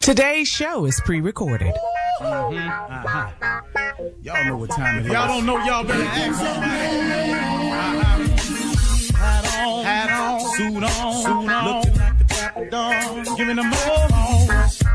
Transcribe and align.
Today's 0.00 0.48
show 0.48 0.84
is 0.86 1.00
pre-recorded. 1.04 1.74
Uh-huh. 2.20 3.30
Y'all 4.22 4.44
know 4.44 4.56
what 4.56 4.70
time 4.70 4.98
it 5.00 5.06
is. 5.06 5.12
Y'all 5.12 5.26
don't 5.28 5.44
know. 5.44 5.58
Y'all 5.64 5.84
better 5.84 6.02
ask 6.02 6.38
somebody. 6.38 7.18
Hat 9.18 9.44
on, 9.58 9.84
hat 9.84 10.10
on, 10.10 10.40
suit 10.56 10.82
on, 10.82 11.22
suit 11.22 11.50
on. 11.50 11.76
Looking 11.76 11.98
like 11.98 12.18
the 12.18 12.24
dapper 12.24 12.70
dawn, 12.70 13.36
giving 13.36 13.56
them 13.56 13.72
all 13.72 14.08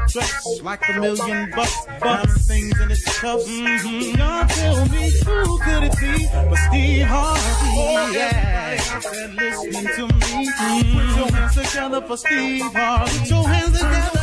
dressed 0.07 0.63
like 0.63 0.89
a 0.89 0.93
million 0.99 1.51
bucks, 1.51 1.85
bucks. 1.99 2.47
things 2.47 2.79
in 2.79 2.91
its 2.91 3.19
cuffs. 3.19 3.47
Mm-hmm. 3.47 4.17
God 4.17 4.49
tell 4.49 4.85
me 4.85 5.11
who 5.25 5.59
could 5.59 5.83
it 5.83 5.99
be 5.99 6.27
but 6.31 6.55
Steve 6.55 7.05
Harvey? 7.05 7.41
Oh, 7.75 8.11
yeah, 8.13 8.79
and 9.25 9.35
listening 9.35 9.87
to 9.95 10.07
me. 10.07 10.47
Mm-hmm. 10.47 10.97
Put 10.97 11.17
your 11.17 11.31
hands 11.35 11.55
together 11.55 12.01
for 12.01 12.17
Steve 12.17 12.61
Harvey. 12.73 13.19
Put 13.19 13.29
your 13.29 13.47
hands 13.47 13.73
together. 13.79 14.22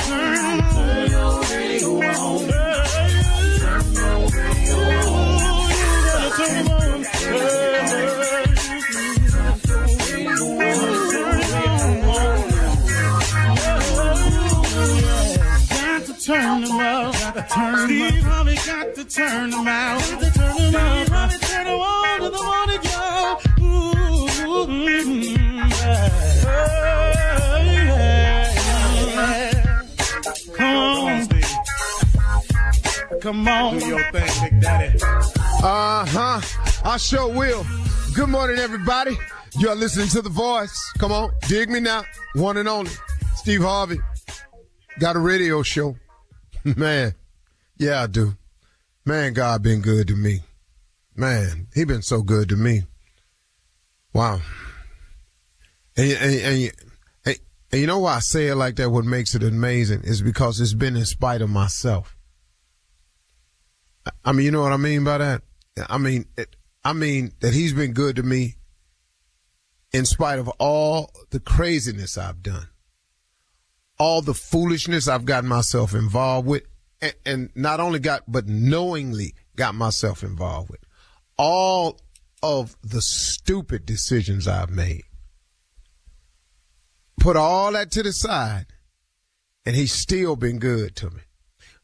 turn 16.31 16.61
them 16.61 16.79
up. 16.79 17.15
Turn 17.49 17.87
Steve 17.87 18.23
Harvey 18.23 18.55
got 18.55 18.95
to 18.95 19.05
turn 19.05 19.49
them 19.49 19.67
out. 19.67 19.99
Got 19.99 20.19
to 20.21 20.31
turn 20.31 20.55
them 20.57 20.75
out. 20.75 20.97
Steve 20.97 21.13
Harvey 21.13 21.37
turn 21.37 21.65
them 21.65 21.79
on 21.79 22.19
to 22.21 22.29
the 22.29 22.43
morning 22.43 22.81
show. 22.83 23.39
Ooh, 23.59 24.67
mm, 24.67 25.37
yeah. 25.69 26.09
yeah. 27.65 29.41
Come 30.55 30.75
on, 30.75 31.23
Steve. 31.23 31.51
Come 33.21 33.47
on. 33.47 33.79
Do 33.79 33.85
your 33.85 34.11
thing, 34.11 34.49
Big 34.49 34.61
Daddy. 34.61 34.99
Uh 35.03 36.05
huh. 36.05 36.41
I 36.83 36.97
sure 36.97 37.27
will. 37.27 37.65
Good 38.15 38.29
morning, 38.29 38.57
everybody. 38.57 39.17
You're 39.59 39.75
listening 39.75 40.07
to 40.09 40.21
The 40.21 40.29
Voice. 40.29 40.91
Come 40.97 41.11
on, 41.11 41.31
dig 41.47 41.69
me 41.69 41.81
now. 41.81 42.03
One 42.35 42.55
and 42.57 42.69
only. 42.69 42.91
Steve 43.35 43.61
Harvey. 43.61 43.99
Got 44.99 45.15
a 45.15 45.19
radio 45.19 45.61
show. 45.61 45.95
Man, 46.63 47.13
yeah, 47.77 48.03
I 48.03 48.07
do. 48.07 48.35
Man, 49.05 49.33
God 49.33 49.63
been 49.63 49.81
good 49.81 50.07
to 50.09 50.15
me. 50.15 50.41
Man, 51.15 51.67
he 51.73 51.83
been 51.83 52.01
so 52.01 52.21
good 52.21 52.49
to 52.49 52.55
me. 52.55 52.83
Wow. 54.13 54.41
And, 55.97 56.11
and, 56.11 56.35
and, 56.35 56.71
and, 57.25 57.39
and 57.71 57.81
you 57.81 57.87
know 57.87 57.99
why 57.99 58.15
I 58.15 58.19
say 58.19 58.47
it 58.47 58.55
like 58.55 58.75
that? 58.75 58.91
What 58.91 59.05
makes 59.05 59.35
it 59.35 59.43
amazing 59.43 60.01
is 60.03 60.21
because 60.21 60.61
it's 60.61 60.73
been 60.73 60.95
in 60.95 61.05
spite 61.05 61.41
of 61.41 61.49
myself. 61.49 62.15
I 64.23 64.31
mean, 64.31 64.45
you 64.45 64.51
know 64.51 64.61
what 64.61 64.73
I 64.73 64.77
mean 64.77 65.03
by 65.03 65.17
that? 65.17 65.41
I 65.89 65.97
mean, 65.97 66.25
it, 66.37 66.55
I 66.83 66.93
mean 66.93 67.33
that 67.41 67.53
he's 67.53 67.73
been 67.73 67.93
good 67.93 68.15
to 68.17 68.23
me 68.23 68.55
in 69.91 70.05
spite 70.05 70.39
of 70.39 70.47
all 70.59 71.11
the 71.31 71.39
craziness 71.39 72.17
I've 72.17 72.41
done 72.41 72.67
all 74.01 74.23
the 74.23 74.33
foolishness 74.33 75.07
I've 75.07 75.25
gotten 75.25 75.47
myself 75.47 75.93
involved 75.93 76.47
with, 76.47 76.63
and, 77.01 77.13
and 77.23 77.49
not 77.53 77.79
only 77.79 77.99
got, 77.99 78.23
but 78.27 78.47
knowingly 78.47 79.35
got 79.55 79.75
myself 79.75 80.23
involved 80.23 80.71
with, 80.71 80.79
all 81.37 81.99
of 82.41 82.75
the 82.81 83.03
stupid 83.03 83.85
decisions 83.85 84.47
I've 84.47 84.71
made. 84.71 85.03
Put 87.19 87.35
all 87.37 87.73
that 87.73 87.91
to 87.91 88.01
the 88.01 88.11
side, 88.11 88.65
and 89.67 89.75
he's 89.75 89.93
still 89.93 90.35
been 90.35 90.57
good 90.57 90.95
to 90.95 91.11
me. 91.11 91.21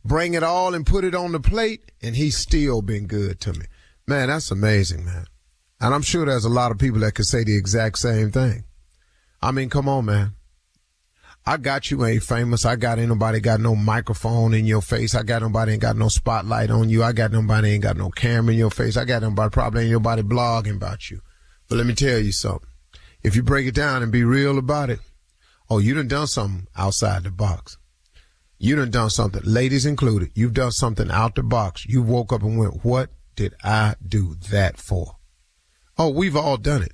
Bring 0.04 0.34
it 0.34 0.42
all 0.42 0.74
and 0.74 0.88
put 0.88 1.04
it 1.04 1.14
on 1.14 1.34
the 1.34 1.40
plate, 1.40 1.92
and 2.02 2.16
he's 2.16 2.36
still 2.36 2.82
been 2.82 3.06
good 3.06 3.40
to 3.42 3.54
me. 3.54 3.68
Man, 4.08 4.30
that's 4.30 4.50
amazing, 4.50 5.06
man. 5.06 5.28
And 5.80 5.94
I'm 5.94 6.02
sure 6.02 6.26
there's 6.26 6.46
a 6.46 6.50
lot 6.50 6.72
of 6.72 6.80
people 6.80 7.02
that 7.02 7.14
could 7.14 7.28
say 7.28 7.44
the 7.44 7.56
exact 7.56 8.00
same 8.00 8.32
thing. 8.32 8.64
I 9.40 9.52
mean, 9.52 9.70
come 9.70 9.88
on, 9.88 10.06
man. 10.06 10.37
I 11.48 11.56
got 11.56 11.90
you 11.90 12.04
ain't 12.06 12.24
famous. 12.24 12.66
I 12.66 12.76
got 12.76 13.00
ain't 13.00 13.08
nobody 13.08 13.40
got 13.40 13.62
no 13.62 13.74
microphone 13.74 14.54
in 14.54 14.66
your 14.66 14.82
face. 14.82 15.16
I 15.16 15.24
got 15.24 15.42
nobody 15.42 15.72
ain't 15.72 15.82
got 15.82 15.96
no 15.96 16.10
spotlight 16.10 16.70
on 16.70 16.90
you. 16.90 17.06
I 17.06 17.14
got 17.14 17.32
nobody 17.32 17.70
ain't 17.70 17.84
got 17.84 17.96
no 17.96 18.10
camera 18.10 18.52
in 18.52 18.60
your 18.60 18.70
face. 18.70 18.98
I 18.98 19.06
got 19.06 19.22
nobody 19.22 19.50
probably 19.50 19.84
ain't 19.84 19.94
nobody 19.94 20.24
blogging 20.24 20.76
about 20.76 21.10
you. 21.10 21.22
But 21.70 21.78
let 21.78 21.88
me 21.88 21.96
tell 21.96 22.20
you 22.20 22.34
something. 22.34 22.68
If 23.24 23.38
you 23.38 23.44
break 23.44 23.66
it 23.66 23.76
down 23.76 24.04
and 24.04 24.12
be 24.12 24.26
real 24.26 24.58
about 24.58 24.90
it, 24.90 25.00
oh, 25.70 25.78
you 25.78 25.94
done 25.94 26.10
done 26.10 26.28
something 26.28 26.68
outside 26.76 27.24
the 27.24 27.32
box. 27.32 27.78
You 28.60 28.76
done 28.76 28.92
done 28.92 29.10
something, 29.10 29.44
ladies 29.46 29.86
included. 29.86 30.32
You've 30.36 30.54
done 30.54 30.74
something 30.74 31.10
out 31.10 31.36
the 31.36 31.44
box. 31.44 31.86
You 31.86 32.02
woke 32.02 32.34
up 32.34 32.44
and 32.44 32.60
went, 32.60 32.84
what 32.84 33.12
did 33.38 33.54
I 33.64 33.96
do 34.06 34.36
that 34.50 34.78
for? 34.78 35.16
Oh, 35.98 36.10
we've 36.10 36.36
all 36.36 36.58
done 36.58 36.84
it. 36.84 36.94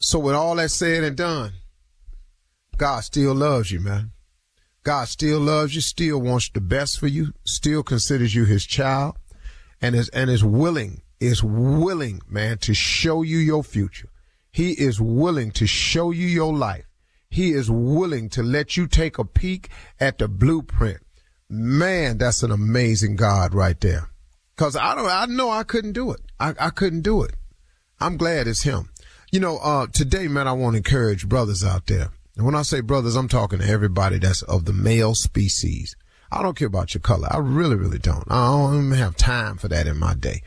So 0.00 0.18
with 0.18 0.34
all 0.34 0.56
that 0.56 0.72
said 0.72 1.04
and 1.04 1.16
done, 1.16 1.52
God 2.78 3.00
still 3.00 3.34
loves 3.34 3.70
you, 3.72 3.80
man. 3.80 4.12
God 4.84 5.08
still 5.08 5.40
loves 5.40 5.74
you, 5.74 5.80
still 5.80 6.20
wants 6.20 6.48
the 6.48 6.60
best 6.60 6.98
for 6.98 7.08
you, 7.08 7.34
still 7.44 7.82
considers 7.82 8.34
you 8.34 8.44
his 8.44 8.64
child, 8.64 9.16
and 9.82 9.94
is 9.94 10.08
and 10.10 10.30
is 10.30 10.44
willing, 10.44 11.02
is 11.20 11.42
willing, 11.42 12.22
man, 12.28 12.58
to 12.58 12.74
show 12.74 13.22
you 13.22 13.38
your 13.38 13.64
future. 13.64 14.08
He 14.50 14.72
is 14.72 15.00
willing 15.00 15.50
to 15.52 15.66
show 15.66 16.10
you 16.12 16.26
your 16.26 16.54
life. 16.54 16.86
He 17.28 17.50
is 17.50 17.70
willing 17.70 18.28
to 18.30 18.42
let 18.42 18.76
you 18.76 18.86
take 18.86 19.18
a 19.18 19.24
peek 19.24 19.68
at 20.00 20.18
the 20.18 20.28
blueprint. 20.28 21.00
Man, 21.50 22.18
that's 22.18 22.42
an 22.42 22.50
amazing 22.50 23.16
God 23.16 23.54
right 23.54 23.78
there. 23.80 24.08
Cause 24.56 24.76
I 24.76 24.94
don't, 24.94 25.06
I 25.06 25.26
know 25.26 25.50
I 25.50 25.64
couldn't 25.64 25.92
do 25.92 26.12
it. 26.12 26.20
I, 26.40 26.54
I 26.58 26.70
couldn't 26.70 27.02
do 27.02 27.22
it. 27.22 27.34
I'm 28.00 28.16
glad 28.16 28.46
it's 28.46 28.62
him. 28.62 28.90
You 29.30 29.40
know, 29.40 29.58
uh, 29.58 29.88
today, 29.92 30.28
man, 30.28 30.48
I 30.48 30.52
want 30.52 30.74
to 30.74 30.78
encourage 30.78 31.28
brothers 31.28 31.62
out 31.62 31.86
there. 31.86 32.10
And 32.38 32.46
when 32.46 32.54
I 32.54 32.62
say 32.62 32.80
brothers, 32.80 33.16
I'm 33.16 33.26
talking 33.26 33.58
to 33.58 33.68
everybody 33.68 34.18
that's 34.18 34.42
of 34.42 34.64
the 34.64 34.72
male 34.72 35.16
species. 35.16 35.96
I 36.30 36.40
don't 36.40 36.56
care 36.56 36.68
about 36.68 36.94
your 36.94 37.00
color. 37.00 37.26
I 37.28 37.38
really, 37.38 37.74
really 37.74 37.98
don't. 37.98 38.22
I 38.30 38.46
don't 38.52 38.86
even 38.86 38.98
have 38.98 39.16
time 39.16 39.56
for 39.56 39.66
that 39.66 39.88
in 39.88 39.98
my 39.98 40.14
day. 40.14 40.42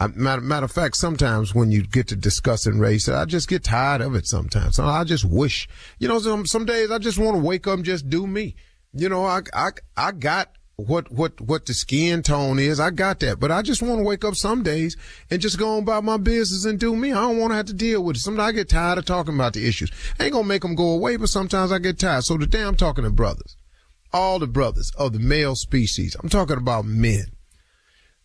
I, 0.00 0.06
matter, 0.06 0.40
matter 0.40 0.64
of 0.64 0.72
fact, 0.72 0.96
sometimes 0.96 1.54
when 1.54 1.70
you 1.70 1.86
get 1.86 2.08
to 2.08 2.16
discussing 2.16 2.78
race, 2.78 3.10
I 3.10 3.26
just 3.26 3.46
get 3.46 3.62
tired 3.62 4.00
of 4.00 4.14
it 4.14 4.26
sometimes. 4.26 4.76
So 4.76 4.86
I 4.86 5.04
just 5.04 5.26
wish, 5.26 5.68
you 5.98 6.08
know, 6.08 6.18
some, 6.18 6.46
some 6.46 6.64
days 6.64 6.90
I 6.90 6.96
just 6.96 7.18
want 7.18 7.36
to 7.36 7.42
wake 7.42 7.66
up 7.66 7.74
and 7.74 7.84
just 7.84 8.08
do 8.08 8.26
me. 8.26 8.56
You 8.94 9.10
know, 9.10 9.26
I, 9.26 9.42
I, 9.52 9.70
I 9.98 10.12
got 10.12 10.50
what 10.76 11.10
what 11.12 11.40
what 11.40 11.66
the 11.66 11.74
skin 11.74 12.22
tone 12.22 12.58
is. 12.58 12.80
I 12.80 12.90
got 12.90 13.20
that, 13.20 13.38
but 13.38 13.52
I 13.52 13.62
just 13.62 13.82
want 13.82 13.98
to 13.98 14.04
wake 14.04 14.24
up 14.24 14.34
some 14.34 14.62
days 14.62 14.96
and 15.30 15.40
just 15.40 15.58
go 15.58 15.76
on 15.76 15.82
about 15.82 16.04
my 16.04 16.16
business 16.16 16.64
and 16.64 16.80
do 16.80 16.96
me. 16.96 17.12
I 17.12 17.20
don't 17.20 17.38
want 17.38 17.52
to 17.52 17.56
have 17.56 17.66
to 17.66 17.74
deal 17.74 18.02
with 18.02 18.16
it. 18.16 18.20
Sometimes 18.20 18.48
I 18.48 18.52
get 18.52 18.68
tired 18.68 18.98
of 18.98 19.04
talking 19.04 19.34
about 19.34 19.52
the 19.52 19.66
issues. 19.66 19.92
I 20.18 20.24
ain't 20.24 20.32
gonna 20.32 20.48
make 20.48 20.62
them 20.62 20.74
go 20.74 20.90
away, 20.90 21.16
but 21.16 21.28
sometimes 21.28 21.70
I 21.70 21.78
get 21.78 21.98
tired. 21.98 22.24
So 22.24 22.36
today 22.36 22.62
I'm 22.62 22.76
talking 22.76 23.04
to 23.04 23.10
brothers, 23.10 23.56
all 24.12 24.38
the 24.38 24.46
brothers 24.46 24.90
of 24.98 25.12
the 25.12 25.20
male 25.20 25.54
species. 25.54 26.16
I'm 26.20 26.28
talking 26.28 26.56
about 26.58 26.84
men. 26.84 27.26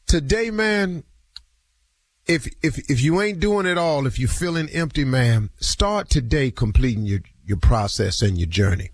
Today, 0.07 0.49
man, 0.49 1.03
if 2.25 2.47
if 2.63 2.79
if 2.89 3.01
you 3.01 3.21
ain't 3.21 3.39
doing 3.39 3.67
it 3.67 3.77
all, 3.77 4.07
if 4.07 4.17
you're 4.17 4.27
feeling 4.27 4.69
empty, 4.69 5.05
man, 5.05 5.51
start 5.59 6.09
today 6.09 6.49
completing 6.49 7.05
your 7.05 7.21
your 7.45 7.57
process 7.57 8.23
and 8.23 8.39
your 8.39 8.47
journey. 8.47 8.89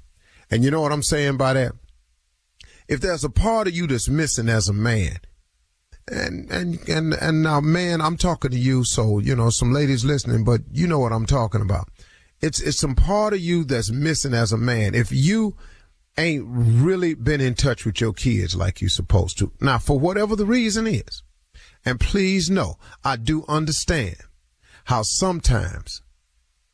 And 0.52 0.63
you 0.63 0.72
know 0.72 0.81
what 0.81 0.92
I'm 0.92 1.04
saying 1.04 1.38
by 1.38 1.54
that? 1.54 1.72
If 2.88 3.02
there's 3.02 3.24
a 3.24 3.30
part 3.30 3.68
of 3.68 3.76
you 3.76 3.88
that's 3.88 4.10
missing 4.10 4.50
as 4.50 4.70
a 4.70 4.74
man, 4.74 5.20
and 6.08 6.50
and 6.52 6.88
and 6.88 7.14
and 7.14 7.44
now, 7.44 7.60
man, 7.62 8.02
I'm 8.02 8.18
talking 8.18 8.52
to 8.52 8.58
you, 8.58 8.84
so 8.84 9.20
you 9.20 9.36
know 9.36 9.50
some 9.50 9.74
ladies 9.74 10.06
listening, 10.06 10.44
but 10.44 10.62
you 10.72 10.88
know 10.88 11.00
what 11.00 11.12
I'm 11.12 11.26
talking 11.26 11.62
about. 11.62 11.90
It's 12.42 12.62
it's 12.62 12.78
some 12.78 12.96
part 12.96 13.34
of 13.34 13.40
you 13.40 13.64
that's 13.64 13.92
missing 13.92 14.34
as 14.34 14.52
a 14.52 14.58
man. 14.58 14.94
If 14.94 15.12
you 15.12 15.56
ain't 16.18 16.46
really 16.48 17.14
been 17.14 17.42
in 17.42 17.56
touch 17.56 17.86
with 17.86 18.00
your 18.00 18.14
kids 18.14 18.56
like 18.56 18.82
you're 18.82 18.90
supposed 18.90 19.38
to, 19.40 19.52
now 19.60 19.80
for 19.80 20.00
whatever 20.00 20.36
the 20.36 20.46
reason 20.46 20.86
is, 20.86 21.24
and 21.84 22.00
please 22.00 22.50
know, 22.50 22.76
I 23.04 23.16
do 23.16 23.44
understand 23.48 24.18
how 24.86 25.02
sometimes 25.02 26.04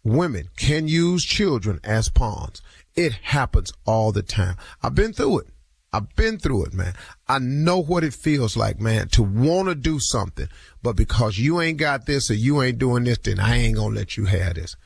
women 0.04 0.50
can 0.57 0.88
use 0.88 1.24
children 1.24 1.80
as 1.84 2.10
pawns. 2.10 2.62
It 2.96 3.14
happens 3.14 3.72
all 3.86 4.12
the 4.12 4.24
time. 4.24 4.57
I've 4.84 4.96
been 4.96 5.14
through 5.14 5.40
it. 5.40 5.48
I've 5.94 6.16
been 6.16 6.40
through 6.40 6.66
it, 6.66 6.74
man. 6.74 6.94
I 7.28 7.40
know 7.40 7.80
what 7.80 8.06
it 8.06 8.14
feels 8.14 8.56
like, 8.56 8.80
man, 8.80 9.10
to 9.10 9.24
want 9.24 9.68
to 9.68 9.76
do 9.76 10.00
something, 10.00 10.48
but 10.82 10.96
because 10.96 11.38
you 11.38 11.60
ain't 11.60 11.80
got 11.80 12.06
this 12.06 12.32
or 12.32 12.36
you 12.36 12.62
ain't 12.62 12.78
doing 12.78 13.04
this, 13.04 13.18
then 13.18 13.40
I 13.40 13.58
ain't 13.58 13.76
going 13.76 13.94
to 13.94 14.00
let 14.00 14.16
you 14.16 14.26
have 14.26 14.56
this. 14.56 14.78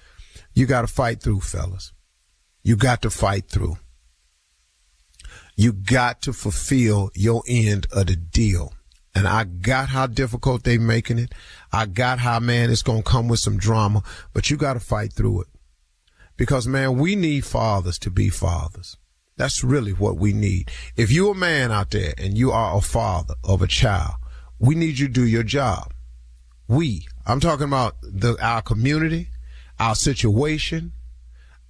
You 0.54 0.66
got 0.66 0.82
to 0.82 0.88
fight 0.88 1.22
through, 1.22 1.42
fellas. 1.42 1.94
You 2.64 2.76
got 2.76 3.04
to 3.04 3.12
fight 3.12 3.50
through. 3.50 3.78
You 5.56 5.74
got 5.74 6.24
to 6.24 6.34
fulfill 6.34 7.12
your 7.14 7.44
end 7.48 7.88
of 7.92 8.08
the 8.08 8.16
deal. 8.16 8.74
And 9.14 9.28
I 9.28 9.44
got 9.44 9.90
how 9.90 10.08
difficult 10.08 10.64
they 10.64 10.78
making 10.78 11.20
it. 11.20 11.34
I 11.72 11.86
got 11.86 12.20
how, 12.20 12.40
man, 12.40 12.72
it's 12.72 12.82
going 12.82 13.04
to 13.04 13.10
come 13.10 13.28
with 13.28 13.40
some 13.40 13.58
drama, 13.58 14.02
but 14.34 14.50
you 14.50 14.58
got 14.58 14.74
to 14.74 14.80
fight 14.80 15.14
through 15.14 15.42
it. 15.42 15.48
Because, 16.36 16.68
man, 16.68 16.98
we 16.98 17.16
need 17.16 17.46
fathers 17.46 18.00
to 18.00 18.10
be 18.10 18.30
fathers. 18.30 18.98
That's 19.38 19.64
really 19.64 19.92
what 19.92 20.18
we 20.18 20.32
need. 20.32 20.72
If 20.96 21.12
you're 21.12 21.34
a 21.34 21.36
man 21.36 21.72
out 21.72 21.92
there 21.92 22.14
and 22.18 22.38
you 22.38 22.52
are 22.52 22.78
a 22.78 22.82
father 22.82 23.36
of 23.44 23.62
a 23.62 23.68
child, 23.68 24.14
we 24.60 24.76
need 24.76 24.98
you 24.98 25.08
to 25.08 25.14
do 25.14 25.26
your 25.26 25.44
job. 25.44 25.94
We, 26.68 27.08
I'm 27.26 27.42
talking 27.42 27.66
about 27.66 27.98
the, 28.02 28.38
our 28.42 28.62
community, 28.62 29.28
our 29.78 29.94
situation, 29.94 30.94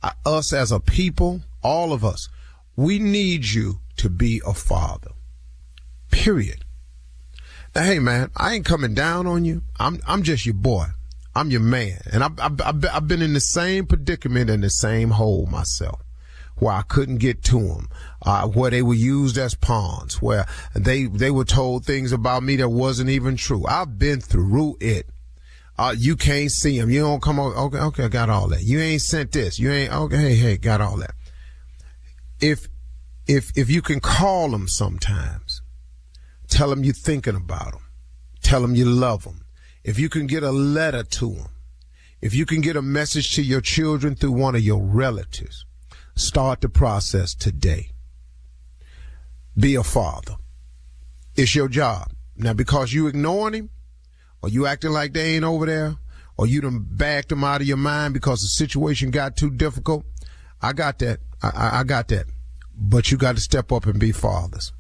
uh, 0.04 0.12
us 0.26 0.54
as 0.54 0.72
a 0.72 0.80
people, 0.80 1.42
all 1.64 1.92
of 1.92 2.06
us. 2.06 2.30
We 2.76 3.00
need 3.00 3.46
you 3.46 3.80
to 3.98 4.10
be 4.10 4.42
a 4.46 4.54
father. 4.54 5.12
Period. 6.12 6.66
Now, 7.74 7.84
hey 7.84 8.00
man, 8.00 8.30
I 8.38 8.54
ain't 8.54 8.66
coming 8.66 8.94
down 8.94 9.26
on 9.26 9.44
you. 9.44 9.64
I'm, 9.80 10.00
I'm 10.08 10.22
just 10.22 10.46
your 10.46 10.54
boy. 10.54 10.86
I'm 11.34 11.50
your 11.50 11.62
man. 11.62 12.00
And 12.14 12.24
I've, 12.24 12.40
I've, 12.40 12.86
I've 12.86 13.08
been 13.08 13.24
in 13.24 13.34
the 13.34 13.42
same 13.42 13.88
predicament 13.88 14.50
and 14.52 14.64
the 14.64 14.70
same 14.70 15.10
hole 15.10 15.48
myself 15.48 16.05
where 16.58 16.74
I 16.74 16.82
couldn't 16.84 17.18
get 17.18 17.44
to 17.46 17.60
them, 17.60 17.90
uh, 18.22 18.48
where 18.48 18.72
they 18.72 18.82
were 18.82 18.94
used 18.94 19.38
as 19.38 19.56
pawns, 19.56 20.22
where 20.22 20.46
they, 20.74 21.06
they 21.06 21.32
were 21.32 21.46
told 21.46 21.86
things 21.86 22.12
about 22.12 22.44
me 22.44 22.56
that 22.58 22.70
wasn't 22.70 23.10
even 23.10 23.36
true. 23.36 23.66
I've 23.68 24.00
been 24.00 24.22
through 24.22 24.78
it. 24.80 25.10
Uh, 25.78 25.94
you 25.98 26.16
can't 26.16 26.52
see 26.52 26.80
them. 26.80 26.90
You 26.90 27.02
don't 27.02 27.22
come 27.22 27.40
over. 27.40 27.56
Okay. 27.56 27.80
Okay. 27.80 28.04
I 28.06 28.08
got 28.08 28.30
all 28.30 28.48
that. 28.48 28.64
You 28.64 28.80
ain't 28.80 29.02
sent 29.02 29.34
this. 29.34 29.60
You 29.60 29.72
ain't, 29.72 29.92
okay. 29.92 30.18
Hey, 30.18 30.36
hey, 30.36 30.58
got 30.58 30.80
all 30.80 30.98
that. 30.98 31.14
If, 32.40 32.70
if, 33.28 33.52
if 33.58 33.70
you 33.70 33.82
can 33.82 34.00
call 34.00 34.50
them 34.50 34.68
sometimes, 34.70 35.62
tell 36.48 36.70
them 36.70 36.84
you're 36.86 36.94
thinking 36.94 37.36
about 37.36 37.74
them. 37.74 37.82
Tell 38.42 38.62
them 38.62 38.76
you 38.76 38.86
love 38.86 39.24
them. 39.24 39.46
If 39.84 40.00
you 40.00 40.08
can 40.08 40.28
get 40.28 40.44
a 40.44 40.52
letter 40.52 41.04
to 41.04 41.30
them, 41.32 41.50
if 42.22 42.34
you 42.34 42.46
can 42.46 42.62
get 42.62 42.76
a 42.76 42.82
message 42.82 43.36
to 43.36 43.44
your 43.44 43.62
children 43.62 44.16
through 44.16 44.32
one 44.32 44.56
of 44.56 44.62
your 44.62 44.82
relatives, 44.82 45.66
Start 46.16 46.62
the 46.62 46.70
process 46.70 47.36
today. 47.36 47.92
Be 49.58 49.76
a 49.76 49.84
father. 49.84 50.36
It's 51.36 51.54
your 51.54 51.68
job. 51.68 52.12
Now, 52.38 52.54
because 52.54 52.94
you 52.94 53.08
ignoring 53.08 53.54
him, 53.54 53.70
or 54.42 54.50
you 54.50 54.66
acting 54.66 54.92
like 54.92 55.14
they 55.14 55.36
ain't 55.36 55.44
over 55.44 55.66
there, 55.66 55.96
or 56.38 56.48
you 56.48 56.62
done 56.62 56.86
backed 56.90 57.30
them 57.30 57.44
out 57.44 57.62
of 57.62 57.68
your 57.68 57.78
mind 57.78 58.14
because 58.14 58.42
the 58.42 58.48
situation 58.48 59.12
got 59.12 59.36
too 59.36 59.50
difficult, 59.50 60.06
I 60.62 60.74
got 60.74 61.00
that. 61.00 61.20
I, 61.42 61.80
I 61.80 61.84
got 61.84 62.08
that. 62.10 62.26
But 62.74 63.12
you 63.12 63.18
got 63.18 63.36
to 63.36 63.42
step 63.42 63.72
up 63.72 63.86
and 63.86 64.00
be 64.00 64.12
fathers. 64.12 64.74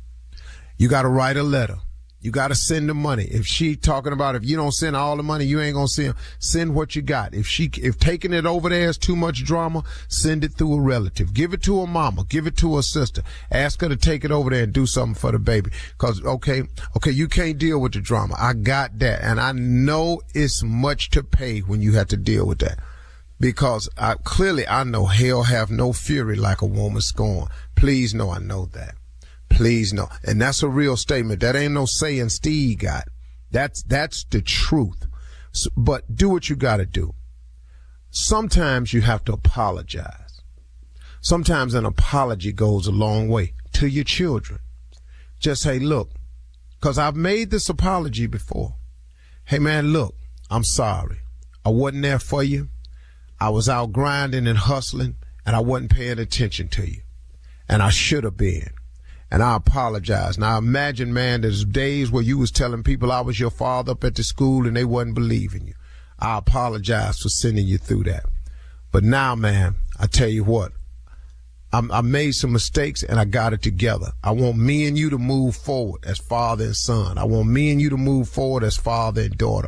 You 0.78 0.90
got 0.90 1.04
to 1.04 1.10
write 1.10 1.38
a 1.38 1.44
letter. 1.44 1.78
You 2.26 2.32
got 2.32 2.48
to 2.48 2.56
send 2.56 2.90
the 2.90 2.96
money. 2.96 3.26
If 3.26 3.46
she 3.46 3.76
talking 3.76 4.12
about 4.12 4.36
if 4.36 4.44
you 4.44 4.58
don't 4.58 4.72
send 4.72 4.96
all 4.96 5.16
the 5.16 5.22
money, 5.22 5.46
you 5.46 5.62
ain't 5.62 5.76
gonna 5.76 5.88
send. 5.88 6.16
Send 6.40 6.74
what 6.74 6.96
you 6.96 7.04
got. 7.04 7.36
If 7.36 7.46
she 7.46 7.70
if 7.78 8.00
taking 8.00 8.34
it 8.34 8.48
over 8.48 8.68
there 8.68 8.90
is 8.90 8.98
too 8.98 9.16
much 9.16 9.44
drama, 9.44 9.84
send 10.08 10.44
it 10.44 10.54
through 10.54 10.74
a 10.74 10.82
relative. 10.82 11.36
Give 11.36 11.54
it 11.54 11.62
to 11.64 11.82
a 11.82 11.86
mama. 11.86 12.26
Give 12.28 12.48
it 12.48 12.58
to 12.58 12.80
a 12.80 12.84
sister. 12.84 13.22
Ask 13.52 13.82
her 13.82 13.90
to 13.90 13.96
take 13.96 14.26
it 14.26 14.32
over 14.32 14.50
there 14.50 14.64
and 14.64 14.74
do 14.74 14.88
something 14.88 15.14
for 15.14 15.32
the 15.32 15.38
baby. 15.38 15.70
Cause 16.00 16.20
okay, 16.26 16.64
okay, 16.96 17.12
you 17.12 17.28
can't 17.28 17.60
deal 17.60 17.78
with 17.78 17.94
the 17.94 18.02
drama. 18.02 18.34
I 18.40 18.54
got 18.54 18.98
that, 18.98 19.22
and 19.22 19.40
I 19.40 19.52
know 19.52 20.20
it's 20.34 20.64
much 20.64 21.12
to 21.12 21.22
pay 21.22 21.60
when 21.60 21.84
you 21.84 21.94
have 21.94 22.08
to 22.08 22.18
deal 22.18 22.48
with 22.48 22.58
that 22.58 22.80
because 23.40 23.88
I, 24.00 24.16
clearly 24.16 24.68
I 24.68 24.84
know 24.84 25.06
hell 25.06 25.44
have 25.44 25.70
no 25.70 25.94
fury 25.94 26.38
like 26.38 26.64
a 26.64 26.66
woman 26.66 27.02
scorn. 27.02 27.50
Please 27.76 28.16
know 28.16 28.32
I 28.32 28.40
know 28.40 28.66
that. 28.74 28.96
Please 29.50 29.94
no. 29.94 30.10
And 30.24 30.42
that's 30.42 30.64
a 30.64 30.68
real 30.68 30.98
statement. 30.98 31.42
That 31.42 31.56
ain't 31.56 31.74
no 31.74 31.86
saying 31.86 32.30
Steve 32.30 32.80
got. 32.80 33.08
That's, 33.52 33.84
that's 33.84 34.26
the 34.26 34.42
truth. 34.42 35.08
So, 35.52 35.70
but 35.78 36.16
do 36.16 36.30
what 36.30 36.50
you 36.50 36.56
gotta 36.56 36.86
do. 36.86 37.14
Sometimes 38.10 38.94
you 38.94 39.02
have 39.02 39.24
to 39.26 39.34
apologize. 39.34 40.42
Sometimes 41.22 41.74
an 41.74 41.86
apology 41.86 42.52
goes 42.52 42.88
a 42.88 42.92
long 42.92 43.30
way 43.30 43.54
to 43.74 43.88
your 43.88 44.04
children. 44.04 44.60
Just 45.40 45.64
say, 45.64 45.80
look, 45.80 46.12
cause 46.82 46.98
I've 46.98 47.16
made 47.16 47.50
this 47.50 47.68
apology 47.70 48.28
before. 48.28 48.76
Hey 49.46 49.60
man, 49.60 49.92
look, 49.92 50.16
I'm 50.50 50.64
sorry. 50.64 51.20
I 51.64 51.70
wasn't 51.70 52.04
there 52.04 52.20
for 52.20 52.44
you. 52.44 52.70
I 53.40 53.50
was 53.50 53.68
out 53.68 53.92
grinding 53.92 54.48
and 54.48 54.58
hustling 54.58 55.16
and 55.46 55.56
I 55.56 55.60
wasn't 55.60 55.92
paying 55.92 56.20
attention 56.20 56.68
to 56.70 56.90
you. 56.90 57.02
And 57.68 57.82
I 57.82 57.90
should 57.90 58.24
have 58.24 58.38
been 58.38 58.70
and 59.36 59.44
I 59.44 59.58
apologize. 59.58 60.38
Now 60.38 60.58
imagine, 60.58 61.14
man, 61.14 61.42
there's 61.42 61.66
days 61.66 62.10
where 62.10 62.24
you 62.24 62.38
was 62.38 62.52
telling 62.52 62.84
people 62.84 63.12
I 63.12 63.20
was 63.20 63.38
your 63.38 63.50
father 63.50 63.92
up 63.92 64.06
at 64.06 64.16
the 64.16 64.24
school 64.24 64.66
and 64.66 64.78
they 64.78 64.86
wasn't 64.86 65.16
believing 65.16 65.68
you. 65.68 65.74
I 66.18 66.38
apologize 66.38 67.20
for 67.20 67.28
sending 67.28 67.68
you 67.68 67.78
through 67.78 68.04
that. 68.04 68.24
But 68.94 69.04
now, 69.04 69.36
man, 69.36 69.76
I 70.00 70.08
tell 70.08 70.30
you 70.30 70.46
what, 70.46 70.72
I'm, 71.74 71.92
I 71.92 72.00
made 72.00 72.32
some 72.32 72.54
mistakes 72.54 73.04
and 73.04 73.20
I 73.20 73.26
got 73.26 73.52
it 73.52 73.62
together. 73.62 74.14
I 74.24 74.32
want 74.32 74.56
me 74.56 74.88
and 74.88 74.98
you 74.98 75.10
to 75.10 75.18
move 75.18 75.58
forward 75.58 76.06
as 76.06 76.18
father 76.18 76.64
and 76.64 76.76
son. 76.76 77.18
I 77.18 77.26
want 77.26 77.50
me 77.50 77.72
and 77.72 77.82
you 77.82 77.90
to 77.90 77.98
move 77.98 78.30
forward 78.30 78.64
as 78.64 78.78
father 78.78 79.24
and 79.24 79.38
daughter. 79.38 79.68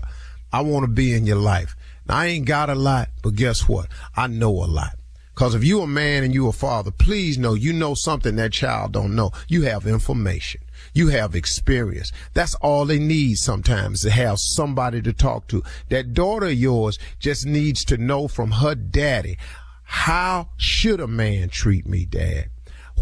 I 0.49 0.61
want 0.61 0.85
to 0.85 0.87
be 0.87 1.13
in 1.13 1.25
your 1.25 1.39
life. 1.39 1.75
Now, 2.07 2.19
I 2.19 2.27
ain't 2.27 2.45
got 2.45 2.69
a 2.69 2.75
lot, 2.75 3.09
but 3.21 3.35
guess 3.35 3.67
what? 3.67 3.89
I 4.15 4.27
know 4.27 4.63
a 4.63 4.63
lot. 4.63 4.96
Cause 5.37 5.53
if 5.53 5.63
you 5.63 5.81
a 5.81 5.87
man 5.87 6.23
and 6.23 6.33
you 6.33 6.47
a 6.47 6.51
father, 6.51 6.89
please 6.89 7.37
know 7.37 7.53
you 7.53 7.71
know 7.71 7.93
something 7.93 8.37
that 8.37 8.53
child 8.53 8.93
don't 8.93 9.15
know. 9.15 9.29
You 9.47 9.61
have 9.65 9.85
information. 9.85 10.61
You 10.95 11.09
have 11.09 11.35
experience. 11.35 12.11
That's 12.33 12.55
all 12.55 12.85
they 12.85 12.97
need 12.97 13.35
sometimes 13.35 14.01
to 14.01 14.09
have 14.09 14.39
somebody 14.39 14.99
to 15.03 15.13
talk 15.13 15.47
to. 15.49 15.61
That 15.89 16.15
daughter 16.15 16.47
of 16.47 16.53
yours 16.53 16.97
just 17.19 17.45
needs 17.45 17.85
to 17.85 17.97
know 17.97 18.27
from 18.27 18.49
her 18.49 18.73
daddy, 18.73 19.37
how 19.83 20.49
should 20.57 20.99
a 20.99 21.07
man 21.07 21.49
treat 21.49 21.85
me, 21.85 22.05
dad? 22.05 22.49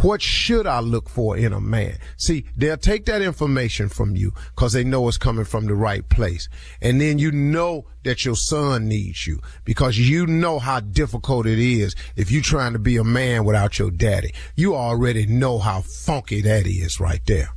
What 0.02 0.22
should 0.22 0.68
I 0.68 0.82
look 0.82 1.10
for 1.10 1.38
in 1.38 1.54
a 1.54 1.62
man? 1.62 1.98
See, 2.18 2.46
they'll 2.56 2.78
take 2.78 3.06
that 3.06 3.22
information 3.22 3.90
from 3.90 4.16
you 4.16 4.34
because 4.54 4.74
they 4.74 4.84
know 4.84 5.08
it's 5.08 5.18
coming 5.18 5.46
from 5.46 5.66
the 5.66 5.74
right 5.74 6.08
place. 6.10 6.50
And 6.82 7.00
then 7.00 7.18
you 7.18 7.32
know 7.32 7.86
that 8.04 8.26
your 8.26 8.36
son 8.36 8.88
needs 8.88 9.26
you 9.26 9.40
because 9.64 9.98
you 9.98 10.28
know 10.28 10.60
how 10.60 10.82
difficult 10.82 11.48
it 11.48 11.60
is 11.60 11.96
if 12.16 12.30
you're 12.30 12.42
trying 12.42 12.74
to 12.74 12.80
be 12.80 12.98
a 12.98 13.04
man 13.04 13.46
without 13.46 13.80
your 13.80 13.90
daddy. 13.90 14.34
You 14.56 14.76
already 14.76 15.26
know 15.26 15.60
how 15.60 15.82
funky 15.82 16.42
that 16.42 16.68
is 16.68 17.00
right 17.00 17.22
there. 17.26 17.50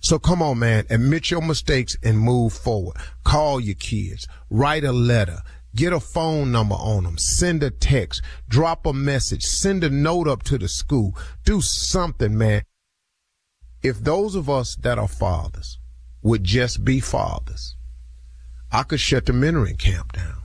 So 0.00 0.18
come 0.18 0.42
on, 0.42 0.58
man, 0.58 0.84
admit 0.90 1.30
your 1.30 1.42
mistakes 1.42 1.96
and 2.02 2.18
move 2.18 2.52
forward. 2.52 2.96
Call 3.22 3.60
your 3.60 3.76
kids, 3.76 4.26
write 4.50 4.82
a 4.82 4.90
letter, 4.90 5.42
get 5.74 5.92
a 5.92 6.00
phone 6.00 6.52
number 6.52 6.74
on 6.74 7.04
them, 7.04 7.18
send 7.18 7.62
a 7.62 7.70
text, 7.70 8.22
drop 8.48 8.86
a 8.86 8.92
message, 8.92 9.44
send 9.44 9.84
a 9.84 9.90
note 9.90 10.28
up 10.28 10.42
to 10.44 10.58
the 10.58 10.68
school, 10.68 11.16
do 11.44 11.60
something, 11.60 12.36
man. 12.36 12.62
If 13.82 13.98
those 13.98 14.34
of 14.34 14.48
us 14.48 14.76
that 14.76 14.98
are 14.98 15.08
fathers 15.08 15.78
would 16.22 16.44
just 16.44 16.84
be 16.84 17.00
fathers, 17.00 17.76
I 18.70 18.84
could 18.84 19.00
shut 19.00 19.26
the 19.26 19.32
mentoring 19.32 19.78
camp 19.78 20.12
down. 20.12 20.42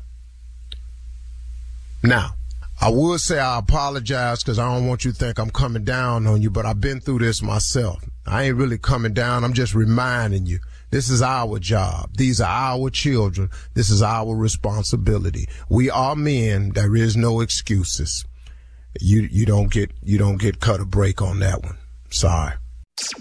Now, 2.03 2.35
I 2.79 2.89
would 2.89 3.21
say 3.21 3.39
I 3.39 3.57
apologize 3.57 4.43
because 4.43 4.59
I 4.59 4.71
don't 4.71 4.87
want 4.87 5.03
you 5.03 5.11
to 5.11 5.17
think 5.17 5.39
I'm 5.39 5.49
coming 5.49 5.83
down 5.83 6.27
on 6.27 6.41
you, 6.41 6.49
but 6.51 6.65
I've 6.65 6.79
been 6.79 6.99
through 6.99 7.19
this 7.19 7.41
myself. 7.41 8.03
I 8.25 8.43
ain't 8.43 8.57
really 8.57 8.77
coming 8.77 9.13
down. 9.13 9.43
I'm 9.43 9.53
just 9.53 9.73
reminding 9.73 10.45
you. 10.45 10.59
This 10.89 11.09
is 11.09 11.21
our 11.21 11.59
job. 11.59 12.11
These 12.15 12.39
are 12.39 12.47
our 12.47 12.89
children. 12.89 13.49
This 13.73 13.89
is 13.89 14.01
our 14.01 14.33
responsibility. 14.33 15.47
We 15.69 15.89
are 15.89 16.15
men. 16.15 16.71
There 16.73 16.95
is 16.95 17.17
no 17.17 17.41
excuses. 17.41 18.25
You 18.99 19.27
you 19.31 19.45
don't 19.45 19.71
get 19.71 19.91
you 20.01 20.17
don't 20.17 20.37
get 20.37 20.59
cut 20.59 20.79
a 20.79 20.85
break 20.85 21.21
on 21.21 21.39
that 21.39 21.63
one. 21.63 21.77
Sorry. 22.09 22.53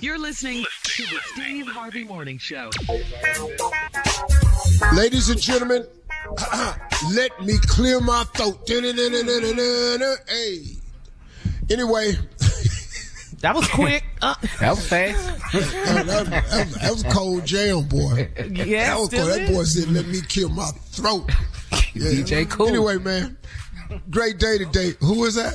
You're 0.00 0.18
listening 0.18 0.64
to 0.84 1.02
the 1.02 1.20
Steve 1.34 1.66
Harvey 1.66 2.04
Morning 2.04 2.38
Show. 2.38 2.70
Ladies 4.94 5.28
and 5.28 5.40
gentlemen, 5.40 5.86
let 7.12 7.44
me 7.44 7.58
clear 7.66 8.00
my 8.00 8.24
throat. 8.34 8.58
Hey. 10.28 10.62
Anyway, 11.68 12.14
That 13.40 13.54
was 13.54 13.66
quick. 13.68 14.02
Uh, 14.22 14.34
That 14.60 14.70
was 14.70 14.88
fast. 14.88 15.52
that, 15.52 16.06
that- 16.06 16.26
that- 16.26 16.68
that 16.80 16.90
was 16.90 17.02
cold 17.04 17.44
jam, 17.44 17.82
boy. 17.84 18.28
yeah, 18.50 18.94
That 18.94 18.98
was 18.98 19.06
still 19.08 19.26
cold. 19.26 19.32
That 19.38 19.42
is. 19.42 19.50
boy 19.50 19.64
said, 19.64 19.88
"Let 19.92 20.06
me 20.06 20.20
kill 20.28 20.48
my 20.48 20.70
throat." 20.90 21.30
Yeah. 21.94 22.10
DJ 22.10 22.48
Kool. 22.50 22.68
Anyway, 22.68 22.98
man, 22.98 23.38
great 24.10 24.38
day 24.38 24.58
today. 24.58 24.92
Who 25.00 25.24
is 25.24 25.34
that? 25.36 25.54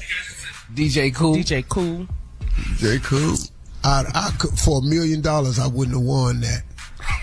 DJ 0.73 1.13
Kool. 1.13 1.35
DJ 1.35 1.67
Kool. 1.69 2.07
J. 2.77 2.97
Cool. 3.03 3.35
I, 3.83 4.03
I 4.13 4.31
could 4.39 4.57
for 4.57 4.79
a 4.79 4.81
million 4.81 5.21
dollars, 5.21 5.59
I 5.59 5.67
wouldn't 5.67 5.95
have 5.95 6.03
won 6.05 6.41
that. 6.41 6.63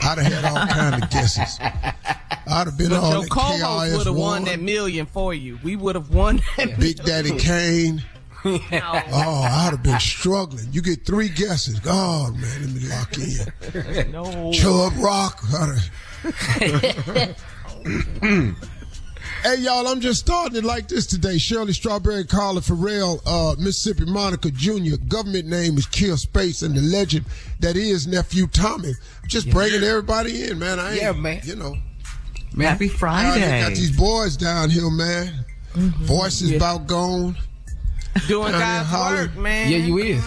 I'd 0.03 0.19
have 0.19 0.33
had 0.33 0.45
all 0.45 0.67
kind 0.69 1.03
of 1.03 1.11
guesses. 1.11 1.59
I'd 1.61 2.67
have 2.67 2.79
been 2.79 2.91
But 2.91 3.03
on 3.03 3.12
your 3.12 3.23
the 3.25 3.29
co-host 3.29 3.62
KRS 3.62 3.97
would 3.99 4.07
have 4.07 4.15
won 4.17 4.45
that 4.45 4.61
million 4.61 5.07
for 5.07 5.35
you. 5.35 5.59
We 5.65 5.75
would 5.77 5.97
have 5.97 6.11
won 6.11 6.41
that. 6.57 6.79
Big 6.79 7.03
Daddy 7.05 7.37
Kane. 7.38 8.03
Oh, 8.45 9.42
I'd 9.42 9.71
have 9.73 9.83
been 9.83 9.99
struggling. 9.99 10.68
You 10.71 10.80
get 10.80 11.04
three 11.04 11.28
guesses. 11.28 11.80
God, 11.80 12.35
man, 12.35 12.61
let 12.61 12.71
me 12.71 12.80
lock 12.88 13.18
in. 13.18 14.12
No. 14.12 14.52
Chubb 14.52 14.92
Rock. 14.99 15.42
I'd 15.52 17.35
Hey 19.42 19.59
y'all, 19.59 19.87
I'm 19.87 20.00
just 20.00 20.18
starting 20.18 20.57
it 20.57 20.64
like 20.64 20.88
this 20.88 21.07
today. 21.07 21.38
Shirley 21.38 21.73
Strawberry, 21.73 22.25
Carla 22.25 22.61
Ferrell, 22.61 23.21
uh, 23.25 23.54
Mississippi 23.57 24.04
Monica 24.11 24.50
Jr. 24.50 24.97
Government 25.07 25.47
name 25.47 25.78
is 25.78 25.87
Kier 25.87 26.18
Spates, 26.18 26.62
and 26.62 26.75
the 26.75 26.80
legend 26.80 27.25
that 27.61 27.76
is 27.76 28.09
nephew 28.09 28.49
Tommy. 28.49 28.95
Just 29.28 29.49
bringing 29.50 29.85
everybody 29.85 30.50
in, 30.50 30.59
man. 30.59 30.80
I 30.80 30.92
ain't, 30.92 31.02
Yeah, 31.02 31.12
man. 31.12 31.40
You 31.45 31.54
know, 31.54 31.76
Happy 32.59 32.88
I 33.64 33.68
got 33.68 33.76
these 33.76 33.97
boys 33.97 34.37
down 34.37 34.71
here, 34.71 34.90
man. 34.90 35.45
Voices 35.75 36.50
about 36.50 36.88
gone. 36.88 37.37
Doing 38.27 38.50
Down 38.53 38.61
there 38.61 38.61
God's 38.61 38.88
hollering. 38.88 39.29
work, 39.29 39.37
man. 39.37 39.71
Yeah, 39.71 39.79
you 39.79 39.99
is. 39.99 40.25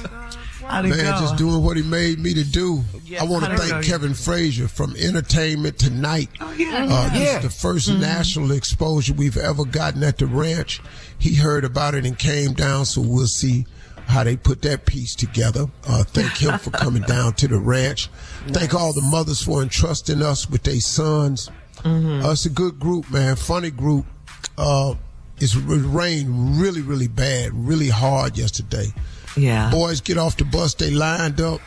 How'd 0.68 0.86
Man, 0.86 0.98
go? 0.98 1.20
just 1.20 1.36
doing 1.38 1.64
what 1.64 1.76
he 1.76 1.84
made 1.84 2.20
me 2.20 2.34
to 2.36 2.44
do. 2.44 2.84
Yeah, 3.04 3.22
I 3.22 3.26
want 3.26 3.44
to 3.46 3.58
thank? 3.58 3.84
Kevin 3.86 4.14
Frazier 4.14 4.68
from 4.68 4.96
Entertainment 4.96 5.78
Tonight. 5.78 6.30
Oh, 6.40 6.52
yeah. 6.54 6.88
Uh, 6.90 7.10
this 7.14 7.44
is 7.44 7.62
the 7.62 7.68
1st 7.68 8.00
national 8.00 8.52
exposure 8.52 9.14
we've 9.14 9.38
ever 9.38 9.66
gotten 9.66 10.04
at 10.04 10.18
the 10.20 10.28
ranch. 10.28 10.80
He 11.20 11.36
heard 11.36 11.66
about 11.66 11.96
it 11.96 12.06
and 12.06 12.18
came 12.18 12.54
down, 12.54 12.86
so 12.86 13.02
we'll 13.02 13.28
see 13.28 13.66
how 14.08 14.24
they 14.24 14.38
put 14.38 14.62
that 14.62 14.86
piece 14.86 15.14
together. 15.16 15.66
Uh, 15.86 16.04
thank 16.04 16.38
him 16.38 16.58
for 16.60 16.70
coming 16.72 17.02
down 17.08 17.34
to 17.34 17.48
the 17.48 17.58
ranch. 17.58 18.08
Thank 18.50 18.74
all 18.74 18.94
the 18.94 19.02
mothers 19.02 19.42
for 19.44 19.62
entrusting 19.62 20.22
us 20.22 20.50
with 20.50 20.64
their 20.64 20.80
sons. 20.80 21.50
Uh, 21.84 22.30
it's 22.32 22.46
a 22.46 22.50
good 22.50 22.80
group, 22.80 23.10
man. 23.12 23.36
Funny 23.36 23.72
group. 23.72 24.06
Uh, 24.58 24.94
it's, 25.42 25.56
it 25.56 25.62
rained 25.66 26.60
really, 26.62 26.82
really 26.82 27.08
bad, 27.08 27.52
really 27.54 27.90
hard 27.90 28.38
yesterday. 28.38 28.88
yeah. 29.36 29.70
Boys 29.72 30.02
get 30.02 30.18
off 30.18 30.38
the 30.38 30.46
bus, 30.46 30.74
they 30.76 30.92
lined 30.92 31.42
up. 31.42 31.60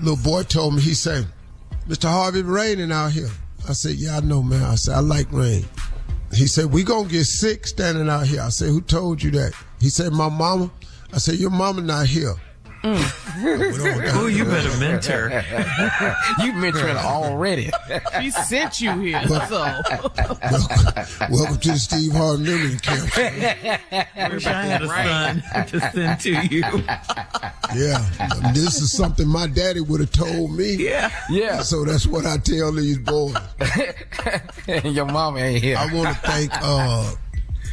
Little 0.00 0.16
boy 0.16 0.42
told 0.42 0.74
me, 0.74 0.82
he 0.82 0.94
said, 0.94 1.26
Mr. 1.88 2.08
Harvey, 2.08 2.42
raining 2.42 2.90
out 2.90 3.12
here. 3.12 3.30
I 3.68 3.72
said, 3.72 3.92
Yeah, 3.96 4.16
I 4.16 4.20
know, 4.20 4.42
man. 4.42 4.62
I 4.62 4.74
said, 4.74 4.94
I 4.94 5.00
like 5.00 5.30
rain. 5.32 5.64
He 6.34 6.46
said, 6.46 6.66
We 6.66 6.82
gonna 6.82 7.08
get 7.08 7.24
sick 7.24 7.66
standing 7.66 8.08
out 8.08 8.26
here. 8.26 8.42
I 8.42 8.48
said, 8.48 8.68
Who 8.68 8.80
told 8.80 9.22
you 9.22 9.30
that? 9.32 9.52
He 9.80 9.88
said, 9.88 10.12
My 10.12 10.28
mama. 10.28 10.70
I 11.12 11.18
said, 11.18 11.36
Your 11.36 11.50
mama 11.50 11.82
not 11.82 12.06
here. 12.06 12.34
Oh, 13.38 14.26
you 14.26 14.44
better 14.44 14.74
mentor. 14.78 15.28
You 16.42 16.52
mentoring 16.52 16.96
already. 16.96 17.70
She 18.20 18.30
sent 18.30 18.80
you 18.80 18.98
here, 18.98 19.22
so. 19.26 19.36
Welcome 21.30 21.58
to 21.58 21.68
the 21.72 21.78
Steve 21.78 22.12
Harvey 22.12 22.44
Memory 22.44 22.76
Camp. 22.78 24.32
Wish 24.32 24.46
I 24.46 24.62
had 24.62 24.82
a 24.82 24.88
son 24.88 25.66
to 25.66 25.80
send 25.92 26.20
to 26.20 26.30
you. 26.46 26.62
Yeah, 27.74 28.52
this 28.54 28.80
is 28.80 28.92
something 28.92 29.26
my 29.28 29.46
daddy 29.46 29.80
would 29.80 30.00
have 30.00 30.12
told 30.12 30.56
me. 30.56 30.74
Yeah. 30.76 31.10
Yeah. 31.30 31.60
So 31.60 31.84
that's 31.84 32.06
what 32.06 32.24
I 32.26 32.38
tell 32.38 32.72
these 32.72 32.98
boys. 32.98 33.36
Your 34.84 35.06
mama 35.06 35.40
ain't 35.40 35.62
here. 35.62 35.76
I 35.78 35.92
want 35.92 36.08
to 36.08 36.22
thank 36.22 36.50
uh, 36.54 37.14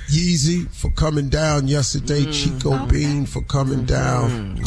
Yeezy 0.09 0.67
for 0.73 0.89
coming 0.91 1.29
down 1.29 1.67
yesterday. 1.67 2.29
Chico 2.31 2.85
Bean 2.87 3.25
for 3.25 3.41
coming 3.43 3.85
down. 3.85 4.59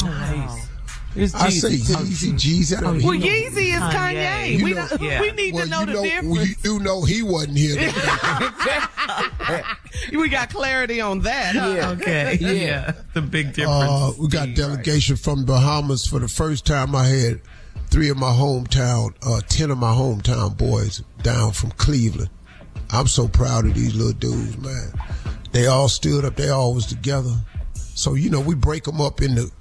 It's 1.15 1.33
I 1.33 1.49
say 1.49 1.69
Jesus. 1.71 1.95
Yeezy, 1.95 2.33
Jeezy. 2.33 2.77
I 2.77 2.81
Well, 2.81 2.93
know- 2.93 3.09
Yeezy 3.11 3.73
is 3.73 3.79
Kanye. 3.81 4.57
You 4.59 4.63
we, 4.63 4.73
know- 4.73 4.87
don't- 4.87 5.01
yeah. 5.09 5.21
we 5.21 5.31
need 5.31 5.53
well, 5.55 5.63
to 5.63 5.69
know 5.69 5.79
you 5.79 5.85
the 5.87 5.93
know, 5.93 6.03
difference. 6.03 6.37
well, 6.37 6.45
you 6.45 6.55
do 6.61 6.79
know 6.79 7.01
he 7.03 7.23
wasn't 7.23 7.57
here. 7.57 7.75
we 10.19 10.29
got 10.29 10.49
clarity 10.51 11.01
on 11.01 11.21
that. 11.21 11.55
Huh? 11.55 11.73
Yeah. 11.75 11.89
Okay. 11.91 12.37
Yeah. 12.39 12.51
Yeah. 12.51 12.91
The 13.13 13.21
big 13.23 13.53
difference. 13.53 13.89
Uh, 13.89 14.11
we 14.19 14.27
got 14.27 14.53
delegation 14.55 15.15
from 15.15 15.43
Bahamas 15.45 16.05
for 16.05 16.19
the 16.19 16.27
first 16.27 16.65
time. 16.67 16.95
I 16.95 17.07
had 17.07 17.41
three 17.89 18.09
of 18.09 18.17
my 18.17 18.31
hometown, 18.31 19.15
uh, 19.25 19.41
ten 19.47 19.71
of 19.71 19.79
my 19.79 19.93
hometown 19.93 20.55
boys 20.55 21.01
down 21.23 21.51
from 21.53 21.71
Cleveland. 21.71 22.29
I'm 22.89 23.07
so 23.07 23.27
proud 23.27 23.65
of 23.65 23.73
these 23.73 23.95
little 23.95 24.13
dudes, 24.13 24.57
man. 24.57 24.91
They 25.51 25.67
all 25.67 25.89
stood 25.89 26.25
up. 26.25 26.35
They 26.35 26.49
all 26.49 26.73
was 26.73 26.85
together. 26.85 27.33
So 27.73 28.13
you 28.13 28.29
know, 28.29 28.39
we 28.39 28.55
break 28.55 28.83
them 28.83 29.01
up 29.01 29.21
into 29.21 29.51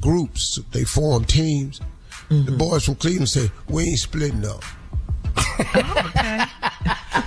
groups. 0.00 0.58
They 0.72 0.84
form 0.84 1.24
teams. 1.24 1.80
The 2.28 2.34
mm-hmm. 2.34 2.56
boys 2.56 2.84
from 2.84 2.96
Cleveland 2.96 3.28
say, 3.28 3.50
"We 3.68 3.84
ain't 3.84 3.98
splitting 3.98 4.44
up." 4.44 4.62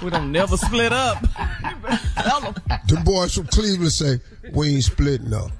We 0.03 0.09
don't 0.09 0.31
never 0.31 0.55
split 0.55 0.93
up. 0.93 1.21
The 1.21 3.01
boys 3.03 3.33
from 3.33 3.47
Cleveland 3.47 3.91
say, 3.91 4.19
"We 4.53 4.75
ain't 4.75 4.83
splitting 4.83 5.33
up." 5.33 5.51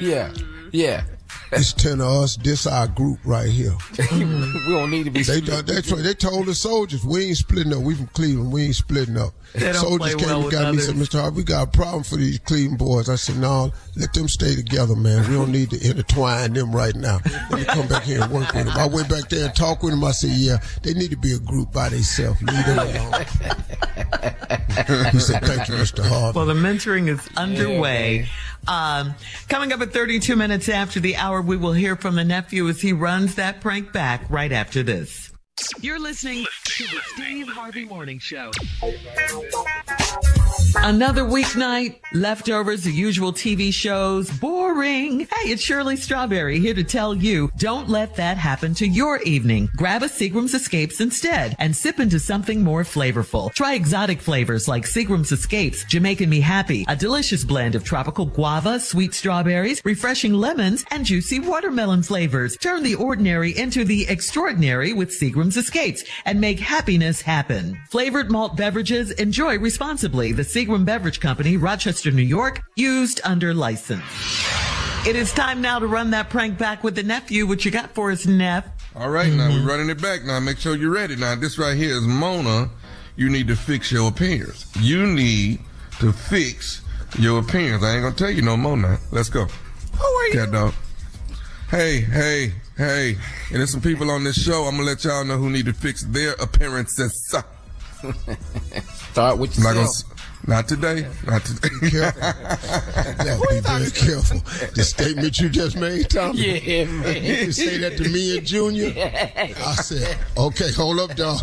Yeah. 0.00 0.32
Yeah. 0.72 1.04
It's 1.52 1.72
ten 1.72 2.00
of 2.00 2.08
us. 2.08 2.36
This 2.36 2.66
our 2.66 2.88
group 2.88 3.20
right 3.24 3.48
here. 3.48 3.76
we 4.12 4.72
don't 4.72 4.90
need 4.90 5.04
to 5.04 5.10
be. 5.10 5.22
They 5.22 5.40
that's 5.40 5.90
right. 5.90 6.02
They 6.02 6.14
told 6.14 6.46
the 6.46 6.54
soldiers 6.54 7.04
we 7.04 7.26
ain't 7.26 7.36
splitting 7.36 7.72
up. 7.72 7.80
We 7.80 7.94
from 7.94 8.08
Cleveland. 8.08 8.52
We 8.52 8.64
ain't 8.64 8.74
splitting 8.74 9.16
up. 9.16 9.34
They 9.54 9.72
don't 9.72 9.82
soldiers 9.82 9.98
play 9.98 10.14
came 10.16 10.26
well 10.26 10.36
and 10.36 10.44
with 10.46 10.52
got 10.52 10.74
me. 10.74 10.80
Said. 10.80 10.96
Mr. 10.96 11.20
Hart, 11.20 11.34
we 11.34 11.44
got 11.44 11.68
a 11.68 11.70
problem 11.70 12.02
for 12.02 12.16
these 12.16 12.40
Cleveland 12.40 12.78
boys. 12.78 13.08
I 13.08 13.14
said, 13.14 13.38
no, 13.38 13.72
let 13.96 14.12
them 14.12 14.26
stay 14.26 14.56
together, 14.56 14.96
man. 14.96 15.28
We 15.28 15.36
don't 15.36 15.52
need 15.52 15.70
to 15.70 15.88
intertwine 15.88 16.54
them 16.54 16.74
right 16.74 16.96
now. 16.96 17.20
Let 17.50 17.60
me 17.60 17.64
come 17.64 17.86
back 17.86 18.02
here 18.02 18.22
and 18.22 18.32
work 18.32 18.52
with 18.52 18.66
them. 18.66 18.76
I 18.76 18.88
went 18.88 19.08
back 19.08 19.28
there 19.28 19.46
and 19.46 19.54
talked 19.54 19.84
with 19.84 19.92
them. 19.92 20.02
I 20.02 20.10
said, 20.10 20.30
yeah, 20.30 20.58
they 20.82 20.92
need 20.92 21.10
to 21.10 21.16
be 21.16 21.30
a 21.32 21.38
group 21.38 21.72
by 21.72 21.88
themselves. 21.88 22.42
Leave 22.42 22.66
them 22.66 22.80
alone. 22.80 23.12
he 25.12 25.20
said, 25.20 25.44
thank 25.44 25.68
you, 25.68 25.76
Mr. 25.76 26.04
Harvey. 26.04 26.36
Well, 26.36 26.46
the 26.46 26.54
mentoring 26.54 27.08
is 27.08 27.20
underway. 27.36 28.26
Um, 28.66 29.14
coming 29.48 29.72
up 29.72 29.80
at 29.80 29.92
32 29.92 30.36
minutes 30.36 30.68
after 30.68 31.00
the 31.00 31.16
hour, 31.16 31.42
we 31.42 31.56
will 31.56 31.72
hear 31.72 31.96
from 31.96 32.14
the 32.14 32.24
nephew 32.24 32.68
as 32.68 32.80
he 32.80 32.92
runs 32.92 33.34
that 33.36 33.60
prank 33.60 33.92
back 33.92 34.24
right 34.30 34.52
after 34.52 34.82
this. 34.82 35.32
You're 35.80 36.00
listening 36.00 36.44
to 36.64 36.84
the 36.84 37.00
Steve 37.14 37.48
Harvey 37.48 37.84
Morning 37.84 38.18
Show. 38.18 38.50
Another 40.76 41.22
weeknight, 41.22 42.00
leftovers, 42.12 42.84
the 42.84 42.90
usual 42.90 43.32
TV 43.32 43.72
shows, 43.72 44.30
boring. 44.30 45.20
Hey, 45.20 45.50
it's 45.50 45.62
Shirley 45.62 45.96
Strawberry 45.96 46.58
here 46.58 46.74
to 46.74 46.84
tell 46.84 47.14
you, 47.14 47.50
don't 47.56 47.88
let 47.88 48.16
that 48.16 48.36
happen 48.36 48.74
to 48.74 48.86
your 48.86 49.18
evening. 49.22 49.70
Grab 49.76 50.02
a 50.02 50.06
Seagram's 50.06 50.52
Escapes 50.52 51.00
instead 51.00 51.56
and 51.58 51.74
sip 51.74 52.00
into 52.00 52.18
something 52.18 52.62
more 52.62 52.82
flavorful. 52.82 53.52
Try 53.54 53.74
exotic 53.74 54.20
flavors 54.20 54.68
like 54.68 54.84
Seagram's 54.84 55.32
Escapes, 55.32 55.84
Jamaican 55.84 56.28
Me 56.28 56.40
Happy, 56.40 56.84
a 56.88 56.96
delicious 56.96 57.44
blend 57.44 57.74
of 57.74 57.84
tropical 57.84 58.26
guava, 58.26 58.78
sweet 58.78 59.14
strawberries, 59.14 59.80
refreshing 59.84 60.34
lemons, 60.34 60.84
and 60.90 61.04
juicy 61.06 61.40
watermelon 61.40 62.02
flavors. 62.02 62.56
Turn 62.58 62.82
the 62.82 62.96
ordinary 62.96 63.56
into 63.56 63.84
the 63.84 64.06
extraordinary 64.08 64.92
with 64.92 65.10
Seagram's 65.10 65.56
Escapes 65.56 66.04
and 66.24 66.40
make 66.40 66.58
happiness 66.60 67.22
happen. 67.22 67.80
Flavored 67.88 68.30
malt 68.30 68.56
beverages, 68.56 69.12
enjoy 69.12 69.58
responsibly. 69.58 70.32
The 70.32 70.42
Seagram 70.64 70.84
Beverage 70.84 71.20
Company, 71.20 71.58
Rochester, 71.58 72.10
New 72.10 72.22
York, 72.22 72.62
used 72.74 73.20
under 73.22 73.52
license. 73.52 74.02
It 75.06 75.14
is 75.14 75.30
time 75.32 75.60
now 75.60 75.78
to 75.78 75.86
run 75.86 76.10
that 76.12 76.30
prank 76.30 76.56
back 76.56 76.82
with 76.82 76.94
the 76.94 77.02
nephew. 77.02 77.46
What 77.46 77.66
you 77.66 77.70
got 77.70 77.94
for 77.94 78.10
us, 78.10 78.24
Neff? 78.24 78.66
All 78.96 79.10
right, 79.10 79.30
now 79.30 79.48
we're 79.48 79.56
mm-hmm. 79.56 79.68
running 79.68 79.90
it 79.90 80.00
back. 80.00 80.24
Now 80.24 80.40
make 80.40 80.56
sure 80.58 80.74
you're 80.74 80.90
ready. 80.90 81.16
Now 81.16 81.34
this 81.34 81.58
right 81.58 81.76
here 81.76 81.94
is 81.94 82.06
Mona. 82.06 82.70
You 83.16 83.28
need 83.28 83.46
to 83.48 83.56
fix 83.56 83.92
your 83.92 84.08
appearance. 84.08 84.66
You 84.80 85.06
need 85.06 85.60
to 85.98 86.12
fix 86.12 86.80
your 87.18 87.40
appearance. 87.40 87.84
I 87.84 87.96
ain't 87.96 88.02
gonna 88.02 88.14
tell 88.14 88.30
you 88.30 88.40
no 88.40 88.56
more 88.56 88.76
now. 88.76 88.96
Let's 89.12 89.28
go. 89.28 89.44
Who 89.44 90.04
are 90.04 90.26
you? 90.28 90.32
Cat 90.32 90.50
dog. 90.50 90.72
Hey, 91.70 92.00
hey, 92.00 92.54
hey. 92.78 93.16
And 93.50 93.58
there's 93.58 93.70
some 93.70 93.82
people 93.82 94.10
on 94.10 94.24
this 94.24 94.42
show. 94.42 94.64
I'm 94.64 94.76
gonna 94.76 94.84
let 94.84 95.04
y'all 95.04 95.24
know 95.24 95.36
who 95.36 95.50
need 95.50 95.66
to 95.66 95.74
fix 95.74 96.04
their 96.04 96.32
appearances. 96.34 97.28
Start 99.12 99.38
with 99.38 99.56
yourself. 99.58 100.13
S- 100.44 100.48
not 100.48 100.68
today. 100.68 101.06
Not 101.26 101.44
today. 101.44 101.68
Be 101.80 101.90
careful. 101.90 102.22
Yeah, 103.24 103.38
be 103.50 103.60
very 103.60 103.90
careful. 103.90 104.40
The 104.74 104.84
statement 104.84 105.38
you 105.40 105.48
just 105.48 105.76
made, 105.76 106.10
Tommy. 106.10 106.58
Yeah, 106.60 106.84
man. 106.86 107.22
You 107.24 107.52
say 107.52 107.78
that 107.78 107.96
to 107.96 108.08
me 108.08 108.38
and 108.38 108.46
Junior. 108.46 108.92
I 108.96 109.74
said, 109.76 110.16
okay, 110.36 110.72
hold 110.72 111.00
up, 111.00 111.14
dog. 111.16 111.40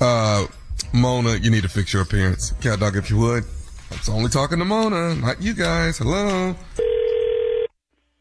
uh, 0.00 0.46
Mona, 0.92 1.36
you 1.36 1.50
need 1.50 1.62
to 1.62 1.68
fix 1.68 1.92
your 1.92 2.02
appearance. 2.02 2.52
Cat 2.60 2.80
dog, 2.80 2.96
if 2.96 3.10
you 3.10 3.18
would. 3.18 3.44
I'm 4.08 4.14
only 4.14 4.30
talking 4.30 4.58
to 4.58 4.64
Mona, 4.64 5.14
not 5.14 5.40
you 5.42 5.54
guys. 5.54 5.98
Hello. 5.98 6.54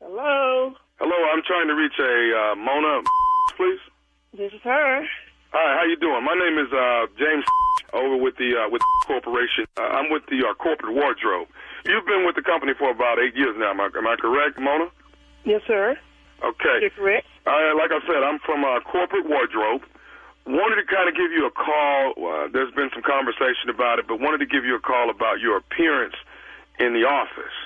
Hello, 0.02 0.74
Hello, 1.00 1.16
I'm 1.34 1.42
trying 1.46 1.68
to 1.68 1.74
reach 1.76 1.98
a 2.00 2.52
uh, 2.52 2.56
Mona, 2.56 3.02
please. 3.58 3.80
this 4.34 4.54
is 4.54 4.62
her. 4.64 5.06
Hi, 5.54 5.78
how 5.78 5.86
you 5.86 5.96
doing? 5.98 6.24
My 6.24 6.36
name 6.36 6.58
is 6.58 6.72
uh, 6.74 7.08
James 7.18 7.46
over 7.94 8.18
with 8.18 8.36
the 8.38 8.58
uh, 8.58 8.70
with 8.70 8.82
the 8.82 8.94
corporation. 9.08 9.66
Uh, 9.78 9.88
I'm 9.98 10.10
with 10.12 10.24
the 10.28 10.42
uh, 10.44 10.54
corporate 10.56 10.94
wardrobe. 10.94 11.48
You've 11.86 12.06
been 12.06 12.26
with 12.26 12.36
the 12.36 12.42
company 12.42 12.74
for 12.78 12.90
about 12.90 13.20
eight 13.20 13.36
years 13.36 13.56
now. 13.58 13.72
Am 13.72 13.80
I, 13.80 13.90
am 13.94 14.08
I 14.08 14.16
correct, 14.18 14.58
Mona? 14.60 14.90
Yes, 15.46 15.62
sir. 15.68 15.96
Okay. 16.44 16.78
You're 16.82 16.90
correct. 16.98 17.28
Uh, 17.46 17.78
like 17.78 17.94
I 17.94 18.02
said, 18.10 18.26
I'm 18.26 18.40
from 18.40 18.66
uh, 18.66 18.82
corporate 18.82 19.30
wardrobe. 19.30 19.86
Wanted 20.46 20.82
to 20.82 20.86
kind 20.86 21.10
of 21.10 21.16
give 21.16 21.32
you 21.32 21.46
a 21.46 21.54
call. 21.54 22.14
Uh, 22.18 22.48
there's 22.54 22.74
been 22.74 22.90
some 22.94 23.02
conversation 23.02 23.70
about 23.70 23.98
it, 23.98 24.06
but 24.08 24.20
wanted 24.20 24.40
to 24.40 24.46
give 24.46 24.66
you 24.66 24.76
a 24.76 24.80
call 24.82 25.10
about 25.10 25.40
your 25.40 25.58
appearance 25.58 26.14
in 26.80 26.94
the 26.94 27.06
office. 27.06 27.58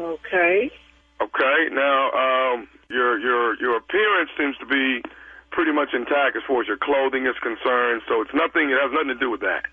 Okay. 0.00 0.70
Okay. 1.20 1.58
Now, 1.70 2.10
um, 2.10 2.68
your 2.88 3.18
your 3.18 3.58
your 3.60 3.76
appearance 3.76 4.30
seems 4.38 4.56
to 4.58 4.66
be 4.66 5.02
pretty 5.52 5.72
much 5.72 5.90
intact 5.92 6.36
as 6.36 6.42
far 6.48 6.60
as 6.60 6.66
your 6.66 6.80
clothing 6.80 7.26
is 7.26 7.36
concerned. 7.40 8.02
So 8.08 8.20
it's 8.20 8.34
nothing. 8.34 8.72
It 8.72 8.78
has 8.80 8.90
nothing 8.92 9.14
to 9.14 9.20
do 9.20 9.30
with 9.30 9.40
that. 9.40 9.64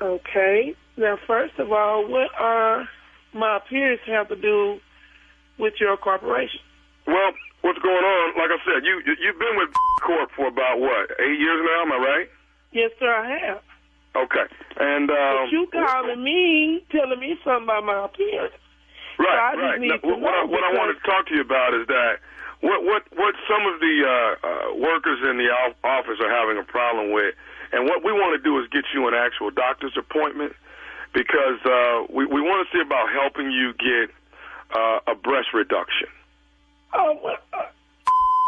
Okay. 0.00 0.74
Now, 0.96 1.18
first 1.26 1.58
of 1.58 1.70
all, 1.72 2.08
what 2.08 2.30
are 2.38 2.88
my 3.32 3.58
appearance 3.58 4.00
have 4.06 4.28
to 4.28 4.36
do 4.36 4.80
with 5.58 5.74
your 5.80 5.96
corporation? 5.96 6.60
Well, 7.06 7.32
what's 7.62 7.78
going 7.78 8.04
on? 8.04 8.24
Like 8.36 8.50
I 8.50 8.58
said, 8.64 8.84
you, 8.84 9.00
you 9.06 9.14
you've 9.20 9.38
been 9.38 9.56
with 9.56 9.70
Corp 10.04 10.30
for 10.36 10.48
about 10.48 10.80
what 10.80 11.12
eight 11.20 11.38
years 11.38 11.60
now? 11.64 11.82
Am 11.82 11.92
I 11.92 11.96
right? 11.96 12.28
Yes, 12.72 12.90
sir, 12.98 13.08
I 13.08 13.38
have. 13.46 13.62
Okay. 14.16 14.48
And 14.80 15.10
um, 15.10 15.36
but 15.44 15.52
you 15.52 15.68
calling 15.72 16.24
me, 16.24 16.84
telling 16.90 17.20
me 17.20 17.36
something 17.44 17.64
about 17.64 17.84
my 17.84 18.04
appearance. 18.04 18.54
Right, 19.18 19.54
So 19.54 19.60
right. 19.60 19.80
Now, 19.80 19.96
what, 20.02 20.34
I, 20.34 20.44
what 20.44 20.64
I 20.64 20.72
wanted 20.76 21.00
to 21.00 21.04
talk 21.08 21.26
to 21.28 21.34
you 21.34 21.40
about 21.40 21.72
is 21.72 21.86
that 21.88 22.20
what 22.60 22.84
what 22.84 23.02
what 23.16 23.34
some 23.48 23.66
of 23.66 23.80
the 23.80 23.94
uh, 24.04 24.12
uh, 24.12 24.74
workers 24.76 25.20
in 25.28 25.36
the 25.36 25.48
office 25.84 26.18
are 26.20 26.30
having 26.32 26.56
a 26.58 26.64
problem 26.64 27.12
with, 27.12 27.34
and 27.72 27.84
what 27.84 28.04
we 28.04 28.12
want 28.12 28.36
to 28.36 28.42
do 28.42 28.58
is 28.60 28.68
get 28.70 28.84
you 28.94 29.08
an 29.08 29.14
actual 29.14 29.50
doctor's 29.50 29.96
appointment 29.96 30.52
because 31.12 31.60
uh, 31.64 32.06
we 32.10 32.24
we 32.26 32.40
want 32.40 32.66
to 32.66 32.76
see 32.76 32.80
about 32.80 33.12
helping 33.12 33.50
you 33.50 33.72
get 33.74 34.10
uh, 34.74 35.12
a 35.12 35.14
breast 35.14 35.48
reduction. 35.52 36.08
Oh, 36.94 37.18
what? 37.20 37.42
Uh, 37.52 37.68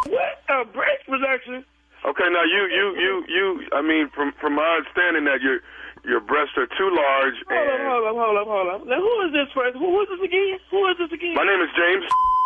what? 0.08 0.40
A 0.48 0.64
breast 0.64 1.04
reduction? 1.08 1.64
Okay, 2.06 2.28
now 2.30 2.44
you 2.44 2.62
you 2.72 2.86
you 2.96 3.12
you. 3.28 3.46
I 3.72 3.82
mean, 3.82 4.08
from 4.14 4.32
from 4.40 4.54
my 4.54 4.80
understanding 4.80 5.24
that 5.24 5.42
your 5.42 5.60
your 6.04 6.20
breasts 6.20 6.56
are 6.56 6.66
too 6.66 6.90
large 6.94 7.34
Hold 7.48 7.68
and. 7.68 7.82
hold 7.88 8.04
up, 8.06 8.16
hold 8.16 8.36
up, 8.38 8.46
hold 8.46 8.68
up. 8.68 8.86
Now, 8.86 9.00
who 9.02 9.14
is 9.26 9.32
this 9.32 9.52
person? 9.52 9.80
Who 9.80 10.00
is 10.00 10.08
this 10.08 10.22
again? 10.24 10.58
Who 10.70 10.86
is 10.88 10.96
this 10.96 11.12
again? 11.12 11.34
My 11.34 11.44
name 11.44 11.60
is 11.60 11.68
James. 11.76 12.04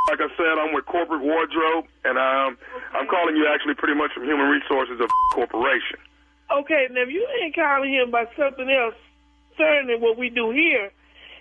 Like 0.09 0.21
I 0.21 0.29
said, 0.37 0.59
I'm 0.59 0.75
with 0.75 0.85
Corporate 0.87 1.23
Wardrobe, 1.23 1.87
and 2.05 2.19
um, 2.19 2.59
I'm 2.93 3.07
calling 3.07 3.37
you 3.37 3.47
actually 3.47 3.75
pretty 3.75 3.95
much 3.95 4.11
from 4.12 4.25
Human 4.25 4.49
Resources 4.51 4.99
of 5.01 5.09
Corporation. 5.33 5.99
Okay, 6.51 6.88
now 6.91 7.03
if 7.03 7.09
you 7.09 7.27
ain't 7.43 7.55
calling 7.55 7.93
him 7.93 8.11
by 8.11 8.27
something 8.37 8.69
else 8.69 8.95
concerning 9.57 10.01
what 10.01 10.19
we 10.19 10.29
do 10.29 10.51
here, 10.51 10.91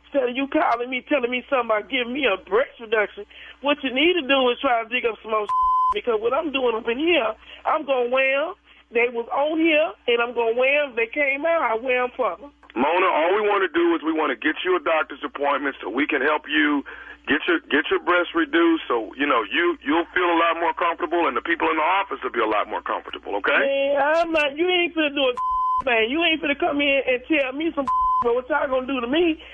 instead 0.05 0.29
of 0.29 0.35
you 0.35 0.47
calling 0.47 0.89
me, 0.89 1.03
telling 1.09 1.31
me 1.31 1.43
something 1.49 1.67
about 1.67 1.89
giving 1.89 2.13
me 2.13 2.25
a 2.29 2.37
breast 2.47 2.77
reduction, 2.79 3.25
what 3.61 3.81
you 3.83 3.91
need 3.93 4.13
to 4.13 4.23
do 4.27 4.49
is 4.53 4.59
try 4.61 4.83
to 4.83 4.89
dig 4.89 5.05
up 5.05 5.17
some 5.21 5.31
more 5.31 5.47
because 5.93 6.21
what 6.21 6.31
I'm 6.33 6.51
doing 6.53 6.75
up 6.77 6.87
in 6.87 6.99
here, 6.99 7.33
I'm 7.65 7.83
going 7.85 8.07
to 8.09 8.13
wear 8.13 8.49
'em. 8.49 8.53
They 8.93 9.07
was 9.07 9.27
on 9.31 9.57
here, 9.57 9.91
and 10.07 10.21
I'm 10.21 10.33
going 10.35 10.53
to 10.55 10.59
wear 10.59 10.83
'em. 10.85 10.95
They 10.95 11.07
came 11.07 11.45
out, 11.45 11.63
I 11.63 11.75
wear 11.75 12.03
'em 12.03 12.11
for 12.15 12.37
them. 12.37 12.51
Mona, 12.75 13.07
all 13.07 13.35
we 13.35 13.41
want 13.43 13.67
to 13.67 13.71
do 13.73 13.95
is 13.95 14.01
we 14.03 14.13
want 14.13 14.31
to 14.31 14.39
get 14.39 14.63
you 14.63 14.77
a 14.77 14.79
doctor's 14.79 15.19
appointment 15.25 15.75
so 15.81 15.89
we 15.89 16.07
can 16.07 16.21
help 16.21 16.43
you 16.47 16.85
get 17.27 17.41
your 17.47 17.59
get 17.69 17.89
your 17.89 18.01
breasts 18.01 18.33
reduced. 18.33 18.85
So 18.87 19.13
you 19.17 19.25
know 19.25 19.43
you 19.45 19.77
you'll 19.83 20.09
feel 20.13 20.29
a 20.29 20.39
lot 20.39 20.57
more 20.57 20.73
comfortable, 20.73 21.27
and 21.27 21.35
the 21.35 21.41
people 21.41 21.69
in 21.69 21.77
the 21.77 21.87
office 22.01 22.19
will 22.23 22.33
be 22.33 22.41
a 22.41 22.49
lot 22.49 22.69
more 22.69 22.81
comfortable. 22.81 23.35
Okay? 23.41 23.57
Man, 23.57 24.01
I'm 24.01 24.31
not, 24.31 24.57
you 24.57 24.67
ain't 24.69 24.95
finna 24.95 25.13
do 25.13 25.23
a 25.29 25.33
man. 25.85 26.09
You 26.09 26.23
ain't 26.23 26.41
finna 26.41 26.57
come 26.57 26.81
in 26.81 27.01
and 27.05 27.19
tell 27.27 27.53
me 27.53 27.71
some 27.75 27.85
but 28.21 28.35
what 28.37 28.49
y'all 28.49 28.67
gonna 28.69 28.87
do 28.87 29.01
to 29.01 29.07
me. 29.07 29.41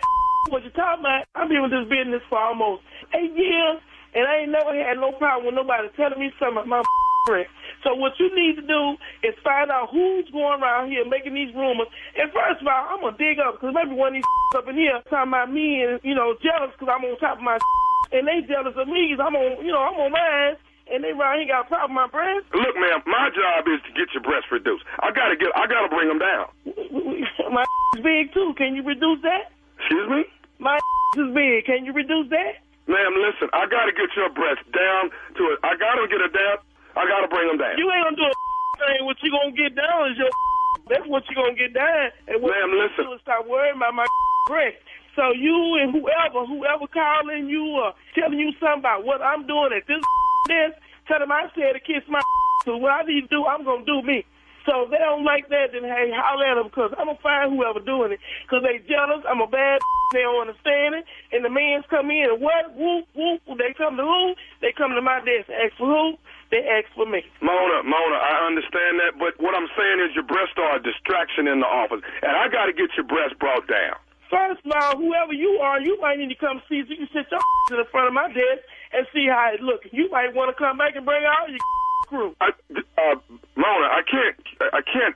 What 0.48 0.64
you 0.64 0.72
talking 0.72 1.04
about? 1.04 1.28
I've 1.36 1.50
been 1.52 1.60
with 1.60 1.76
this 1.76 1.92
business 1.92 2.24
for 2.30 2.40
almost 2.40 2.80
eight 3.12 3.36
years, 3.36 3.84
and 4.16 4.24
I 4.24 4.48
ain't 4.48 4.52
never 4.56 4.72
had 4.72 4.96
no 4.96 5.12
problem 5.12 5.52
with 5.52 5.60
nobody 5.60 5.92
telling 6.00 6.24
me 6.24 6.32
something 6.40 6.64
about 6.64 6.72
my 6.72 6.84
friend. 7.28 7.48
So 7.84 7.94
what 7.94 8.16
you 8.18 8.32
need 8.34 8.56
to 8.56 8.66
do 8.66 8.96
is 9.28 9.36
find 9.44 9.70
out 9.70 9.92
who's 9.92 10.26
going 10.32 10.64
around 10.64 10.90
here 10.90 11.04
making 11.06 11.36
these 11.36 11.54
rumors. 11.54 11.92
And 12.16 12.32
first 12.32 12.64
of 12.64 12.68
all, 12.68 12.84
I'm 12.96 13.04
gonna 13.04 13.20
dig 13.20 13.38
up 13.44 13.60
because 13.60 13.76
maybe 13.76 13.94
one 13.94 14.16
of 14.16 14.24
these 14.24 14.32
up 14.56 14.68
in 14.72 14.80
here 14.80 14.98
talking 15.12 15.30
about 15.36 15.52
me 15.52 15.84
and 15.84 16.00
you 16.08 16.16
know 16.16 16.34
jealous 16.40 16.72
because 16.74 16.88
I'm 16.88 17.04
on 17.04 17.20
top 17.20 17.38
of 17.38 17.44
my 17.44 17.60
and 18.16 18.24
they 18.26 18.42
jealous 18.48 18.74
of 18.80 18.88
me 18.88 19.12
'cause 19.12 19.20
I'm 19.22 19.36
on 19.36 19.60
you 19.62 19.72
know 19.76 19.84
I'm 19.84 20.00
on 20.00 20.12
mine 20.16 20.56
and 20.88 21.04
they 21.04 21.12
around 21.12 21.44
here 21.44 21.52
got 21.52 21.68
a 21.68 21.70
problem 21.70 22.00
with 22.00 22.08
my 22.08 22.10
breast. 22.10 22.48
Look, 22.56 22.76
ma'am, 22.80 23.04
my 23.06 23.28
job 23.36 23.68
is 23.68 23.84
to 23.84 23.92
get 23.92 24.08
your 24.16 24.24
breasts 24.24 24.48
reduced. 24.50 24.88
I 25.04 25.12
gotta 25.12 25.36
get 25.36 25.52
I 25.54 25.68
gotta 25.68 25.92
bring 25.92 26.08
them 26.08 26.20
down. 26.24 26.48
My 27.52 27.64
is 27.96 28.04
big 28.04 28.34
too. 28.34 28.54
Can 28.58 28.76
you 28.76 28.84
reduce 28.84 29.22
that? 29.24 29.52
Excuse 29.80 30.10
me? 30.10 30.24
My 30.60 30.76
is 31.16 31.32
big. 31.34 31.64
Can 31.66 31.86
you 31.86 31.94
reduce 31.94 32.28
that? 32.32 32.60
Ma'am, 32.88 33.14
listen, 33.20 33.48
I 33.54 33.68
gotta 33.68 33.92
get 33.92 34.12
your 34.16 34.30
breasts 34.32 34.64
down 34.72 35.12
to 35.40 35.44
it. 35.56 35.60
I 35.64 35.76
gotta 35.76 36.08
get 36.08 36.20
it 36.24 36.34
down. 36.34 36.58
I 36.98 37.06
gotta 37.08 37.30
bring 37.30 37.48
them 37.48 37.58
down. 37.62 37.78
You 37.78 37.88
ain't 37.94 38.04
gonna 38.10 38.18
do 38.18 38.28
a 38.28 38.34
thing. 38.82 39.06
What 39.06 39.18
you 39.22 39.30
gonna 39.32 39.54
get 39.54 39.76
down 39.76 40.12
is 40.12 40.18
your. 40.18 40.30
That's 40.90 41.08
what 41.08 41.24
you 41.30 41.36
gonna 41.36 41.56
get 41.56 41.74
down. 41.74 42.12
And 42.28 42.42
what 42.42 42.56
Ma'am, 42.56 42.72
you 42.72 42.80
listen. 42.84 43.06
do 43.06 43.14
is 43.14 43.22
stop 43.22 43.46
worrying 43.48 43.76
about 43.76 43.94
my 43.94 44.08
breast. 44.48 44.78
So 45.16 45.34
you 45.34 45.82
and 45.82 45.92
whoever, 45.92 46.46
whoever 46.46 46.86
calling 46.94 47.50
you 47.50 47.66
or 47.82 47.94
telling 48.14 48.38
you 48.40 48.54
something 48.62 48.86
about 48.86 49.04
what 49.04 49.22
I'm 49.22 49.46
doing 49.48 49.74
at 49.74 49.88
this 49.88 50.02
this, 50.48 50.72
tell 51.08 51.20
them 51.20 51.32
I 51.32 51.50
said 51.56 51.74
to 51.74 51.82
kiss 51.82 52.06
my. 52.08 52.22
So 52.66 52.78
what 52.78 52.92
I 52.92 53.02
need 53.04 53.28
to 53.28 53.28
do, 53.28 53.46
I'm 53.46 53.66
gonna 53.66 53.84
do 53.86 54.02
me. 54.02 54.24
So 54.68 54.84
if 54.84 54.92
they 54.92 55.00
don't 55.00 55.24
like 55.24 55.48
that, 55.50 55.72
then 55.72 55.84
hey, 55.84 56.12
holler 56.12 56.46
at 56.46 56.56
them 56.56 56.68
because 56.68 56.92
I'm 57.00 57.08
gonna 57.08 57.20
find 57.24 57.56
whoever 57.56 57.80
doing 57.80 58.12
it 58.12 58.20
because 58.46 58.64
they 58.64 58.80
jealous. 58.88 59.24
I'm 59.28 59.42
a 59.42 59.48
bad. 59.48 59.80
They 60.14 60.24
don't 60.24 60.48
understand 60.48 60.96
it, 60.96 61.04
and 61.36 61.44
the 61.44 61.50
man's 61.52 61.84
come 61.90 62.08
in 62.12 62.32
and 62.32 62.40
what? 62.40 62.72
Whoop 62.76 63.08
whoop. 63.16 63.42
They 63.60 63.74
come 63.76 63.98
to 63.98 64.04
who? 64.04 64.36
They 64.62 64.72
come 64.72 64.96
to 64.96 65.02
my 65.02 65.20
desk. 65.20 65.50
Ask 65.52 65.76
for 65.76 65.88
who? 65.88 66.16
They 66.50 66.64
ask 66.64 66.88
for 66.96 67.06
me. 67.06 67.28
Mona, 67.44 67.84
Mona, 67.84 68.18
I 68.24 68.48
understand 68.48 69.04
that, 69.04 69.20
but 69.20 69.36
what 69.44 69.52
I'm 69.52 69.68
saying 69.76 70.00
is 70.00 70.16
your 70.16 70.24
breasts 70.24 70.56
are 70.56 70.80
a 70.80 70.82
distraction 70.82 71.48
in 71.48 71.60
the 71.60 71.68
office, 71.68 72.00
and 72.24 72.32
I 72.40 72.48
got 72.48 72.72
to 72.72 72.74
get 72.74 72.96
your 72.96 73.04
breasts 73.04 73.36
brought 73.36 73.68
down. 73.68 74.00
First 74.32 74.64
of 74.64 74.72
all, 74.72 74.96
whoever 74.96 75.32
you 75.32 75.60
are, 75.60 75.80
you 75.80 76.00
might 76.00 76.20
need 76.20 76.32
to 76.32 76.40
come 76.40 76.62
see 76.68 76.84
so 76.84 76.92
you 76.92 77.04
can 77.04 77.12
sit 77.12 77.28
your 77.32 77.40
in 77.72 77.84
the 77.84 77.88
front 77.92 78.08
of 78.08 78.14
my 78.16 78.28
desk 78.32 78.64
and 78.96 79.08
see 79.12 79.28
how 79.28 79.52
it 79.52 79.60
looks. 79.60 79.88
You 79.92 80.08
might 80.12 80.32
want 80.36 80.52
to 80.52 80.56
come 80.56 80.78
back 80.78 80.96
and 80.96 81.04
bring 81.04 81.24
out 81.24 81.52
your 81.52 81.60
crew. 82.08 82.36
I, 82.40 82.56
uh, 82.72 83.20
Mona, 83.56 83.88
I 83.92 84.04
can't, 84.08 84.36
I 84.72 84.80
can't, 84.84 85.16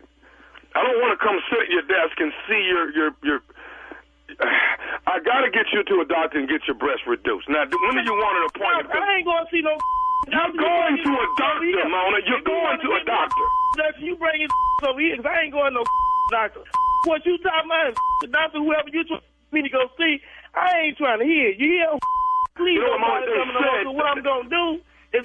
I 0.75 0.83
don't 0.83 0.99
want 0.99 1.15
to 1.15 1.19
come 1.19 1.39
sit 1.47 1.67
at 1.67 1.71
your 1.71 1.87
desk 1.87 2.19
and 2.19 2.31
see 2.47 2.61
your 2.67 2.91
your. 2.91 3.09
Your, 3.23 3.39
I 5.07 5.19
gotta 5.19 5.51
get 5.51 5.67
you 5.75 5.83
to 5.83 5.95
a 6.01 6.05
doctor 6.05 6.39
and 6.39 6.47
get 6.47 6.63
your 6.67 6.75
breast 6.75 7.03
reduced. 7.07 7.49
Now, 7.49 7.67
when 7.67 7.95
do 7.95 8.03
you 8.03 8.15
want 8.15 8.35
an 8.39 8.45
appointment? 8.55 8.95
I 8.95 9.17
ain't 9.17 9.25
going 9.25 9.43
to 9.43 9.51
see 9.51 9.61
no. 9.61 9.75
You're 10.29 10.53
going 10.53 10.95
to 11.01 11.11
a 11.17 11.25
doctor, 11.37 11.85
Mona. 11.89 12.19
You're 12.27 12.45
going 12.45 12.77
to 12.83 12.89
a 12.93 13.01
doctor. 13.05 13.45
You 13.99 14.15
bring 14.17 14.41
his 14.41 14.51
over 14.83 14.99
here 14.99 15.15
'cause 15.17 15.25
I 15.25 15.41
ain't 15.47 15.53
going 15.53 15.73
to 15.73 15.81
no 15.81 15.83
doctor. 16.31 16.61
What 17.05 17.25
you 17.25 17.37
talking 17.39 17.65
about 17.69 17.89
is 17.89 17.95
the 18.21 18.27
doctor, 18.27 18.59
whoever 18.59 18.89
you 18.93 19.03
trying 19.05 19.21
me 19.51 19.61
to 19.63 19.69
go 19.69 19.89
see, 19.97 20.21
I 20.53 20.85
ain't 20.89 20.97
trying 20.97 21.19
to 21.19 21.25
hear. 21.25 21.49
You 21.49 21.67
hear? 21.81 21.89
Please 22.55 22.77
You 22.77 22.85
know 22.85 22.99
Mona, 22.99 23.25
they 23.25 23.31
said- 23.33 23.87
what 23.95 24.05
I'm 24.05 24.21
going 24.21 24.49
to 24.49 24.49
do 24.51 24.65
is 25.17 25.23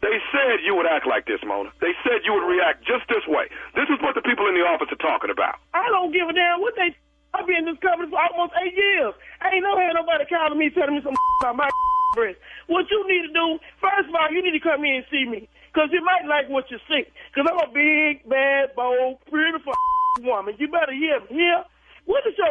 They 0.00 0.18
said 0.30 0.62
you 0.62 0.74
would 0.76 0.86
act 0.86 1.06
like 1.06 1.26
this, 1.26 1.40
Mona. 1.44 1.70
They 1.80 1.92
said 2.04 2.22
you 2.24 2.32
would 2.34 2.46
react 2.46 2.84
just 2.86 3.08
this 3.08 3.26
way. 3.26 3.48
This 3.74 3.88
is 3.90 3.98
what 4.04 4.14
the 4.14 4.22
people 4.22 4.46
in 4.46 4.54
the 4.54 4.62
office 4.62 4.88
are 4.92 5.02
talking 5.02 5.30
about. 5.30 5.58
I 5.74 5.88
don't 5.88 6.12
give 6.12 6.28
a 6.28 6.32
damn 6.32 6.60
what 6.60 6.74
they. 6.76 6.94
I've 7.34 7.46
been 7.46 7.56
in 7.56 7.64
this 7.66 7.78
company 7.84 8.08
for 8.10 8.16
almost 8.20 8.54
eight 8.64 8.72
years. 8.76 9.12
I 9.42 9.50
ain't 9.52 9.62
never 9.62 9.80
had 9.82 9.92
nobody 9.94 10.24
calling 10.30 10.58
me 10.58 10.70
telling 10.70 10.94
me 10.96 11.02
some 11.04 11.12
about 11.42 11.56
my 11.56 11.68
What 12.66 12.90
you 12.90 13.00
need 13.06 13.28
to 13.28 13.32
do, 13.32 13.46
first 13.80 14.08
of 14.08 14.14
all, 14.14 14.30
you 14.32 14.42
need 14.42 14.56
to 14.56 14.62
come 14.62 14.84
in 14.84 15.04
and 15.04 15.06
see 15.10 15.24
me. 15.24 15.48
Because 15.70 15.92
you 15.92 16.02
might 16.02 16.26
like 16.26 16.48
what 16.48 16.66
you 16.72 16.80
see. 16.88 17.04
Because 17.30 17.46
I'm 17.46 17.60
a 17.60 17.70
big, 17.70 18.26
bad, 18.26 18.74
bold, 18.74 19.22
beautiful 19.30 19.76
woman. 20.26 20.56
You 20.58 20.66
better 20.66 20.92
hear 20.96 21.20
me. 21.30 21.38
Here, 21.38 21.62
what 22.08 22.26
is 22.26 22.34
your 22.34 22.50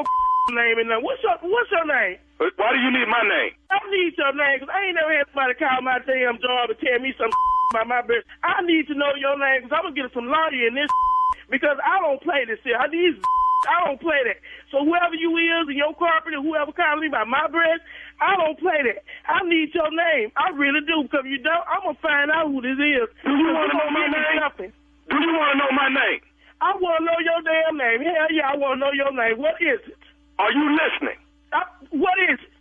name 0.55 0.79
and 0.79 0.87
what's 1.03 1.19
your 1.25 1.35
what's 1.43 1.71
your 1.73 1.83
name? 1.83 2.21
Why 2.37 2.71
do 2.71 2.79
you 2.79 2.91
need 2.93 3.09
my 3.09 3.25
name? 3.25 3.51
I 3.73 3.81
need 3.89 4.13
your 4.15 4.31
name 4.31 4.61
because 4.61 4.71
I 4.71 4.87
ain't 4.87 4.95
never 4.95 5.11
had 5.11 5.27
somebody 5.33 5.57
call 5.59 5.81
my 5.81 5.99
damn 6.05 6.39
job 6.39 6.69
and 6.71 6.79
tell 6.79 6.99
me 7.01 7.11
some 7.17 7.33
about 7.73 7.89
my 7.89 8.01
breast. 8.05 8.29
I 8.45 8.61
need 8.63 8.87
to 8.87 8.95
know 8.95 9.11
your 9.17 9.35
name 9.35 9.65
because 9.65 9.75
I'm 9.75 9.91
gonna 9.91 9.97
get 9.97 10.13
some 10.13 10.29
lawyer 10.29 10.69
in 10.69 10.77
this 10.77 10.93
because 11.51 11.75
I 11.83 11.99
don't 11.99 12.21
play 12.21 12.45
this 12.45 12.61
here. 12.63 12.77
I 12.77 12.87
need 12.87 13.19
I 13.65 13.89
don't 13.89 13.99
play 13.99 14.21
that. 14.29 14.37
So 14.69 14.85
whoever 14.85 15.17
you 15.17 15.33
is 15.35 15.67
in 15.67 15.75
your 15.75 15.93
corporate 15.97 16.37
or 16.37 16.43
whoever 16.45 16.71
calling 16.71 17.01
me 17.01 17.09
by 17.09 17.25
my 17.25 17.49
breast, 17.49 17.81
I 18.19 18.35
don't 18.35 18.57
play 18.57 18.81
that. 18.81 19.03
I 19.29 19.43
need 19.45 19.73
your 19.73 19.89
name. 19.93 20.31
I 20.35 20.49
really 20.55 20.81
do 20.81 21.03
because 21.03 21.25
you 21.25 21.37
don't, 21.37 21.63
I'm 21.69 21.83
gonna 21.85 21.97
find 22.01 22.31
out 22.31 22.47
who 22.47 22.61
this 22.61 22.77
is. 22.77 23.07
Do 23.23 23.31
you 23.31 23.53
wanna 23.53 23.73
know 23.73 23.89
my 23.93 24.07
name? 24.07 24.41
Something. 24.41 24.73
Do 25.09 25.15
you 25.15 25.31
want 25.33 25.55
to 25.55 25.57
know 25.63 25.71
my 25.71 25.87
name? 25.87 26.19
I 26.59 26.75
want 26.75 26.99
to 26.99 27.05
know 27.05 27.19
your 27.23 27.41
damn 27.43 27.77
name. 27.77 28.01
Hell 28.03 28.27
yeah, 28.31 28.51
I 28.51 28.57
want 28.57 28.75
to 28.75 28.79
know 28.83 28.91
your 28.91 29.11
name. 29.13 29.37
What 29.39 29.55
is 29.61 29.79
it? 29.87 29.97
Are 30.39 30.51
you 30.51 30.75
listening? 30.75 31.15
I, 31.53 31.63
what 31.91 32.17
is 32.29 32.39
it? 32.43 32.51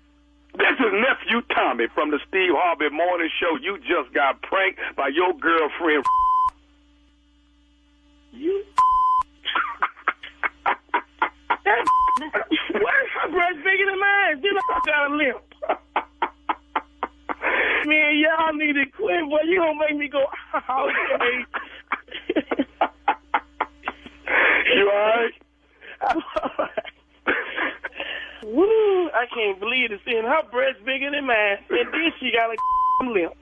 This 0.58 0.78
is 0.80 0.92
nephew 0.92 1.42
Tommy 1.54 1.86
from 1.94 2.10
the 2.10 2.18
Steve 2.28 2.52
Harvey 2.54 2.88
Morning 2.88 3.28
Show. 3.40 3.56
You 3.60 3.78
just 3.78 4.12
got 4.14 4.40
pranked 4.42 4.78
by 4.96 5.08
your 5.08 5.34
girlfriend. 5.34 6.04
You. 8.32 8.64
That, 11.66 11.84
where's 12.72 13.10
her 13.22 13.30
breast 13.30 13.58
bigger 13.64 13.86
than 13.90 13.98
mine? 13.98 14.40
I 14.70 14.80
got 14.86 15.10
a 15.10 15.14
limp. 15.16 15.42
Man, 17.86 18.18
y'all 18.18 18.52
need 18.54 18.74
to 18.74 18.86
quit, 18.96 19.28
boy. 19.28 19.40
You 19.44 19.58
gonna 19.58 19.78
make 19.78 19.98
me 19.98 20.08
go, 20.08 20.24
okay. 20.54 21.44
You 24.76 24.90
alright? 24.90 25.32
Woo, 28.44 29.08
I 29.10 29.26
can't 29.34 29.58
believe 29.58 29.90
it. 29.92 30.00
Seeing 30.04 30.24
her 30.24 30.42
breast 30.50 30.84
bigger 30.84 31.10
than 31.10 31.26
mine, 31.26 31.58
and 31.70 31.92
then 31.92 32.12
she 32.20 32.30
got 32.32 32.50
a 32.50 32.56
limp. 33.10 33.34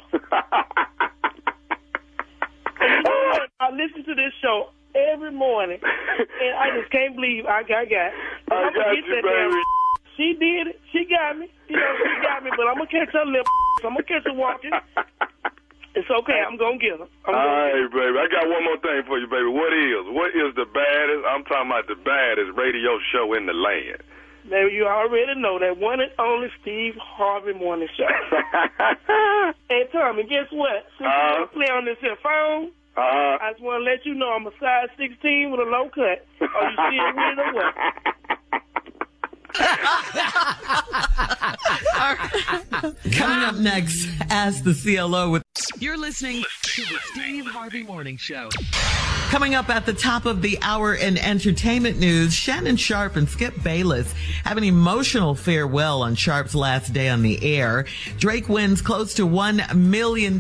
And 2.80 2.90
you 2.90 3.02
know 3.02 3.18
what? 3.32 3.50
I 3.60 3.70
listen 3.70 4.04
to 4.04 4.14
this 4.14 4.32
show 4.42 4.70
every 4.94 5.33
morning, 5.33 5.78
and 6.42 6.54
I 6.59 6.70
just 6.78 6.90
can't 6.90 7.14
believe 7.16 7.46
I 7.46 7.62
got 7.62 7.90
got. 7.90 8.11
I 8.50 8.54
I'm 8.54 8.72
got 8.74 8.94
get 8.94 9.04
you, 9.07 9.22
baby. 9.22 9.62
She 10.16 10.30
did 10.38 10.68
it. 10.68 10.78
She 10.92 11.11
got 11.11 11.37
me. 11.37 11.50
You 11.66 11.74
know, 11.74 11.94
she 11.98 12.22
got 12.22 12.44
me. 12.44 12.50
But 12.54 12.68
I'm 12.70 12.78
gonna 12.78 12.87
catch 12.87 13.11
her 13.18 13.26
lip. 13.26 13.42
I'm 13.83 13.98
gonna 13.98 14.04
catch 14.07 14.22
her 14.22 14.33
walking. 14.33 14.70
It's 15.96 16.07
okay. 16.09 16.38
I'm 16.38 16.57
gonna 16.57 16.78
get 16.78 17.02
her. 17.02 17.07
I'm 17.26 17.35
All 17.35 17.42
gonna 17.42 17.90
baby. 17.90 18.14
I 18.22 18.28
got 18.30 18.46
one 18.46 18.62
more 18.62 18.78
thing 18.78 19.02
for 19.11 19.18
you, 19.18 19.26
baby. 19.26 19.50
What 19.50 19.74
is? 19.74 20.07
What 20.14 20.30
is 20.30 20.54
the 20.54 20.66
baddest? 20.70 21.26
I'm 21.26 21.42
talking 21.50 21.66
about 21.66 21.90
the 21.90 21.98
baddest 21.98 22.54
radio 22.54 22.94
show 23.11 23.35
in 23.35 23.46
the 23.46 23.54
land. 23.59 24.07
Now 24.46 24.66
you 24.70 24.87
already 24.87 25.35
know 25.35 25.59
that 25.59 25.78
one 25.83 25.98
and 25.98 26.12
only 26.20 26.46
Steve 26.62 26.94
Harvey 27.02 27.54
Morning 27.54 27.88
Show. 27.98 28.07
hey 29.68 29.88
Tommy, 29.90 30.22
guess 30.30 30.46
what? 30.52 30.87
Since 30.98 31.11
Uh-huh. 31.11 31.40
you 31.40 31.46
play 31.59 31.70
on 31.74 31.85
this 31.87 31.98
here 32.00 32.14
phone, 32.22 32.70
Uh, 32.96 33.00
I 33.00 33.50
just 33.52 33.62
want 33.62 33.83
to 33.85 33.90
let 33.90 34.07
you 34.07 34.14
know 34.14 34.30
I'm 34.30 34.46
a 34.46 34.50
size 34.61 34.88
16 34.96 35.50
with 35.50 35.59
a 35.61 35.64
low 35.64 35.88
cut. 35.88 36.24
Are 36.40 36.70
you 36.70 36.76
still 36.76 37.14
with 37.16 37.33
it 37.33 37.38
or 37.40 37.52
what? 37.54 37.74
Coming 43.12 43.44
up 43.44 43.57
next, 43.57 44.09
Ask 44.30 44.64
the 44.64 44.72
CLO 44.74 45.30
with. 45.30 45.42
You're 45.78 45.96
listening 45.98 46.42
to 46.62 46.83
the 46.83 46.98
Steve 47.12 47.46
Harvey 47.46 47.83
Morning 47.83 48.16
Show. 48.16 48.48
Coming 49.35 49.57
up 49.57 49.68
at 49.68 49.85
the 49.85 49.92
top 49.92 50.27
of 50.27 50.42
the 50.42 50.61
hour 50.62 50.94
in 50.94 51.18
entertainment 51.18 51.99
news, 51.99 52.33
Shannon 52.33 52.77
Sharpe 52.77 53.16
and 53.16 53.29
Skip 53.29 53.64
Bayless 53.64 54.12
have 54.44 54.57
an 54.57 54.62
emotional 54.62 55.35
farewell 55.35 56.03
on 56.03 56.14
Sharpe's 56.14 56.55
last 56.55 56.92
day 56.92 57.09
on 57.09 57.23
the 57.23 57.42
air. 57.42 57.85
Drake 58.16 58.49
wins 58.49 58.81
close 58.81 59.12
to 59.14 59.27
$1 59.27 59.75
million, 59.75 60.38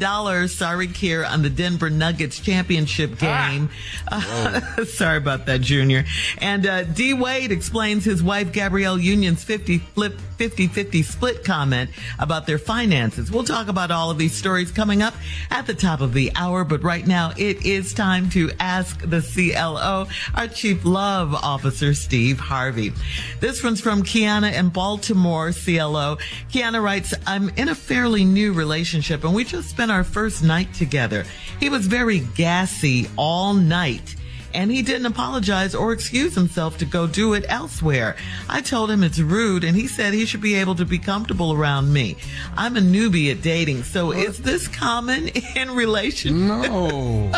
sorry, 0.48 0.86
Kier, 0.86 1.28
on 1.28 1.42
the 1.42 1.50
Denver 1.50 1.90
Nuggets 1.90 2.38
championship 2.38 3.18
game. 3.18 3.68
Uh, 4.06 4.84
sorry 4.84 5.16
about 5.16 5.46
that, 5.46 5.60
Junior. 5.60 6.04
And 6.38 6.66
uh, 6.66 6.84
D 6.84 7.14
Wade 7.14 7.50
explains 7.50 8.04
his 8.04 8.22
wife 8.22 8.52
Gabrielle 8.52 8.98
Union's 8.98 9.42
50 9.42 9.78
flip 9.78 10.16
50-50 10.38 11.04
split 11.04 11.44
comment 11.44 11.90
about 12.18 12.46
their 12.46 12.58
finances. 12.58 13.30
We'll 13.30 13.44
talk 13.44 13.68
about 13.68 13.90
all 13.90 14.10
of 14.10 14.18
these 14.18 14.34
stories 14.34 14.70
coming 14.70 15.02
up 15.02 15.14
at 15.50 15.66
the 15.66 15.74
top 15.74 16.00
of 16.00 16.12
the 16.12 16.32
hour, 16.34 16.64
but 16.64 16.82
right 16.82 17.06
now 17.06 17.32
it 17.36 17.64
is 17.64 17.94
time 17.94 18.28
to 18.30 18.50
ask 18.60 18.83
the 18.92 19.20
CLO, 19.20 20.06
our 20.34 20.48
Chief 20.48 20.84
Love 20.84 21.34
Officer, 21.34 21.94
Steve 21.94 22.38
Harvey. 22.38 22.92
This 23.40 23.62
one's 23.62 23.80
from 23.80 24.02
Kiana 24.02 24.52
in 24.52 24.68
Baltimore, 24.68 25.52
CLO. 25.52 26.18
Kiana 26.50 26.82
writes, 26.82 27.14
I'm 27.26 27.48
in 27.50 27.68
a 27.68 27.74
fairly 27.74 28.24
new 28.24 28.52
relationship 28.52 29.24
and 29.24 29.34
we 29.34 29.44
just 29.44 29.70
spent 29.70 29.90
our 29.90 30.04
first 30.04 30.42
night 30.42 30.72
together. 30.74 31.24
He 31.60 31.68
was 31.68 31.86
very 31.86 32.20
gassy 32.20 33.08
all 33.16 33.54
night 33.54 34.16
and 34.54 34.70
he 34.70 34.82
didn't 34.82 35.06
apologize 35.06 35.74
or 35.74 35.92
excuse 35.92 36.34
himself 36.34 36.78
to 36.78 36.84
go 36.84 37.06
do 37.06 37.34
it 37.34 37.44
elsewhere. 37.48 38.16
I 38.48 38.60
told 38.60 38.90
him 38.90 39.02
it's 39.02 39.18
rude 39.18 39.64
and 39.64 39.76
he 39.76 39.88
said 39.88 40.14
he 40.14 40.24
should 40.24 40.40
be 40.40 40.54
able 40.54 40.76
to 40.76 40.84
be 40.84 40.98
comfortable 40.98 41.52
around 41.52 41.92
me. 41.92 42.16
I'm 42.56 42.76
a 42.76 42.80
newbie 42.80 43.30
at 43.32 43.42
dating, 43.42 43.82
so 43.82 44.12
is 44.12 44.38
this 44.38 44.68
common 44.68 45.28
in 45.56 45.72
relationships? 45.72 46.68
No. 46.68 47.32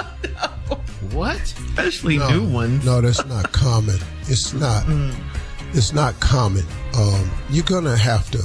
What? 1.16 1.40
Especially 1.40 2.18
No, 2.18 2.28
new 2.28 2.52
ones. 2.52 2.84
No, 2.84 3.00
that's 3.00 3.24
not 3.24 3.50
common. 3.50 3.98
It's 4.28 4.52
not. 4.52 4.84
It's 5.72 5.94
not 5.94 6.18
common. 6.20 6.62
Um, 6.94 7.30
you're 7.48 7.64
gonna 7.64 7.96
have 7.96 8.30
to 8.32 8.44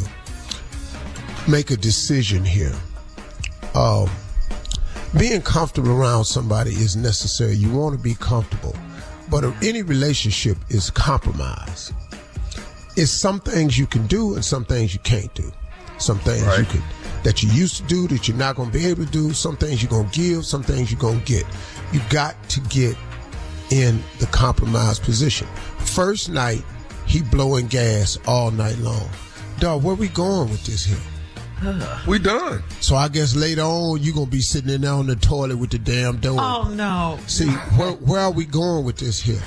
make 1.50 1.70
a 1.70 1.76
decision 1.76 2.46
here. 2.46 2.74
Um, 3.76 4.10
being 5.20 5.42
comfortable 5.42 5.92
around 5.92 6.24
somebody 6.24 6.72
is 6.72 6.96
necessary. 6.96 7.56
You 7.56 7.74
want 7.74 7.98
to 7.98 8.02
be 8.02 8.14
comfortable, 8.16 8.76
but 9.30 9.44
any 9.62 9.82
relationship 9.82 10.58
is 10.70 10.90
compromise. 10.90 11.92
It's 12.96 13.12
some 13.12 13.42
things 13.42 13.78
you 13.78 13.86
can 13.86 14.08
do 14.08 14.36
and 14.36 14.46
some 14.46 14.64
things 14.64 14.94
you 14.94 15.02
can't 15.02 15.34
do. 15.36 15.52
Some 15.98 16.20
things 16.20 16.42
you 16.58 16.66
can 16.66 16.84
that 17.24 17.44
you 17.44 17.50
used 17.52 17.78
to 17.78 17.84
do 17.84 18.08
that 18.08 18.28
you're 18.28 18.38
not 18.38 18.56
going 18.56 18.72
to 18.72 18.78
be 18.78 18.86
able 18.86 19.06
to 19.06 19.12
do. 19.12 19.34
Some 19.34 19.56
things 19.56 19.82
you're 19.82 19.90
going 19.90 20.10
to 20.10 20.20
give. 20.20 20.46
Some 20.46 20.64
things 20.64 20.92
you're 20.92 21.00
going 21.00 21.20
to 21.20 21.26
get. 21.26 21.46
You 21.92 22.02
got 22.10 22.36
to 22.50 22.60
get 22.62 22.96
in 23.70 24.02
the 24.20 24.26
compromise 24.28 25.00
position. 25.00 25.48
First 25.80 26.30
night, 26.30 26.64
he 27.06 27.22
blowing 27.22 27.68
gas 27.68 28.18
all 28.28 28.52
night 28.52 28.78
long. 28.80 29.10
Dog, 29.60 29.84
where 29.84 29.96
we 29.96 30.08
going 30.10 30.50
with 30.50 30.64
this 30.66 30.86
here? 30.86 30.98
We 32.08 32.18
done. 32.18 32.64
So 32.80 32.96
I 32.96 33.08
guess 33.08 33.36
later 33.36 33.62
on 33.62 34.02
you're 34.02 34.16
gonna 34.16 34.26
be 34.26 34.42
sitting 34.42 34.72
in 34.72 34.82
there 34.82 34.94
on 34.94 35.06
the 35.06 35.16
toilet 35.16 35.58
with 35.58 35.70
the 35.70 35.78
damn 35.78 36.18
door. 36.18 36.38
Oh 36.40 36.72
no. 36.74 37.20
See, 37.28 37.48
where, 37.78 37.92
where 37.92 38.22
are 38.22 38.32
we 38.32 38.46
going 38.46 38.84
with 38.84 38.98
this 38.98 39.20
here? 39.22 39.42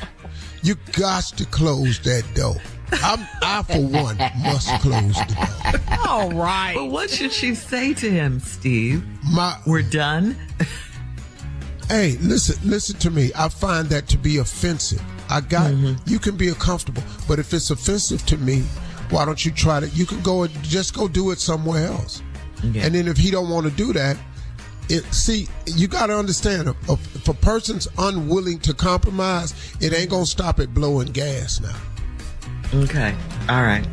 You 0.62 0.76
got 0.92 1.24
to 1.24 1.44
close 1.46 1.98
that 2.00 2.22
door. 2.34 2.54
I'm, 2.92 3.26
I, 3.42 3.62
for 3.64 3.80
one, 3.80 4.16
must 4.44 4.68
close 4.80 5.14
the 5.14 5.34
door. 5.34 5.98
All 6.06 6.30
right. 6.32 6.74
But 6.76 6.86
what 6.86 7.10
should 7.10 7.32
she 7.32 7.54
say 7.56 7.92
to 7.94 8.08
him, 8.08 8.38
Steve? 8.38 9.04
My, 9.24 9.58
We're 9.66 9.82
done? 9.82 10.36
Hey, 11.88 12.16
listen, 12.20 12.68
listen 12.68 12.98
to 13.00 13.10
me. 13.10 13.30
I 13.36 13.48
find 13.48 13.88
that 13.88 14.08
to 14.08 14.18
be 14.18 14.38
offensive. 14.38 15.02
I 15.30 15.40
got 15.40 15.72
mm-hmm. 15.72 15.94
you 16.06 16.18
can 16.18 16.36
be 16.36 16.48
uncomfortable, 16.48 17.02
but 17.26 17.38
if 17.38 17.52
it's 17.52 17.70
offensive 17.70 18.24
to 18.26 18.36
me, 18.38 18.62
why 19.10 19.24
don't 19.24 19.44
you 19.44 19.50
try 19.50 19.80
to? 19.80 19.88
You 19.88 20.06
can 20.06 20.20
go 20.22 20.42
and 20.44 20.62
just 20.62 20.94
go 20.94 21.08
do 21.08 21.30
it 21.30 21.38
somewhere 21.38 21.86
else. 21.86 22.22
Yeah. 22.62 22.86
And 22.86 22.94
then 22.94 23.08
if 23.08 23.16
he 23.16 23.30
don't 23.30 23.50
want 23.50 23.66
to 23.66 23.72
do 23.72 23.92
that, 23.92 24.16
it 24.88 25.04
see 25.14 25.48
you 25.66 25.88
got 25.88 26.06
to 26.06 26.18
understand 26.18 26.68
if, 26.68 27.16
if 27.16 27.28
a 27.28 27.34
person's 27.34 27.88
unwilling 27.98 28.58
to 28.60 28.74
compromise, 28.74 29.54
it 29.80 29.92
ain't 29.92 30.10
gonna 30.10 30.26
stop 30.26 30.60
it 30.60 30.74
blowing 30.74 31.08
gas 31.08 31.60
now. 31.60 31.76
Okay. 32.74 33.14
All 33.48 33.62
right. 33.62 33.86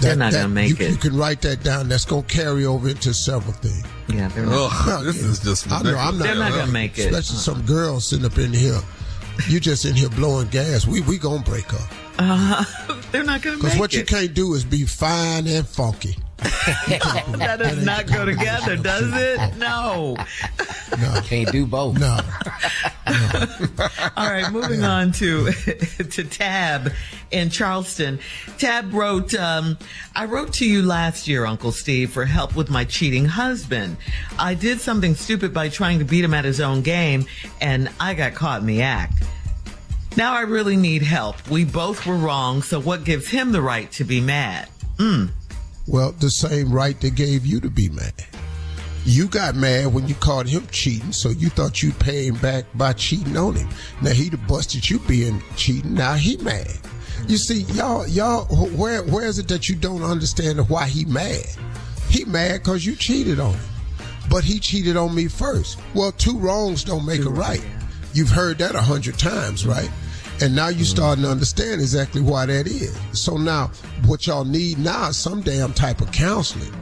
They're 0.00 0.16
not 0.16 0.32
that- 0.32 0.42
gonna 0.42 0.48
make 0.48 0.78
you, 0.78 0.86
it. 0.86 0.90
You 0.90 0.96
can 0.96 1.16
write 1.16 1.42
that 1.42 1.62
down. 1.62 1.88
That's 1.88 2.04
to 2.04 2.22
carry 2.22 2.64
over 2.64 2.88
into 2.88 3.12
several 3.12 3.52
things. 3.52 3.84
Yeah, 4.08 4.28
they're 4.28 4.46
not. 4.46 4.72
Ugh, 4.72 5.04
this 5.04 5.22
is 5.22 5.40
just 5.40 5.70
I 5.70 5.82
know, 5.82 5.96
I'm 5.96 6.18
not, 6.18 6.24
They're 6.24 6.34
not 6.34 6.52
gonna 6.52 6.72
make 6.72 6.98
it. 6.98 7.06
Especially 7.12 7.36
some 7.36 7.62
girls 7.66 8.06
sitting 8.08 8.24
up 8.24 8.38
in 8.38 8.52
here. 8.52 8.80
You 9.48 9.60
just 9.60 9.84
in 9.84 9.94
here 9.94 10.08
blowing 10.08 10.48
gas. 10.48 10.86
We 10.86 11.00
we 11.02 11.18
gonna 11.18 11.42
break 11.42 11.72
up. 11.74 11.90
Uh, 12.18 12.64
they're 13.12 13.22
not 13.22 13.42
going 13.42 13.56
to 13.58 13.62
make 13.62 13.72
it. 13.72 13.74
Because 13.74 13.74
make 13.74 13.80
what 13.80 13.92
you 13.92 14.04
can't 14.04 14.34
do 14.34 14.54
is 14.54 14.64
be 14.64 14.84
fine 14.84 15.46
and 15.46 15.66
funky. 15.66 16.16
that 16.38 17.56
does 17.58 17.84
not 17.84 18.06
go 18.06 18.24
together, 18.24 18.76
does 18.76 19.10
it? 19.12 19.56
No. 19.56 20.16
No, 21.00 21.20
Can't 21.24 21.50
do 21.50 21.66
both. 21.66 21.98
no. 21.98 22.18
All 24.16 24.30
right, 24.30 24.50
moving 24.52 24.84
on 24.84 25.10
to 25.12 25.50
to 26.10 26.24
Tab 26.24 26.92
in 27.32 27.50
Charleston. 27.50 28.20
Tab 28.58 28.92
wrote, 28.92 29.34
um, 29.34 29.78
"I 30.14 30.26
wrote 30.26 30.52
to 30.54 30.64
you 30.68 30.82
last 30.82 31.26
year, 31.26 31.44
Uncle 31.44 31.72
Steve, 31.72 32.10
for 32.12 32.24
help 32.24 32.54
with 32.54 32.70
my 32.70 32.84
cheating 32.84 33.24
husband. 33.24 33.96
I 34.38 34.54
did 34.54 34.80
something 34.80 35.16
stupid 35.16 35.52
by 35.52 35.68
trying 35.68 35.98
to 35.98 36.04
beat 36.04 36.24
him 36.24 36.34
at 36.34 36.44
his 36.44 36.60
own 36.60 36.82
game, 36.82 37.26
and 37.60 37.90
I 37.98 38.14
got 38.14 38.34
caught 38.34 38.60
in 38.60 38.66
the 38.66 38.82
act. 38.82 39.22
Now 40.16 40.34
I 40.34 40.42
really 40.42 40.76
need 40.76 41.02
help. 41.02 41.48
We 41.48 41.64
both 41.64 42.06
were 42.06 42.16
wrong, 42.16 42.62
so 42.62 42.80
what 42.80 43.04
gives 43.04 43.28
him 43.28 43.50
the 43.52 43.62
right 43.62 43.90
to 43.92 44.04
be 44.04 44.20
mad? 44.20 44.68
Mm. 44.96 45.30
Well, 45.88 46.12
the 46.12 46.30
same 46.30 46.70
right 46.70 47.00
they 47.00 47.08
gave 47.10 47.46
you 47.46 47.60
to 47.60 47.70
be 47.70 47.88
mad. 47.88 48.12
You 49.06 49.26
got 49.26 49.54
mad 49.54 49.94
when 49.94 50.06
you 50.06 50.14
caught 50.16 50.46
him 50.46 50.66
cheating, 50.70 51.12
so 51.12 51.30
you 51.30 51.48
thought 51.48 51.82
you'd 51.82 51.98
pay 51.98 52.26
him 52.26 52.34
back 52.36 52.66
by 52.74 52.92
cheating 52.92 53.38
on 53.38 53.54
him. 53.54 53.70
Now 54.02 54.10
he'd 54.10 54.32
have 54.32 54.46
busted 54.46 54.88
you 54.88 54.98
being 55.00 55.42
cheating. 55.56 55.94
Now 55.94 56.12
he 56.12 56.36
mad. 56.36 56.78
You 57.26 57.38
see, 57.38 57.62
y'all, 57.72 58.06
y'all, 58.06 58.44
where, 58.76 59.02
where 59.02 59.24
is 59.24 59.38
it 59.38 59.48
that 59.48 59.70
you 59.70 59.76
don't 59.76 60.02
understand 60.02 60.68
why 60.68 60.86
he 60.86 61.06
mad? 61.06 61.46
He 62.10 62.26
mad 62.26 62.58
because 62.62 62.84
you 62.84 62.94
cheated 62.94 63.40
on 63.40 63.54
him, 63.54 63.68
but 64.28 64.44
he 64.44 64.58
cheated 64.58 64.98
on 64.98 65.14
me 65.14 65.26
first. 65.26 65.78
Well, 65.94 66.12
two 66.12 66.38
wrongs 66.38 66.84
don't 66.84 67.06
make 67.06 67.24
a 67.24 67.30
right. 67.30 67.64
You've 68.12 68.30
heard 68.30 68.58
that 68.58 68.74
a 68.74 68.82
hundred 68.82 69.18
times, 69.18 69.66
right? 69.66 69.90
And 70.40 70.54
now 70.54 70.68
you 70.68 70.84
starting 70.84 71.24
to 71.24 71.30
understand 71.30 71.80
exactly 71.80 72.20
why 72.20 72.46
that 72.46 72.66
is. 72.68 72.96
So 73.12 73.36
now, 73.36 73.72
what 74.06 74.26
y'all 74.26 74.44
need 74.44 74.78
now 74.78 75.08
is 75.08 75.16
some 75.16 75.40
damn 75.40 75.72
type 75.72 76.00
of 76.00 76.12
counseling. 76.12 76.72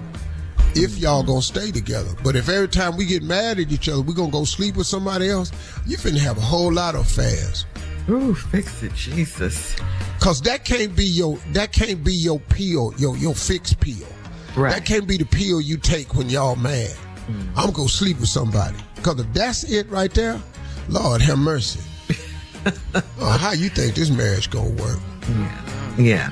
If 0.74 0.98
y'all 0.98 1.22
gonna 1.22 1.40
stay 1.40 1.70
together, 1.70 2.10
but 2.22 2.36
if 2.36 2.50
every 2.50 2.68
time 2.68 2.98
we 2.98 3.06
get 3.06 3.22
mad 3.22 3.58
at 3.58 3.72
each 3.72 3.88
other, 3.88 4.02
we 4.02 4.12
gonna 4.12 4.30
go 4.30 4.44
sleep 4.44 4.76
with 4.76 4.86
somebody 4.86 5.30
else, 5.30 5.50
you 5.86 5.96
finna 5.96 6.18
have 6.18 6.36
a 6.36 6.42
whole 6.42 6.70
lot 6.70 6.94
of 6.94 7.00
affairs. 7.00 7.64
Ooh, 8.10 8.34
fix 8.34 8.82
it, 8.82 8.94
Jesus. 8.94 9.74
Cause 10.20 10.42
that 10.42 10.66
can't 10.66 10.94
be 10.94 11.06
your 11.06 11.38
that 11.52 11.72
can't 11.72 12.04
be 12.04 12.12
your 12.12 12.40
pill, 12.40 12.92
your 12.98 13.16
your 13.16 13.34
fixed 13.34 13.80
pill. 13.80 14.06
Right. 14.54 14.72
That 14.72 14.84
can't 14.84 15.08
be 15.08 15.16
the 15.16 15.24
pill 15.24 15.62
you 15.62 15.78
take 15.78 16.14
when 16.14 16.28
y'all 16.28 16.56
mad. 16.56 16.94
Mm. 17.26 17.48
I'm 17.56 17.72
gonna 17.72 17.88
sleep 17.88 18.20
with 18.20 18.28
somebody. 18.28 18.76
Cause 19.02 19.18
if 19.18 19.32
that's 19.32 19.64
it 19.64 19.88
right 19.88 20.12
there, 20.12 20.38
Lord 20.90 21.22
have 21.22 21.38
mercy. 21.38 21.80
Oh, 23.20 23.38
how 23.38 23.52
you 23.52 23.68
think 23.68 23.94
this 23.94 24.10
marriage 24.10 24.50
gonna 24.50 24.70
work? 24.70 24.98
Yeah. 25.98 26.30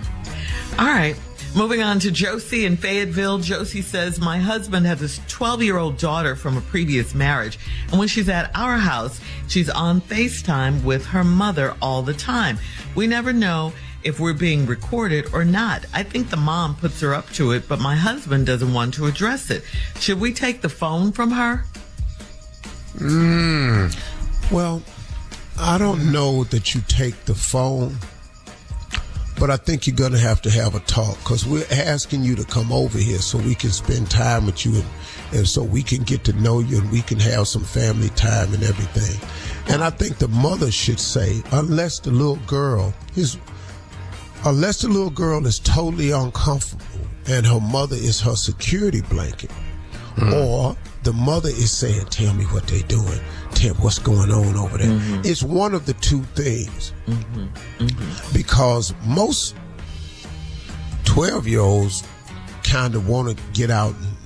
All 0.79 0.87
right. 0.87 1.17
Moving 1.57 1.83
on 1.83 2.01
to 2.01 2.11
Josie 2.11 2.67
in 2.67 2.77
Fayetteville. 2.77 3.39
Josie 3.39 3.81
says, 3.81 4.19
My 4.19 4.39
husband 4.39 4.87
has 4.87 5.01
a 5.03 5.21
12 5.29 5.63
year 5.63 5.79
old 5.79 5.99
daughter 5.99 6.35
from 6.35 6.57
a 6.57 6.61
previous 6.61 7.15
marriage. 7.15 7.61
And 7.91 7.99
when 7.99 8.09
she's 8.09 8.29
at 8.29 8.51
our 8.57 8.77
house, 8.77 9.21
she's 9.47 9.71
on 9.71 10.01
FaceTime 10.01 10.83
with 10.83 11.07
her 11.07 11.23
mother 11.23 11.77
all 11.81 12.03
the 12.03 12.13
time. 12.13 12.59
We 12.97 13.07
never 13.07 13.33
know 13.33 13.73
if 14.03 14.19
we're 14.19 14.35
being 14.35 14.67
recorded 14.67 15.33
or 15.33 15.45
not. 15.45 15.87
I 15.95 16.03
think 16.03 16.29
the 16.29 16.37
mom 16.37 16.75
puts 16.75 17.01
her 17.01 17.15
up 17.15 17.31
to 17.31 17.53
it, 17.53 17.69
but 17.69 17.79
my 17.79 17.95
husband 17.95 18.47
doesn't 18.47 18.75
want 18.75 18.95
to 18.95 19.07
address 19.07 19.51
it. 19.51 19.63
Should 20.01 20.21
we 20.21 20.33
take 20.33 20.61
the 20.61 20.69
phone 20.69 21.13
from 21.13 21.31
her? 21.31 21.65
Mm. 22.97 23.97
Well, 24.51 24.83
I 25.59 25.79
don't 25.79 26.11
know 26.11 26.45
that 26.45 26.75
you 26.75 26.81
take 26.89 27.25
the 27.27 27.35
phone, 27.35 27.97
but 29.39 29.51
I 29.51 29.57
think 29.57 29.87
you're 29.87 29.97
going 29.97 30.13
to 30.13 30.19
have 30.19 30.43
to 30.43 30.51
have 30.51 30.75
a 30.75 30.81
talk 30.81 31.17
because 31.19 31.47
we're 31.47 31.67
asking 31.71 32.25
you 32.25 32.35
to 32.37 32.45
come 32.45 32.73
over 32.73 32.99
here 32.99 33.19
so 33.19 33.39
we 33.39 33.55
can 33.55 33.71
spend 33.71 34.11
time 34.11 34.47
with 34.47 34.67
you 34.67 34.75
and, 34.75 34.85
and 35.33 35.49
so 35.49 35.63
we 35.63 35.83
can 35.83 36.03
get 36.03 36.25
to 36.25 36.33
know 36.35 36.59
you 36.59 36.81
and 36.81 36.91
we 36.91 37.03
can 37.03 37.21
have 37.21 37.47
some 37.47 37.63
family 37.63 38.09
time 38.11 38.53
and 38.53 38.65
everything. 38.65 39.21
And 39.73 39.83
I 39.83 39.91
think 39.91 40.19
the 40.19 40.29
mother 40.29 40.73
should 40.73 41.01
say, 41.01 41.43
unless 41.53 42.01
the 42.01 42.11
little 42.11 42.45
girl 42.47 42.93
is, 43.17 43.39
unless 44.45 44.83
the 44.83 44.89
little 44.89 45.11
girl 45.11 45.47
is 45.47 45.61
totally 45.61 46.11
uncomfortable 46.11 46.85
and 47.29 47.47
her 47.47 47.61
mother 47.61 47.97
is 47.97 48.21
her 48.21 48.35
security 48.35 49.03
blanket, 49.03 49.53
hmm. 50.17 50.35
or 50.35 50.77
the 51.05 51.13
mother 51.13 51.51
is 51.51 51.71
saying, 51.71 52.07
"Tell 52.07 52.35
me 52.35 52.45
what 52.47 52.67
they're 52.67 52.81
doing. 52.83 53.21
Tell 53.53 53.75
what's 53.75 53.99
going 53.99 54.31
on 54.31 54.57
over 54.57 54.79
there." 54.79 54.89
Mm-hmm. 54.89 55.21
It's 55.25 55.43
one 55.43 55.75
of 55.75 55.87
the 55.87 55.93
two 55.95 56.23
things. 56.35 56.93
Mm-hmm. 57.07 57.85
Mm-hmm. 57.85 58.37
Because 58.37 58.95
most 59.05 59.55
twelve-year-olds 61.05 62.03
kind 62.65 62.95
of 62.95 63.07
want 63.09 63.37
to 63.37 63.43
get 63.53 63.71
out, 63.71 63.95
and, 63.95 64.17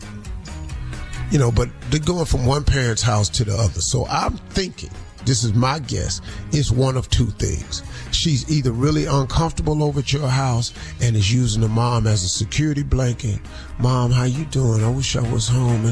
you 1.33 1.39
know, 1.39 1.51
but 1.51 1.69
they're 1.91 2.01
going 2.01 2.25
from 2.25 2.47
one 2.47 2.65
parent's 2.65 3.03
house 3.03 3.29
to 3.29 3.45
the 3.45 3.55
other. 3.55 3.81
So 3.81 4.07
I'm 4.07 4.37
thinking, 4.51 4.91
this 5.29 5.45
is 5.45 5.53
my 5.53 5.79
guess, 5.81 6.23
it's 6.53 6.71
one 6.71 6.97
of 6.97 7.09
two 7.11 7.27
things. 7.27 7.83
She's 8.13 8.51
either 8.51 8.73
really 8.73 9.05
uncomfortable 9.05 9.83
over 9.83 10.01
at 10.01 10.13
your 10.13 10.27
house 10.27 10.73
and 11.03 11.15
is 11.15 11.33
using 11.33 11.61
the 11.61 11.69
mom 11.69 12.07
as 12.07 12.25
a 12.25 12.29
security 12.29 12.83
blanket. 12.83 13.39
Mom, 13.79 14.11
how 14.11 14.25
you 14.25 14.47
doing? 14.47 14.83
I 14.83 14.89
wish 14.89 15.15
I 15.17 15.33
was 15.33 15.47
home. 15.47 15.85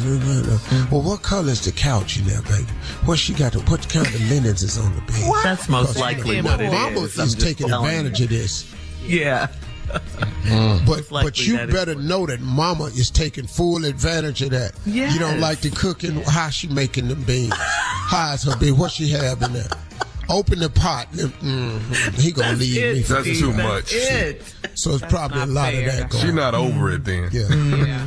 Well, 0.91 1.03
what 1.03 1.23
color 1.23 1.51
is 1.51 1.65
the 1.65 1.73
couch 1.73 2.19
in 2.19 2.25
there, 2.25 2.41
baby? 2.43 2.65
What 3.05 3.19
she 3.19 3.35
got? 3.35 3.53
To, 3.53 3.61
what 3.61 3.87
kind 3.89 4.07
of 4.07 4.31
linens 4.31 4.63
is 4.63 4.79
on 4.79 4.95
the 4.95 5.03
bed? 5.03 5.31
That's 5.45 5.69
most 5.69 5.99
likely 5.99 6.37
you 6.37 6.43
know, 6.43 6.53
what 6.53 6.61
it 6.61 6.73
Mama 6.73 7.01
is. 7.01 7.19
I'm 7.19 7.27
is 7.27 7.35
taking 7.35 7.71
advantage 7.71 8.21
you. 8.21 8.25
of 8.25 8.31
this. 8.31 8.75
Yeah. 9.05 9.49
But 10.87 11.11
likely 11.11 11.23
but 11.31 11.47
you 11.47 11.57
that 11.57 11.69
is 11.69 11.75
better 11.75 11.95
know 11.97 12.27
that 12.27 12.41
Mama 12.41 12.85
is 12.85 13.11
taking 13.11 13.47
full 13.47 13.85
advantage 13.85 14.43
of 14.43 14.51
that. 14.51 14.73
Yes. 14.87 15.13
You 15.13 15.19
don't 15.19 15.41
like 15.41 15.61
the 15.61 15.71
cooking. 15.71 16.23
How 16.23 16.51
she 16.51 16.69
making 16.69 17.09
them 17.09 17.23
beans? 17.25 17.53
How's 17.57 18.45
her 18.45 18.57
beans? 18.57 18.79
What 18.79 18.93
she 18.93 19.09
have 19.09 19.43
in 19.43 19.53
there? 19.53 19.69
Open 20.29 20.59
the 20.59 20.71
pot. 20.71 21.09
Mm, 21.13 21.81
he 22.21 22.33
gonna 22.33 22.57
leave 22.57 22.97
me. 22.97 23.03
For 23.03 23.15
That's 23.23 23.39
too 23.39 23.53
much. 23.53 23.93
It. 23.93 24.43
So 24.75 24.93
it's 24.93 25.07
probably 25.07 25.41
a 25.43 25.47
lot 25.47 25.73
of 25.75 25.85
that 25.85 26.11
going. 26.11 26.25
She's 26.25 26.35
not 26.35 26.55
over 26.55 26.91
it 26.93 27.05
then. 27.05 27.29
Yeah. 27.33 28.07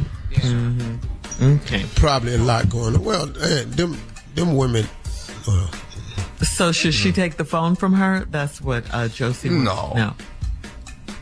Okay. 1.42 1.86
Probably 1.96 2.36
a 2.36 2.38
lot 2.38 2.70
going 2.70 2.96
on. 2.96 3.04
Well, 3.04 3.28
man, 3.28 3.72
them 3.72 3.98
them 4.36 4.56
women. 4.56 4.86
Uh, 5.48 5.68
So 6.42 6.72
should 6.72 6.94
she 6.94 7.12
take 7.12 7.38
the 7.38 7.46
phone 7.46 7.76
from 7.76 7.94
her? 7.94 8.26
That's 8.30 8.62
what 8.62 8.84
uh, 8.94 9.08
Josie. 9.10 9.50
wants. 9.50 9.66
No. 9.66 9.94
No. 9.96 10.14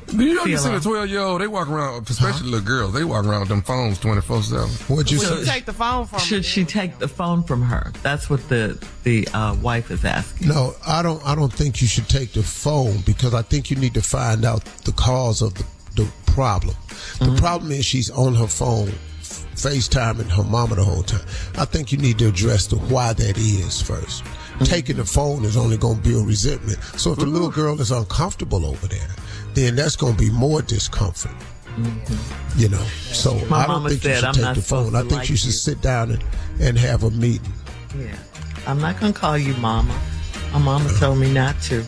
Do 0.08 0.24
you 0.24 0.38
ever 0.40 0.48
Feel 0.48 0.58
see 0.58 0.70
a 0.70 0.76
off. 0.78 0.84
12 0.84 1.10
year 1.10 1.20
old? 1.20 1.42
They 1.42 1.48
walk 1.48 1.68
around, 1.70 2.10
especially 2.10 2.50
little 2.50 2.66
girls, 2.66 2.94
they 2.94 3.04
walk 3.04 3.26
around 3.26 3.42
with 3.42 3.50
them 3.50 3.62
phones 3.62 4.00
24 4.00 4.42
7. 4.44 4.70
what'd 4.88 5.12
you 5.12 5.18
So 5.20 5.44
say? 5.44 5.52
Take 5.52 5.66
the 5.66 5.74
phone 5.74 6.06
from 6.06 6.20
Should 6.20 6.38
me. 6.38 6.44
she 6.44 6.64
take 6.66 6.98
the 7.00 7.08
phone 7.10 7.44
from 7.44 7.62
her? 7.64 7.92
That's 8.04 8.30
what 8.30 8.48
the 8.48 8.82
the 9.04 9.28
uh, 9.34 9.56
wife 9.56 9.92
is 9.92 10.06
asking. 10.06 10.48
No, 10.48 10.76
I 10.88 11.02
don't. 11.02 11.26
I 11.28 11.36
don't 11.36 11.52
think 11.52 11.82
you 11.82 11.88
should 11.88 12.08
take 12.08 12.32
the 12.34 12.44
phone 12.44 13.02
because 13.06 13.34
I 13.34 13.42
think 13.42 13.70
you 13.70 13.76
need 13.76 13.94
to 13.96 14.02
find 14.02 14.46
out 14.46 14.64
the 14.86 14.94
cause 14.94 15.42
of 15.42 15.54
the, 15.56 15.66
the 15.96 16.12
problem. 16.28 16.76
The 17.20 17.36
problem 17.38 17.72
is 17.72 17.86
she's 17.86 18.10
on 18.10 18.34
her 18.36 18.48
phone, 18.48 18.92
FaceTiming 19.56 20.30
her 20.30 20.44
mama 20.44 20.76
the 20.76 20.84
whole 20.84 21.04
time. 21.04 21.26
I 21.58 21.66
think 21.66 21.92
you 21.92 21.98
need 21.98 22.18
to 22.20 22.28
address 22.28 22.68
the 22.68 22.78
why 22.78 23.14
that 23.14 23.38
is 23.38 23.82
1st 23.84 24.24
Taking 24.66 24.98
the 24.98 25.06
phone 25.06 25.46
is 25.46 25.56
only 25.58 25.78
going 25.78 25.98
to 25.98 26.02
build 26.02 26.28
resentment. 26.28 26.80
So 26.98 27.12
if 27.12 27.20
the 27.20 27.26
little 27.28 27.52
girl 27.52 27.80
is 27.80 27.92
uncomfortable 27.92 28.66
over 28.66 28.88
there, 28.88 29.08
then 29.58 29.76
that's 29.76 29.96
going 29.96 30.14
to 30.16 30.20
be 30.20 30.30
more 30.30 30.62
discomfort. 30.62 31.32
You 32.56 32.70
know, 32.70 32.84
so 33.12 33.34
My 33.46 33.58
I 33.58 33.68
don't 33.68 33.76
mama 33.76 33.90
think 33.90 34.04
you 34.04 34.16
should 34.16 34.24
"I'm 34.24 34.34
take 34.34 34.56
the 34.56 34.62
phone. 34.62 34.96
I 34.96 35.02
think 35.02 35.12
like 35.14 35.30
you 35.30 35.36
should 35.36 35.48
you." 35.48 35.52
sit 35.52 35.82
down 35.82 36.12
and, 36.12 36.24
and 36.60 36.78
have 36.78 37.04
a 37.04 37.12
meeting. 37.12 37.54
Yeah. 37.98 38.16
I'm 38.66 38.80
not 38.82 39.00
gonna 39.00 39.14
call 39.14 39.38
you 39.38 39.54
mama. 39.56 40.00
My 40.54 40.60
mama 40.60 40.92
told 40.98 41.20
me 41.20 41.32
not 41.32 41.60
to. 41.64 41.82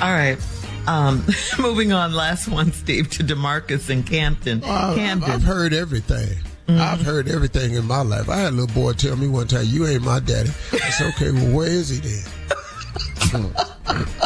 All 0.00 0.12
right. 0.12 0.38
Um, 0.86 1.24
moving 1.58 1.92
on, 1.92 2.12
last 2.14 2.48
one, 2.48 2.72
Steve, 2.72 3.10
to 3.10 3.24
Demarcus 3.24 3.90
in 3.90 4.04
Campton. 4.04 4.62
Uh, 4.64 4.68
I've, 4.68 4.96
Camden. 4.96 5.30
I've 5.30 5.42
heard 5.42 5.74
everything. 5.74 6.38
I've 6.68 7.00
heard 7.02 7.28
everything 7.28 7.74
in 7.74 7.84
my 7.86 8.02
life. 8.02 8.28
I 8.28 8.36
had 8.38 8.52
a 8.52 8.56
little 8.56 8.74
boy 8.74 8.92
tell 8.94 9.16
me 9.16 9.28
one 9.28 9.46
time, 9.48 9.66
"You 9.66 9.86
ain't 9.86 10.02
my 10.02 10.18
daddy." 10.20 10.50
I 10.72 10.90
said, 10.90 11.14
"Okay, 11.14 11.30
well, 11.30 11.54
where 11.56 11.68
is 11.68 11.90
he 11.90 11.98
then?" 11.98 13.52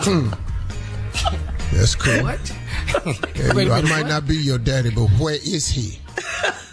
That's 1.72 1.94
cool. 1.94 2.22
What? 2.22 2.59
Yeah, 3.34 3.54
Wait 3.54 3.66
you- 3.66 3.72
a 3.72 3.76
I 3.76 3.82
might 3.82 4.06
not 4.06 4.26
be 4.26 4.36
your 4.36 4.58
daddy, 4.58 4.90
but 4.90 5.06
where 5.18 5.34
is 5.34 5.68
he? 5.68 5.98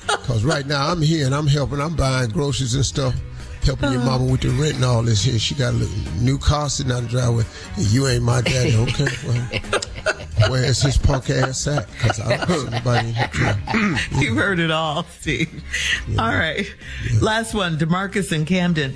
Because 0.07 0.43
right 0.45 0.65
now 0.65 0.89
I'm 0.89 1.01
here 1.01 1.25
and 1.25 1.33
I'm 1.35 1.47
helping. 1.47 1.79
I'm 1.81 1.95
buying 1.95 2.29
groceries 2.29 2.75
and 2.75 2.85
stuff. 2.85 3.13
helping 3.63 3.91
your 3.91 4.01
mama 4.01 4.25
with 4.25 4.41
the 4.41 4.49
rent 4.49 4.75
and 4.75 4.83
all 4.85 5.01
this 5.03 5.21
here. 5.23 5.37
She 5.39 5.53
got 5.55 5.73
a 5.73 5.89
new 6.21 6.37
car 6.37 6.69
sitting 6.69 6.91
out 6.91 7.03
the 7.03 7.09
driveway. 7.09 7.43
And 7.75 7.85
you 7.87 8.07
ain't 8.07 8.23
my 8.23 8.41
daddy, 8.41 8.75
okay? 8.75 9.07
Well, 9.25 10.49
where's 10.51 10.81
his 10.81 10.97
punk 10.97 11.29
ass 11.29 11.67
at? 11.67 11.89
Because 11.91 12.19
I 12.21 12.37
don't 12.45 12.59
see 12.59 12.69
nobody 12.69 13.07
in 13.09 13.13
here. 13.15 13.97
You've 14.21 14.37
heard 14.37 14.59
it 14.59 14.71
all, 14.71 15.03
Steve. 15.03 15.63
All 16.17 16.27
right. 16.29 16.65
Last 17.21 17.53
one, 17.53 17.77
Demarcus 17.77 18.31
in 18.33 18.45
Camden. 18.45 18.95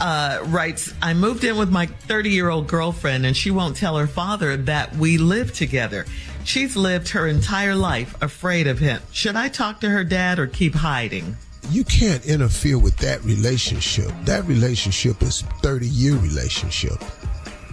Uh, 0.00 0.40
writes, 0.46 0.94
I 1.02 1.12
moved 1.14 1.42
in 1.42 1.56
with 1.56 1.70
my 1.72 1.86
30 1.86 2.30
year 2.30 2.50
old 2.50 2.68
girlfriend 2.68 3.26
and 3.26 3.36
she 3.36 3.50
won't 3.50 3.74
tell 3.76 3.96
her 3.96 4.06
father 4.06 4.56
that 4.56 4.94
we 4.94 5.18
live 5.18 5.52
together. 5.52 6.06
She's 6.48 6.78
lived 6.78 7.10
her 7.10 7.26
entire 7.26 7.74
life 7.74 8.16
afraid 8.22 8.68
of 8.68 8.78
him. 8.78 9.02
Should 9.12 9.36
I 9.36 9.50
talk 9.50 9.80
to 9.80 9.90
her 9.90 10.02
dad 10.02 10.38
or 10.38 10.46
keep 10.46 10.74
hiding? 10.74 11.36
You 11.68 11.84
can't 11.84 12.24
interfere 12.24 12.78
with 12.78 12.96
that 12.96 13.22
relationship. 13.22 14.10
That 14.24 14.46
relationship 14.46 15.20
is 15.20 15.42
30 15.60 15.86
year 15.86 16.16
relationship. 16.16 17.04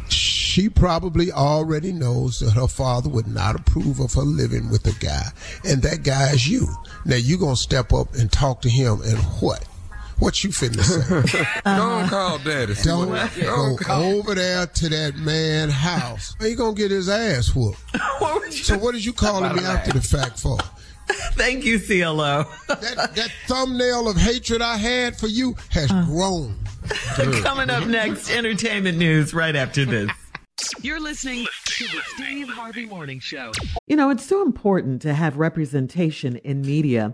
She 0.10 0.68
probably 0.68 1.32
already 1.32 1.94
knows 1.94 2.40
that 2.40 2.52
her 2.52 2.68
father 2.68 3.08
would 3.08 3.28
not 3.28 3.56
approve 3.56 4.02
of 4.02 4.14
her 4.16 4.24
living 4.24 4.70
with 4.70 4.86
a 4.88 5.00
guy, 5.00 5.30
and 5.64 5.82
that 5.84 6.04
guy 6.04 6.32
is 6.32 6.46
you. 6.46 6.68
Now 7.06 7.16
you 7.16 7.38
gonna 7.38 7.56
step 7.56 7.94
up 7.94 8.14
and 8.16 8.30
talk 8.30 8.62
to 8.64 8.70
him, 8.70 9.02
and 9.04 9.18
what? 9.40 9.66
What 10.20 10.44
you 10.44 10.50
finna 10.52 10.82
say? 10.82 11.42
Uh-huh. 11.66 12.00
Don't 12.00 12.10
call 12.10 12.38
daddy. 12.40 12.74
Don't 12.84 13.10
Don't 13.42 13.78
go 13.78 13.86
call. 13.86 14.04
over 14.04 14.36
there 14.36 14.66
to 14.66 14.90
that 14.90 15.16
man 15.18 15.70
house. 15.70 16.36
He 16.40 16.56
gonna 16.56 16.74
get 16.74 16.92
his 16.92 17.10
ass 17.10 17.54
whooped. 17.56 17.80
so 18.54 18.78
what 18.78 18.94
did 18.94 19.04
you 19.04 19.14
calling 19.14 19.56
me 19.56 19.64
after 19.64 19.92
the 19.92 20.02
fact 20.02 20.40
for? 20.40 20.58
Thank 21.34 21.66
you, 21.66 21.80
CLO. 21.80 22.46
That, 22.68 23.12
that 23.16 23.32
thumbnail 23.48 24.08
of 24.08 24.18
hatred 24.18 24.62
I 24.62 24.78
had 24.78 25.18
for 25.18 25.28
you 25.28 25.56
has 25.70 25.92
uh. 25.92 26.04
grown. 26.06 26.56
Coming 27.42 27.70
up 27.70 27.88
next, 27.88 28.30
entertainment 28.30 28.98
news 28.98 29.34
right 29.34 29.56
after 29.56 29.86
this. 29.86 30.10
You're 30.82 31.00
listening 31.00 31.46
to 31.66 31.84
the 31.86 32.02
Steve 32.16 32.48
Harvey 32.50 32.86
Morning 32.86 33.20
Show. 33.20 33.52
You 33.88 33.96
know, 33.96 34.10
it's 34.10 34.26
so 34.26 34.42
important 34.42 35.02
to 35.02 35.14
have 35.14 35.38
representation 35.38 36.38
in 36.38 36.62
media. 36.62 37.14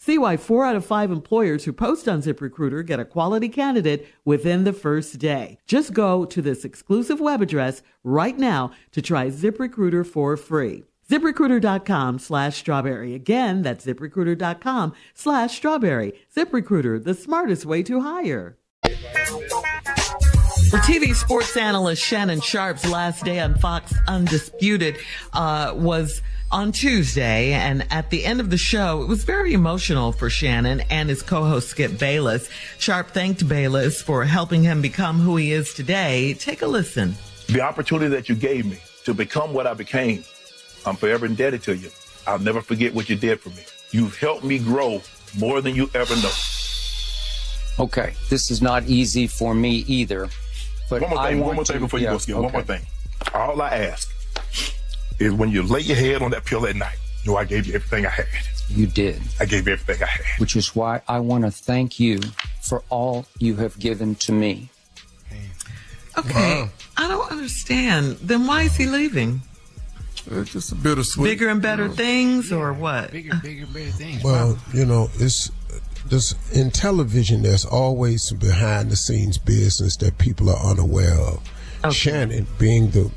See 0.00 0.16
why 0.16 0.36
four 0.36 0.64
out 0.64 0.76
of 0.76 0.86
five 0.86 1.10
employers 1.10 1.64
who 1.64 1.72
post 1.72 2.08
on 2.08 2.22
ZipRecruiter 2.22 2.86
get 2.86 3.00
a 3.00 3.04
quality 3.04 3.48
candidate 3.48 4.06
within 4.24 4.62
the 4.62 4.72
first 4.72 5.18
day. 5.18 5.58
Just 5.66 5.92
go 5.92 6.24
to 6.24 6.40
this 6.40 6.64
exclusive 6.64 7.18
web 7.18 7.42
address 7.42 7.82
right 8.04 8.38
now 8.38 8.70
to 8.92 9.02
try 9.02 9.26
ZipRecruiter 9.26 10.06
for 10.06 10.36
free. 10.36 10.84
ZipRecruiter.com 11.10 12.20
slash 12.20 12.58
strawberry. 12.58 13.12
Again, 13.12 13.62
that's 13.62 13.84
ZipRecruiter.com 13.84 14.92
slash 15.14 15.56
strawberry. 15.56 16.12
ZipRecruiter, 16.36 17.02
the 17.02 17.14
smartest 17.14 17.66
way 17.66 17.82
to 17.82 18.02
hire. 18.02 18.56
For 20.70 20.76
TV 20.80 21.14
sports 21.14 21.56
analyst 21.56 22.04
Shannon 22.04 22.40
Sharpe's 22.40 22.84
last 22.88 23.24
day 23.24 23.40
on 23.40 23.56
Fox 23.56 23.94
Undisputed 24.06 24.98
uh, 25.32 25.72
was 25.74 26.20
on 26.50 26.72
Tuesday, 26.72 27.52
and 27.52 27.86
at 27.90 28.10
the 28.10 28.24
end 28.24 28.40
of 28.40 28.50
the 28.50 28.56
show, 28.56 29.02
it 29.02 29.08
was 29.08 29.24
very 29.24 29.52
emotional 29.52 30.12
for 30.12 30.30
Shannon 30.30 30.80
and 30.90 31.08
his 31.08 31.22
co-host 31.22 31.68
Skip 31.68 31.98
Bayless. 31.98 32.48
Sharpe 32.78 33.10
thanked 33.10 33.46
Bayless 33.46 34.00
for 34.00 34.24
helping 34.24 34.62
him 34.62 34.80
become 34.80 35.18
who 35.18 35.36
he 35.36 35.52
is 35.52 35.74
today. 35.74 36.34
Take 36.34 36.62
a 36.62 36.66
listen. 36.66 37.14
The 37.48 37.60
opportunity 37.60 38.08
that 38.14 38.28
you 38.28 38.34
gave 38.34 38.66
me 38.66 38.78
to 39.04 39.14
become 39.14 39.52
what 39.52 39.66
I 39.66 39.74
became, 39.74 40.24
I'm 40.86 40.96
forever 40.96 41.26
indebted 41.26 41.62
to 41.64 41.76
you. 41.76 41.90
I'll 42.26 42.38
never 42.38 42.60
forget 42.60 42.94
what 42.94 43.08
you 43.08 43.16
did 43.16 43.40
for 43.40 43.50
me. 43.50 43.62
You've 43.90 44.16
helped 44.18 44.44
me 44.44 44.58
grow 44.58 45.02
more 45.38 45.60
than 45.60 45.74
you 45.74 45.90
ever 45.94 46.14
know. 46.16 46.32
Okay, 47.78 48.14
this 48.28 48.50
is 48.50 48.60
not 48.60 48.84
easy 48.84 49.26
for 49.26 49.54
me 49.54 49.84
either. 49.86 50.28
But 50.90 51.02
one 51.02 51.10
more 51.10 51.26
thing, 51.26 51.40
one 51.40 51.56
more 51.56 51.64
thing 51.64 51.76
to- 51.76 51.80
before 51.80 52.00
you 52.00 52.06
yeah, 52.06 52.12
go, 52.12 52.18
Skip. 52.18 52.36
One 52.36 52.52
more 52.52 52.62
thing. 52.62 52.82
All 53.34 53.60
I 53.60 53.70
ask 53.70 54.17
is 55.18 55.32
when 55.32 55.50
you 55.50 55.62
lay 55.62 55.80
your 55.80 55.96
head 55.96 56.22
on 56.22 56.30
that 56.30 56.44
pillow 56.44 56.66
at 56.66 56.76
night, 56.76 56.96
You 57.24 57.32
know 57.32 57.38
I 57.38 57.44
gave 57.44 57.66
you 57.66 57.74
everything 57.74 58.06
I 58.06 58.10
had. 58.10 58.26
You 58.68 58.86
did. 58.86 59.20
I 59.40 59.44
gave 59.44 59.66
you 59.66 59.72
everything 59.72 60.02
I 60.02 60.06
had. 60.06 60.24
Which 60.38 60.56
is 60.56 60.74
why 60.74 61.02
I 61.08 61.20
want 61.20 61.44
to 61.44 61.50
thank 61.50 61.98
you 61.98 62.20
for 62.62 62.82
all 62.90 63.26
you 63.38 63.56
have 63.56 63.78
given 63.78 64.14
to 64.16 64.32
me. 64.32 64.68
Okay, 66.16 66.68
I 66.96 67.08
don't 67.08 67.30
understand. 67.30 68.16
Then 68.16 68.46
why 68.46 68.62
is 68.62 68.76
he 68.76 68.86
leaving? 68.86 69.42
It's 70.30 70.52
just 70.52 70.72
a 70.72 70.74
bit 70.74 70.84
bittersweet. 70.84 71.24
Bigger 71.24 71.48
and 71.48 71.62
better 71.62 71.88
things, 71.88 72.52
or 72.52 72.72
what? 72.72 73.12
Bigger, 73.12 73.36
bigger, 73.42 73.66
better 73.66 73.90
things. 73.90 74.22
Well, 74.22 74.58
you 74.74 74.84
know, 74.84 75.08
it's 75.14 75.50
just 76.08 76.36
in 76.54 76.70
television. 76.70 77.42
There's 77.42 77.64
always 77.64 78.28
some 78.28 78.38
behind 78.38 78.90
the 78.90 78.96
scenes 78.96 79.38
business 79.38 79.96
that 79.98 80.18
people 80.18 80.50
are 80.50 80.70
unaware 80.70 81.18
of. 81.18 81.94
Shannon, 81.94 82.46
being 82.58 82.90
the 82.90 83.10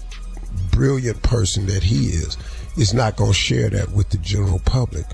brilliant 0.72 1.22
person 1.24 1.66
that 1.68 1.84
he 1.84 2.08
is, 2.08 2.38
is 2.78 2.94
not 2.94 3.16
going 3.16 3.32
to 3.32 3.38
share 3.38 3.70
that 3.70 3.92
with 3.92 4.10
the 4.10 4.18
general 4.18 4.60
public. 4.66 5.06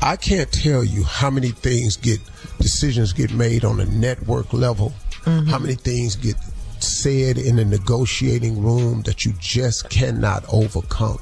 I 0.00 0.16
can't 0.16 0.50
tell 0.52 0.84
you 0.84 1.04
how 1.04 1.30
many 1.30 1.48
things 1.50 1.96
get 1.96 2.20
decisions 2.58 3.12
get 3.12 3.32
made 3.32 3.64
on 3.64 3.80
a 3.80 3.84
network 3.86 4.52
level, 4.52 4.92
mm-hmm. 5.24 5.48
how 5.48 5.58
many 5.58 5.74
things 5.74 6.16
get 6.16 6.36
said 6.80 7.38
in 7.38 7.58
a 7.58 7.64
negotiating 7.64 8.62
room 8.62 9.02
that 9.02 9.24
you 9.24 9.32
just 9.38 9.88
cannot 9.90 10.44
overcome. 10.52 11.18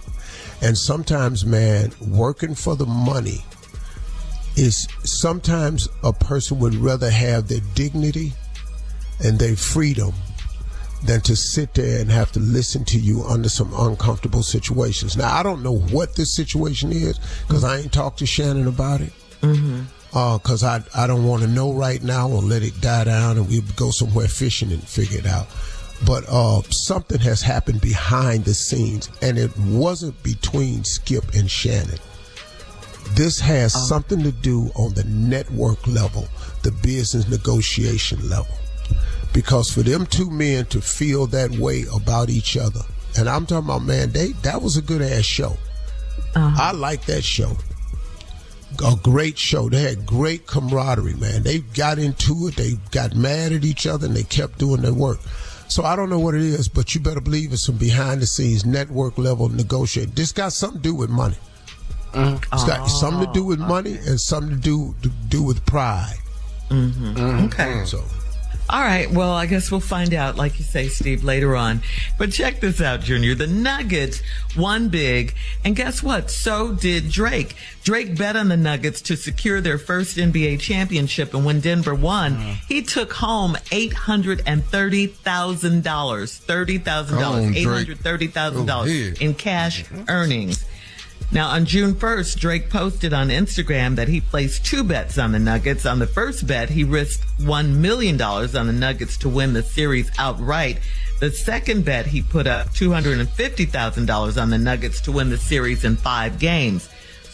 And 0.62 0.76
sometimes, 0.76 1.46
man, 1.46 1.92
working 2.00 2.54
for 2.54 2.76
the 2.76 2.86
money 2.86 3.42
is 4.56 4.86
sometimes 5.04 5.88
a 6.02 6.12
person 6.12 6.58
would 6.58 6.74
rather 6.74 7.10
have 7.10 7.48
their 7.48 7.60
dignity 7.74 8.32
and 9.22 9.38
their 9.38 9.56
freedom 9.56 10.12
than 11.02 11.20
to 11.22 11.34
sit 11.36 11.74
there 11.74 12.00
and 12.00 12.10
have 12.10 12.30
to 12.32 12.40
listen 12.40 12.84
to 12.84 12.98
you 12.98 13.22
under 13.24 13.48
some 13.48 13.72
uncomfortable 13.78 14.42
situations. 14.42 15.16
Now, 15.16 15.34
I 15.34 15.42
don't 15.42 15.62
know 15.62 15.78
what 15.78 16.16
this 16.16 16.34
situation 16.34 16.92
is 16.92 17.18
because 17.46 17.64
I 17.64 17.78
ain't 17.78 17.92
talked 17.92 18.18
to 18.18 18.26
Shannon 18.26 18.66
about 18.66 19.00
it. 19.00 19.12
Mm-hmm. 19.40 19.82
Because 20.10 20.64
I, 20.64 20.82
I 20.94 21.06
don't 21.06 21.24
want 21.24 21.42
to 21.42 21.48
know 21.48 21.72
right 21.72 22.02
now 22.02 22.28
or 22.28 22.42
let 22.42 22.62
it 22.62 22.80
die 22.80 23.04
down 23.04 23.38
and 23.38 23.48
we 23.48 23.60
go 23.76 23.90
somewhere 23.90 24.26
fishing 24.26 24.72
and 24.72 24.82
figure 24.82 25.18
it 25.20 25.26
out. 25.26 25.46
But 26.04 26.24
uh, 26.28 26.62
something 26.70 27.20
has 27.20 27.42
happened 27.42 27.80
behind 27.80 28.44
the 28.44 28.54
scenes, 28.54 29.10
and 29.20 29.38
it 29.38 29.56
wasn't 29.58 30.20
between 30.22 30.82
Skip 30.82 31.34
and 31.34 31.50
Shannon. 31.50 31.98
This 33.10 33.38
has 33.40 33.72
something 33.88 34.22
to 34.22 34.32
do 34.32 34.70
on 34.74 34.94
the 34.94 35.04
network 35.04 35.86
level, 35.86 36.26
the 36.62 36.72
business 36.72 37.28
negotiation 37.28 38.28
level. 38.28 38.54
Because 39.32 39.70
for 39.70 39.82
them 39.82 40.06
two 40.06 40.30
men 40.30 40.66
to 40.66 40.80
feel 40.80 41.26
that 41.28 41.50
way 41.52 41.84
about 41.94 42.30
each 42.30 42.56
other, 42.56 42.80
and 43.16 43.28
I'm 43.28 43.46
talking 43.46 43.68
about, 43.68 43.84
man, 43.84 44.10
they 44.10 44.32
that 44.42 44.60
was 44.62 44.76
a 44.76 44.82
good 44.82 45.02
ass 45.02 45.24
show. 45.24 45.56
Uh-huh. 46.34 46.56
I 46.62 46.72
like 46.72 47.06
that 47.06 47.22
show. 47.22 47.56
A 48.84 48.94
great 49.02 49.36
show. 49.36 49.68
They 49.68 49.82
had 49.82 50.06
great 50.06 50.46
camaraderie, 50.46 51.14
man. 51.14 51.42
They 51.42 51.58
got 51.58 51.98
into 51.98 52.48
it. 52.48 52.56
They 52.56 52.74
got 52.92 53.14
mad 53.14 53.52
at 53.52 53.64
each 53.64 53.86
other, 53.86 54.06
and 54.06 54.16
they 54.16 54.22
kept 54.22 54.58
doing 54.58 54.82
their 54.82 54.94
work. 54.94 55.18
So 55.68 55.84
I 55.84 55.94
don't 55.94 56.10
know 56.10 56.18
what 56.18 56.34
it 56.34 56.42
is, 56.42 56.68
but 56.68 56.94
you 56.94 57.00
better 57.00 57.20
believe 57.20 57.52
it's 57.52 57.62
some 57.62 57.76
behind 57.76 58.20
the 58.20 58.26
scenes 58.26 58.66
network 58.66 59.18
level 59.18 59.48
negotiate. 59.48 60.16
This 60.16 60.32
got 60.32 60.52
something 60.52 60.82
to 60.82 60.88
do 60.88 60.94
with 60.94 61.10
money. 61.10 61.36
Mm-hmm. 62.12 62.54
It's 62.54 62.64
got 62.64 62.86
something 62.86 63.26
to 63.26 63.32
do 63.32 63.44
with 63.44 63.60
oh, 63.60 63.66
money 63.66 63.92
and 63.92 64.20
something 64.20 64.56
to 64.56 64.60
do 64.60 64.94
to 65.02 65.08
do 65.28 65.42
with 65.44 65.64
pride. 65.66 66.16
Mm-hmm. 66.70 67.14
mm-hmm. 67.14 67.44
Okay. 67.46 67.84
So 67.84 68.02
All 68.70 68.80
right. 68.80 69.10
Well, 69.10 69.32
I 69.32 69.46
guess 69.46 69.72
we'll 69.72 69.80
find 69.80 70.14
out, 70.14 70.36
like 70.36 70.60
you 70.60 70.64
say, 70.64 70.86
Steve, 70.86 71.24
later 71.24 71.56
on. 71.56 71.82
But 72.18 72.30
check 72.30 72.60
this 72.60 72.80
out, 72.80 73.00
Junior. 73.00 73.34
The 73.34 73.48
Nuggets 73.48 74.22
won 74.56 74.90
big. 74.90 75.34
And 75.64 75.74
guess 75.74 76.04
what? 76.04 76.30
So 76.30 76.72
did 76.72 77.10
Drake. 77.10 77.56
Drake 77.82 78.16
bet 78.16 78.36
on 78.36 78.46
the 78.46 78.56
Nuggets 78.56 79.02
to 79.02 79.16
secure 79.16 79.60
their 79.60 79.76
first 79.76 80.16
NBA 80.16 80.60
championship. 80.60 81.34
And 81.34 81.44
when 81.44 81.58
Denver 81.58 81.96
won, 81.96 82.34
uh. 82.34 82.54
he 82.68 82.82
took 82.82 83.12
home 83.12 83.56
$830,000. 83.72 85.14
$30,000. 85.18 87.08
Come 87.08 87.18
on, 87.18 87.52
Drake. 87.52 87.88
$830,000 87.88 88.66
Go 88.66 88.84
in 89.24 89.34
cash 89.34 89.82
mm-hmm. 89.84 90.04
earnings. 90.08 90.64
Now, 91.32 91.50
on 91.50 91.64
June 91.64 91.94
1st, 91.94 92.40
Drake 92.40 92.70
posted 92.70 93.12
on 93.12 93.28
Instagram 93.28 93.94
that 93.94 94.08
he 94.08 94.20
placed 94.20 94.66
two 94.66 94.82
bets 94.82 95.16
on 95.16 95.30
the 95.30 95.38
Nuggets. 95.38 95.86
On 95.86 96.00
the 96.00 96.06
first 96.08 96.44
bet, 96.44 96.70
he 96.70 96.82
risked 96.82 97.24
$1 97.38 97.76
million 97.76 98.20
on 98.20 98.66
the 98.66 98.72
Nuggets 98.72 99.16
to 99.18 99.28
win 99.28 99.52
the 99.52 99.62
series 99.62 100.10
outright. 100.18 100.80
The 101.20 101.30
second 101.30 101.84
bet, 101.84 102.06
he 102.06 102.22
put 102.22 102.48
up 102.48 102.70
$250,000 102.70 104.42
on 104.42 104.50
the 104.50 104.58
Nuggets 104.58 105.00
to 105.02 105.12
win 105.12 105.30
the 105.30 105.38
series 105.38 105.84
in 105.84 105.94
five 105.94 106.40
games. 106.40 106.88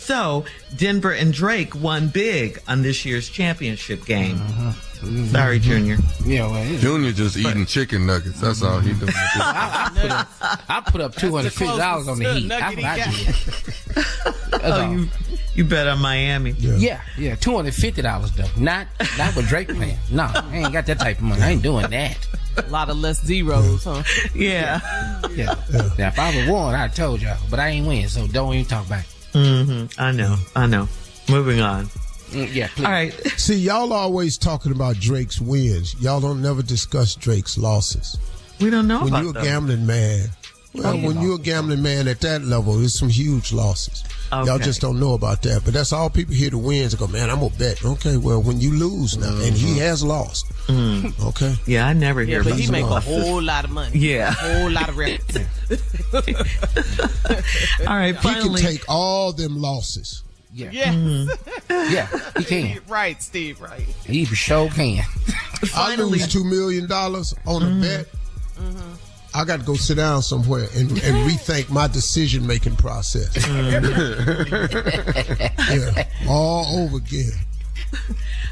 So, 0.07 0.45
Denver 0.77 1.11
and 1.11 1.33
Drake 1.33 1.75
won 1.75 2.07
big 2.07 2.63
on 2.69 2.83
this 2.83 3.05
year's 3.05 3.29
championship 3.29 4.05
game. 4.05 4.37
Uh-huh. 4.37 4.73
Sorry, 5.33 5.59
Junior. 5.59 5.99
Yeah, 6.25 6.49
well, 6.49 6.79
Junior 6.79 7.11
just 7.11 7.37
eating 7.37 7.67
chicken 7.67 8.07
nuggets. 8.07 8.41
That's 8.41 8.63
all 8.63 8.79
he 8.79 8.93
doing. 8.93 9.11
I, 9.15 9.91
I 9.93 10.01
put 10.01 10.11
up, 10.13 10.29
I 10.69 10.81
put 10.81 11.01
up 11.01 11.15
two 11.17 11.35
hundred 11.35 11.53
fifty 11.55 11.77
dollars 11.77 12.07
on 12.07 12.21
the 12.21 12.33
heat. 12.35 12.49
That's 12.49 12.77
what 12.77 12.85
I 12.85 12.97
did. 14.55 14.63
Oh, 14.63 14.91
you, 14.93 15.09
you 15.57 15.65
bet 15.65 15.89
on 15.89 16.01
Miami. 16.01 16.53
Yeah, 16.53 17.03
yeah, 17.19 17.35
two 17.35 17.57
hundred 17.57 17.75
fifty 17.75 18.01
dollars 18.01 18.31
though. 18.31 18.47
Not 18.57 18.87
not 19.19 19.35
with 19.35 19.49
Drake 19.49 19.69
playing. 19.69 19.99
No, 20.13 20.31
I 20.33 20.59
ain't 20.59 20.73
got 20.73 20.87
that 20.87 21.01
type 21.01 21.19
of 21.19 21.25
money. 21.25 21.43
I 21.43 21.51
ain't 21.51 21.63
doing 21.65 21.91
that. 21.91 22.29
A 22.57 22.71
lot 22.71 22.91
of 22.91 22.97
less 22.97 23.23
zeros, 23.25 23.83
huh? 23.85 24.05
Yeah. 24.37 24.81
Yeah. 25.35 25.55
Now 25.99 26.09
if 26.09 26.19
I 26.19 26.35
would 26.35 26.49
one, 26.49 26.77
I 26.77 26.87
told 26.89 27.21
y'all, 27.23 27.37
but 27.51 27.59
I 27.59 27.69
ain't 27.71 27.87
win, 27.89 28.09
so 28.09 28.27
don't 28.29 28.55
even 28.55 28.67
talk 28.67 28.87
about 28.87 29.01
it. 29.01 29.16
Mm-hmm. 29.37 30.01
I 30.01 30.13
know. 30.13 30.37
I 30.55 30.67
know. 30.67 30.89
Moving 31.29 31.61
on. 31.61 31.87
Mm, 32.31 32.53
yeah, 32.55 32.69
please. 32.69 32.85
All 32.85 32.91
right. 32.91 33.13
See, 33.37 33.57
y'all 33.57 33.93
always 33.93 34.39
talking 34.39 34.73
about 34.73 34.97
Drake's 34.97 35.41
wins. 35.41 35.95
Y'all 36.01 36.21
don't 36.21 36.41
never 36.43 36.63
discuss 36.63 37.15
Drake's 37.15 37.57
losses. 37.59 38.17
We 38.61 38.71
don't 38.71 38.89
know 38.89 39.01
when 39.01 39.09
about 39.09 39.23
you're 39.23 39.31
a 39.31 39.35
those. 39.35 39.45
gambling 39.45 39.87
man. 39.87 40.29
Well, 40.77 40.95
yeah. 40.95 41.07
when 41.07 41.21
you're 41.21 41.37
a 41.37 41.39
gambling 41.39 41.83
man 41.83 42.09
at 42.09 42.21
that 42.21 42.43
level, 42.43 42.75
there's 42.75 42.99
some 42.99 43.09
huge 43.09 43.53
losses. 43.53 44.05
Y'all 44.33 44.59
just 44.59 44.81
don't 44.81 44.99
know 44.99 45.15
about 45.15 45.43
that. 45.43 45.63
But 45.65 45.75
that's 45.75 45.93
all 45.93 46.11
people 46.11 46.35
hear 46.35 46.51
the 46.51 46.59
wins 46.59 46.93
and 46.93 47.01
go, 47.01 47.07
man, 47.07 47.31
I'm 47.31 47.41
gonna 47.41 47.55
bet. 47.57 47.85
Okay, 47.85 48.17
well, 48.17 48.43
when 48.43 48.61
you 48.61 48.73
lose 48.73 49.17
now, 49.17 49.29
and 49.29 49.55
Mm-hmm. 49.55 49.67
he 49.67 49.79
has 49.79 50.03
lost. 50.05 50.47
Mm. 50.67 51.27
Okay. 51.29 51.55
Yeah, 51.67 51.87
I 51.87 51.93
never 51.93 52.21
Yeah, 52.23 52.27
hear 52.27 52.43
but 52.43 52.53
about 52.55 52.61
he 52.61 52.71
make 52.71 52.85
a 52.85 53.01
whole 53.01 53.41
lot 53.41 53.65
of 53.65 53.71
money. 53.71 53.97
Yeah. 53.99 54.31
A 54.31 54.33
whole 54.33 54.71
lot 54.71 54.89
of 54.89 54.97
records. 54.97 55.39
All 57.87 57.97
right, 57.97 58.17
He 58.17 58.35
can 58.35 58.55
take 58.57 58.85
all 58.89 59.33
them 59.33 59.61
losses. 59.61 60.23
Yeah. 60.53 60.71
Yes. 60.73 60.95
Mm-hmm. 60.95 61.93
Yeah, 61.93 62.09
he 62.39 62.45
can. 62.45 62.81
right, 62.89 63.23
Steve, 63.23 63.61
right. 63.61 63.83
He 64.07 64.25
for 64.25 64.35
sure 64.35 64.69
can. 64.71 65.05
I 65.75 65.95
lose 65.97 66.27
two 66.29 66.45
million 66.45 66.89
dollars 66.89 67.35
on 67.47 67.63
a 67.63 67.67
mm-hmm. 67.67 67.81
bet. 67.83 68.07
Mm-hmm. 68.57 68.95
I 69.37 69.45
got 69.45 69.61
to 69.61 69.67
go 69.67 69.75
sit 69.75 69.97
down 69.97 70.23
somewhere 70.23 70.67
and, 70.75 70.91
and 70.91 71.31
rethink 71.31 71.69
my 71.71 71.87
decision 71.89 72.47
making 72.47 72.77
process. 72.77 73.37
yeah, 75.71 76.09
all 76.29 76.81
over 76.85 76.97
again. 76.97 77.33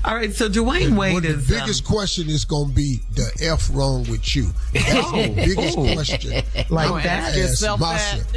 All 0.04 0.14
right, 0.14 0.32
so 0.34 0.48
Dwyane 0.48 0.90
But 0.90 0.98
Wade 0.98 1.22
the 1.22 1.28
is. 1.30 1.50
um, 1.50 1.58
biggest 1.58 1.84
question 1.84 2.28
is 2.28 2.44
going 2.44 2.68
to 2.68 2.74
be 2.74 3.00
the 3.14 3.30
F 3.50 3.70
wrong 3.72 4.04
with 4.10 4.36
you. 4.36 4.50
That's 4.74 5.10
the 5.10 5.30
Oh, 5.30 5.34
biggest 5.34 5.78
oh. 5.78 5.92
question. 5.94 6.30
Like 6.68 6.90
I'm 6.90 7.02
that? 7.02 7.06
ask 7.06 7.36
Yourself 7.38 7.80
myself. 7.80 8.26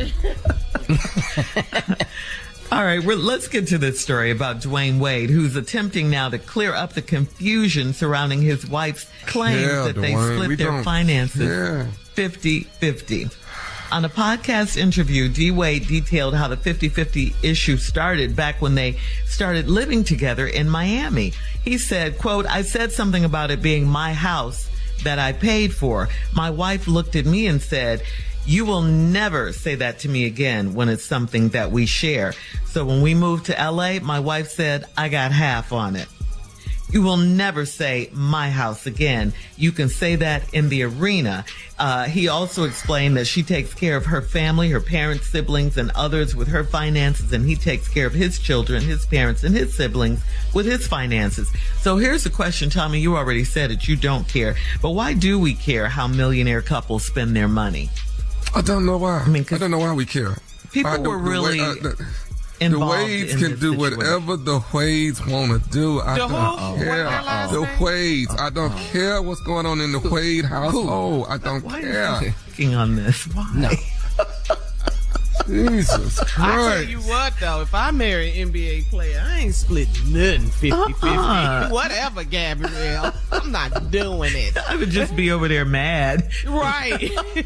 All 2.71 2.83
right, 2.83 3.01
well, 3.03 3.17
let's 3.17 3.47
get 3.47 3.67
to 3.67 3.77
this 3.77 3.99
story 4.01 4.29
about 4.31 4.57
Dwyane 4.61 4.99
Wade, 4.99 5.29
who's 5.29 5.55
attempting 5.55 6.09
now 6.09 6.29
to 6.29 6.37
clear 6.37 6.73
up 6.73 6.93
the 6.93 7.01
confusion 7.01 7.93
surrounding 7.93 8.41
his 8.41 8.67
wife's 8.67 9.09
claims 9.25 9.61
Yeah, 9.61 9.83
that 9.91 9.95
they 10.01 10.13
split 10.13 10.57
their 10.57 10.83
finances 10.83 11.41
Yeah. 11.47 11.87
50 12.18 12.61
50. 12.61 13.30
On 13.91 14.03
a 14.03 14.09
podcast 14.09 14.76
interview, 14.76 15.30
D 15.30 15.51
Wade 15.51 15.88
detailed 15.88 16.34
how 16.34 16.47
the 16.47 16.57
50 16.57 16.89
50 16.89 17.36
issue 17.43 17.78
started 17.78 18.36
back 18.36 18.59
when 18.59 18.74
they 18.74 18.97
started 19.28 19.70
living 19.70 20.03
together 20.03 20.47
in 20.47 20.68
Miami. 20.68 21.34
He 21.63 21.78
said, 21.78 22.18
quote, 22.18 22.47
I 22.47 22.63
said 22.63 22.91
something 22.91 23.24
about 23.24 23.51
it 23.51 23.61
being 23.61 23.88
my 23.88 24.13
house 24.13 24.68
that 25.03 25.20
I 25.20 25.32
paid 25.32 25.76
for. 25.76 26.09
My 26.34 26.49
wife 26.49 26.88
looked 26.88 27.15
at 27.15 27.28
me 27.28 27.45
and 27.45 27.61
said, 27.61 28.01
you 28.47 28.65
will 28.65 28.82
never 28.82 29.53
say 29.53 29.76
that 29.76 29.99
to 29.99 30.09
me 30.09 30.26
again 30.26 30.74
when 30.74 30.89
it's 30.89 31.05
something 31.05 31.49
that 31.49 31.70
we 31.72 31.86
share. 31.86 32.34
So 32.65 32.84
when 32.84 33.03
we 33.03 33.13
moved 33.13 33.45
to 33.45 33.51
LA, 33.53 33.99
my 33.99 34.22
wife 34.22 34.49
said, 34.49 34.86
I 34.97 35.09
got 35.09 35.32
half 35.32 35.72
on 35.72 35.95
it. 35.95 36.07
You 36.89 37.01
will 37.01 37.17
never 37.17 37.65
say 37.65 38.09
my 38.13 38.49
house 38.49 38.85
again. 38.85 39.33
You 39.57 39.73
can 39.73 39.89
say 39.89 40.15
that 40.15 40.53
in 40.53 40.69
the 40.69 40.83
arena. 40.83 41.43
Uh, 41.77 42.05
he 42.05 42.29
also 42.29 42.63
explained 42.63 43.17
that 43.17 43.25
she 43.25 43.43
takes 43.43 43.73
care 43.73 43.97
of 43.97 44.05
her 44.05 44.21
family, 44.21 44.69
her 44.69 44.79
parents, 44.79 45.27
siblings, 45.27 45.75
and 45.77 45.91
others 45.95 46.33
with 46.33 46.47
her 46.47 46.63
finances, 46.63 47.33
and 47.33 47.45
he 47.45 47.55
takes 47.55 47.89
care 47.89 48.07
of 48.07 48.13
his 48.13 48.39
children, 48.39 48.81
his 48.81 49.05
parents, 49.05 49.43
and 49.43 49.53
his 49.53 49.75
siblings 49.75 50.21
with 50.53 50.65
his 50.65 50.88
finances. 50.88 51.51
So 51.81 51.97
here's 51.97 52.23
the 52.23 52.29
question, 52.29 52.69
Tommy. 52.69 52.99
You 52.99 53.17
already 53.17 53.43
said 53.43 53.69
it. 53.69 53.85
You 53.88 53.97
don't 53.97 54.27
care. 54.27 54.55
But 54.81 54.91
why 54.91 55.13
do 55.13 55.38
we 55.38 55.55
care 55.55 55.89
how 55.89 56.07
millionaire 56.07 56.61
couples 56.61 57.03
spend 57.05 57.35
their 57.35 57.49
money? 57.49 57.89
I 58.55 58.61
don't 58.61 58.85
know 58.85 58.97
why. 58.97 59.19
I 59.19 59.27
mean, 59.27 59.45
I 59.51 59.57
don't 59.57 59.71
know 59.71 59.79
why 59.79 59.93
we 59.93 60.05
care. 60.05 60.38
People 60.71 60.91
I- 60.91 60.97
were 60.99 61.03
the 61.03 61.09
way- 61.09 61.29
really 61.31 61.59
uh, 61.59 61.73
the, 61.73 62.07
the 62.59 62.79
Wades 62.79 63.33
in 63.33 63.39
can 63.39 63.51
this 63.51 63.59
do 63.59 63.73
situation. 63.73 63.97
whatever 63.97 64.35
the 64.37 64.63
Wades 64.73 65.25
want 65.25 65.63
to 65.63 65.69
do. 65.69 65.99
I 66.01 66.13
The 66.13 66.27
don't 66.27 66.59
who? 66.59 66.77
Care. 66.83 66.95
their 66.95 67.05
last 67.05 67.51
The 67.53 67.61
name? 67.61 67.79
Wades. 67.79 68.35
I 68.39 68.49
don't 68.49 68.71
uh-huh. 68.71 68.91
care 68.91 69.21
what's 69.21 69.41
going 69.41 69.65
on 69.65 69.79
in 69.81 69.91
the 69.91 69.99
Wade 70.09 70.45
household. 70.45 71.27
I 71.29 71.37
don't 71.37 71.63
Why 71.63 71.79
are 71.79 71.81
care. 71.81 72.23
you 72.23 72.33
clicking 72.45 72.75
on 72.75 72.95
this? 72.95 73.23
Why? 73.33 73.51
No. 73.55 73.69
Jesus 75.45 76.19
Christ. 76.19 76.39
I 76.39 76.73
tell 76.73 76.83
you 76.83 76.99
what, 76.99 77.33
though, 77.39 77.61
if 77.61 77.73
I 77.73 77.91
marry 77.91 78.39
an 78.41 78.51
NBA 78.51 78.89
player, 78.89 79.23
I 79.25 79.39
ain't 79.39 79.55
split 79.55 79.88
nothing 80.05 80.49
50 80.49 80.93
50. 80.93 81.07
Uh-uh. 81.07 81.69
Whatever, 81.71 82.23
Gabrielle. 82.23 83.13
I'm 83.31 83.51
not 83.51 83.91
doing 83.91 84.31
it. 84.35 84.57
I 84.57 84.75
would 84.75 84.89
just 84.89 85.15
be 85.15 85.31
over 85.31 85.47
there 85.47 85.65
mad. 85.65 86.29
Right. 86.45 87.11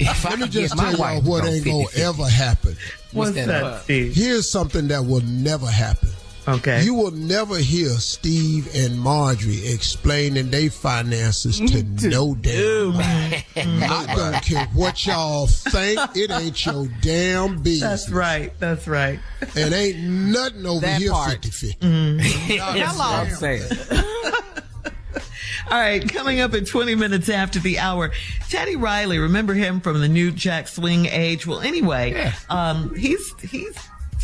If 0.00 0.26
I 0.26 0.30
Let 0.30 0.38
me 0.40 0.48
just 0.48 0.76
tell 0.76 0.96
y'all 0.96 1.20
what 1.20 1.44
ain't 1.44 1.64
going 1.64 1.86
to 1.86 2.00
ever 2.00 2.26
happen. 2.26 2.74
What's 3.12 3.32
that 3.34 3.46
that. 3.46 3.82
Steve? 3.82 4.14
Here's 4.14 4.50
something 4.50 4.88
that 4.88 5.04
will 5.04 5.20
never 5.20 5.66
happen. 5.66 6.08
Okay. 6.56 6.82
You 6.82 6.94
will 6.94 7.10
never 7.12 7.58
hear 7.58 7.88
Steve 7.90 8.68
and 8.74 8.98
Marjorie 8.98 9.66
explaining 9.66 10.50
their 10.50 10.70
finances 10.70 11.58
to 11.58 11.82
no 12.08 12.34
damn 12.34 12.92
body. 12.92 13.44
I 13.56 14.14
don't 14.16 14.42
care 14.42 14.66
what 14.74 15.06
y'all 15.06 15.46
think. 15.46 16.00
It 16.16 16.30
ain't 16.30 16.64
your 16.66 16.88
damn 17.00 17.62
business. 17.62 18.04
That's 18.04 18.10
right. 18.10 18.52
That's 18.58 18.88
right. 18.88 19.20
And 19.56 19.72
ain't 19.72 19.98
nothing 20.00 20.66
over 20.66 20.80
That 20.80 21.00
here 21.00 21.12
part. 21.12 21.32
50 21.44 21.50
50. 21.50 21.86
Hello. 22.58 23.04
I'm 23.04 23.30
saying. 23.30 23.62
All 25.70 25.78
right, 25.78 26.06
coming 26.12 26.40
up 26.40 26.52
at 26.54 26.66
20 26.66 26.96
minutes 26.96 27.28
after 27.28 27.60
the 27.60 27.78
hour, 27.78 28.10
Teddy 28.48 28.74
Riley. 28.74 29.18
Remember 29.18 29.54
him 29.54 29.80
from 29.80 30.00
the 30.00 30.08
new 30.08 30.32
Jack 30.32 30.66
Swing 30.66 31.06
age? 31.06 31.46
Well, 31.46 31.60
anyway, 31.60 32.32
um, 32.48 32.92
he's 32.96 33.32
he's 33.40 33.76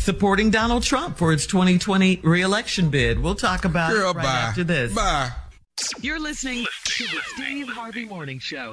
supporting 0.07 0.49
Donald 0.49 0.83
Trump 0.83 1.17
for 1.17 1.33
his 1.33 1.45
2020 1.47 2.21
reelection 2.23 2.89
bid. 2.89 3.19
We'll 3.19 3.35
talk 3.35 3.65
about 3.65 3.91
Girl, 3.91 4.11
it 4.11 4.15
right 4.15 4.23
bye. 4.23 4.29
after 4.29 4.63
this. 4.63 4.95
Bye. 4.95 5.31
You're 6.01 6.19
listening 6.19 6.65
to 6.85 7.03
the 7.03 7.21
Steve 7.35 7.69
Harvey 7.69 8.05
Morning 8.05 8.39
Show. 8.39 8.71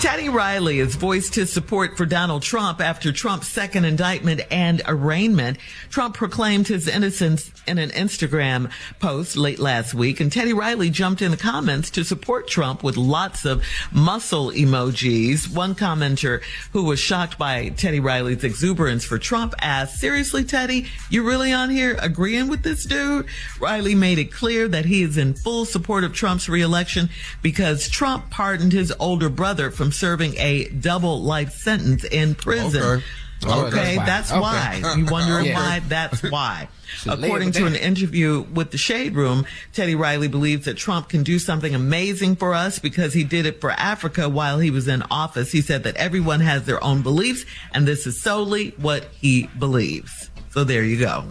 Teddy 0.00 0.30
Riley 0.30 0.78
has 0.78 0.94
voiced 0.94 1.34
his 1.34 1.52
support 1.52 1.98
for 1.98 2.06
Donald 2.06 2.42
Trump 2.42 2.80
after 2.80 3.12
Trump's 3.12 3.48
second 3.48 3.84
indictment 3.84 4.40
and 4.50 4.80
arraignment. 4.86 5.58
Trump 5.90 6.14
proclaimed 6.14 6.68
his 6.68 6.88
innocence 6.88 7.52
in 7.66 7.76
an 7.76 7.90
Instagram 7.90 8.70
post 8.98 9.36
late 9.36 9.58
last 9.58 9.92
week, 9.92 10.20
and 10.20 10.32
Teddy 10.32 10.54
Riley 10.54 10.88
jumped 10.88 11.20
in 11.20 11.30
the 11.30 11.36
comments 11.36 11.90
to 11.90 12.04
support 12.04 12.48
Trump 12.48 12.82
with 12.82 12.96
lots 12.96 13.44
of 13.44 13.62
muscle 13.92 14.50
emojis. 14.52 15.54
One 15.54 15.74
commenter 15.74 16.42
who 16.72 16.84
was 16.84 16.98
shocked 16.98 17.36
by 17.36 17.68
Teddy 17.70 18.00
Riley's 18.00 18.44
exuberance 18.44 19.04
for 19.04 19.18
Trump 19.18 19.54
asked, 19.60 20.00
seriously, 20.00 20.44
Teddy, 20.44 20.86
you 21.10 21.26
really 21.26 21.52
on 21.52 21.68
here 21.68 21.98
agreeing 22.00 22.48
with 22.48 22.62
this 22.62 22.86
dude? 22.86 23.26
Riley 23.60 23.94
made 23.94 24.18
it 24.18 24.32
clear 24.32 24.66
that 24.68 24.86
he 24.86 25.02
is 25.02 25.18
in 25.18 25.34
full 25.34 25.66
support 25.66 26.04
of 26.04 26.14
Trump's 26.20 26.50
reelection 26.50 27.08
because 27.40 27.88
Trump 27.88 28.28
pardoned 28.28 28.72
his 28.74 28.92
older 29.00 29.30
brother 29.30 29.70
from 29.70 29.90
serving 29.90 30.36
a 30.36 30.68
double 30.68 31.22
life 31.22 31.52
sentence 31.54 32.04
in 32.04 32.34
prison. 32.34 32.82
Okay. 32.82 33.04
Oh, 33.46 33.66
okay, 33.68 33.80
Okay. 33.80 33.96
that's 33.96 34.30
Okay. 34.30 34.38
why. 34.38 34.82
You 34.98 35.06
wondering 35.06 35.46
Yeah. 35.46 35.54
why? 35.54 35.80
That's 35.88 36.22
why. 36.22 36.68
According 37.08 37.52
to 37.52 37.64
an 37.64 37.74
interview 37.74 38.42
with 38.52 38.70
the 38.70 38.76
Shade 38.76 39.14
Room, 39.14 39.46
Teddy 39.72 39.94
Riley 39.94 40.28
believes 40.28 40.66
that 40.66 40.76
Trump 40.76 41.08
can 41.08 41.22
do 41.22 41.38
something 41.38 41.74
amazing 41.74 42.36
for 42.36 42.52
us 42.52 42.78
because 42.78 43.14
he 43.14 43.24
did 43.24 43.46
it 43.46 43.62
for 43.62 43.70
Africa 43.70 44.28
while 44.28 44.58
he 44.58 44.70
was 44.70 44.88
in 44.88 45.02
office. 45.10 45.52
He 45.52 45.62
said 45.62 45.84
that 45.84 45.96
everyone 45.96 46.40
has 46.40 46.66
their 46.66 46.84
own 46.84 47.00
beliefs, 47.00 47.46
and 47.72 47.88
this 47.88 48.06
is 48.06 48.20
solely 48.20 48.74
what 48.76 49.04
he 49.18 49.48
believes. 49.58 50.28
So 50.50 50.62
there 50.64 50.84
you 50.84 50.98
go. 50.98 51.24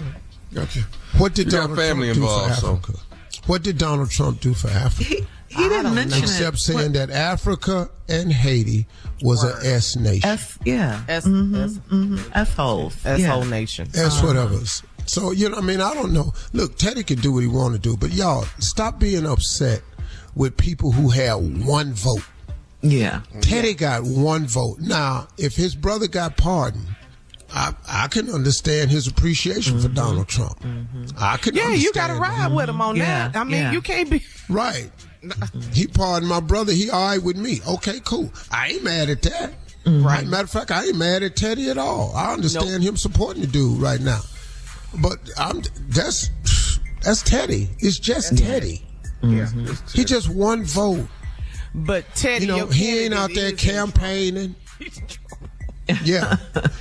Gotcha. 0.52 0.80
What 1.20 1.36
did 1.36 1.46
You 1.54 1.60
got 1.60 1.76
family 1.76 2.08
Trump 2.08 2.16
do 2.18 2.22
involved, 2.24 2.56
for 2.56 2.60
so- 2.62 2.74
Africa? 2.78 3.00
What 3.50 3.64
did 3.64 3.80
Donald 3.80 4.12
Trump 4.12 4.42
do 4.42 4.54
for 4.54 4.68
Africa? 4.70 5.10
He, 5.10 5.26
he 5.50 5.70
didn't 5.70 5.96
mention 5.96 6.22
that. 6.22 6.30
Except 6.30 6.58
it. 6.58 6.60
saying 6.60 6.92
that 6.92 7.10
Africa 7.10 7.90
and 8.08 8.32
Haiti 8.32 8.86
was 9.24 9.44
an 9.44 9.56
S 9.66 9.96
nation. 9.96 10.30
S, 10.30 10.60
yeah. 10.66 11.02
S, 11.08 11.26
Mm-hmm. 11.26 12.16
S, 12.20 12.30
S 12.36 12.54
holes. 12.54 12.96
S 13.04 13.20
yeah. 13.20 13.28
whole 13.28 13.46
nation. 13.46 13.88
S 13.96 14.22
whatever. 14.22 14.60
So, 15.08 15.32
you 15.32 15.50
know, 15.50 15.58
I 15.58 15.62
mean, 15.62 15.82
I 15.82 15.96
don't 15.96 16.14
know. 16.14 16.32
Look, 16.54 16.78
Teddy 16.78 17.02
can 17.02 17.18
do 17.22 17.34
what 17.34 17.40
he 17.40 17.48
want 17.48 17.74
to 17.74 17.80
do, 17.80 17.98
but 17.98 18.12
y'all, 18.12 18.44
stop 18.60 19.00
being 19.00 19.26
upset 19.26 19.82
with 20.36 20.56
people 20.56 20.92
who 20.92 21.10
have 21.10 21.40
one 21.66 21.94
vote. 21.94 22.22
Yeah. 22.84 23.22
Teddy 23.42 23.74
got 23.74 24.04
one 24.04 24.46
vote. 24.46 24.78
Now, 24.80 25.28
if 25.40 25.56
his 25.56 25.74
brother 25.74 26.08
got 26.08 26.38
pardoned, 26.38 26.86
I, 27.52 27.74
I 27.88 28.08
can 28.08 28.30
understand 28.30 28.92
his 28.92 29.08
appreciation 29.08 29.80
for 29.80 29.88
mm-hmm. 29.88 29.96
Donald 29.96 30.28
Trump. 30.28 30.60
Mm-hmm. 30.60 31.06
I 31.18 31.38
can 31.38 31.54
understand. 31.54 31.56
Yeah, 31.56 31.72
you 31.72 31.94
got 31.94 32.08
to 32.08 32.14
ride 32.16 32.54
with 32.54 32.70
him 32.70 32.82
on 32.82 32.96
Yeah, 32.96 33.30
that. 33.30 33.40
I 33.40 33.44
mean, 33.44 33.54
yeah. 33.54 33.72
you 33.72 33.82
can't 33.82 34.10
be. 34.10 34.24
Right. 34.50 34.90
Mm-hmm. 35.22 35.72
He 35.74 35.86
pardoned 35.86 36.28
my 36.28 36.40
brother. 36.40 36.72
He 36.74 36.90
all 36.90 37.10
right 37.10 37.22
with 37.22 37.38
me. 37.38 37.60
Okay, 37.68 38.00
cool. 38.04 38.32
I 38.52 38.70
ain't 38.70 38.84
mad 38.84 39.10
at 39.10 39.22
that. 39.24 39.54
Right. 39.86 40.26
Matter 40.26 40.44
of 40.44 40.50
fact, 40.50 40.72
I 40.72 40.86
ain't 40.86 40.98
mad 40.98 41.24
at 41.24 41.36
Teddy 41.36 41.70
at 41.70 41.78
all. 41.78 42.14
I 42.16 42.34
understand 42.34 42.84
him 42.84 42.98
supporting 42.98 43.42
the 43.42 43.48
dude 43.48 43.82
right 43.82 44.00
now. 44.00 44.22
But 45.02 45.20
I'm 45.38 45.62
that's 45.88 46.30
that's 47.04 47.22
Teddy. 47.22 47.70
It's 47.80 48.00
just 48.00 48.38
Teddy. 48.38 48.86
Yeah. 49.22 49.48
He 49.94 50.04
just 50.04 50.30
one 50.30 50.64
vote. 50.64 51.08
But 51.74 52.06
Teddy, 52.16 52.46
You 52.46 52.52
know, 52.52 52.66
he 52.68 53.06
ain't 53.06 53.14
out 53.14 53.28
there 53.34 53.46
there 53.46 53.54
is 53.54 53.66
in 53.66 53.72
campaigning. 53.72 54.56
Yeah. 56.04 56.38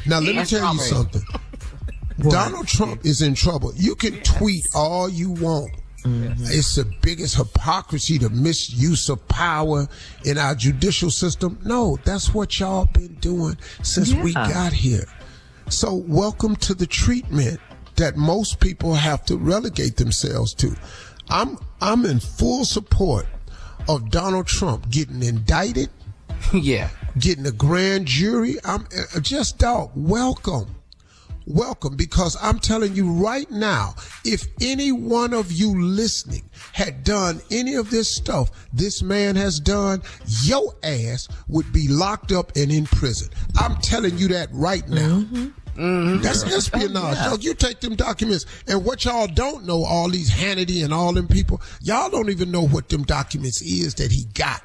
Now 0.07 0.21
let 0.21 0.37
me 0.37 0.45
tell 0.45 0.75
you 0.75 0.81
something. 0.81 1.23
Donald 2.31 2.67
Trump 2.67 3.05
is 3.05 3.23
in 3.23 3.35
trouble. 3.35 3.73
You 3.77 3.95
can 3.95 4.21
tweet 4.23 4.67
all 4.75 5.09
you 5.09 5.31
want. 5.31 5.73
Mm-hmm. 6.05 6.45
It's 6.45 6.77
the 6.77 6.85
biggest 7.03 7.37
hypocrisy, 7.37 8.19
the 8.19 8.31
misuse 8.31 9.09
of 9.09 9.27
power 9.29 9.87
in 10.25 10.39
our 10.39 10.55
judicial 10.55 11.11
system. 11.11 11.59
No, 11.65 11.99
that's 12.05 12.33
what 12.33 12.59
y'all 12.59 12.87
been 12.93 13.15
doing 13.17 13.57
since 13.83 14.15
we 14.15 14.33
got 14.33 14.73
here. 14.73 15.07
So 15.69 15.95
welcome 15.95 16.57
to 16.57 16.75
the 16.75 16.87
treatment 16.87 17.61
that 17.97 18.17
most 18.17 18.61
people 18.61 18.95
have 18.95 19.25
to 19.27 19.37
relegate 19.37 19.97
themselves 19.97 20.55
to. 20.55 20.75
I'm 21.29 21.59
I'm 21.81 22.07
in 22.07 22.21
full 22.21 22.65
support 22.65 23.27
of 23.89 24.11
Donald 24.11 24.47
Trump 24.47 24.89
getting 24.91 25.23
indicted, 25.23 25.91
yeah. 26.53 26.91
getting 27.19 27.47
a 27.47 27.53
grand 27.53 28.07
jury. 28.07 28.57
I'm 28.65 28.83
uh, 28.97 29.17
uh 29.17 29.21
just 29.21 29.59
dog. 29.59 29.91
Welcome. 29.95 30.75
Welcome 31.47 31.97
because 31.97 32.37
I'm 32.43 32.59
telling 32.59 32.95
you 32.95 33.11
right 33.11 33.51
now, 33.51 33.95
if 34.23 34.47
any 34.61 34.93
one 34.93 35.33
of 35.33 35.51
you 35.51 35.81
listening 35.81 36.43
had 36.75 37.05
done 37.05 37.41
any 37.51 37.75
of 37.75 37.89
this 37.89 38.15
stuff 38.15 38.51
this 38.75 39.03
man 39.03 39.35
has 39.37 39.59
done, 39.59 40.03
your 40.43 40.75
ass 40.83 41.27
would 41.49 41.73
be 41.73 41.89
locked 41.89 42.33
up 42.33 42.53
and 42.55 42.71
in 42.71 42.85
prison. 42.85 43.31
I'm 43.59 43.77
telling 43.77 44.19
you 44.19 44.29
that 44.29 44.51
right 44.53 44.87
now. 44.91 45.21
Mm-hmm. 45.21 45.47
Mm-hmm. 45.79 46.23
That's 46.23 46.43
espionage. 46.45 47.17
Oh, 47.21 47.31
y'all, 47.31 47.39
You 47.39 47.55
take 47.55 47.81
them 47.81 47.95
documents, 47.95 48.45
and 48.67 48.85
what 48.85 49.05
y'all 49.07 49.29
don't 49.29 49.65
know, 49.65 49.85
all 49.85 50.11
these 50.11 50.31
Hannity 50.31 50.85
and 50.85 50.93
all 50.93 51.13
them 51.13 51.29
people, 51.29 51.63
y'all 51.81 52.11
don't 52.11 52.29
even 52.29 52.51
know 52.51 52.67
what 52.67 52.89
them 52.91 53.05
documents 53.05 53.63
is 53.63 53.95
that 53.95 54.11
he 54.11 54.25
got. 54.35 54.63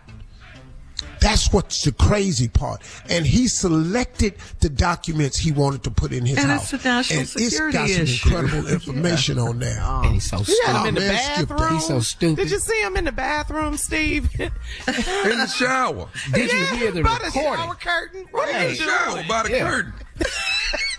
That's 1.23 1.51
what's 1.53 1.83
the 1.83 1.93
crazy 1.93 2.49
part. 2.49 2.81
And 3.09 3.25
he 3.25 3.47
selected 3.47 4.35
the 4.59 4.69
documents 4.69 5.37
he 5.37 5.51
wanted 5.53 5.81
to 5.83 5.91
put 5.91 6.11
in 6.11 6.25
his 6.25 6.37
And 6.37 6.47
house. 6.51 6.73
it's 6.73 6.83
a 6.83 6.87
national 6.87 7.19
and 7.21 7.29
security 7.29 7.77
it's 7.77 7.87
got 7.87 7.89
some 7.89 8.01
issue. 8.03 8.29
incredible 8.37 8.67
information 8.77 9.39
on 9.39 9.59
there. 9.59 9.81
And 10.03 10.13
he's 10.15 10.29
so 10.29 10.39
You 10.45 10.61
had 10.65 10.81
him 10.81 10.87
in 10.89 10.95
the 10.95 11.01
man, 11.01 11.45
bathroom. 11.45 11.73
He's 11.75 11.87
so 11.87 11.99
stupid. 12.01 12.35
Did 12.43 12.51
you 12.51 12.59
see 12.59 12.81
him 12.81 12.97
in 12.97 13.05
the 13.05 13.11
bathroom, 13.13 13.77
Steve? 13.77 14.29
In 14.39 14.51
the 14.85 15.47
shower. 15.47 16.09
Did 16.33 16.51
you 16.51 16.65
hear 16.77 16.91
the 16.91 17.01
by 17.03 17.17
the 17.19 17.25
recording? 17.25 17.63
shower 17.63 17.75
curtain. 17.75 18.25
What 18.31 18.49
In 18.49 18.55
are 18.55 18.63
the 18.63 18.69
you 18.69 18.75
shower 18.75 19.23
by 19.27 19.43
the 19.43 19.51
Yeah. 19.51 19.69
curtain. 19.69 19.93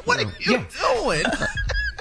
What 0.05 0.19
are 0.25 0.33
you 0.41 0.67
doing? 1.05 1.25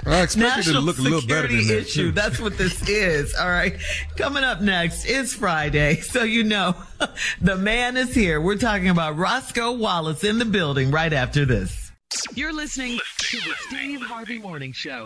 I 0.06 0.22
expected 0.22 0.36
it 0.60 0.72
to 0.72 0.72
National 0.72 0.82
look 0.82 0.98
a 0.98 1.02
little 1.02 1.20
better 1.22 1.48
security 1.48 1.56
than 1.66 1.76
that. 1.76 1.82
issue. 1.86 2.02
too. 2.08 2.12
That's 2.12 2.38
what 2.40 2.58
this 2.58 2.86
is. 2.88 3.34
All 3.34 3.48
right. 3.48 3.76
Coming 4.16 4.44
up 4.44 4.60
next 4.60 5.04
is 5.06 5.34
Friday. 5.34 5.96
So 6.14 6.22
you 6.22 6.44
know 6.44 6.76
the 7.40 7.56
man 7.56 7.96
is 7.96 8.14
here. 8.14 8.40
We're 8.40 8.56
talking 8.58 8.88
about 8.88 9.16
Roscoe 9.16 9.72
Wallace 9.72 10.22
in 10.22 10.38
the 10.38 10.44
building 10.44 10.90
right 10.90 11.12
after 11.12 11.44
this. 11.44 11.90
You're 12.34 12.52
listening 12.52 13.00
to 13.18 13.36
the 13.38 13.54
Steve 13.66 14.00
Harvey 14.02 14.38
Morning 14.38 14.72
Show. 14.72 15.04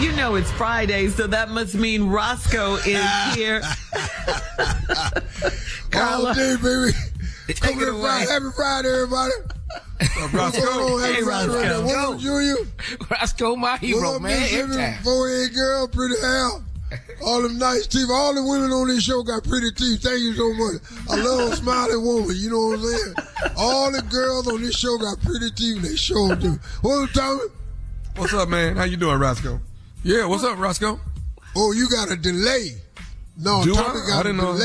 You 0.00 0.10
know 0.12 0.34
it's 0.34 0.50
Friday, 0.52 1.08
so 1.08 1.26
that 1.28 1.50
must 1.50 1.74
mean 1.76 2.08
Roscoe 2.08 2.74
is 2.76 3.04
here. 3.34 3.62
All 5.94 6.34
day, 6.34 6.56
baby. 6.56 6.92
Come 7.60 7.80
it 7.80 7.88
away. 7.88 8.00
Friday. 8.00 8.30
Happy 8.32 8.46
Friday, 8.56 8.88
everybody. 8.88 9.32
Uh, 9.70 10.28
Roscoe. 10.32 10.60
on? 10.62 11.00
Happy 11.00 11.14
Hey, 11.14 11.22
Roscoe. 11.22 11.84
What 11.84 11.96
up, 12.14 12.18
Junior? 12.20 12.56
Roscoe, 13.10 13.56
my 13.56 13.76
hero, 13.78 14.16
up, 14.16 14.22
man. 14.22 14.32
Every 14.42 14.76
Mississippi? 14.76 15.04
time. 15.04 15.54
Girl, 15.54 15.88
pretty 15.88 16.20
hair. 16.20 16.48
All 17.24 17.42
them 17.42 17.58
nice 17.58 17.86
teeth. 17.86 18.08
All 18.10 18.32
the 18.34 18.42
women 18.42 18.70
on 18.70 18.86
this 18.88 19.02
show 19.02 19.22
got 19.22 19.42
pretty 19.42 19.72
teeth. 19.72 20.02
Thank 20.02 20.20
you 20.20 20.34
so 20.34 20.52
much. 20.54 20.82
I 21.10 21.16
love 21.16 21.52
a 21.52 21.56
smiling 21.56 22.04
woman. 22.04 22.36
You 22.36 22.50
know 22.50 22.66
what 22.68 22.78
I'm 22.78 22.84
saying? 22.84 23.14
All 23.56 23.90
the 23.90 24.02
girls 24.02 24.46
on 24.46 24.62
this 24.62 24.76
show 24.78 24.96
got 24.98 25.20
pretty 25.20 25.50
teeth. 25.50 25.82
They 25.82 25.96
sure 25.96 26.36
do. 26.36 26.58
What 26.82 27.04
up, 27.04 27.10
Tommy? 27.10 27.40
What's 28.16 28.32
up, 28.34 28.48
man? 28.48 28.76
How 28.76 28.84
you 28.84 28.96
doing, 28.96 29.18
Roscoe? 29.18 29.60
Yeah, 30.04 30.26
what's 30.26 30.44
up, 30.44 30.58
Roscoe? 30.58 31.00
Oh, 31.56 31.72
you 31.72 31.88
got 31.90 32.10
a 32.12 32.16
delay. 32.16 32.76
No, 33.36 33.64
Do 33.64 33.74
Tommy 33.74 34.00
I? 34.00 34.06
got 34.06 34.16
I 34.16 34.20
a 34.20 34.22
didn't 34.22 34.36
know. 34.36 34.56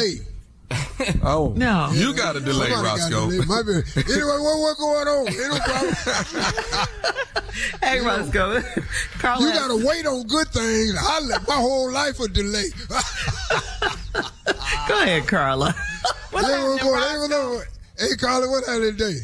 Delay. 0.71 1.19
Oh, 1.23 1.53
No. 1.55 1.89
You 1.93 2.13
got 2.15 2.35
a 2.35 2.39
delay, 2.39 2.69
Somebody 2.69 2.99
Roscoe. 3.01 3.29
delay. 3.31 3.45
My. 3.45 3.59
Anyway, 3.59 4.39
what, 4.39 4.59
what 4.59 4.77
going 4.77 5.07
on? 5.07 5.27
Ain't 5.27 5.37
no 5.53 5.59
problem. 5.59 6.87
Hey, 7.83 7.99
Roscoe. 7.99 8.61
Carl 9.19 9.41
You 9.41 9.51
gotta 9.51 9.75
wait 9.85 10.05
on 10.05 10.25
good 10.27 10.47
things. 10.47 10.95
I 10.97 11.19
let 11.21 11.45
my 11.47 11.55
whole 11.55 11.91
life 11.91 12.17
a 12.21 12.27
delay. 12.29 12.69
Go 14.87 15.01
ahead, 15.03 15.27
Carla. 15.27 15.75
What's 16.31 16.47
Hey, 16.47 16.53
happening, 16.53 16.69
what's 16.71 16.83
going- 16.83 17.01
hey, 17.01 17.15
Roscoe? 17.17 17.61
Hey, 17.97 18.15
Carly, 18.17 18.47
what 18.47 18.65
happened 18.65 18.97
today? 18.97 19.19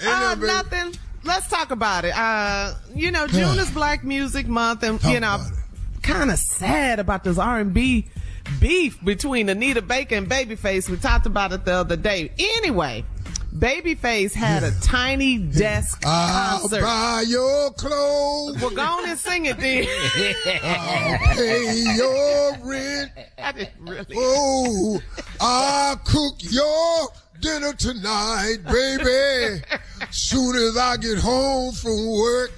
Ain't 0.00 0.08
Uh, 0.08 0.34
nothing, 0.34 0.46
nothing. 0.46 0.94
Let's 1.24 1.48
talk 1.48 1.70
about 1.70 2.04
it. 2.04 2.16
Uh, 2.16 2.74
you 2.94 3.10
know, 3.10 3.26
June 3.26 3.58
is 3.58 3.70
Black 3.70 4.04
Music 4.04 4.46
Month, 4.46 4.82
and 4.82 5.00
Talk 5.00 5.12
you 5.12 5.20
know, 5.20 5.36
about 5.36 5.52
it. 5.52 6.02
kind 6.02 6.30
of 6.30 6.38
sad 6.38 7.00
about 7.00 7.24
this 7.24 7.38
R&B 7.38 8.06
beef 8.60 9.02
between 9.04 9.48
Anita 9.48 9.82
Baker 9.82 10.14
and 10.16 10.28
Babyface. 10.28 10.88
We 10.88 10.96
talked 10.96 11.26
about 11.26 11.52
it 11.52 11.64
the 11.64 11.72
other 11.74 11.96
day. 11.96 12.30
Anyway, 12.38 13.04
Babyface 13.54 14.32
had 14.32 14.62
a 14.64 14.70
tiny 14.82 15.38
desk 15.38 16.02
I'll 16.04 16.60
concert. 16.60 16.82
buy 16.82 17.24
your 17.26 17.70
clothes. 17.72 18.60
Well, 18.60 18.70
go 18.70 18.82
on 18.82 19.08
and 19.08 19.18
sing 19.18 19.46
it 19.46 19.58
then. 19.58 19.86
I'll 20.64 21.34
pay 21.36 21.94
your 21.96 22.56
rent. 22.64 23.10
I 23.38 23.52
didn't 23.52 23.72
really. 23.80 24.14
Oh, 24.16 25.00
I'll 25.40 25.96
cook 25.96 26.34
your 26.40 27.08
dinner 27.40 27.72
tonight, 27.74 28.58
baby. 28.64 29.62
Soon 30.10 30.56
as 30.56 30.76
I 30.76 30.96
get 30.96 31.18
home 31.18 31.72
from 31.74 32.10
work. 32.10 32.50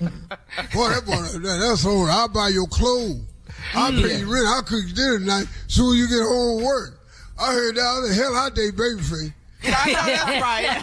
Boy, 0.00 0.88
that 0.90 1.04
boy, 1.06 1.22
that's 1.40 1.84
all 1.84 2.04
right. 2.04 2.14
I'll 2.14 2.28
buy 2.28 2.48
your 2.48 2.66
clothes. 2.66 3.20
I'll 3.74 3.92
pay 3.92 4.18
your 4.18 4.28
rent. 4.32 4.46
I'll 4.46 4.62
cook 4.62 4.82
your 4.86 4.94
dinner 4.94 5.18
tonight. 5.18 5.46
Soon 5.68 5.92
as 5.94 5.98
you 5.98 6.08
get 6.08 6.22
home 6.26 6.58
from 6.58 6.64
work. 6.66 7.00
I 7.38 7.52
heard 7.52 7.76
that 7.76 8.04
the 8.08 8.14
hell 8.14 8.34
I 8.34 8.48
date 8.50 8.74
babyface. 8.76 9.32
I 9.64 9.92
know 9.92 10.06
that's 10.06 10.42
right. 10.42 10.82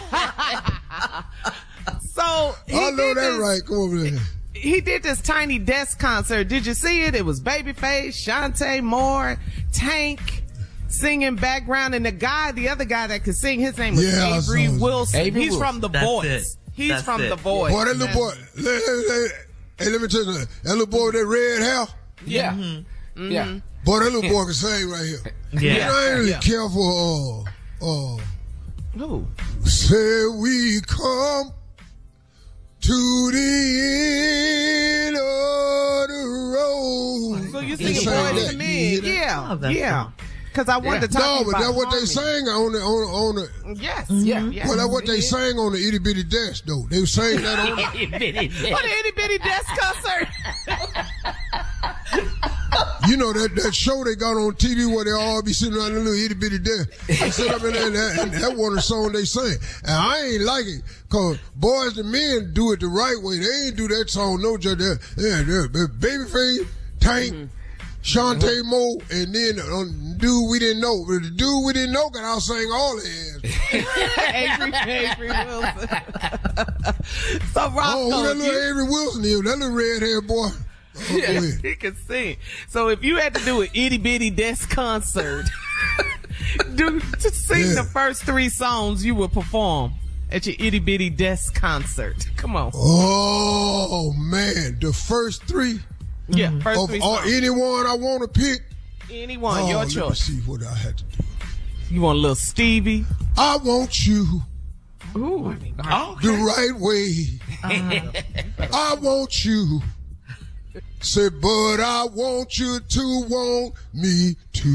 so 2.12 2.54
he 2.66 2.76
I 2.76 2.90
know 2.90 2.96
did 2.96 3.16
that 3.16 3.30
this- 3.32 3.38
right. 3.38 3.60
Come 3.66 3.76
over 3.76 3.98
there. 3.98 4.18
He 4.52 4.80
did 4.80 5.02
this 5.02 5.20
tiny 5.20 5.58
desk 5.58 5.98
concert. 5.98 6.44
Did 6.48 6.64
you 6.64 6.74
see 6.74 7.02
it? 7.02 7.14
It 7.14 7.24
was 7.24 7.40
Babyface, 7.40 8.14
Shantae 8.14 8.82
Moore, 8.82 9.36
Tank 9.72 10.42
singing 10.88 11.34
background, 11.36 11.94
and 11.94 12.06
the 12.06 12.12
guy, 12.12 12.52
the 12.52 12.68
other 12.68 12.84
guy 12.84 13.08
that 13.08 13.24
could 13.24 13.34
sing, 13.34 13.58
his 13.60 13.76
name 13.76 13.96
was 13.96 14.04
Yeah, 14.14 14.36
Avery 14.38 14.66
saw. 14.68 14.78
Wilson. 14.84 15.20
Avery 15.20 15.40
He's 15.42 15.50
Wilson. 15.50 15.66
from 15.66 15.80
The 15.80 15.88
That's 15.88 16.04
Voice. 16.06 16.24
it. 16.24 16.46
He's 16.72 16.88
That's 16.90 17.02
from 17.02 17.20
it. 17.22 17.28
The 17.30 17.36
Voice. 17.36 17.72
Boy, 17.72 17.84
that 17.84 17.96
little 17.96 18.14
boy. 18.14 18.32
Let, 18.56 18.82
let, 18.86 19.08
let- 19.08 19.30
hey, 19.78 19.90
let 19.90 20.00
me 20.00 20.08
tell 20.08 20.24
you. 20.24 20.32
That 20.62 20.70
little 20.70 20.86
boy 20.86 21.06
with 21.06 21.14
that 21.14 21.26
red 21.26 21.60
hair. 21.60 21.86
Yeah. 22.26 22.52
Mm-hmm. 22.52 23.30
Yeah. 23.30 23.58
Boy, 23.84 23.98
that 24.00 24.12
little 24.12 24.22
boy 24.22 24.44
can 24.44 24.54
sing 24.54 24.88
right 24.90 25.04
here. 25.04 25.18
Yeah. 25.52 25.60
You 25.60 25.78
know, 25.78 25.84
I 25.94 26.04
ain't 26.06 26.18
really 26.18 26.30
Yeah. 26.30 26.40
care 26.40 26.68
for, 26.68 27.44
uh, 27.80 27.86
uh, 27.86 28.18
Who? 28.98 29.26
Say 29.64 30.26
we 30.34 30.80
come 30.86 31.52
to 32.80 33.30
the 33.30 35.06
end 35.06 35.16
of 35.16 36.08
the 36.08 36.24
road. 36.54 37.50
So 37.52 37.60
you 37.60 37.76
They 37.76 37.84
singing 37.94 38.02
sang 38.02 38.34
Boys 38.34 38.46
to 38.48 38.52
You 38.52 38.58
Men? 38.58 39.00
Yeah, 39.04 39.58
Oh, 39.62 39.68
yeah. 39.68 40.10
Because 40.54 40.68
I 40.68 40.76
wanted 40.76 41.00
to 41.00 41.08
talk 41.08 41.20
No, 41.20 41.42
but 41.42 41.48
about 41.50 41.62
that's 41.62 41.74
what 41.74 41.90
they 41.90 42.06
sang 42.06 42.46
on 42.46 42.70
the 42.70 42.78
on 42.78 43.02
on 43.10 43.34
the. 43.34 43.74
Yes. 43.74 44.08
Mm-hmm. 44.08 44.24
Yeah. 44.24 44.46
yeah. 44.46 44.68
Well, 44.68 44.76
that's 44.76 44.88
what 44.88 45.04
they 45.04 45.20
sang 45.20 45.58
on 45.58 45.72
the 45.72 45.78
itty 45.78 45.98
bitty 45.98 46.22
desk 46.22 46.64
though. 46.64 46.86
They 46.88 47.04
sang 47.06 47.42
that 47.42 47.58
on. 47.58 47.74
The, 47.74 48.70
What 48.70 48.84
the 48.84 48.90
itty 48.90 49.10
bitty 49.16 49.38
desk 49.38 49.66
concert? 49.76 50.28
you 53.08 53.16
know 53.16 53.32
that 53.32 53.56
that 53.56 53.74
show 53.74 54.04
they 54.04 54.14
got 54.14 54.36
on 54.36 54.52
TV 54.54 54.86
where 54.94 55.04
they 55.04 55.10
all 55.10 55.42
be 55.42 55.52
sitting 55.52 55.74
around 55.76 55.94
the 55.94 55.98
little 55.98 56.14
itty 56.14 56.34
bitty 56.34 56.60
desk. 56.60 56.88
They 57.08 57.30
sit 57.30 57.50
up 57.50 57.64
in 57.64 57.72
there 57.72 57.86
and 57.88 57.96
that, 57.96 58.18
and 58.20 58.32
that 58.34 58.56
one 58.56 58.76
the 58.76 58.82
song 58.82 59.10
they 59.10 59.24
sang. 59.24 59.56
And 59.82 59.90
I 59.90 60.22
ain't 60.22 60.42
like 60.42 60.66
it 60.66 60.82
cause 61.08 61.36
boys 61.56 61.98
and 61.98 62.12
men 62.12 62.52
do 62.52 62.70
it 62.70 62.78
the 62.78 62.86
right 62.86 63.18
way. 63.20 63.38
They 63.38 63.66
ain't 63.66 63.76
do 63.76 63.88
that 63.88 64.08
song 64.08 64.40
no 64.40 64.56
just 64.56 64.78
that. 64.78 65.00
Yeah, 65.16 65.40
yeah, 65.40 65.66
Babyface, 65.98 66.68
Tank. 67.00 67.32
Mm-hmm. 67.34 67.63
Shantae 68.04 68.62
Moe, 68.64 68.98
and 69.10 69.34
then 69.34 69.58
um, 69.72 70.14
dude 70.18 70.50
we 70.50 70.58
didn't 70.58 70.80
know. 70.82 71.04
The 71.06 71.32
dude 71.34 71.64
we 71.64 71.72
didn't 71.72 71.92
know 71.92 72.10
got 72.10 72.22
out 72.22 72.40
saying 72.42 72.68
all 72.70 72.96
his. 72.96 73.36
Avery, 73.72 74.72
Avery 74.92 75.28
Wilson. 75.28 75.88
so 77.52 77.70
Roscoe, 77.70 77.98
Oh, 77.98 78.10
who 78.10 78.26
that 78.28 78.36
little 78.36 78.44
you- 78.52 78.70
Avery 78.70 78.84
Wilson 78.84 79.24
is? 79.24 79.40
That 79.42 79.58
little 79.58 79.74
red 79.74 80.02
haired 80.02 80.26
boy. 80.26 80.48
Oh, 80.96 81.18
go 81.18 81.40
he 81.68 81.74
can 81.74 81.96
sing. 81.96 82.36
So 82.68 82.86
if 82.88 83.02
you 83.02 83.16
had 83.16 83.34
to 83.34 83.44
do 83.44 83.62
an 83.62 83.68
itty 83.74 83.98
bitty 83.98 84.30
desk 84.30 84.70
concert, 84.70 85.44
do 86.76 87.00
to 87.00 87.30
sing 87.32 87.66
Yeah. 87.70 87.82
the 87.82 87.88
first 87.92 88.22
three 88.22 88.48
songs 88.48 89.04
you 89.04 89.16
would 89.16 89.32
perform 89.32 89.94
at 90.30 90.46
your 90.46 90.54
itty 90.60 90.78
bitty 90.78 91.10
desk 91.10 91.54
concert. 91.56 92.28
Come 92.36 92.54
on. 92.54 92.70
Oh 92.74 94.12
man, 94.16 94.78
the 94.80 94.92
first 94.92 95.42
three 95.44 95.80
Yeah, 96.28 96.48
mm-hmm. 96.48 96.60
first 96.60 96.80
of 96.80 96.88
three 96.88 97.00
all, 97.00 97.16
songs. 97.18 97.32
anyone 97.32 97.86
I 97.86 97.94
want 97.94 98.22
to 98.22 98.28
pick. 98.28 98.62
Anyone, 99.10 99.60
oh, 99.60 99.68
your 99.68 99.78
let 99.78 99.88
me 99.88 99.94
choice. 99.94 100.20
see 100.20 100.40
what 100.40 100.62
I 100.62 100.74
had 100.74 100.98
to 100.98 101.04
do. 101.04 101.24
You 101.90 102.00
want 102.00 102.18
a 102.18 102.20
little 102.20 102.34
Stevie? 102.34 103.04
I 103.36 103.58
want 103.58 104.06
you 104.06 104.42
Ooh. 105.16 105.56
Oh, 105.84 106.18
the 106.22 106.32
right 106.32 106.72
way. 106.80 107.40
Uh-huh. 107.62 108.66
I 108.72 108.94
want 109.00 109.44
you. 109.44 109.80
Say, 111.00 111.28
but 111.28 111.80
I 111.80 112.04
want 112.04 112.58
you 112.58 112.80
to 112.80 113.24
want 113.28 113.74
me 113.92 114.36
too. 114.52 114.68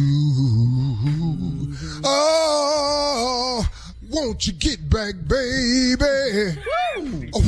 Mm-hmm. 1.03 2.01
Oh, 2.05 3.67
won't 4.09 4.47
you 4.47 4.53
get 4.53 4.89
back, 4.89 5.15
baby? 5.27 6.57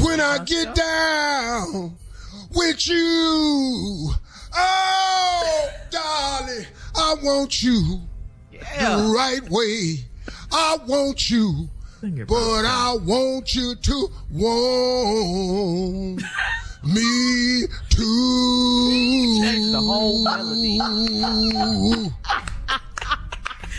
When 0.01 0.19
I 0.19 0.39
get 0.45 0.75
down 0.75 1.95
with 2.53 2.87
you. 2.87 4.11
Oh, 4.55 5.69
darling, 5.89 6.65
I 6.95 7.15
want 7.23 7.63
you 7.63 8.01
the 8.51 9.13
right 9.15 9.41
way. 9.49 10.05
I 10.51 10.77
want 10.85 11.29
you, 11.29 11.69
but 12.01 12.65
I 12.65 12.97
want 13.01 13.55
you 13.55 13.75
to 13.75 14.07
want 14.31 16.21
me 16.83 17.63
too. 17.89 18.89
Change 19.41 19.71
the 19.71 19.79
whole 19.79 20.23
melody. 20.23 20.77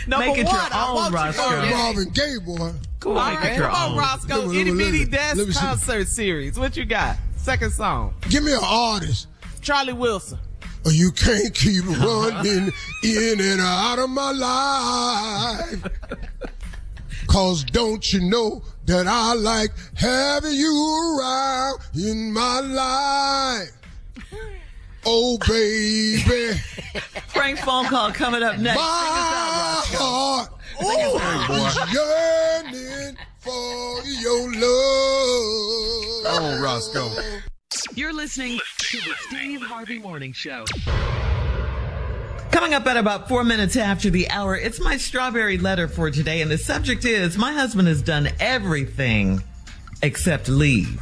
Number 0.05 0.25
Make 0.27 0.37
it 0.39 0.47
your 0.51 0.59
I 0.59 0.85
own, 0.89 0.95
want 0.95 1.13
Roscoe. 1.13 1.61
to- 1.61 1.69
Marvin 1.69 2.09
Gaye, 2.09 2.37
boy. 2.45 2.73
All 3.05 3.13
right, 3.13 3.39
Make 3.41 3.51
it 3.53 3.57
your 3.57 3.69
come 3.69 3.91
on. 3.93 3.97
Roscoe. 3.97 4.51
Itty 4.51 4.71
bitty 4.75 4.99
let 5.05 5.11
desk 5.11 5.37
let 5.37 5.47
me 5.47 5.53
see. 5.53 5.59
concert 5.59 6.07
series. 6.09 6.59
What 6.59 6.75
you 6.75 6.83
got? 6.85 7.15
Second 7.43 7.71
song. 7.71 8.13
Give 8.29 8.41
me 8.41 8.53
an 8.53 8.59
artist. 8.63 9.27
Charlie 9.59 9.91
Wilson. 9.91 10.39
Or 10.85 10.93
you 10.93 11.11
can't 11.11 11.53
keep 11.53 11.85
running 11.85 12.71
in 13.03 13.41
and 13.41 13.59
out 13.59 13.99
of 13.99 14.09
my 14.09 14.31
life. 14.31 15.83
Cause 17.27 17.65
don't 17.65 18.13
you 18.13 18.21
know 18.21 18.63
that 18.85 19.07
I 19.07 19.33
like 19.33 19.71
having 19.93 20.53
you 20.53 21.19
around 21.19 21.79
in 21.93 22.31
my 22.31 22.61
life? 22.61 23.71
Oh, 25.05 25.37
baby. 25.45 26.57
Prank 27.33 27.59
phone 27.59 27.87
call 27.87 28.13
coming 28.13 28.41
up 28.41 28.57
next. 28.57 28.77
My 28.79 29.81
Sing 29.83 29.99
us 29.99 31.19
heart 31.19 31.83
is 31.83 31.93
yearning 31.93 33.17
for 33.43 34.01
your 34.05 34.51
love. 34.53 34.61
Oh, 36.25 36.59
Roscoe. 36.63 37.09
You're 37.95 38.13
listening 38.13 38.59
to 38.77 38.97
the 38.97 39.13
Steve 39.27 39.61
Harvey 39.61 39.99
Morning 39.99 40.31
Show. 40.33 40.65
Coming 42.51 42.73
up 42.73 42.85
at 42.85 42.97
about 42.97 43.27
four 43.27 43.43
minutes 43.43 43.75
after 43.75 44.09
the 44.09 44.29
hour, 44.29 44.55
it's 44.55 44.79
my 44.79 44.97
strawberry 44.97 45.57
letter 45.57 45.87
for 45.87 46.09
today, 46.11 46.41
and 46.41 46.49
the 46.51 46.57
subject 46.57 47.03
is 47.03 47.37
My 47.37 47.51
husband 47.51 47.87
has 47.87 48.01
done 48.01 48.29
everything 48.39 49.43
except 50.01 50.47
leave. 50.47 51.01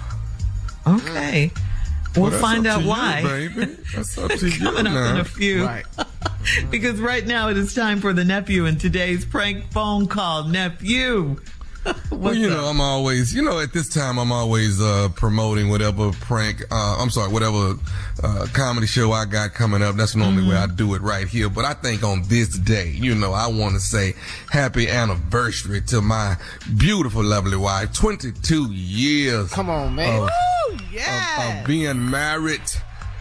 Okay. 0.88 1.48
Hmm. 1.48 2.20
We'll 2.20 2.24
Well, 2.24 2.32
that's 2.32 2.42
find 2.42 2.68
out 2.68 2.78
to 2.78 2.84
you, 2.84 2.90
why. 2.90 3.22
baby. 3.24 3.66
That's 3.96 4.18
up 4.18 4.32
to 4.32 4.50
you 4.50 4.60
Coming 4.60 4.88
up 4.88 5.12
in 5.12 5.18
a 5.18 5.24
few. 5.24 5.66
Right. 5.66 5.86
because 6.70 7.00
right 7.00 7.26
now 7.26 7.50
it 7.50 7.58
is 7.58 7.74
time 7.74 8.02
for 8.02 8.12
the 8.14 8.26
nephew 8.26 8.66
in 8.66 8.78
today's 8.78 9.24
prank 9.24 9.72
phone 9.72 10.08
call. 10.08 10.46
Nephew. 10.46 11.38
Well, 12.12 12.36
you 12.36 12.50
know, 12.50 12.66
I'm 12.66 12.80
always, 12.80 13.34
you 13.34 13.42
know, 13.42 13.60
at 13.60 13.74
this 13.74 13.90
time, 13.90 14.20
I'm 14.20 14.32
always 14.32 14.80
uh, 14.80 15.10
promoting 15.16 15.70
whatever 15.70 16.12
prank, 16.12 16.62
uh, 16.70 16.98
I'm 17.00 17.10
sorry, 17.10 17.32
whatever 17.32 17.76
uh, 18.22 18.46
comedy 18.54 18.86
show 18.86 19.12
I 19.12 19.26
got 19.26 19.56
coming 19.56 19.82
up. 19.82 19.96
That's 19.96 20.14
the 20.14 20.20
normally 20.20 20.48
where 20.48 20.58
I 20.60 20.68
do 20.68 20.94
it 20.94 21.02
right 21.02 21.28
here. 21.28 21.50
But 21.50 21.66
I 21.66 21.74
think 21.74 22.04
on 22.04 22.22
this 22.28 22.50
day, 22.60 22.90
you 22.92 23.16
know, 23.16 23.34
I 23.34 23.48
want 23.48 23.74
to 23.74 23.80
say 23.80 24.14
happy 24.52 24.88
anniversary 24.88 25.82
to 25.88 26.02
my 26.02 26.36
beautiful, 26.78 27.24
lovely 27.24 27.58
wife. 27.58 27.92
22 27.94 28.72
years. 28.72 29.52
Come 29.52 29.72
on, 29.72 29.96
man. 29.96 30.22
Of, 30.22 30.30
Woo, 30.70 30.76
of, 30.76 30.94
yeah. 30.94 31.62
of 31.62 31.66
being 31.66 32.12
married. 32.12 32.62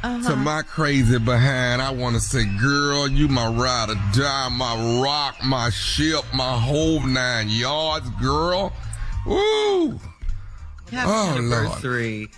To 0.02 0.06
uh-huh. 0.08 0.36
my 0.36 0.62
crazy 0.62 1.18
behind, 1.18 1.82
I 1.82 1.90
want 1.90 2.14
to 2.14 2.20
say, 2.22 2.46
girl, 2.58 3.06
you 3.06 3.28
my 3.28 3.46
ride 3.48 3.90
or 3.90 3.96
die, 4.18 4.48
my 4.48 5.02
rock, 5.02 5.44
my 5.44 5.68
ship, 5.68 6.24
my 6.32 6.56
whole 6.58 7.00
nine 7.00 7.50
yards, 7.50 8.08
girl. 8.20 8.72
Woo! 9.26 10.00
Happy 10.90 11.10
Oh, 11.10 11.34
Lord. 11.38 11.38
anniversary. 11.38 12.30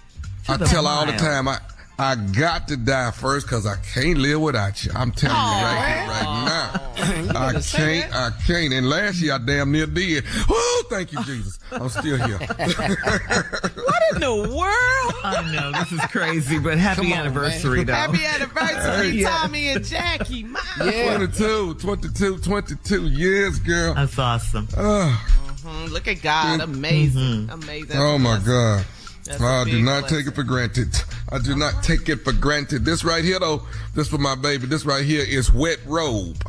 I 0.48 0.56
tell 0.56 0.88
all 0.88 1.06
the 1.06 1.12
time, 1.12 1.46
I, 1.46 1.60
I 2.02 2.16
got 2.16 2.66
to 2.68 2.76
die 2.76 3.12
first 3.12 3.46
because 3.46 3.64
I 3.64 3.76
can't 3.76 4.18
live 4.18 4.40
without 4.40 4.84
you. 4.84 4.90
I'm 4.94 5.12
telling 5.12 5.36
you 5.36 5.64
right 5.64 5.98
here, 5.98 6.08
right 6.08 6.22
now. 6.24 7.38
I 7.38 7.60
can't, 7.60 8.14
I 8.14 8.30
can't. 8.46 8.72
And 8.72 8.88
last 8.88 9.20
year 9.20 9.34
I 9.34 9.38
damn 9.38 9.70
near 9.70 9.86
did. 9.86 10.24
Oh, 10.48 10.84
thank 10.90 11.12
you, 11.12 11.22
Jesus. 11.24 11.58
I'm 11.70 11.88
still 11.88 12.16
here. 12.16 12.38
what 12.38 14.02
in 14.14 14.20
the 14.20 14.34
world? 14.34 15.14
I 15.24 15.48
know 15.52 15.70
this 15.72 15.92
is 15.92 16.00
crazy, 16.10 16.58
but 16.58 16.76
happy 16.78 17.12
on, 17.12 17.20
anniversary, 17.20 17.84
man. 17.84 17.86
though. 17.86 17.92
Happy 17.94 18.24
anniversary, 18.24 19.08
Yeah. 19.20 19.28
Tommy 19.30 19.68
and 19.68 19.84
Jackie. 19.84 20.42
My. 20.42 20.60
Yeah. 20.84 21.16
22, 21.16 21.74
22, 21.74 22.38
22 22.38 23.06
years, 23.08 23.58
girl. 23.60 23.94
That's 23.94 24.18
awesome. 24.18 24.66
Oh, 24.76 25.24
Mhm, 25.62 25.90
Look 25.90 26.08
at 26.08 26.20
God. 26.22 26.60
Mm-hmm. 26.60 26.74
Amazing. 26.74 27.22
Mm-hmm. 27.46 27.62
Amazing. 27.62 27.96
oh 27.96 28.18
my 28.18 28.40
God. 28.44 28.84
That's 29.24 29.40
a 29.40 29.44
I 29.44 29.64
do 29.64 29.70
big 29.72 29.84
not 29.84 30.08
take 30.08 30.26
it 30.26 30.34
for 30.34 30.42
granted. 30.42 30.88
I 31.30 31.38
do 31.38 31.54
not 31.56 31.82
take 31.84 32.08
it 32.08 32.22
for 32.24 32.32
granted. 32.32 32.84
This 32.84 33.04
right 33.04 33.22
here, 33.24 33.38
though, 33.38 33.62
this 33.94 34.08
for 34.08 34.18
my 34.18 34.34
baby. 34.34 34.66
This 34.66 34.84
right 34.84 35.04
here 35.04 35.24
is 35.26 35.52
wet 35.52 35.78
robe. 35.86 36.42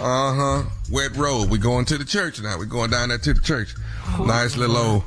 Uh 0.00 0.34
huh. 0.34 0.62
Wet 0.90 1.16
robe. 1.16 1.48
We 1.50 1.58
going 1.58 1.84
to 1.86 1.98
the 1.98 2.04
church 2.04 2.40
now. 2.42 2.58
We 2.58 2.66
going 2.66 2.90
down 2.90 3.08
there 3.10 3.18
to 3.18 3.32
the 3.32 3.40
church. 3.40 3.74
nice 4.20 4.56
little 4.56 4.76
old, 4.76 5.04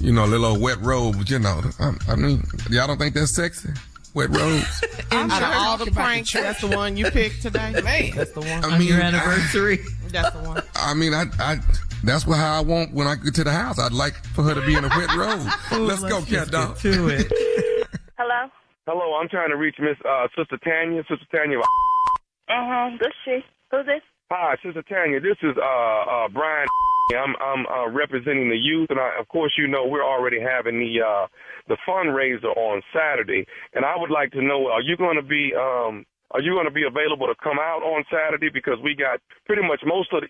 you 0.00 0.12
know, 0.12 0.24
little 0.24 0.46
old 0.46 0.60
wet 0.60 0.80
robe. 0.80 1.16
You 1.28 1.38
know, 1.38 1.60
I, 1.78 1.92
I 2.08 2.16
mean, 2.16 2.42
y'all 2.70 2.86
don't 2.86 2.98
think 2.98 3.14
that's 3.14 3.34
sexy? 3.36 3.68
Wet 4.14 4.30
robes. 4.30 4.84
Out 5.12 5.42
of 5.42 5.56
all 5.56 5.78
the 5.78 5.84
Talk 5.84 5.84
about 5.84 5.84
the 5.86 5.90
pranks, 5.92 6.32
that's 6.32 6.60
the 6.60 6.68
one 6.76 6.96
you 6.96 7.10
picked 7.10 7.40
today. 7.42 7.72
Man. 7.82 8.10
That's 8.16 8.32
the 8.32 8.40
one. 8.40 8.64
I 8.64 8.72
On 8.72 8.78
mean, 8.78 8.88
your 8.88 8.98
I- 8.98 9.04
anniversary. 9.04 9.78
That's 10.08 10.34
the 10.36 10.42
one. 10.48 10.62
I 10.74 10.92
mean, 10.94 11.14
I, 11.14 11.24
I, 11.38 11.58
that's 12.04 12.26
what 12.26 12.38
how 12.38 12.58
I 12.58 12.60
want 12.60 12.92
when 12.92 13.06
I 13.06 13.14
get 13.16 13.34
to 13.36 13.44
the 13.44 13.52
house. 13.52 13.78
I'd 13.78 13.92
like 13.92 14.14
for 14.34 14.42
her 14.42 14.54
to 14.54 14.64
be 14.66 14.74
in 14.74 14.84
a 14.84 14.88
wet 14.88 15.14
robe. 15.16 15.46
let's, 15.86 16.02
go, 16.02 16.22
cat 16.22 16.50
dog. 16.50 16.76
To 16.78 17.08
it. 17.08 17.26
Hello? 18.18 18.50
Hello, 18.86 19.14
I'm 19.14 19.28
trying 19.28 19.50
to 19.50 19.56
reach 19.56 19.76
Miss 19.78 19.96
uh, 20.08 20.26
Sister 20.36 20.58
Tanya. 20.64 21.02
Sister 21.08 21.26
Tanya. 21.30 21.58
Uh-huh. 21.58 22.90
This 22.98 23.12
she. 23.24 23.40
Who's 23.70 23.86
this? 23.86 24.02
Hi, 24.30 24.56
Sister 24.64 24.82
Tanya. 24.82 25.20
This 25.20 25.36
is 25.42 25.56
uh, 25.56 26.02
uh, 26.10 26.28
Brian. 26.28 26.66
I'm 27.12 27.34
I'm 27.36 27.66
uh, 27.66 27.88
representing 27.90 28.48
the 28.48 28.56
youth, 28.56 28.88
and 28.90 28.98
I, 28.98 29.18
of 29.20 29.28
course, 29.28 29.52
you 29.58 29.68
know 29.68 29.86
we're 29.86 30.04
already 30.04 30.40
having 30.40 30.78
the 30.78 31.02
uh, 31.04 31.26
the 31.68 31.76
fundraiser 31.86 32.56
on 32.56 32.82
Saturday, 32.94 33.46
and 33.74 33.84
I 33.84 33.94
would 33.96 34.10
like 34.10 34.32
to 34.32 34.42
know: 34.42 34.68
Are 34.68 34.80
you 34.80 34.96
going 34.96 35.16
to 35.16 35.22
be 35.22 35.52
um, 35.54 36.06
Are 36.30 36.40
you 36.40 36.52
going 36.54 36.66
to 36.66 36.72
be 36.72 36.84
available 36.88 37.26
to 37.26 37.34
come 37.42 37.58
out 37.60 37.82
on 37.82 38.04
Saturday? 38.10 38.48
Because 38.48 38.78
we 38.82 38.94
got 38.94 39.20
pretty 39.46 39.62
much 39.62 39.80
most 39.84 40.12
of 40.12 40.22
the 40.22 40.28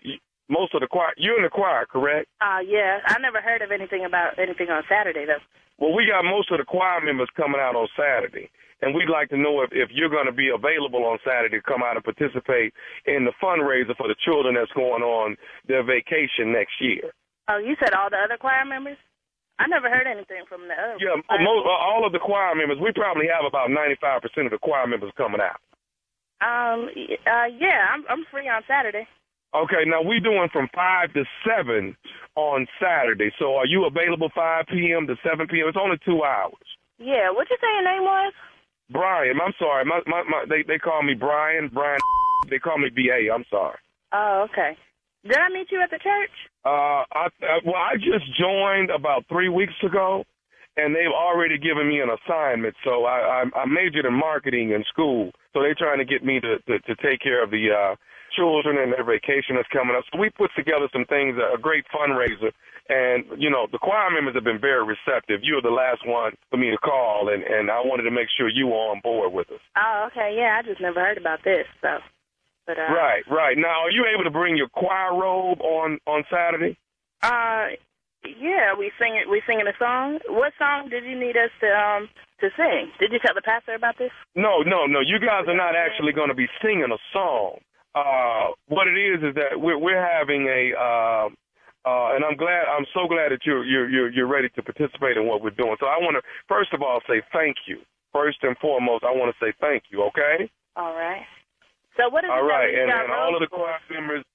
most 0.49 0.73
of 0.73 0.81
the 0.81 0.87
choir. 0.87 1.13
You're 1.17 1.37
in 1.37 1.43
the 1.43 1.49
choir, 1.49 1.85
correct? 1.85 2.27
Uh, 2.41 2.59
yeah. 2.65 2.99
I 3.07 3.19
never 3.19 3.41
heard 3.41 3.61
of 3.61 3.71
anything 3.71 4.05
about 4.05 4.37
anything 4.39 4.69
on 4.69 4.83
Saturday, 4.89 5.25
though. 5.25 5.43
Well, 5.79 5.93
we 5.93 6.05
got 6.05 6.23
most 6.23 6.51
of 6.51 6.59
the 6.59 6.65
choir 6.65 7.01
members 7.01 7.29
coming 7.35 7.59
out 7.59 7.75
on 7.75 7.87
Saturday, 7.97 8.49
and 8.81 8.93
we'd 8.93 9.09
like 9.09 9.29
to 9.29 9.37
know 9.37 9.61
if, 9.61 9.71
if 9.73 9.89
you're 9.91 10.09
going 10.09 10.27
to 10.27 10.35
be 10.35 10.49
available 10.49 11.03
on 11.05 11.17
Saturday 11.25 11.57
to 11.57 11.63
come 11.63 11.81
out 11.81 11.97
and 11.97 12.05
participate 12.05 12.73
in 13.05 13.25
the 13.25 13.33
fundraiser 13.41 13.95
for 13.97 14.07
the 14.07 14.15
children 14.23 14.55
that's 14.55 14.71
going 14.73 15.01
on 15.01 15.35
their 15.67 15.83
vacation 15.83 16.53
next 16.53 16.77
year. 16.79 17.11
Oh, 17.49 17.57
you 17.57 17.75
said 17.81 17.93
all 17.93 18.09
the 18.09 18.21
other 18.21 18.37
choir 18.37 18.63
members? 18.63 18.97
I 19.59 19.67
never 19.67 19.89
heard 19.89 20.07
anything 20.07 20.45
from 20.49 20.67
the 20.67 20.73
other. 20.73 20.97
Yeah, 20.99 21.15
most, 21.29 21.65
all 21.67 22.05
of 22.05 22.11
the 22.11 22.19
choir 22.19 22.55
members. 22.55 22.79
We 22.81 22.91
probably 22.91 23.27
have 23.27 23.45
about 23.45 23.69
95% 23.69 24.23
of 24.45 24.51
the 24.51 24.57
choir 24.57 24.87
members 24.87 25.11
coming 25.17 25.41
out. 25.41 25.61
Um, 26.43 26.89
uh, 27.23 27.47
yeah, 27.55 27.87
I'm 27.93 28.03
I'm 28.09 28.25
free 28.29 28.49
on 28.49 28.63
Saturday. 28.67 29.07
Okay, 29.55 29.85
now 29.85 30.01
we're 30.01 30.19
doing 30.19 30.49
from 30.51 30.67
5 30.73 31.13
to 31.13 31.23
7 31.45 31.95
on 32.35 32.67
Saturday. 32.81 33.29
So 33.37 33.55
are 33.55 33.67
you 33.67 33.85
available 33.85 34.29
5 34.33 34.65
p.m. 34.67 35.05
to 35.07 35.15
7 35.21 35.47
p.m.? 35.47 35.67
It's 35.67 35.77
only 35.79 35.97
two 36.03 36.23
hours. 36.23 36.65
Yeah, 36.97 37.29
what 37.29 37.47
you 37.49 37.57
say 37.61 37.67
your 37.69 37.85
name 37.85 38.03
was? 38.03 38.33
Brian, 38.89 39.37
I'm 39.43 39.53
sorry. 39.59 39.85
My, 39.85 40.01
my, 40.07 40.23
my, 40.23 40.45
they, 40.49 40.63
they 40.67 40.79
call 40.79 41.03
me 41.03 41.13
Brian. 41.13 41.69
Brian, 41.71 41.99
they 42.49 42.57
call 42.57 42.77
me 42.79 42.89
B.A. 42.89 43.31
I'm 43.33 43.45
sorry. 43.49 43.77
Oh, 44.11 44.47
okay. 44.49 44.77
Did 45.23 45.37
I 45.37 45.49
meet 45.49 45.67
you 45.71 45.81
at 45.81 45.89
the 45.89 45.99
church? 46.01 46.33
Uh, 46.65 47.05
I, 47.13 47.27
uh, 47.41 47.59
well, 47.65 47.75
I 47.75 47.95
just 47.95 48.25
joined 48.37 48.89
about 48.89 49.23
three 49.29 49.49
weeks 49.49 49.73
ago, 49.85 50.25
and 50.77 50.95
they've 50.95 51.13
already 51.13 51.57
given 51.57 51.87
me 51.87 51.99
an 52.01 52.09
assignment. 52.09 52.75
So 52.83 53.05
I, 53.05 53.43
I, 53.45 53.61
I 53.61 53.65
majored 53.65 54.05
in 54.05 54.13
marketing 54.13 54.71
in 54.71 54.83
school. 54.89 55.31
So 55.53 55.61
they're 55.61 55.75
trying 55.75 55.99
to 55.99 56.05
get 56.05 56.25
me 56.25 56.39
to, 56.41 56.57
to, 56.57 56.79
to 56.79 56.95
take 57.01 57.21
care 57.21 57.43
of 57.43 57.51
the 57.51 57.67
uh, 57.71 57.95
children 58.35 58.77
and 58.77 58.91
their 58.93 59.03
vacation 59.03 59.55
that's 59.55 59.67
coming 59.69 59.95
up. 59.95 60.03
So 60.11 60.19
we 60.19 60.29
put 60.29 60.51
together 60.55 60.89
some 60.91 61.05
things, 61.05 61.37
a 61.37 61.57
great 61.57 61.85
fundraiser. 61.93 62.51
And, 62.89 63.23
you 63.39 63.49
know, 63.49 63.67
the 63.71 63.77
choir 63.77 64.11
members 64.11 64.35
have 64.35 64.43
been 64.43 64.59
very 64.59 64.83
receptive. 64.83 65.39
You 65.41 65.55
were 65.55 65.61
the 65.61 65.71
last 65.71 66.05
one 66.05 66.33
for 66.49 66.57
me 66.57 66.69
to 66.69 66.77
call, 66.77 67.29
and, 67.31 67.41
and 67.43 67.71
I 67.71 67.79
wanted 67.79 68.03
to 68.03 68.11
make 68.11 68.27
sure 68.35 68.49
you 68.49 68.67
were 68.67 68.91
on 68.91 68.99
board 69.01 69.31
with 69.31 69.49
us. 69.51 69.63
Oh, 69.77 70.09
okay. 70.11 70.35
Yeah, 70.35 70.59
I 70.59 70.67
just 70.67 70.81
never 70.81 70.99
heard 70.99 71.17
about 71.17 71.43
this. 71.45 71.65
So, 71.81 71.99
but 72.67 72.77
uh, 72.77 72.91
Right, 72.91 73.23
right. 73.31 73.57
Now, 73.57 73.87
are 73.87 73.91
you 73.91 74.05
able 74.13 74.25
to 74.25 74.31
bring 74.31 74.57
your 74.57 74.67
choir 74.67 75.15
robe 75.15 75.61
on, 75.61 75.99
on 76.05 76.25
Saturday? 76.29 76.77
Uh, 77.21 77.79
yeah, 78.39 78.73
we 78.77 78.91
sing 78.99 79.15
it. 79.15 79.29
We 79.29 79.41
singing 79.47 79.67
a 79.67 79.77
song. 79.77 80.19
What 80.27 80.53
song 80.57 80.89
did 80.89 81.03
you 81.03 81.17
need 81.17 81.35
us 81.35 81.51
to 81.59 81.67
um 81.67 82.09
to 82.39 82.49
sing? 82.55 82.91
Did 82.99 83.11
you 83.11 83.19
tell 83.19 83.35
the 83.35 83.41
pastor 83.41 83.75
about 83.75 83.97
this? 83.97 84.11
No, 84.35 84.59
no, 84.63 84.85
no. 84.85 84.99
You 84.99 85.19
guys 85.19 85.47
are 85.47 85.55
not 85.55 85.75
actually 85.75 86.13
going 86.13 86.29
to 86.29 86.35
be 86.35 86.47
singing 86.61 86.91
a 86.91 86.99
song. 87.11 87.59
Uh, 87.95 88.51
what 88.67 88.87
it 88.87 88.97
is 88.97 89.21
is 89.21 89.35
that 89.35 89.53
we're 89.59 89.77
we're 89.77 90.01
having 90.01 90.47
a, 90.49 90.73
uh, 90.73 91.27
uh, 91.85 92.15
and 92.15 92.25
I'm 92.25 92.35
glad, 92.37 92.65
I'm 92.65 92.85
so 92.93 93.07
glad 93.07 93.29
that 93.31 93.45
you're 93.45 93.63
you're 93.63 93.89
you're 93.89 94.09
you're 94.11 94.27
ready 94.27 94.49
to 94.55 94.61
participate 94.63 95.17
in 95.17 95.27
what 95.27 95.41
we're 95.43 95.53
doing. 95.53 95.75
So 95.79 95.85
I 95.85 95.97
want 96.01 96.17
to 96.17 96.21
first 96.47 96.73
of 96.73 96.81
all 96.81 97.01
say 97.07 97.21
thank 97.31 97.55
you. 97.67 97.79
First 98.11 98.37
and 98.43 98.57
foremost, 98.57 99.03
I 99.03 99.11
want 99.11 99.33
to 99.33 99.37
say 99.45 99.53
thank 99.61 99.83
you. 99.89 100.03
Okay. 100.09 100.49
All 100.75 100.93
right. 100.93 101.25
So 101.97 102.09
what 102.09 102.23
is 102.23 102.29
All 102.33 102.41
it 102.45 102.49
right, 102.49 102.73
and, 102.73 102.89
and 102.89 103.11
all 103.13 103.35
of 103.35 103.41
the 103.41 103.47
choir 103.47 103.77
members. 103.89 104.25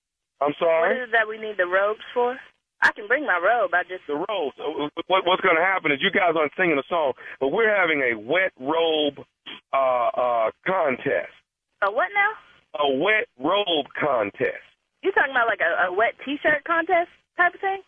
I'm 0.40 0.54
sorry. 0.58 0.94
is 0.94 1.08
it 1.08 1.12
that 1.12 1.26
we 1.26 1.38
need 1.38 1.56
the 1.58 1.66
robes 1.66 2.02
for? 2.14 2.38
I 2.82 2.92
can 2.94 3.08
bring 3.08 3.26
my 3.26 3.42
robe. 3.42 3.74
I 3.74 3.82
just 3.82 4.06
the 4.06 4.14
robes. 4.14 4.54
Uh, 4.54 4.86
What, 5.10 5.26
what's 5.26 5.42
going 5.42 5.56
to 5.58 5.62
happen 5.66 5.90
is 5.90 5.98
you 6.00 6.12
guys 6.14 6.38
aren't 6.38 6.52
singing 6.56 6.78
a 6.78 6.86
song, 6.88 7.12
but 7.40 7.48
we're 7.48 7.74
having 7.74 8.02
a 8.06 8.14
wet 8.14 8.52
robe 8.60 9.18
uh, 9.74 10.08
uh, 10.14 10.50
contest. 10.64 11.34
a 11.82 11.90
what 11.90 12.06
now? 12.14 12.30
A 12.76 12.84
wet 13.00 13.26
robe 13.40 13.86
contest. 13.96 14.60
You 15.02 15.12
talking 15.12 15.32
about 15.32 15.48
like 15.48 15.62
a, 15.64 15.88
a 15.88 15.92
wet 15.94 16.14
T-shirt 16.24 16.64
contest 16.66 17.08
type 17.36 17.54
of 17.54 17.60
thing? 17.60 17.80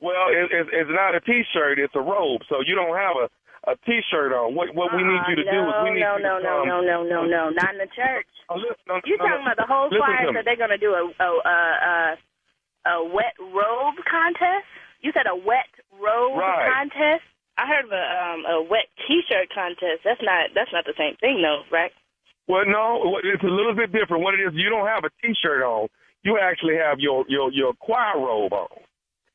Well, 0.00 0.32
it, 0.32 0.50
it, 0.50 0.66
it's 0.72 0.90
not 0.90 1.14
a 1.14 1.20
T-shirt; 1.20 1.78
it's 1.78 1.94
a 1.94 2.00
robe. 2.02 2.40
So 2.48 2.64
you 2.64 2.74
don't 2.74 2.96
have 2.96 3.16
a 3.16 3.26
a 3.70 3.76
T-shirt 3.84 4.32
on. 4.32 4.54
What 4.56 4.74
what 4.74 4.90
we 4.96 5.04
need 5.04 5.20
you 5.28 5.36
to 5.36 5.46
Uh, 5.46 5.52
do 5.52 5.60
is 5.68 5.74
we 5.84 5.90
need 5.94 6.00
no, 6.00 6.16
you 6.16 6.24
no, 6.24 6.38
to 6.38 6.42
no, 6.42 6.54
come. 6.64 6.68
no, 6.68 6.80
no, 6.80 6.96
no, 7.04 7.20
no, 7.28 7.42
not 7.52 7.76
in 7.76 7.78
the 7.78 7.92
church. 7.94 8.26
Oh, 8.48 8.56
listen, 8.56 8.80
no, 8.88 8.98
You 9.04 9.16
no, 9.20 9.24
talking 9.28 9.44
no. 9.44 9.52
about 9.52 9.60
the 9.60 9.68
whole 9.68 9.86
Listen 9.92 10.00
choir 10.00 10.26
to 10.26 10.32
that 10.32 10.44
they're 10.48 10.56
gonna 10.56 10.80
do 10.80 10.96
a 10.96 11.04
a 11.22 11.28
a, 11.44 11.56
a, 11.84 11.94
a 12.90 13.04
wet 13.12 13.36
robe 13.38 14.00
contest? 14.08 14.64
You 15.04 15.12
said 15.12 15.28
a 15.28 15.36
wet 15.36 15.68
robe 15.92 16.40
Right. 16.40 16.72
contest? 16.72 17.22
I 17.60 17.68
heard 17.68 17.84
of 17.84 17.92
a 17.92 18.04
um 18.24 18.40
a 18.48 18.62
wet 18.64 18.88
T-shirt 19.06 19.52
contest. 19.52 20.02
That's 20.08 20.22
not 20.24 20.50
that's 20.56 20.72
not 20.72 20.84
the 20.88 20.96
same 20.96 21.16
thing 21.20 21.42
though, 21.44 21.62
right? 21.70 21.92
Well, 22.50 22.66
no, 22.66 23.18
it's 23.22 23.42
a 23.46 23.54
little 23.54 23.74
bit 23.74 23.92
different. 23.94 24.22
What 24.26 24.34
it 24.34 24.42
is, 24.42 24.50
you 24.58 24.68
don't 24.68 24.86
have 24.90 25.04
a 25.06 25.10
T-shirt 25.22 25.62
on. 25.62 25.86
You 26.26 26.38
actually 26.42 26.74
have 26.76 26.98
your 26.98 27.24
your 27.28 27.52
your 27.52 27.72
choir 27.78 28.18
robe 28.18 28.52
on, 28.52 28.68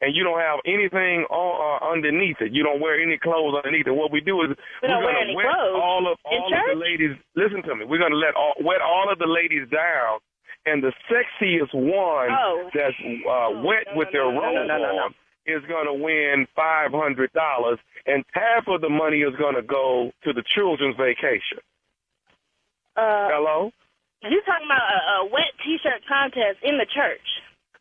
and 0.02 0.14
you 0.14 0.24
don't 0.28 0.38
have 0.40 0.60
anything 0.68 1.24
on, 1.32 1.50
uh, 1.58 1.80
underneath 1.96 2.38
it. 2.44 2.52
You 2.52 2.62
don't 2.62 2.80
wear 2.84 3.02
any 3.02 3.18
clothes 3.18 3.56
underneath 3.56 3.88
it. 3.88 3.96
What 3.96 4.12
we 4.12 4.20
do 4.22 4.42
is 4.44 4.50
we 4.84 4.90
we're 4.92 5.02
gonna 5.02 5.34
wet 5.34 5.48
clothes 5.48 5.80
all 5.82 6.04
of 6.12 6.18
in 6.30 6.38
all 6.38 6.46
of 6.46 6.52
church? 6.54 6.70
the 6.76 6.78
ladies. 6.78 7.14
Listen 7.40 7.64
to 7.64 7.74
me. 7.80 7.86
We're 7.88 8.04
gonna 8.04 8.20
let 8.20 8.36
all, 8.36 8.54
wet 8.62 8.82
all 8.84 9.08
of 9.10 9.18
the 9.18 9.26
ladies 9.32 9.66
down, 9.72 10.20
and 10.68 10.84
the 10.84 10.92
sexiest 11.10 11.74
one 11.74 12.30
Oh. 12.30 12.70
that's 12.76 13.00
uh, 13.00 13.64
wet 13.64 13.88
with 13.96 14.10
their 14.12 14.30
no, 14.30 14.38
robe 14.44 14.68
no, 14.68 14.78
no, 14.78 14.78
no. 14.78 15.10
on 15.10 15.16
is 15.48 15.64
gonna 15.70 15.94
win 15.94 16.46
five 16.56 16.92
hundred 16.92 17.32
dollars, 17.34 17.80
and 18.06 18.24
half 18.34 18.68
of 18.68 18.82
the 18.82 18.90
money 18.90 19.22
is 19.22 19.34
gonna 19.40 19.64
go 19.64 20.12
to 20.24 20.34
the 20.34 20.44
children's 20.54 20.98
vacation. 20.98 21.64
Uh, 22.96 23.28
Hello. 23.32 23.72
you 24.24 24.42
talking 24.48 24.68
about 24.68 24.88
a, 24.88 25.00
a 25.20 25.26
wet 25.28 25.52
T-shirt 25.64 26.02
contest 26.08 26.64
in 26.64 26.78
the 26.80 26.88
church? 26.88 27.28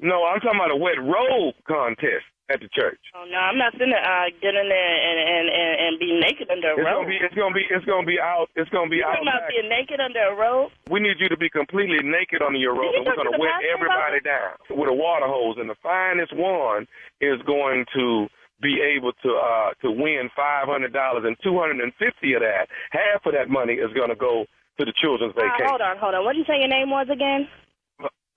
No, 0.02 0.26
I'm 0.26 0.40
talking 0.42 0.58
about 0.58 0.74
a 0.74 0.76
wet 0.80 0.98
robe 0.98 1.54
contest 1.70 2.26
at 2.50 2.60
the 2.60 2.68
church. 2.74 2.98
Oh 3.16 3.24
no, 3.30 3.38
I'm 3.38 3.56
not 3.56 3.72
finna 3.78 3.96
uh, 3.96 4.28
get 4.42 4.52
in 4.52 4.66
there 4.68 4.94
and 5.00 5.18
and 5.22 5.46
and, 5.48 5.72
and 5.80 5.92
be 6.02 6.12
naked 6.18 6.50
under 6.50 6.74
a 6.74 6.76
It's 6.76 6.84
robe. 6.84 7.06
gonna 7.06 7.08
be, 7.08 7.18
it's 7.22 7.36
gonna 7.38 7.54
be, 7.54 7.64
it's 7.70 7.86
gonna 7.88 8.04
be 8.10 8.18
out. 8.20 8.50
It's 8.58 8.68
gonna 8.68 8.90
be 8.90 9.00
you 9.00 9.06
out. 9.06 9.16
talking 9.22 9.30
about 9.30 9.48
being 9.48 9.70
naked 9.70 10.02
under 10.02 10.20
a 10.28 10.34
robe? 10.34 10.74
We 10.90 10.98
need 11.00 11.16
you 11.22 11.30
to 11.30 11.38
be 11.38 11.48
completely 11.48 12.02
naked 12.04 12.42
under 12.42 12.58
your 12.58 12.74
robe, 12.74 12.92
and 12.98 13.06
we're 13.06 13.16
gonna 13.16 13.38
wet 13.38 13.64
everybody 13.70 14.20
down 14.20 14.58
with 14.76 14.90
a 14.90 14.96
water 14.98 15.30
hose, 15.30 15.56
and 15.62 15.70
the 15.70 15.78
finest 15.80 16.34
one 16.36 16.84
is 17.22 17.40
going 17.46 17.86
to 17.96 18.26
be 18.60 18.82
able 18.82 19.14
to 19.24 19.30
uh 19.40 19.70
to 19.80 19.88
win 19.94 20.28
five 20.36 20.66
hundred 20.68 20.92
dollars, 20.92 21.24
and 21.24 21.38
two 21.40 21.56
hundred 21.56 21.80
and 21.80 21.94
fifty 21.96 22.34
of 22.34 22.42
that, 22.44 22.66
half 22.92 23.24
of 23.24 23.32
that 23.32 23.48
money 23.48 23.78
is 23.80 23.88
gonna 23.96 24.18
go 24.18 24.44
to 24.78 24.84
the 24.84 24.92
children's 24.96 25.34
vacation. 25.34 25.70
hold 25.70 25.80
on, 25.80 25.98
hold 25.98 26.14
on. 26.14 26.24
What 26.24 26.34
did 26.34 26.46
you 26.46 26.48
say 26.50 26.58
your 26.58 26.68
name 26.68 26.90
was 26.90 27.06
again? 27.10 27.46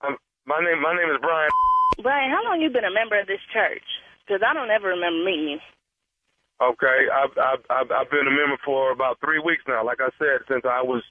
Um, 0.06 0.16
my 0.46 0.60
name, 0.62 0.80
my 0.82 0.94
name 0.94 1.10
is 1.10 1.18
Brian. 1.20 1.50
Brian, 2.02 2.30
how 2.30 2.44
long 2.44 2.60
you 2.60 2.70
been 2.70 2.86
a 2.86 2.94
member 2.94 3.18
of 3.18 3.26
this 3.26 3.42
church? 3.52 3.82
Because 4.22 4.42
I 4.46 4.54
don't 4.54 4.70
ever 4.70 4.88
remember 4.94 5.24
meeting 5.24 5.58
you. 5.58 5.60
Okay, 6.58 7.06
I've, 7.06 7.34
I've 7.38 7.64
I've 7.70 7.90
I've 7.90 8.10
been 8.10 8.26
a 8.26 8.34
member 8.34 8.58
for 8.64 8.90
about 8.90 9.18
three 9.22 9.38
weeks 9.38 9.62
now. 9.68 9.86
Like 9.86 10.02
I 10.02 10.10
said, 10.18 10.42
since 10.50 10.66
I 10.66 10.82
was 10.82 11.02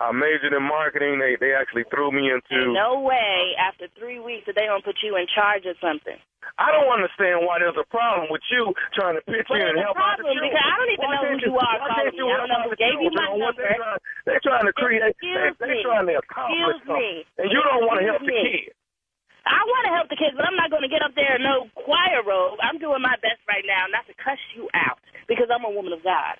I 0.00 0.12
majored 0.12 0.52
in 0.52 0.62
marketing. 0.62 1.18
They 1.18 1.36
they 1.40 1.56
actually 1.56 1.84
threw 1.88 2.12
me 2.12 2.28
into. 2.28 2.72
No 2.72 3.00
way. 3.00 3.56
After 3.56 3.88
three 3.96 4.20
weeks, 4.20 4.44
that 4.46 4.54
they 4.56 4.68
don't 4.68 4.84
put 4.84 5.00
you 5.00 5.16
in 5.16 5.24
charge 5.32 5.64
of 5.64 5.76
something. 5.80 6.16
I 6.62 6.70
don't 6.70 6.86
understand 6.88 7.42
why 7.42 7.58
there's 7.58 7.76
a 7.76 7.84
problem 7.90 8.30
with 8.30 8.40
you 8.54 8.70
trying 8.94 9.18
to 9.18 9.24
pitch 9.26 9.50
Well, 9.50 9.58
in 9.58 9.74
and 9.74 9.82
help 9.82 9.98
out 9.98 10.14
the 10.16 10.24
problem 10.30 10.46
because 10.46 10.62
I 10.62 10.74
don't 10.78 10.92
even 10.94 11.04
Why 11.04 11.14
know 11.18 11.24
who 11.26 11.36
you 11.42 11.54
are 11.58 11.74
why 11.82 11.88
can't 11.90 12.14
me. 12.14 12.22
I 12.22 12.36
don't 12.38 12.50
know 12.54 12.62
who 12.64 12.70
help 12.70 12.80
gave 12.80 12.96
you 13.02 13.10
my 13.12 13.26
children? 13.34 13.42
Number. 13.42 13.66
They're 13.66 13.76
trying, 13.76 14.00
they're 14.30 14.44
trying 14.46 14.66
to 14.70 14.74
create. 14.78 15.02
Excuse 15.10 15.54
they're 15.58 15.74
me. 15.74 15.82
trying 15.82 16.06
to 16.06 16.14
accomplish 16.22 16.78
Excuse 16.80 16.86
me. 16.86 17.08
and 17.42 17.48
you 17.50 17.60
don't 17.66 17.82
want 17.84 17.98
to 17.98 18.06
help 18.06 18.22
the 18.22 18.30
kids. 18.30 18.72
I 19.46 19.62
want 19.62 19.84
to 19.86 19.92
help 19.94 20.08
the 20.10 20.18
kids, 20.18 20.34
but 20.34 20.42
I'm 20.42 20.58
not 20.58 20.70
going 20.74 20.82
to 20.82 20.90
get 20.90 21.02
up 21.06 21.14
there 21.14 21.38
in 21.38 21.42
no 21.46 21.70
choir 21.78 22.18
robe. 22.26 22.58
I'm 22.62 22.82
doing 22.82 22.98
my 23.02 23.14
best 23.22 23.38
right 23.46 23.62
now 23.62 23.86
not 23.90 24.02
to 24.10 24.14
cuss 24.18 24.38
you 24.58 24.66
out 24.74 24.98
because 25.30 25.46
I'm 25.50 25.62
a 25.66 25.70
woman 25.70 25.94
of 25.94 26.02
God. 26.02 26.34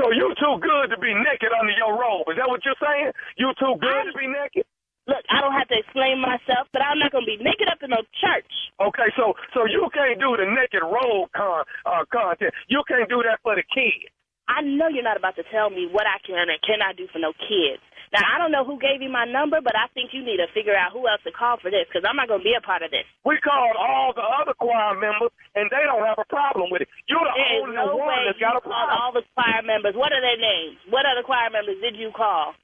So 0.00 0.08
you 0.16 0.32
too 0.40 0.56
good 0.64 0.88
to 0.96 0.98
be 0.98 1.12
naked 1.12 1.52
under 1.52 1.76
your 1.76 1.92
robe. 1.92 2.24
Is 2.32 2.40
that 2.40 2.48
what 2.48 2.64
you're 2.64 2.78
saying? 2.80 3.12
You 3.36 3.52
too 3.60 3.76
good 3.76 4.08
to 4.08 4.16
be 4.16 4.24
naked? 4.32 4.64
Look, 5.04 5.20
I 5.28 5.44
don't 5.44 5.52
have 5.52 5.68
to 5.68 5.76
explain 5.76 6.16
myself, 6.24 6.72
but 6.72 6.80
I'm 6.80 6.96
not 6.96 7.12
going 7.12 7.28
to 7.28 7.32
be 7.36 7.36
naked 7.36 7.68
up 7.68 7.84
in 7.84 7.92
no 7.92 8.00
church. 8.16 8.48
Okay, 8.80 9.12
so 9.12 9.36
so 9.52 9.68
you 9.68 9.92
can't 9.92 10.16
do 10.16 10.40
the 10.40 10.48
naked 10.48 10.80
robe 10.80 11.28
con, 11.36 11.68
uh, 11.84 12.08
content. 12.08 12.48
You 12.72 12.80
can't 12.88 13.12
do 13.12 13.20
that 13.28 13.44
for 13.44 13.52
the 13.52 13.64
kids. 13.68 14.08
I 14.48 14.64
know 14.64 14.88
you're 14.88 15.04
not 15.04 15.20
about 15.20 15.36
to 15.36 15.44
tell 15.52 15.68
me 15.68 15.84
what 15.92 16.08
I 16.08 16.16
can 16.24 16.48
and 16.48 16.58
cannot 16.64 16.96
do 16.96 17.04
for 17.12 17.20
no 17.20 17.36
kids. 17.36 17.84
Now, 18.10 18.26
I 18.26 18.38
don't 18.42 18.50
know 18.50 18.66
who 18.66 18.78
gave 18.82 19.02
you 19.02 19.10
my 19.12 19.22
number, 19.28 19.62
but 19.62 19.76
I 19.78 19.86
think 19.94 20.10
you 20.16 20.24
need 20.26 20.38
to 20.42 20.50
figure 20.50 20.74
out 20.74 20.90
who 20.96 21.06
else 21.06 21.22
to 21.26 21.32
call 21.34 21.58
for 21.62 21.70
this 21.70 21.86
because 21.86 22.02
I'm 22.02 22.18
not 22.18 22.26
going 22.26 22.42
to 22.42 22.48
be 22.48 22.58
a 22.58 22.62
part 22.64 22.82
of 22.82 22.90
this. 22.90 23.06
We 23.22 23.38
called 23.38 23.76
all 23.78 24.10
the 24.16 24.24
other 24.24 24.54
choir 24.58 24.98
members, 24.98 25.30
and 25.54 25.70
they 25.70 25.84
don't 25.86 26.02
have 26.02 26.18
a 26.18 26.26
problem 26.26 26.74
with 26.74 26.82
it. 26.86 26.90
You're 27.06 27.22
the 27.22 27.34
There 27.38 27.62
only 27.62 27.76
no 27.76 27.94
one 28.00 28.10
that's 28.26 28.38
you 28.40 28.46
got 28.50 28.58
a 28.58 28.62
called 28.66 28.74
problem. 28.90 28.98
all 28.98 29.12
the 29.14 29.22
choir 29.38 29.62
members. 29.62 29.94
What 29.94 30.10
are 30.10 30.22
their 30.22 30.40
names? 30.42 30.78
What 30.90 31.06
other 31.06 31.22
choir 31.22 31.50
members 31.54 31.78
did 31.78 31.94
you 31.94 32.10
call? 32.16 32.54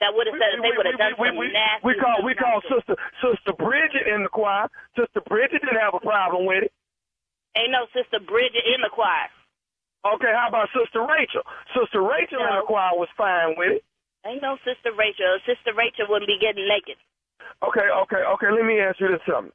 That 0.00 0.12
would 0.16 0.26
have 0.28 0.36
said 0.36 0.52
that 0.56 0.62
they 0.64 0.72
would 0.76 0.88
have 0.88 0.96
done 1.00 1.14
we, 1.20 1.28
we, 1.36 1.46
nasty 1.52 1.84
we 1.84 1.92
call 2.00 2.16
we 2.24 2.32
call 2.34 2.60
sister 2.68 2.96
sister 3.20 3.52
Bridget 3.56 4.08
in 4.08 4.24
the 4.24 4.32
choir. 4.32 4.68
Sister 4.96 5.20
Bridget 5.28 5.60
didn't 5.64 5.80
have 5.80 5.92
a 5.96 6.00
problem 6.00 6.44
with 6.48 6.64
it. 6.68 6.72
Ain't 7.56 7.72
no 7.72 7.84
sister 7.92 8.20
Bridget 8.20 8.64
in 8.64 8.80
the 8.80 8.90
choir. 8.92 9.28
Okay, 10.06 10.32
how 10.32 10.48
about 10.48 10.68
Sister 10.72 11.04
Rachel? 11.04 11.42
Sister 11.76 12.00
Rachel 12.00 12.40
in 12.40 12.56
the 12.56 12.64
choir 12.66 12.96
was 12.96 13.08
fine 13.18 13.52
with 13.58 13.80
it. 13.80 13.84
Ain't 14.26 14.42
no 14.42 14.56
sister 14.64 14.92
Rachel. 14.92 15.40
Sister 15.48 15.72
Rachel 15.72 16.06
wouldn't 16.08 16.28
be 16.28 16.36
getting 16.40 16.68
naked. 16.68 16.96
Okay, 17.64 17.88
okay, 18.04 18.22
okay. 18.36 18.48
Let 18.52 18.64
me 18.64 18.80
ask 18.80 19.00
you 19.00 19.08
this 19.08 19.24
something. 19.24 19.52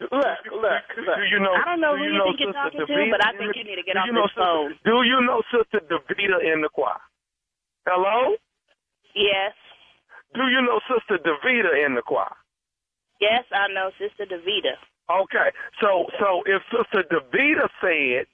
Look, 0.00 0.10
look, 0.50 0.86
look. 0.98 1.18
Do 1.18 1.24
you 1.30 1.38
know? 1.38 1.54
I 1.54 1.62
don't 1.62 1.80
know 1.82 1.94
do 1.94 2.02
who 2.02 2.10
you 2.10 2.18
know 2.18 2.26
think 2.34 2.42
you're 2.42 2.54
Sister 2.54 2.82
talking 2.82 2.86
to, 2.86 3.10
but 3.14 3.22
I 3.22 3.30
think 3.38 3.54
you 3.54 3.62
need 3.62 3.78
to 3.78 3.86
get 3.86 3.94
off 3.94 4.06
you 4.06 4.14
know 4.14 4.26
this 4.26 4.34
Sister- 4.34 4.42
phone. 4.42 4.70
Do 4.82 5.06
you 5.06 5.18
know 5.22 5.42
Sister 5.50 5.78
Davida 5.86 6.42
in 6.42 6.62
the 6.62 6.70
choir? 6.70 6.98
Hello? 7.86 8.34
Yes. 9.14 9.54
Do 10.34 10.42
you 10.50 10.62
know 10.62 10.80
Sister 10.90 11.22
Davida 11.22 11.86
in 11.86 11.94
the 11.94 12.02
choir? 12.02 12.34
Yes, 13.20 13.44
I 13.54 13.70
know 13.70 13.90
Sister 13.98 14.26
Davida. 14.26 14.74
Okay, 15.10 15.50
so 15.80 16.06
so 16.18 16.42
if 16.46 16.62
Sister 16.70 17.04
Davida 17.06 17.68
said 17.82 18.26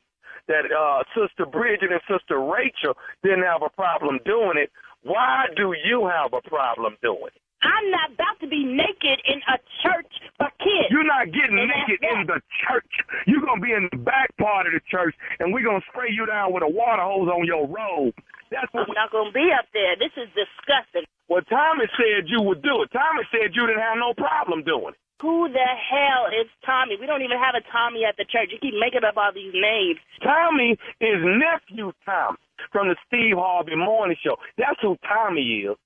that 0.49 0.65
uh, 0.73 1.05
Sister 1.13 1.45
Bridget 1.45 1.93
and 1.93 2.01
Sister 2.09 2.41
Rachel 2.41 2.97
didn't 3.23 3.45
have 3.45 3.63
a 3.63 3.69
problem 3.69 4.21
doing 4.25 4.57
it, 4.57 4.71
why 5.03 5.47
do 5.57 5.75
you 5.85 6.07
have 6.07 6.33
a 6.33 6.43
problem 6.49 6.97
doing 7.03 7.33
it? 7.35 7.43
I'm 7.63 7.91
not 7.91 8.15
about 8.15 8.39
to 8.41 8.47
be 8.47 8.63
naked 8.63 9.19
in 9.27 9.43
a 9.51 9.59
church 9.83 10.13
for 10.39 10.47
kids. 10.63 10.95
You're 10.95 11.07
not 11.07 11.27
getting 11.35 11.59
And 11.59 11.67
naked 11.67 11.99
in 12.07 12.27
the 12.27 12.39
church. 12.63 12.93
You're 13.27 13.43
gonna 13.43 13.61
be 13.61 13.73
in 13.75 13.89
the 13.91 13.99
back 13.99 14.31
part 14.39 14.67
of 14.67 14.73
the 14.73 14.81
church, 14.87 15.15
and 15.41 15.53
we're 15.53 15.67
gonna 15.67 15.83
spray 15.91 16.11
you 16.11 16.27
down 16.27 16.55
with 16.55 16.63
a 16.63 16.71
water 16.71 17.03
hose 17.03 17.27
on 17.27 17.47
your 17.47 17.67
robe. 17.67 18.15
That's 18.51 18.73
what 18.73 18.89
I'm 18.89 18.95
not 18.95 19.13
going 19.13 19.29
to 19.29 19.37
be 19.37 19.53
up 19.53 19.69
there. 19.77 19.97
This 20.01 20.13
is 20.17 20.29
disgusting. 20.33 21.05
Well, 21.29 21.45
Thomas 21.45 21.93
said 21.97 22.29
you 22.29 22.41
would 22.41 22.63
do 22.63 22.81
it. 22.83 22.89
Thomas 22.93 23.29
said 23.29 23.53
you 23.53 23.67
didn't 23.69 23.85
have 23.85 24.01
no 24.01 24.17
problem 24.17 24.65
doing 24.65 24.97
it. 24.97 25.01
Who 25.21 25.49
the 25.51 25.67
hell 25.91 26.31
is 26.31 26.47
Tommy? 26.65 26.95
We 27.01 27.07
don't 27.07 27.23
even 27.23 27.39
have 27.39 27.59
a 27.59 27.65
Tommy 27.73 28.05
at 28.07 28.17
the 28.17 28.25
church. 28.25 28.51
You 28.55 28.59
keep 28.63 28.79
making 28.79 29.03
up 29.03 29.17
all 29.17 29.33
these 29.35 29.53
names. 29.53 29.99
Tommy 30.23 30.79
is 31.01 31.19
nephew 31.23 31.91
Tommy 32.07 32.39
from 32.71 32.89
the 32.89 32.97
Steve 33.07 33.35
Harvey 33.37 33.75
Morning 33.75 34.17
Show. 34.23 34.37
That's 34.57 34.79
who 34.81 34.97
Tommy 35.03 35.67
is. 35.67 35.77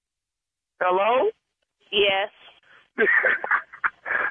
Hello? 0.80 1.30
Yes. 1.90 2.28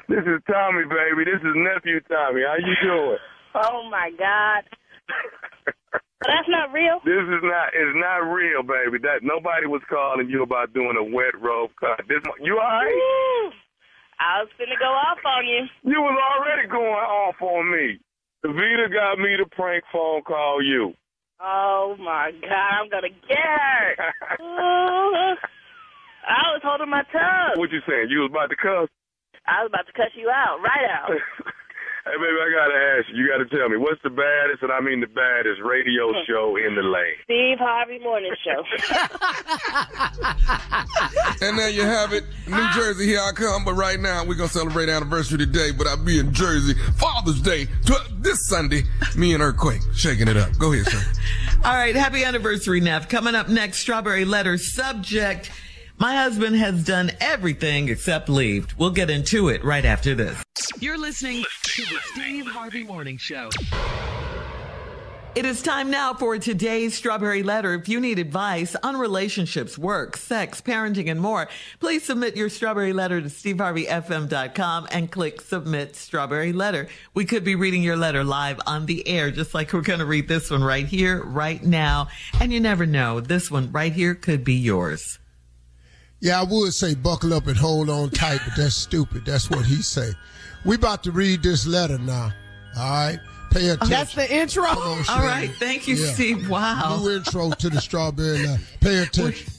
this 0.09 0.21
is 0.21 0.41
Tommy, 0.45 0.85
baby. 0.85 1.25
This 1.25 1.41
is 1.41 1.55
nephew 1.57 1.99
Tommy. 2.05 2.45
How 2.45 2.61
you 2.61 2.75
doing? 2.85 3.17
Oh 3.55 3.89
my 3.89 4.11
God. 4.17 4.63
That's 6.21 6.47
not 6.47 6.71
real. 6.71 7.01
This 7.03 7.25
is 7.25 7.41
not. 7.41 7.73
It's 7.73 7.97
not 7.97 8.29
real, 8.29 8.61
baby. 8.61 9.01
That 9.01 9.25
nobody 9.25 9.65
was 9.65 9.81
calling 9.89 10.29
you 10.29 10.43
about 10.43 10.73
doing 10.73 10.93
a 10.93 11.03
wet 11.03 11.33
rope 11.41 11.71
cut. 11.79 12.05
This 12.07 12.21
you 12.39 12.61
all 12.61 12.85
right? 12.85 13.51
I 14.21 14.45
was 14.45 14.53
finna 14.53 14.77
go 14.77 14.85
off 14.85 15.17
on 15.25 15.47
you. 15.49 15.65
You 15.81 15.99
was 15.99 16.13
already 16.13 16.69
going 16.69 16.93
off 16.93 17.41
on 17.41 17.71
me. 17.71 17.97
Vita 18.45 18.87
got 18.93 19.17
me 19.17 19.35
to 19.37 19.45
prank 19.49 19.83
phone 19.91 20.21
call 20.21 20.61
you. 20.61 20.93
Oh 21.41 21.95
my 21.97 22.29
God, 22.39 22.53
I'm 22.53 22.89
gonna 22.89 23.09
get 23.27 23.37
her. 23.41 24.13
I 26.21 26.53
was 26.53 26.61
holding 26.63 26.89
my 26.89 27.01
tongue. 27.11 27.57
What 27.57 27.71
you 27.71 27.81
saying? 27.89 28.09
You 28.09 28.19
was 28.19 28.29
about 28.29 28.51
to 28.51 28.55
cuss? 28.55 28.89
I 29.47 29.63
was 29.65 29.71
about 29.73 29.87
to 29.87 29.93
cuss 29.93 30.13
you 30.13 30.29
out, 30.29 30.61
right 30.61 30.85
out. 30.85 31.09
Hey, 32.03 32.17
baby, 32.17 32.41
I 32.41 32.49
gotta 32.49 32.97
ask 32.97 33.09
you. 33.09 33.17
You 33.23 33.29
gotta 33.29 33.45
tell 33.45 33.69
me 33.69 33.77
what's 33.77 34.01
the 34.03 34.09
baddest, 34.09 34.63
and 34.63 34.71
I 34.71 34.81
mean 34.81 35.01
the 35.01 35.07
baddest 35.07 35.61
radio 35.61 36.11
hmm. 36.11 36.21
show 36.27 36.55
in 36.57 36.73
the 36.75 36.81
land. 36.81 37.17
Steve 37.23 37.59
Harvey 37.59 37.99
Morning 37.99 38.33
Show. 38.43 38.63
And 41.41 41.57
there 41.57 41.69
you 41.69 41.81
have 41.81 42.13
it. 42.13 42.23
New 42.47 42.53
ah. 42.55 42.71
Jersey, 42.75 43.07
here 43.07 43.19
I 43.19 43.31
come. 43.31 43.65
But 43.65 43.73
right 43.73 43.99
now, 43.99 44.23
we're 44.23 44.35
going 44.35 44.49
to 44.49 44.53
celebrate 44.53 44.89
anniversary 44.89 45.39
today. 45.39 45.71
But 45.71 45.87
I'll 45.87 45.97
be 45.97 46.19
in 46.19 46.33
Jersey 46.33 46.75
Father's 46.97 47.41
Day 47.41 47.65
tw- 47.65 48.21
this 48.21 48.47
Sunday. 48.47 48.83
Me 49.15 49.33
and 49.33 49.41
Earthquake 49.41 49.81
shaking 49.95 50.27
it 50.27 50.37
up. 50.37 50.55
Go 50.59 50.71
ahead, 50.71 50.85
sir. 50.85 51.01
All 51.65 51.73
right, 51.73 51.95
happy 51.95 52.23
anniversary, 52.23 52.79
Neff. 52.79 53.09
Coming 53.09 53.33
up 53.33 53.49
next, 53.49 53.79
Strawberry 53.79 54.23
Letter 54.23 54.59
subject. 54.59 55.51
My 55.97 56.15
husband 56.15 56.55
has 56.55 56.83
done 56.83 57.11
everything 57.19 57.89
except 57.89 58.29
leave. 58.29 58.67
We'll 58.77 58.91
get 58.91 59.09
into 59.09 59.49
it 59.49 59.63
right 59.63 59.85
after 59.85 60.15
this. 60.15 60.41
You're 60.79 60.97
listening 60.97 61.43
to 61.75 61.83
the 61.83 61.99
Steve 62.13 62.45
Harvey 62.47 62.83
Morning 62.83 63.15
Show. 63.15 63.49
It 65.35 65.45
is 65.45 65.61
time 65.61 65.89
now 65.89 66.13
for 66.13 66.37
today's 66.37 66.93
Strawberry 66.93 67.43
Letter. 67.43 67.73
If 67.75 67.87
you 67.87 68.01
need 68.01 68.19
advice 68.19 68.75
on 68.83 68.97
relationships, 68.97 69.77
work, 69.77 70.17
sex, 70.17 70.59
parenting, 70.59 71.09
and 71.09 71.21
more, 71.21 71.47
please 71.79 72.03
submit 72.03 72.35
your 72.35 72.49
Strawberry 72.49 72.91
Letter 72.91 73.21
to 73.21 73.29
steveharveyfm.com 73.29 74.89
and 74.91 75.09
click 75.09 75.39
Submit 75.39 75.95
Strawberry 75.95 76.51
Letter. 76.51 76.89
We 77.13 77.23
could 77.23 77.45
be 77.45 77.55
reading 77.55 77.83
your 77.83 77.95
letter 77.95 78.25
live 78.25 78.59
on 78.67 78.85
the 78.85 79.07
air, 79.07 79.31
just 79.31 79.53
like 79.53 79.71
we're 79.71 79.79
going 79.79 79.99
to 79.99 80.05
read 80.05 80.27
this 80.27 80.51
one 80.51 80.65
right 80.65 80.85
here, 80.85 81.23
right 81.23 81.63
now. 81.63 82.09
And 82.41 82.51
you 82.51 82.59
never 82.59 82.85
know, 82.85 83.21
this 83.21 83.49
one 83.49 83.71
right 83.71 83.93
here 83.93 84.13
could 84.13 84.43
be 84.43 84.55
yours. 84.55 85.19
Yeah, 86.19 86.41
I 86.41 86.43
would 86.43 86.73
say 86.73 86.95
buckle 86.95 87.33
up 87.33 87.47
and 87.47 87.55
hold 87.55 87.89
on 87.89 88.09
tight, 88.09 88.41
but 88.45 88.57
that's 88.57 88.75
stupid. 88.75 89.25
That's 89.25 89.49
what 89.49 89.65
he 89.65 89.81
say. 89.81 90.11
We 90.65 90.75
about 90.75 91.03
to 91.03 91.11
read 91.11 91.43
this 91.43 91.65
letter 91.65 91.97
now. 91.97 92.31
All 92.77 92.89
right, 92.89 93.19
pay 93.51 93.69
oh, 93.69 93.73
attention. 93.73 93.89
That's 93.89 94.13
the 94.15 94.33
intro. 94.33 94.63
Come 94.65 94.77
on, 94.77 94.87
All 94.97 95.03
Shirley. 95.03 95.27
right. 95.27 95.51
Thank 95.55 95.87
you, 95.87 95.95
Yeah. 95.95 96.13
Steve. 96.13 96.49
Wow. 96.49 96.99
New 97.01 97.15
intro 97.15 97.49
to 97.51 97.69
the 97.69 97.81
strawberry 97.81 98.45
letter. 98.45 98.61
Pay 98.79 98.97
attention. 99.03 99.51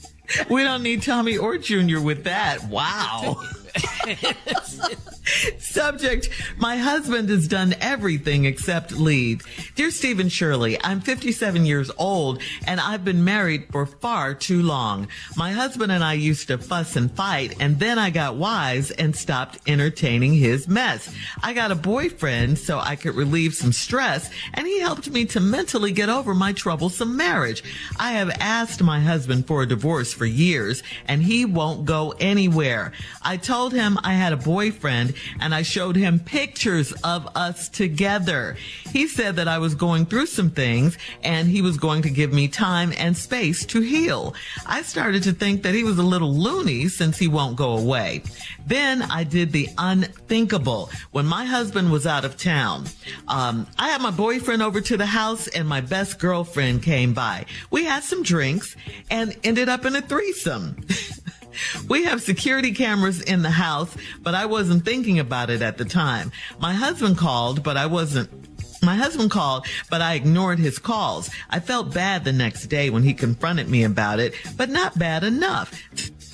We 0.49 0.63
don't 0.63 0.81
need 0.83 1.03
Tommy 1.03 1.37
or 1.37 1.57
Junior 1.57 2.01
with 2.01 2.23
that. 2.23 2.63
Wow. 2.65 3.41
Subject, 5.57 6.29
my 6.57 6.77
husband 6.77 7.29
has 7.29 7.47
done 7.47 7.75
everything 7.79 8.45
except 8.45 8.91
leave. 8.91 9.41
Dear 9.75 9.89
Stephen 9.89 10.29
Shirley, 10.29 10.77
I'm 10.83 11.01
57 11.01 11.65
years 11.65 11.89
old 11.97 12.41
and 12.67 12.79
I've 12.79 13.05
been 13.05 13.23
married 13.23 13.67
for 13.71 13.85
far 13.85 14.33
too 14.33 14.61
long. 14.61 15.07
My 15.35 15.51
husband 15.51 15.91
and 15.91 16.03
I 16.03 16.13
used 16.13 16.47
to 16.47 16.57
fuss 16.57 16.95
and 16.95 17.11
fight 17.11 17.55
and 17.59 17.79
then 17.79 17.97
I 17.97 18.09
got 18.09 18.35
wise 18.35 18.91
and 18.91 19.15
stopped 19.15 19.59
entertaining 19.65 20.33
his 20.33 20.67
mess. 20.67 21.13
I 21.41 21.53
got 21.53 21.71
a 21.71 21.75
boyfriend 21.75 22.59
so 22.59 22.79
I 22.79 22.95
could 22.95 23.15
relieve 23.15 23.55
some 23.55 23.71
stress 23.71 24.29
and 24.53 24.67
he 24.67 24.79
helped 24.81 25.09
me 25.09 25.25
to 25.25 25.39
mentally 25.39 25.91
get 25.91 26.09
over 26.09 26.33
my 26.35 26.53
troublesome 26.53 27.15
marriage. 27.17 27.63
I 27.97 28.13
have 28.13 28.29
asked 28.39 28.83
my 28.83 28.99
husband 28.99 29.47
for 29.47 29.63
a 29.63 29.67
divorce 29.67 30.13
for 30.13 30.25
years 30.25 30.83
and 31.07 31.23
he 31.23 31.45
won't 31.45 31.85
go 31.85 32.13
anywhere. 32.19 32.91
I 33.21 33.37
told 33.37 33.62
him 33.71 33.93
him 33.93 33.99
I 34.03 34.13
had 34.13 34.33
a 34.33 34.37
boyfriend 34.37 35.13
and 35.39 35.53
I 35.53 35.61
showed 35.61 35.95
him 35.95 36.19
pictures 36.19 36.91
of 37.03 37.27
us 37.35 37.69
together. 37.69 38.57
He 38.91 39.07
said 39.07 39.35
that 39.35 39.47
I 39.47 39.59
was 39.59 39.75
going 39.75 40.05
through 40.05 40.27
some 40.27 40.49
things 40.49 40.97
and 41.23 41.47
he 41.47 41.61
was 41.61 41.77
going 41.77 42.01
to 42.03 42.09
give 42.09 42.31
me 42.31 42.47
time 42.47 42.93
and 42.97 43.15
space 43.15 43.65
to 43.67 43.81
heal. 43.81 44.35
I 44.65 44.81
started 44.81 45.23
to 45.23 45.33
think 45.33 45.63
that 45.63 45.75
he 45.75 45.83
was 45.83 45.97
a 45.97 46.03
little 46.03 46.33
loony 46.33 46.87
since 46.87 47.17
he 47.17 47.27
won't 47.27 47.57
go 47.57 47.77
away. 47.77 48.23
Then 48.65 49.01
I 49.01 49.23
did 49.23 49.51
the 49.51 49.67
unthinkable. 49.77 50.89
When 51.11 51.25
my 51.25 51.45
husband 51.45 51.91
was 51.91 52.07
out 52.07 52.25
of 52.25 52.37
town, 52.37 52.85
um, 53.27 53.67
I 53.77 53.89
had 53.89 54.01
my 54.01 54.11
boyfriend 54.11 54.61
over 54.61 54.79
to 54.81 54.97
the 54.97 55.05
house 55.05 55.47
and 55.47 55.67
my 55.67 55.81
best 55.81 56.19
girlfriend 56.19 56.83
came 56.83 57.13
by. 57.13 57.45
We 57.69 57.85
had 57.85 58.03
some 58.03 58.23
drinks 58.23 58.75
and 59.11 59.35
ended 59.43 59.67
up 59.67 59.85
in 59.85 59.95
a 59.95 60.01
threesome. 60.01 60.77
We 61.87 62.03
have 62.05 62.21
security 62.21 62.73
cameras 62.73 63.21
in 63.21 63.41
the 63.41 63.51
house, 63.51 63.95
but 64.21 64.35
I 64.35 64.45
wasn't 64.45 64.85
thinking 64.85 65.19
about 65.19 65.49
it 65.49 65.61
at 65.61 65.77
the 65.77 65.85
time. 65.85 66.31
My 66.59 66.73
husband 66.73 67.17
called, 67.17 67.63
but 67.63 67.77
I 67.77 67.85
wasn't 67.85 68.29
my 68.83 68.95
husband 68.95 69.31
called, 69.31 69.65
but 69.89 70.01
I 70.01 70.15
ignored 70.15 70.59
his 70.59 70.77
calls. 70.77 71.29
I 71.49 71.61
felt 71.61 71.93
bad 71.93 72.25
the 72.25 72.33
next 72.33 72.67
day 72.67 72.89
when 72.89 73.03
he 73.03 73.13
confronted 73.13 73.69
me 73.69 73.83
about 73.83 74.19
it, 74.19 74.33
but 74.57 74.69
not 74.69 74.99
bad 74.99 75.23
enough. 75.23 75.71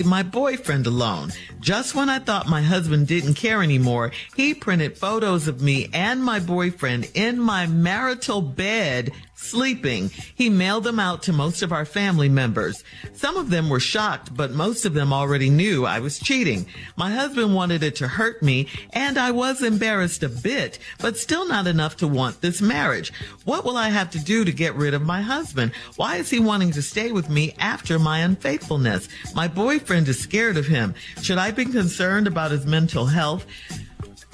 My 0.03 0.23
boyfriend 0.23 0.87
alone. 0.87 1.31
Just 1.59 1.93
when 1.93 2.09
I 2.09 2.19
thought 2.19 2.47
my 2.47 2.61
husband 2.61 3.07
didn't 3.07 3.33
care 3.33 3.61
anymore, 3.61 4.11
he 4.35 4.53
printed 4.53 4.97
photos 4.97 5.47
of 5.47 5.61
me 5.61 5.89
and 5.93 6.23
my 6.23 6.39
boyfriend 6.39 7.11
in 7.13 7.37
my 7.37 7.67
marital 7.67 8.41
bed 8.41 9.11
sleeping. 9.39 10.09
He 10.35 10.49
mailed 10.49 10.83
them 10.83 10.99
out 10.99 11.23
to 11.23 11.33
most 11.33 11.61
of 11.61 11.71
our 11.71 11.85
family 11.85 12.29
members. 12.29 12.83
Some 13.13 13.37
of 13.37 13.49
them 13.49 13.69
were 13.69 13.79
shocked, 13.79 14.35
but 14.35 14.51
most 14.51 14.85
of 14.85 14.93
them 14.93 15.13
already 15.13 15.49
knew 15.49 15.85
I 15.85 15.99
was 15.99 16.19
cheating. 16.19 16.65
My 16.97 17.11
husband 17.11 17.55
wanted 17.55 17.81
it 17.81 17.95
to 17.97 18.07
hurt 18.07 18.43
me, 18.43 18.67
and 18.91 19.17
I 19.17 19.31
was 19.31 19.63
embarrassed 19.63 20.23
a 20.23 20.29
bit, 20.29 20.77
but 20.99 21.17
still 21.17 21.47
not 21.47 21.67
enough 21.67 21.97
to 21.97 22.07
want 22.07 22.41
this 22.41 22.61
marriage. 22.61 23.13
What 23.45 23.63
will 23.63 23.77
I 23.77 23.89
have 23.89 24.11
to 24.11 24.19
do 24.19 24.43
to 24.43 24.51
get 24.51 24.75
rid 24.75 24.93
of 24.93 25.01
my 25.01 25.21
husband? 25.21 25.71
Why 25.95 26.17
is 26.17 26.29
he 26.29 26.39
wanting 26.39 26.71
to 26.73 26.81
stay 26.81 27.11
with 27.11 27.29
me 27.29 27.55
after 27.59 27.97
my 27.97 28.19
unfaithfulness? 28.19 29.07
My 29.33 29.47
boyfriend 29.47 30.07
is 30.09 30.19
scared 30.19 30.57
of 30.57 30.67
him. 30.67 30.93
Should 31.21 31.37
I 31.37 31.51
be 31.51 31.65
concerned 31.65 32.27
about 32.27 32.51
his 32.51 32.65
mental 32.65 33.05
health? 33.05 33.45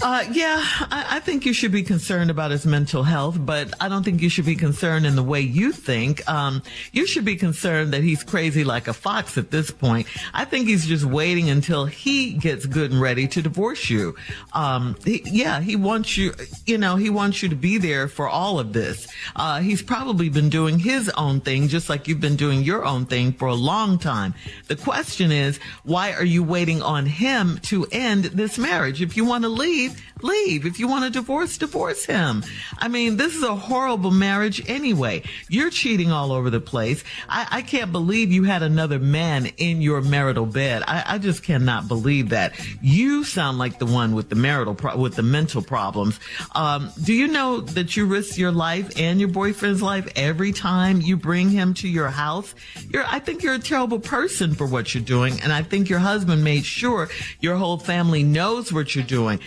Uh, 0.03 0.25
yeah, 0.33 0.57
I, 0.59 1.05
I, 1.11 1.19
think 1.21 1.45
you 1.45 1.53
should 1.53 1.71
be 1.71 1.81
concerned 1.81 2.29
about 2.29 2.51
his 2.51 2.65
mental 2.65 3.03
health, 3.03 3.37
but 3.39 3.73
I 3.79 3.87
don't 3.87 4.03
think 4.03 4.21
you 4.21 4.27
should 4.27 4.45
be 4.45 4.57
concerned 4.57 5.05
in 5.05 5.15
the 5.15 5.23
way 5.23 5.39
you 5.39 5.71
think. 5.71 6.27
Um, 6.29 6.63
you 6.91 7.07
should 7.07 7.23
be 7.23 7.37
concerned 7.37 7.93
that 7.93 8.03
he's 8.03 8.21
crazy 8.21 8.65
like 8.65 8.89
a 8.89 8.93
fox 8.93 9.37
at 9.37 9.51
this 9.51 9.71
point. 9.71 10.07
I 10.33 10.43
think 10.43 10.67
he's 10.67 10.85
just 10.85 11.05
waiting 11.05 11.49
until 11.49 11.85
he 11.85 12.33
gets 12.33 12.65
good 12.65 12.91
and 12.91 12.99
ready 12.99 13.25
to 13.29 13.41
divorce 13.41 13.89
you. 13.89 14.17
Um, 14.51 14.97
he, 15.05 15.21
yeah, 15.25 15.61
he 15.61 15.77
wants 15.77 16.17
you, 16.17 16.33
you 16.65 16.77
know, 16.77 16.97
he 16.97 17.09
wants 17.09 17.41
you 17.41 17.47
to 17.47 17.55
be 17.55 17.77
there 17.77 18.09
for 18.09 18.27
all 18.27 18.59
of 18.59 18.73
this. 18.73 19.07
Uh, 19.33 19.61
he's 19.61 19.81
probably 19.81 20.27
been 20.27 20.49
doing 20.49 20.77
his 20.77 21.07
own 21.11 21.39
thing, 21.39 21.69
just 21.69 21.87
like 21.89 22.09
you've 22.09 22.21
been 22.21 22.35
doing 22.35 22.63
your 22.63 22.83
own 22.83 23.05
thing 23.05 23.31
for 23.31 23.47
a 23.47 23.55
long 23.55 23.97
time. 23.97 24.33
The 24.67 24.75
question 24.75 25.31
is, 25.31 25.57
why 25.83 26.11
are 26.11 26.25
you 26.25 26.43
waiting 26.43 26.81
on 26.81 27.05
him 27.05 27.59
to 27.63 27.87
end 27.93 28.25
this 28.25 28.57
marriage? 28.57 29.01
If 29.01 29.15
you 29.15 29.23
want 29.23 29.45
to 29.45 29.49
leave, 29.49 29.84
leave, 29.89 30.01
leave. 30.21 30.65
If 30.65 30.79
you 30.79 30.88
want 30.88 31.05
a 31.05 31.09
divorce, 31.09 31.57
divorce 31.57 32.05
him. 32.05 32.43
I 32.77 32.88
mean, 32.88 33.17
this 33.17 33.36
is 33.36 33.43
a 33.43 33.55
horrible 33.55 34.11
marriage 34.11 34.67
anyway. 34.69 35.23
You're 35.49 35.69
cheating 35.69 36.11
all 36.11 36.31
over 36.31 36.49
the 36.49 36.59
place. 36.59 37.03
I, 37.29 37.47
I 37.51 37.61
can't 37.61 37.91
believe 37.91 38.31
you 38.31 38.43
had 38.43 38.63
another 38.63 38.99
man 38.99 39.47
in 39.57 39.81
your 39.81 40.01
marital 40.01 40.45
bed. 40.45 40.83
I, 40.88 41.03
I, 41.07 41.17
just 41.17 41.43
cannot 41.43 41.88
believe 41.88 42.29
that. 42.29 42.53
You 42.81 43.23
sound 43.23 43.57
like 43.57 43.79
the 43.79 43.86
one 43.86 44.13
with 44.13 44.29
the 44.29 44.36
marital, 44.36 44.75
pro- 44.75 44.97
with 44.97 45.15
the 45.15 45.23
mental 45.23 45.61
problems. 45.61 46.19
Um, 46.53 46.91
do 47.03 47.13
you 47.13 47.27
know 47.27 47.61
that 47.61 47.95
you 47.95 48.05
risk 48.05 48.38
your 48.38 48.51
life 48.51 48.99
and 48.99 49.19
your 49.19 49.29
boyfriend's 49.29 49.81
life 49.81 50.07
every 50.15 50.51
time 50.51 51.01
you 51.01 51.17
bring 51.17 51.49
him 51.49 51.73
to 51.75 51.88
your 51.88 52.09
house? 52.09 52.53
You're, 52.89 53.05
I 53.07 53.19
think 53.19 53.43
you're 53.43 53.55
a 53.55 53.59
terrible 53.59 53.99
person 53.99 54.53
for 54.53 54.67
what 54.67 54.93
you're 54.93 55.03
doing. 55.03 55.41
And 55.41 55.51
I 55.51 55.63
think 55.63 55.89
your 55.89 55.99
husband 55.99 56.43
made 56.43 56.65
sure 56.65 57.09
your 57.39 57.55
whole 57.55 57.77
family 57.77 58.23
knows 58.23 58.71
what 58.71 58.95
you're 58.95 59.03
doing. 59.03 59.39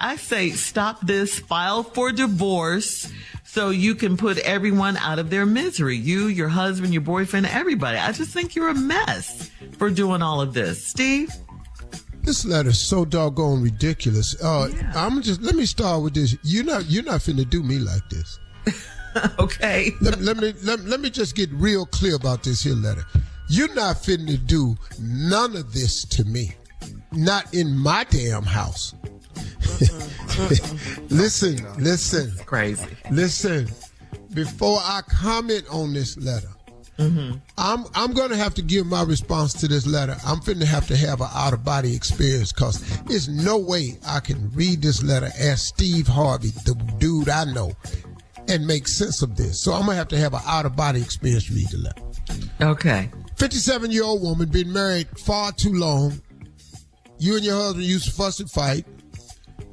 I 0.00 0.16
say 0.16 0.50
stop 0.50 1.00
this, 1.00 1.38
file 1.38 1.82
for 1.82 2.10
divorce 2.10 3.12
so 3.44 3.70
you 3.70 3.94
can 3.94 4.16
put 4.16 4.38
everyone 4.38 4.96
out 4.96 5.18
of 5.18 5.30
their 5.30 5.46
misery. 5.46 5.96
You, 5.96 6.26
your 6.26 6.48
husband, 6.48 6.92
your 6.92 7.02
boyfriend, 7.02 7.46
everybody. 7.46 7.98
I 7.98 8.12
just 8.12 8.30
think 8.32 8.54
you're 8.54 8.68
a 8.68 8.74
mess 8.74 9.50
for 9.78 9.90
doing 9.90 10.22
all 10.22 10.40
of 10.40 10.52
this. 10.52 10.86
Steve? 10.86 11.32
This 12.22 12.44
letter 12.44 12.70
is 12.70 12.78
so 12.78 13.04
doggone 13.04 13.62
ridiculous. 13.62 14.34
Uh, 14.42 14.68
yeah. 14.74 14.92
I'm 14.96 15.22
just 15.22 15.40
let 15.42 15.54
me 15.54 15.64
start 15.64 16.02
with 16.02 16.14
this. 16.14 16.36
You're 16.42 16.64
not 16.64 16.90
you're 16.90 17.04
not 17.04 17.20
finna 17.20 17.48
do 17.48 17.62
me 17.62 17.78
like 17.78 18.02
this. 18.10 18.38
okay. 19.38 19.92
Let, 20.00 20.20
let, 20.20 20.36
me 20.36 20.52
let, 20.64 20.80
let 20.80 21.00
me 21.00 21.08
just 21.08 21.36
get 21.36 21.48
real 21.52 21.86
clear 21.86 22.16
about 22.16 22.42
this 22.42 22.64
here 22.64 22.74
letter. 22.74 23.04
You're 23.48 23.72
not 23.74 23.96
finna 23.96 24.44
do 24.44 24.76
none 25.00 25.54
of 25.56 25.72
this 25.72 26.04
to 26.06 26.24
me. 26.24 26.56
Not 27.12 27.54
in 27.54 27.76
my 27.78 28.04
damn 28.04 28.42
house. 28.42 28.92
listen, 31.10 31.56
listen. 31.78 32.32
Crazy. 32.44 32.86
Listen. 33.10 33.68
Before 34.34 34.78
I 34.82 35.00
comment 35.08 35.64
on 35.70 35.94
this 35.94 36.18
letter, 36.18 36.48
mm-hmm. 36.98 37.38
I'm 37.56 37.84
I'm 37.94 38.12
gonna 38.12 38.36
have 38.36 38.54
to 38.54 38.62
give 38.62 38.86
my 38.86 39.02
response 39.02 39.54
to 39.54 39.68
this 39.68 39.86
letter. 39.86 40.16
I'm 40.26 40.40
finna 40.40 40.64
have 40.64 40.86
to 40.88 40.96
have 40.96 41.20
an 41.20 41.28
out 41.34 41.54
of 41.54 41.64
body 41.64 41.94
experience 41.94 42.52
because 42.52 42.80
there's 43.04 43.28
no 43.28 43.58
way 43.58 43.98
I 44.06 44.20
can 44.20 44.50
read 44.52 44.82
this 44.82 45.02
letter 45.02 45.30
as 45.38 45.62
Steve 45.62 46.06
Harvey, 46.06 46.50
the 46.64 46.74
dude 46.98 47.28
I 47.28 47.44
know, 47.44 47.72
and 48.48 48.66
make 48.66 48.88
sense 48.88 49.22
of 49.22 49.36
this. 49.36 49.58
So 49.58 49.72
I'm 49.72 49.86
gonna 49.86 49.94
have 49.94 50.08
to 50.08 50.18
have 50.18 50.34
an 50.34 50.42
out 50.46 50.66
of 50.66 50.76
body 50.76 51.00
experience 51.00 51.46
to 51.46 51.54
read 51.54 51.70
the 51.70 51.78
letter. 51.78 52.02
Okay. 52.60 53.10
57 53.36 53.90
year 53.90 54.04
old 54.04 54.22
woman 54.22 54.48
been 54.48 54.72
married 54.72 55.08
far 55.18 55.52
too 55.52 55.72
long. 55.72 56.20
You 57.18 57.36
and 57.36 57.44
your 57.44 57.56
husband 57.56 57.84
used 57.84 58.06
to 58.06 58.10
fuss 58.12 58.40
and 58.40 58.50
fight 58.50 58.84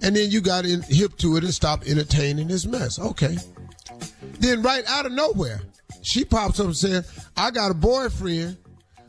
and 0.04 0.16
then 0.16 0.30
you 0.30 0.42
got 0.42 0.66
in, 0.66 0.82
hip 0.84 1.18
to 1.18 1.38
it 1.38 1.44
and 1.44 1.54
stopped 1.54 1.88
entertaining 1.88 2.48
this 2.50 2.66
mess. 2.66 3.00
Okay. 3.00 3.38
Then 4.40 4.62
right 4.62 4.84
out 4.88 5.06
of 5.06 5.14
nowhere, 5.14 5.62
she 6.02 6.26
pops 6.26 6.60
up 6.60 6.68
and 6.68 6.78
says, 6.78 7.30
I 7.38 7.50
got 7.50 7.72
a 7.72 7.74
boyfriend 7.74 8.58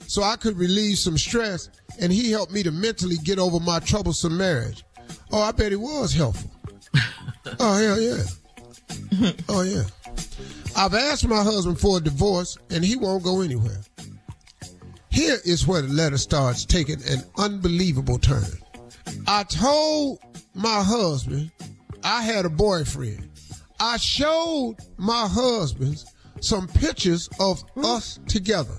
so 0.07 0.23
I 0.23 0.37
could 0.37 0.57
relieve 0.57 0.99
some 0.99 1.19
stress 1.19 1.69
and 2.01 2.13
he 2.13 2.31
helped 2.31 2.53
me 2.53 2.63
to 2.63 2.71
mentally 2.71 3.17
get 3.25 3.39
over 3.39 3.59
my 3.59 3.81
troublesome 3.81 4.37
marriage. 4.37 4.85
Oh, 5.33 5.43
I 5.43 5.51
bet 5.53 5.73
it 5.73 5.81
was 5.81 6.15
helpful. 6.15 6.51
oh, 7.59 7.77
hell 7.77 8.01
yeah. 8.01 9.33
oh, 9.49 9.63
yeah. 9.63 9.83
I've 10.77 10.95
asked 10.95 11.27
my 11.27 11.43
husband 11.43 11.81
for 11.81 11.99
a 11.99 12.01
divorce 12.01 12.57
and 12.71 12.85
he 12.85 12.95
won't 12.95 13.25
go 13.25 13.41
anywhere. 13.41 13.81
Here 15.11 15.39
is 15.45 15.67
where 15.67 15.83
the 15.83 15.93
letter 15.93 16.19
starts 16.19 16.65
taking 16.65 17.03
an 17.09 17.25
unbelievable 17.39 18.19
turn. 18.19 18.45
I 19.27 19.45
told 19.45 20.19
my 20.55 20.83
husband 20.83 21.51
I 22.05 22.21
had 22.23 22.45
a 22.45 22.51
boyfriend. 22.51 23.31
I 23.81 23.97
showed 23.97 24.77
my 24.99 25.27
husband 25.27 26.05
some 26.41 26.69
pictures 26.69 27.31
of 27.41 27.65
us 27.83 28.21
together. 28.29 28.79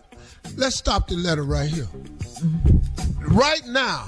Let's 0.56 0.76
stop 0.76 1.08
the 1.08 1.16
letter 1.16 1.42
right 1.42 1.68
here. 1.68 1.88
Right 3.28 3.66
now, 3.66 4.06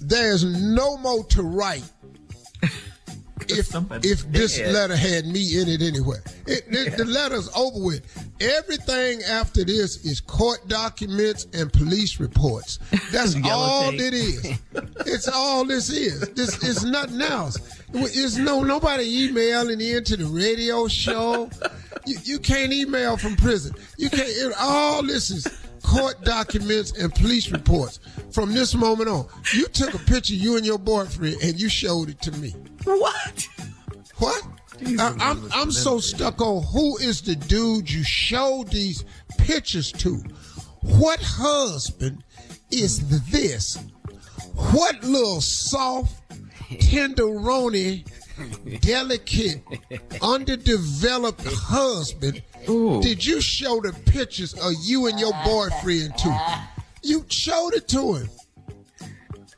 there's 0.00 0.44
no 0.44 0.96
more 0.98 1.24
to 1.26 1.42
write 1.44 1.84
if 3.48 3.74
if 4.04 4.32
this 4.32 4.58
letter 4.60 4.96
had 4.96 5.26
me 5.26 5.60
in 5.60 5.68
it 5.68 5.82
anyway. 5.82 6.18
It, 6.46 6.64
it, 6.68 6.96
the 6.96 7.04
letter's 7.04 7.48
over 7.56 7.78
with. 7.78 8.02
Everything 8.40 9.22
after 9.22 9.64
this 9.64 10.04
is 10.04 10.20
court 10.20 10.66
documents 10.68 11.46
and 11.52 11.72
police 11.72 12.20
reports. 12.20 12.78
That's 13.12 13.36
all 13.44 13.90
tape. 13.90 14.00
it 14.00 14.14
is. 14.14 14.58
It's 15.08 15.28
all 15.28 15.64
this 15.64 15.88
is. 15.88 16.20
This 16.30 16.62
is 16.62 16.84
nothing 16.84 17.22
else. 17.22 17.56
It's 17.94 18.36
no 18.36 18.62
nobody 18.62 19.24
emailing 19.24 19.80
into 19.80 20.16
the 20.16 20.26
radio 20.26 20.88
show. 20.88 21.48
You, 22.04 22.18
you 22.24 22.38
can't 22.38 22.72
email 22.72 23.16
from 23.16 23.36
prison. 23.36 23.74
You 23.96 24.10
can't. 24.10 24.28
It, 24.28 24.52
all 24.58 25.02
this 25.02 25.30
is 25.30 25.46
court 25.86 26.22
documents 26.24 26.92
and 26.98 27.14
police 27.14 27.50
reports. 27.50 28.00
From 28.32 28.52
this 28.52 28.74
moment 28.74 29.08
on, 29.08 29.26
you 29.54 29.66
took 29.68 29.94
a 29.94 29.98
picture 29.98 30.34
you 30.34 30.56
and 30.56 30.66
your 30.66 30.78
boyfriend 30.78 31.36
and 31.42 31.60
you 31.60 31.68
showed 31.68 32.08
it 32.08 32.20
to 32.22 32.32
me. 32.32 32.50
What? 32.84 33.48
What? 34.16 34.42
I, 34.98 35.14
I'm 35.20 35.50
I'm 35.52 35.70
so 35.70 36.00
stuck 36.00 36.40
on 36.42 36.62
who 36.64 36.98
is 36.98 37.22
the 37.22 37.34
dude 37.34 37.90
you 37.90 38.02
showed 38.04 38.68
these 38.68 39.04
pictures 39.38 39.90
to. 39.92 40.22
What 40.82 41.20
husband 41.22 42.22
is 42.70 43.30
this? 43.30 43.78
What 44.72 45.02
little 45.02 45.40
soft, 45.40 46.14
tenderoni, 46.70 48.06
delicate, 48.80 49.62
underdeveloped 50.22 51.44
husband 51.44 52.42
Ooh. 52.68 53.00
did 53.00 53.24
you 53.24 53.40
show 53.40 53.80
the 53.80 53.92
pictures 54.06 54.54
of 54.54 54.72
you 54.82 55.06
and 55.06 55.18
your 55.18 55.32
boyfriend 55.44 56.16
to? 56.18 56.68
You 57.02 57.24
showed 57.28 57.74
it 57.74 57.88
to 57.88 58.14
him. 58.14 58.28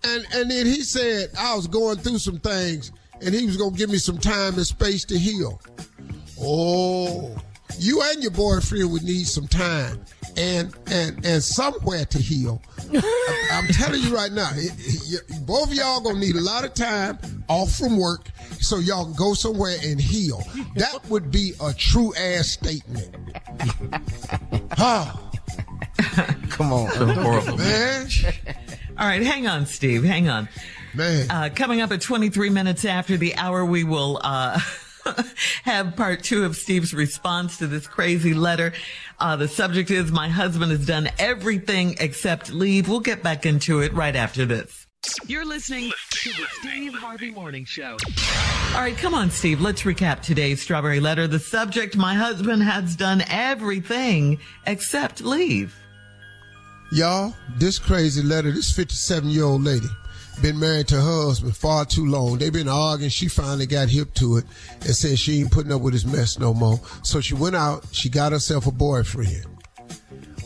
And 0.04 0.26
and 0.32 0.50
then 0.50 0.66
he 0.66 0.82
said 0.82 1.30
I 1.38 1.54
was 1.54 1.66
going 1.66 1.98
through 1.98 2.18
some 2.18 2.38
things, 2.38 2.92
and 3.20 3.34
he 3.34 3.46
was 3.46 3.56
gonna 3.56 3.76
give 3.76 3.90
me 3.90 3.98
some 3.98 4.18
time 4.18 4.54
and 4.54 4.66
space 4.66 5.04
to 5.06 5.18
heal. 5.18 5.60
Oh, 6.40 7.36
you 7.78 8.00
and 8.02 8.22
your 8.22 8.30
boyfriend 8.32 8.90
would 8.92 9.02
need 9.02 9.26
some 9.26 9.46
time 9.48 10.00
and 10.36 10.72
and 10.90 11.24
and 11.26 11.42
somewhere 11.42 12.04
to 12.06 12.18
heal. 12.18 12.62
I- 12.94 13.48
I'm 13.52 13.66
telling 13.68 14.00
you 14.02 14.14
right 14.14 14.32
now, 14.32 14.50
it- 14.54 14.72
it- 14.78 15.22
y- 15.30 15.38
both 15.46 15.68
of 15.70 15.74
y'all 15.74 16.00
gonna 16.00 16.18
need 16.18 16.36
a 16.36 16.40
lot 16.40 16.64
of 16.64 16.74
time 16.74 17.18
off 17.48 17.74
from 17.76 17.96
work 17.98 18.28
so 18.60 18.78
y'all 18.78 19.04
can 19.04 19.14
go 19.14 19.34
somewhere 19.34 19.76
and 19.84 20.00
heal. 20.00 20.42
That 20.76 21.00
would 21.08 21.30
be 21.30 21.52
a 21.60 21.72
true 21.74 22.14
ass 22.16 22.48
statement. 22.48 23.14
Ah, 24.80 25.20
Come 26.50 26.72
on, 26.72 26.90
so 26.92 27.06
horrible. 27.06 27.56
man. 27.58 28.08
All 28.96 29.06
right, 29.06 29.22
hang 29.22 29.46
on, 29.48 29.66
Steve. 29.66 30.04
Hang 30.04 30.28
on. 30.28 30.48
Man. 30.94 31.30
Uh, 31.30 31.48
coming 31.54 31.80
up 31.80 31.90
at 31.90 32.00
23 32.00 32.50
minutes 32.50 32.84
after 32.84 33.16
the 33.16 33.34
hour, 33.36 33.64
we 33.64 33.82
will 33.84 34.20
uh, 34.22 34.60
have 35.64 35.96
part 35.96 36.22
two 36.22 36.44
of 36.44 36.56
Steve's 36.56 36.94
response 36.94 37.58
to 37.58 37.66
this 37.66 37.86
crazy 37.86 38.34
letter. 38.34 38.72
Uh, 39.18 39.36
the 39.36 39.48
subject 39.48 39.90
is 39.90 40.10
My 40.12 40.28
husband 40.28 40.70
has 40.72 40.86
done 40.86 41.08
everything 41.18 41.96
except 42.00 42.52
leave. 42.52 42.88
We'll 42.88 43.00
get 43.00 43.22
back 43.22 43.46
into 43.46 43.80
it 43.80 43.92
right 43.92 44.14
after 44.16 44.46
this. 44.46 44.86
You're 45.26 45.44
listening 45.44 45.92
to 46.10 46.30
the 46.30 46.46
Steve 46.60 46.94
Harvey 46.94 47.30
Morning 47.30 47.64
Show. 47.64 47.96
All 48.74 48.80
right, 48.80 48.96
come 48.96 49.14
on, 49.14 49.30
Steve. 49.30 49.60
Let's 49.60 49.82
recap 49.82 50.20
today's 50.22 50.60
strawberry 50.60 51.00
letter. 51.00 51.26
The 51.26 51.38
subject 51.38 51.96
My 51.96 52.14
husband 52.14 52.62
has 52.62 52.96
done 52.96 53.22
everything 53.28 54.38
except 54.66 55.20
leave. 55.20 55.74
Y'all, 56.90 57.34
this 57.56 57.78
crazy 57.78 58.22
letter, 58.22 58.50
this 58.50 58.72
57 58.72 59.28
year 59.28 59.44
old 59.44 59.62
lady, 59.62 59.88
been 60.42 60.58
married 60.58 60.88
to 60.88 60.96
her 60.96 61.24
husband 61.26 61.56
far 61.56 61.84
too 61.84 62.06
long. 62.06 62.38
They've 62.38 62.52
been 62.52 62.68
arguing. 62.68 63.10
She 63.10 63.28
finally 63.28 63.66
got 63.66 63.88
hip 63.88 64.14
to 64.14 64.38
it 64.38 64.44
and 64.80 64.94
said 64.94 65.18
she 65.18 65.40
ain't 65.40 65.50
putting 65.50 65.72
up 65.72 65.82
with 65.82 65.92
his 65.92 66.06
mess 66.06 66.38
no 66.38 66.54
more. 66.54 66.80
So 67.02 67.20
she 67.20 67.34
went 67.34 67.56
out, 67.56 67.84
she 67.92 68.08
got 68.08 68.32
herself 68.32 68.66
a 68.66 68.72
boyfriend. 68.72 69.46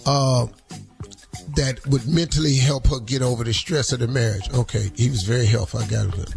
Uh, 0.07 0.47
that 1.57 1.87
would 1.89 2.07
mentally 2.09 2.57
help 2.57 2.87
her 2.87 2.99
get 3.01 3.23
over 3.23 3.45
the 3.45 3.53
stress 3.53 3.93
of 3.93 3.99
the 3.99 4.09
marriage. 4.09 4.49
Okay, 4.55 4.91
he 4.95 5.11
was 5.11 5.23
very 5.23 5.47
helpful. 5.47 5.81
I 5.81 5.87
got 5.87 6.19
it. 6.19 6.35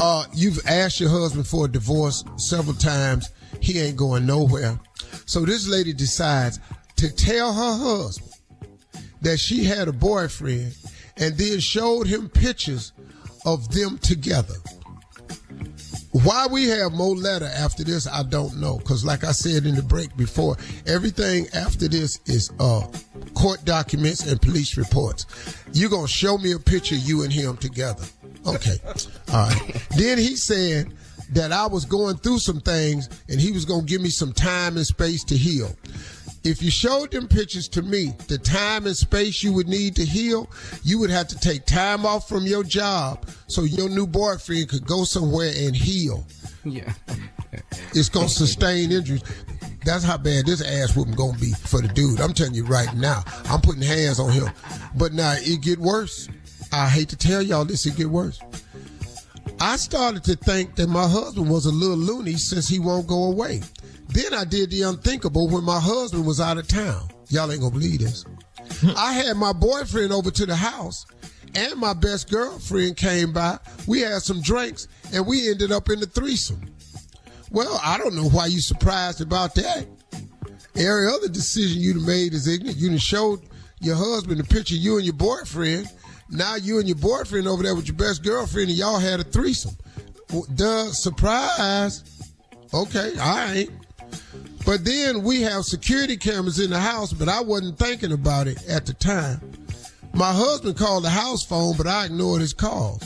Uh, 0.00 0.24
you've 0.34 0.64
asked 0.66 1.00
your 1.00 1.10
husband 1.10 1.46
for 1.46 1.66
a 1.66 1.68
divorce 1.68 2.24
several 2.36 2.76
times. 2.76 3.30
He 3.60 3.78
ain't 3.80 3.96
going 3.96 4.26
nowhere. 4.26 4.78
So 5.26 5.44
this 5.44 5.68
lady 5.68 5.92
decides 5.92 6.60
to 6.96 7.12
tell 7.14 7.52
her 7.52 7.76
husband 7.76 8.32
that 9.22 9.38
she 9.38 9.64
had 9.64 9.88
a 9.88 9.92
boyfriend 9.92 10.74
and 11.18 11.36
then 11.36 11.60
showed 11.60 12.06
him 12.06 12.28
pictures 12.28 12.92
of 13.44 13.72
them 13.72 13.98
together. 13.98 14.54
Why 16.24 16.46
we 16.50 16.68
have 16.68 16.92
more 16.92 17.14
letter 17.14 17.44
after 17.46 17.84
this, 17.84 18.06
I 18.06 18.22
don't 18.22 18.58
know. 18.58 18.78
Cause 18.78 19.04
like 19.04 19.22
I 19.22 19.32
said 19.32 19.66
in 19.66 19.74
the 19.74 19.82
break 19.82 20.16
before, 20.16 20.56
everything 20.86 21.46
after 21.52 21.88
this 21.88 22.20
is 22.26 22.50
uh 22.58 22.86
court 23.34 23.64
documents 23.64 24.26
and 24.26 24.40
police 24.40 24.76
reports. 24.78 25.26
You 25.72 25.88
gonna 25.90 26.08
show 26.08 26.38
me 26.38 26.52
a 26.52 26.58
picture 26.58 26.94
of 26.94 27.02
you 27.02 27.22
and 27.22 27.32
him 27.32 27.56
together. 27.58 28.04
Okay. 28.46 28.76
All 29.32 29.48
right. 29.48 29.86
then 29.96 30.16
he 30.18 30.36
said 30.36 30.94
that 31.32 31.52
I 31.52 31.66
was 31.66 31.84
going 31.84 32.16
through 32.16 32.38
some 32.38 32.60
things 32.60 33.10
and 33.28 33.38
he 33.40 33.52
was 33.52 33.64
gonna 33.64 33.82
give 33.82 34.00
me 34.00 34.10
some 34.10 34.32
time 34.32 34.76
and 34.76 34.86
space 34.86 35.22
to 35.24 35.36
heal. 35.36 35.76
If 36.46 36.62
you 36.62 36.70
showed 36.70 37.10
them 37.10 37.26
pictures 37.26 37.66
to 37.70 37.82
me, 37.82 38.12
the 38.28 38.38
time 38.38 38.86
and 38.86 38.96
space 38.96 39.42
you 39.42 39.52
would 39.52 39.66
need 39.66 39.96
to 39.96 40.04
heal, 40.04 40.48
you 40.84 40.96
would 41.00 41.10
have 41.10 41.26
to 41.26 41.38
take 41.40 41.66
time 41.66 42.06
off 42.06 42.28
from 42.28 42.46
your 42.46 42.62
job 42.62 43.28
so 43.48 43.64
your 43.64 43.88
new 43.88 44.06
boyfriend 44.06 44.68
could 44.68 44.86
go 44.86 45.02
somewhere 45.02 45.52
and 45.56 45.74
heal. 45.74 46.24
Yeah. 46.64 46.92
It's 47.94 48.08
gonna 48.08 48.28
sustain 48.28 48.92
injuries. 48.92 49.24
That's 49.84 50.04
how 50.04 50.18
bad 50.18 50.46
this 50.46 50.62
ass 50.62 50.94
whooping 50.94 51.16
gonna 51.16 51.36
be 51.36 51.50
for 51.52 51.80
the 51.80 51.88
dude. 51.88 52.20
I'm 52.20 52.32
telling 52.32 52.54
you 52.54 52.64
right 52.64 52.94
now. 52.94 53.24
I'm 53.46 53.60
putting 53.60 53.82
hands 53.82 54.20
on 54.20 54.30
him. 54.30 54.48
But 54.94 55.14
now 55.14 55.34
it 55.36 55.62
get 55.62 55.80
worse. 55.80 56.28
I 56.72 56.88
hate 56.88 57.08
to 57.08 57.16
tell 57.16 57.42
y'all 57.42 57.64
this, 57.64 57.86
it 57.86 57.96
get 57.96 58.08
worse. 58.08 58.40
I 59.60 59.76
started 59.76 60.22
to 60.24 60.36
think 60.36 60.76
that 60.76 60.88
my 60.88 61.08
husband 61.08 61.50
was 61.50 61.66
a 61.66 61.72
little 61.72 61.96
loony 61.96 62.34
since 62.34 62.68
he 62.68 62.78
won't 62.78 63.08
go 63.08 63.24
away. 63.24 63.62
Then 64.08 64.34
I 64.34 64.44
did 64.44 64.70
the 64.70 64.82
unthinkable 64.82 65.48
when 65.48 65.64
my 65.64 65.80
husband 65.80 66.26
was 66.26 66.40
out 66.40 66.58
of 66.58 66.68
town. 66.68 67.08
Y'all 67.28 67.50
ain't 67.50 67.60
gonna 67.60 67.72
believe 67.72 68.00
this. 68.00 68.24
I 68.96 69.12
had 69.12 69.36
my 69.36 69.52
boyfriend 69.52 70.12
over 70.12 70.30
to 70.30 70.46
the 70.46 70.56
house 70.56 71.06
and 71.54 71.78
my 71.78 71.94
best 71.94 72.30
girlfriend 72.30 72.96
came 72.96 73.32
by. 73.32 73.58
We 73.86 74.00
had 74.00 74.22
some 74.22 74.40
drinks 74.42 74.88
and 75.12 75.26
we 75.26 75.50
ended 75.50 75.72
up 75.72 75.88
in 75.88 76.00
the 76.00 76.06
threesome. 76.06 76.60
Well, 77.50 77.80
I 77.82 77.98
don't 77.98 78.14
know 78.14 78.28
why 78.28 78.46
you 78.46 78.60
surprised 78.60 79.20
about 79.20 79.54
that. 79.54 79.86
Every 80.76 81.08
other 81.08 81.28
decision 81.28 81.80
you'd 81.80 81.96
have 81.96 82.06
made 82.06 82.34
is 82.34 82.46
ignorant. 82.46 82.76
You 82.76 82.98
showed 82.98 83.40
your 83.80 83.96
husband 83.96 84.40
a 84.40 84.44
picture 84.44 84.74
of 84.74 84.80
you 84.80 84.96
and 84.96 85.04
your 85.04 85.14
boyfriend. 85.14 85.88
Now 86.28 86.56
you 86.56 86.78
and 86.78 86.88
your 86.88 86.98
boyfriend 86.98 87.46
over 87.46 87.62
there 87.62 87.74
with 87.74 87.86
your 87.86 87.96
best 87.96 88.22
girlfriend 88.22 88.68
and 88.68 88.78
y'all 88.78 88.98
had 88.98 89.20
a 89.20 89.24
threesome. 89.24 89.76
Duh, 90.54 90.90
surprise. 90.90 92.02
Okay, 92.74 93.12
all 93.18 93.36
right. 93.36 93.68
But 94.64 94.84
then 94.84 95.22
we 95.22 95.42
have 95.42 95.64
security 95.64 96.16
cameras 96.16 96.58
in 96.58 96.70
the 96.70 96.80
house, 96.80 97.12
but 97.12 97.28
I 97.28 97.40
wasn't 97.40 97.78
thinking 97.78 98.12
about 98.12 98.48
it 98.48 98.58
at 98.68 98.86
the 98.86 98.94
time. 98.94 99.40
My 100.12 100.32
husband 100.32 100.76
called 100.76 101.04
the 101.04 101.10
house 101.10 101.44
phone, 101.44 101.76
but 101.76 101.86
I 101.86 102.06
ignored 102.06 102.40
his 102.40 102.54
calls. 102.54 103.02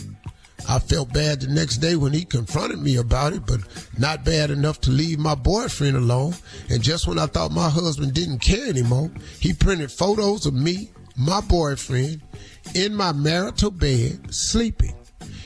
I 0.68 0.78
felt 0.78 1.12
bad 1.12 1.40
the 1.40 1.48
next 1.48 1.78
day 1.78 1.96
when 1.96 2.12
he 2.12 2.24
confronted 2.24 2.78
me 2.78 2.96
about 2.96 3.32
it, 3.32 3.44
but 3.44 3.60
not 3.98 4.24
bad 4.24 4.50
enough 4.50 4.80
to 4.82 4.90
leave 4.90 5.18
my 5.18 5.34
boyfriend 5.34 5.96
alone. 5.96 6.34
And 6.68 6.82
just 6.82 7.08
when 7.08 7.18
I 7.18 7.26
thought 7.26 7.50
my 7.50 7.68
husband 7.68 8.14
didn't 8.14 8.38
care 8.38 8.68
anymore, 8.68 9.10
he 9.40 9.52
printed 9.52 9.90
photos 9.90 10.46
of 10.46 10.54
me, 10.54 10.92
my 11.16 11.40
boyfriend, 11.40 12.22
in 12.74 12.94
my 12.94 13.12
marital 13.12 13.70
bed, 13.70 14.32
sleeping. 14.32 14.94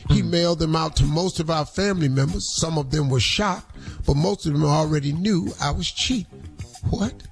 He 0.09 0.23
mailed 0.23 0.59
them 0.59 0.77
out 0.77 0.97
to 0.97 1.05
most 1.05 1.41
of 1.41 1.51
our 1.51 1.65
family 1.65 2.09
members. 2.09 2.55
Some 2.57 2.79
of 2.79 2.91
them 2.91 3.09
were 3.09 3.21
shocked, 3.21 3.75
but 4.07 4.17
most 4.17 4.47
of 4.47 4.53
them 4.53 4.65
already 4.65 5.13
knew 5.13 5.53
I 5.61 5.71
was 5.71 5.91
cheating. 5.91 6.43
What? 6.91 7.23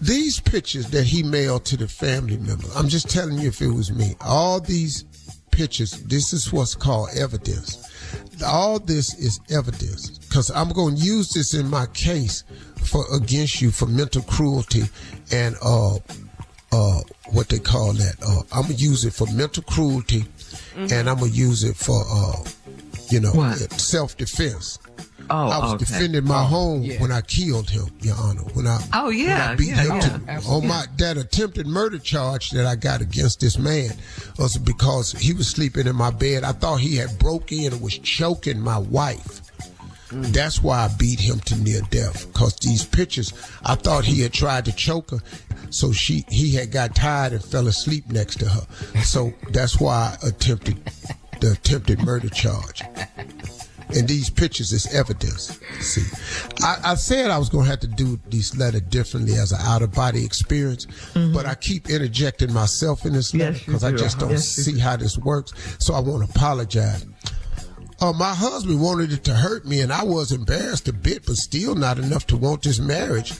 These 0.00 0.40
pictures 0.40 0.90
that 0.90 1.04
he 1.04 1.22
mailed 1.22 1.64
to 1.66 1.76
the 1.76 1.88
family 1.88 2.36
members, 2.36 2.74
I'm 2.76 2.88
just 2.88 3.10
telling 3.10 3.38
you 3.38 3.48
if 3.48 3.60
it 3.60 3.68
was 3.68 3.92
me. 3.92 4.14
All 4.20 4.60
these 4.60 5.04
pictures, 5.50 5.92
this 6.02 6.32
is 6.32 6.52
what's 6.52 6.74
called 6.74 7.10
evidence. 7.16 7.82
All 8.44 8.78
this 8.78 9.14
is 9.18 9.40
evidence 9.50 10.18
because 10.18 10.50
I'm 10.50 10.68
going 10.70 10.96
to 10.96 11.02
use 11.02 11.30
this 11.30 11.54
in 11.54 11.68
my 11.68 11.86
case 11.86 12.44
for 12.84 13.04
against 13.14 13.60
you 13.60 13.70
for 13.70 13.86
mental 13.86 14.22
cruelty 14.22 14.84
and 15.32 15.56
uh 15.62 15.96
uh 16.72 17.00
what 17.32 17.48
they 17.48 17.58
call 17.58 17.92
that. 17.94 18.16
Uh, 18.22 18.42
I'm 18.52 18.62
gonna 18.62 18.74
use 18.74 19.04
it 19.04 19.14
for 19.14 19.26
mental 19.32 19.62
cruelty 19.62 20.26
and 20.76 21.08
I'm 21.08 21.18
gonna 21.18 21.30
use 21.30 21.64
it 21.64 21.76
for 21.76 22.02
uh 22.08 22.44
you 23.10 23.20
know 23.20 23.32
self 23.76 24.16
defense. 24.16 24.78
Oh, 25.28 25.48
I 25.48 25.58
was 25.58 25.74
okay. 25.74 25.84
defending 25.84 26.24
my 26.24 26.44
home 26.44 26.82
yeah. 26.82 27.00
when 27.00 27.10
I 27.10 27.20
killed 27.20 27.68
him, 27.68 27.86
Your 28.00 28.14
Honor. 28.16 28.42
When 28.54 28.66
I 28.66 28.78
Oh, 28.92 29.08
yeah, 29.08 29.50
I 29.50 29.54
beat 29.56 29.68
yeah, 29.68 29.82
him 29.82 30.22
yeah. 30.26 30.38
to, 30.38 30.46
on 30.48 30.68
my 30.68 30.84
that 30.98 31.16
attempted 31.16 31.66
murder 31.66 31.98
charge 31.98 32.50
that 32.50 32.64
I 32.64 32.76
got 32.76 33.00
against 33.00 33.40
this 33.40 33.58
man 33.58 33.90
was 34.38 34.56
because 34.56 35.12
he 35.12 35.32
was 35.32 35.48
sleeping 35.48 35.86
in 35.88 35.96
my 35.96 36.10
bed. 36.10 36.44
I 36.44 36.52
thought 36.52 36.76
he 36.76 36.96
had 36.96 37.18
broke 37.18 37.50
in 37.50 37.72
and 37.72 37.82
was 37.82 37.98
choking 37.98 38.60
my 38.60 38.78
wife. 38.78 39.40
That's 40.12 40.62
why 40.62 40.84
I 40.84 40.88
beat 40.96 41.20
him 41.20 41.40
to 41.40 41.56
near 41.56 41.80
death. 41.90 42.32
Cause 42.32 42.56
these 42.56 42.84
pictures, 42.84 43.32
I 43.64 43.74
thought 43.74 44.04
he 44.04 44.20
had 44.22 44.32
tried 44.32 44.64
to 44.66 44.72
choke 44.72 45.10
her, 45.10 45.18
so 45.70 45.92
she 45.92 46.24
he 46.28 46.54
had 46.54 46.70
got 46.70 46.94
tired 46.94 47.32
and 47.32 47.44
fell 47.44 47.66
asleep 47.66 48.06
next 48.08 48.36
to 48.40 48.48
her. 48.48 48.66
So 49.02 49.32
that's 49.50 49.80
why 49.80 50.16
I 50.22 50.28
attempted 50.28 50.78
the 51.40 51.52
attempted 51.52 52.00
murder 52.02 52.28
charge. 52.28 52.82
And 53.88 54.08
these 54.08 54.28
pictures 54.30 54.72
is 54.72 54.92
evidence. 54.92 55.60
See, 55.80 56.02
I, 56.60 56.92
I 56.92 56.94
said 56.96 57.30
I 57.30 57.38
was 57.38 57.48
going 57.48 57.66
to 57.66 57.70
have 57.70 57.78
to 57.80 57.86
do 57.86 58.18
these 58.28 58.56
letter 58.56 58.80
differently 58.80 59.34
as 59.36 59.52
an 59.52 59.60
out 59.62 59.80
of 59.82 59.92
body 59.92 60.24
experience, 60.24 60.86
but 61.14 61.46
I 61.46 61.54
keep 61.54 61.88
interjecting 61.88 62.52
myself 62.52 63.06
in 63.06 63.12
this 63.12 63.32
letter 63.32 63.52
Yes, 63.52 63.64
because 63.64 63.84
I 63.84 63.92
just 63.92 64.18
don't 64.18 64.30
Yes, 64.30 64.48
see 64.48 64.78
how 64.78 64.96
this 64.96 65.16
works. 65.18 65.52
So 65.78 65.94
I 65.94 66.00
want 66.00 66.24
to 66.24 66.30
apologize. 66.30 67.06
Uh, 68.00 68.12
my 68.12 68.34
husband 68.34 68.80
wanted 68.80 69.12
it 69.12 69.24
to 69.24 69.34
hurt 69.34 69.64
me, 69.64 69.80
and 69.80 69.92
I 69.92 70.04
was 70.04 70.30
embarrassed 70.32 70.86
a 70.88 70.92
bit, 70.92 71.24
but 71.24 71.36
still 71.36 71.74
not 71.74 71.98
enough 71.98 72.26
to 72.28 72.36
want 72.36 72.62
this 72.62 72.78
marriage. 72.78 73.32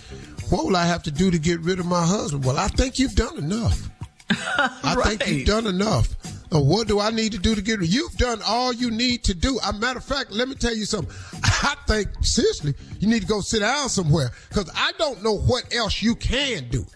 What 0.49 0.65
will 0.65 0.77
I 0.77 0.87
have 0.87 1.03
to 1.05 1.11
do 1.11 1.31
to 1.31 1.39
get 1.39 1.61
rid 1.61 1.79
of 1.79 1.87
my 1.87 2.05
husband? 2.07 2.45
Well, 2.45 2.57
I 2.57 2.69
think 2.69 2.99
you've 2.99 3.15
done 3.15 3.37
enough. 3.37 3.89
I 4.31 5.15
think 5.17 5.27
you've 5.27 5.47
done 5.47 5.67
enough. 5.67 6.15
Uh, 6.55 6.61
what 6.61 6.87
do 6.87 7.01
I 7.01 7.11
need 7.11 7.33
to 7.33 7.39
do 7.39 7.55
to 7.55 7.61
get 7.61 7.81
rid? 7.81 7.93
You've 7.93 8.17
done 8.17 8.41
all 8.47 8.73
you 8.73 8.91
need 8.91 9.25
to 9.25 9.35
do. 9.35 9.59
A 9.67 9.73
matter 9.73 9.99
of 9.99 10.05
fact, 10.05 10.31
let 10.31 10.49
me 10.49 10.55
tell 10.55 10.75
you 10.75 10.85
something. 10.85 11.15
I 11.43 11.75
think 11.87 12.09
seriously, 12.23 12.75
you 13.01 13.09
need 13.09 13.23
to 13.23 13.27
go 13.27 13.41
sit 13.41 13.61
down 13.61 13.89
somewhere 13.89 14.31
because 14.49 14.71
I 14.75 14.93
don't 14.99 15.23
know 15.23 15.37
what 15.37 15.75
else 15.75 16.01
you 16.03 16.15
can 16.15 16.69
do. 16.69 16.87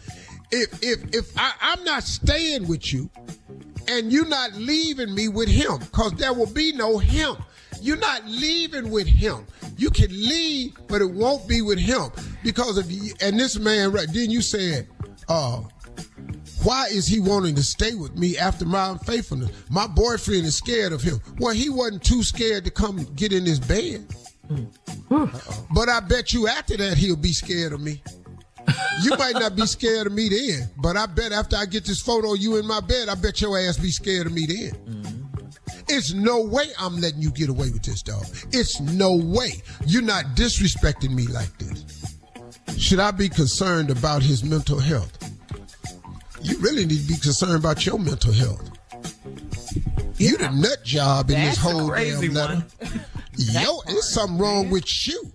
If 0.52 0.82
if 0.82 1.14
if 1.14 1.38
I, 1.38 1.52
I'm 1.60 1.84
not 1.84 2.04
staying 2.04 2.68
with 2.68 2.92
you, 2.92 3.10
And 3.88 4.12
you're 4.12 4.26
not 4.28 4.54
leaving 4.54 5.14
me 5.14 5.26
with 5.28 5.48
him 5.48 5.78
because 5.78 6.12
there 6.14 6.32
will 6.32 6.46
be 6.46 6.72
no 6.72 6.98
him. 6.98 7.36
You're 7.80 7.96
not 7.96 8.26
leaving 8.26 8.90
with 8.90 9.06
him. 9.06 9.46
You 9.76 9.90
can 9.90 10.10
leave, 10.10 10.74
but 10.86 11.00
it 11.00 11.10
won't 11.10 11.48
be 11.48 11.62
with 11.62 11.78
him 11.78 12.10
because 12.42 12.78
of 12.78 12.90
you. 12.90 13.12
And 13.20 13.38
this 13.38 13.58
man, 13.58 13.92
right? 13.92 14.08
Then 14.12 14.30
you 14.30 14.42
said, 14.42 14.88
uh, 15.28 15.62
why 16.62 16.86
is 16.88 17.06
he 17.06 17.20
wanting 17.20 17.54
to 17.54 17.62
stay 17.62 17.94
with 17.94 18.16
me 18.16 18.36
after 18.36 18.66
my 18.66 18.90
unfaithfulness? 18.90 19.50
My 19.70 19.86
boyfriend 19.86 20.44
is 20.44 20.56
scared 20.56 20.92
of 20.92 21.02
him. 21.02 21.20
Well, 21.38 21.54
he 21.54 21.70
wasn't 21.70 22.04
too 22.04 22.22
scared 22.22 22.64
to 22.64 22.70
come 22.70 23.04
get 23.16 23.32
in 23.32 23.46
his 23.46 23.58
bed. 23.60 24.06
But 25.72 25.88
I 25.88 26.00
bet 26.00 26.32
you 26.32 26.48
after 26.48 26.76
that 26.76 26.98
he'll 26.98 27.16
be 27.16 27.32
scared 27.32 27.72
of 27.72 27.80
me. 27.80 28.02
You 29.02 29.16
might 29.16 29.34
not 29.34 29.56
be 29.56 29.64
scared 29.66 30.06
of 30.06 30.12
me 30.12 30.28
then, 30.28 30.70
but 30.76 30.96
I 30.96 31.06
bet 31.06 31.32
after 31.32 31.56
I 31.56 31.64
get 31.64 31.84
this 31.84 32.00
photo 32.00 32.34
of 32.34 32.40
you 32.40 32.56
in 32.58 32.66
my 32.66 32.80
bed, 32.80 33.08
I 33.08 33.14
bet 33.14 33.40
your 33.40 33.58
ass 33.58 33.78
be 33.78 33.90
scared 33.90 34.26
of 34.26 34.32
me 34.32 34.46
then. 34.46 35.19
It's 35.92 36.12
no 36.12 36.40
way 36.42 36.66
I'm 36.78 37.00
letting 37.00 37.20
you 37.22 37.30
get 37.30 37.48
away 37.48 37.70
with 37.70 37.82
this, 37.82 38.02
dog. 38.02 38.24
It's 38.52 38.80
no 38.80 39.16
way. 39.16 39.50
You're 39.86 40.02
not 40.02 40.24
disrespecting 40.36 41.10
me 41.14 41.26
like 41.26 41.50
this. 41.58 41.84
Should 42.78 43.00
I 43.00 43.10
be 43.10 43.28
concerned 43.28 43.90
about 43.90 44.22
his 44.22 44.44
mental 44.44 44.78
health? 44.78 45.12
You 46.42 46.58
really 46.58 46.86
need 46.86 47.00
to 47.02 47.08
be 47.08 47.16
concerned 47.18 47.56
about 47.56 47.84
your 47.84 47.98
mental 47.98 48.32
health. 48.32 48.70
You 50.16 50.36
the 50.36 50.50
nut 50.50 50.84
job 50.84 51.30
in 51.30 51.40
this 51.40 51.56
That's 51.56 51.58
a 51.58 51.60
whole 51.78 51.88
crazy 51.90 52.26
damn 52.28 52.34
letter. 52.34 52.54
one. 52.78 53.00
Yo, 53.36 53.80
there's 53.86 54.08
something 54.12 54.38
wrong 54.38 54.70
with 54.70 54.84
you. 55.06 55.32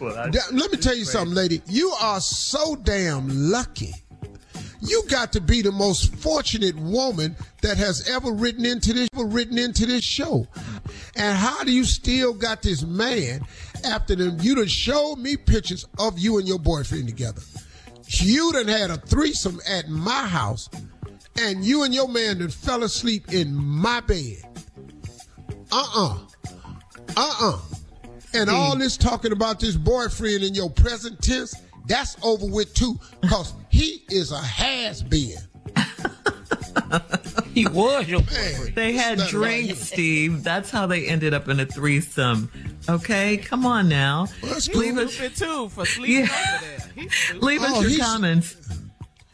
Da- 0.00 0.40
Let 0.52 0.70
me 0.70 0.78
tell 0.78 0.94
you 0.94 1.04
something, 1.04 1.34
lady. 1.34 1.62
You 1.66 1.90
are 2.00 2.20
so 2.20 2.76
damn 2.76 3.28
lucky. 3.50 3.94
You 4.80 5.02
got 5.08 5.32
to 5.32 5.40
be 5.40 5.62
the 5.62 5.72
most 5.72 6.14
fortunate 6.16 6.76
woman 6.76 7.36
that 7.62 7.76
has 7.76 8.08
ever 8.08 8.30
written 8.30 8.64
into 8.64 8.92
this 8.92 9.08
ever 9.14 9.24
written 9.24 9.58
into 9.58 9.86
this 9.86 10.04
show. 10.04 10.46
And 11.16 11.36
how 11.36 11.64
do 11.64 11.72
you 11.72 11.84
still 11.84 12.32
got 12.32 12.62
this 12.62 12.82
man 12.82 13.40
after 13.84 14.14
them? 14.14 14.38
You 14.40 14.54
done 14.54 14.66
showed 14.66 15.16
me 15.16 15.36
pictures 15.36 15.86
of 15.98 16.18
you 16.18 16.38
and 16.38 16.46
your 16.46 16.58
boyfriend 16.58 17.08
together. 17.08 17.42
You 18.06 18.52
done 18.52 18.68
had 18.68 18.90
a 18.90 18.96
threesome 18.96 19.60
at 19.68 19.88
my 19.88 20.26
house, 20.26 20.68
and 21.38 21.64
you 21.64 21.82
and 21.82 21.94
your 21.94 22.08
man 22.08 22.38
done 22.38 22.48
fell 22.48 22.84
asleep 22.84 23.32
in 23.32 23.54
my 23.54 24.00
bed. 24.00 24.42
Uh-uh. 25.70 26.18
Uh-uh. 27.16 27.60
And 28.34 28.48
mm. 28.48 28.52
all 28.52 28.76
this 28.76 28.96
talking 28.96 29.32
about 29.32 29.60
this 29.60 29.76
boyfriend 29.76 30.44
in 30.44 30.54
your 30.54 30.70
present 30.70 31.20
tense, 31.20 31.54
that's 31.88 32.16
over 32.22 32.46
with 32.46 32.72
too, 32.74 32.98
because 33.20 33.54
he 33.70 34.04
is 34.10 34.30
a 34.32 34.38
has-been. 34.38 35.38
He 37.52 37.66
was 37.66 38.08
your 38.08 38.20
boyfriend. 38.20 38.74
They 38.76 38.92
had 38.92 39.18
drinks. 39.18 39.80
Steve. 39.80 40.44
That's 40.44 40.70
how 40.70 40.86
they 40.86 41.06
ended 41.08 41.34
up 41.34 41.48
in 41.48 41.58
a 41.60 41.66
threesome. 41.66 42.50
Okay, 42.88 43.36
come 43.36 43.66
on 43.66 43.88
now. 43.88 44.26
He's 44.40 44.68
Leave 44.74 44.96
us, 44.96 45.12
stupid 45.14 45.36
too 45.36 45.68
for 45.70 45.84
sleeping 45.84 46.26
Yeah. 46.26 46.56
over 46.56 46.64
there. 46.64 46.92
He's 46.94 47.14
stupid. 47.14 47.42
leave 47.42 47.62
us 47.62 47.72
Oh, 47.74 47.80
your 47.80 47.90
he's- 47.90 48.02
comments 48.06 48.56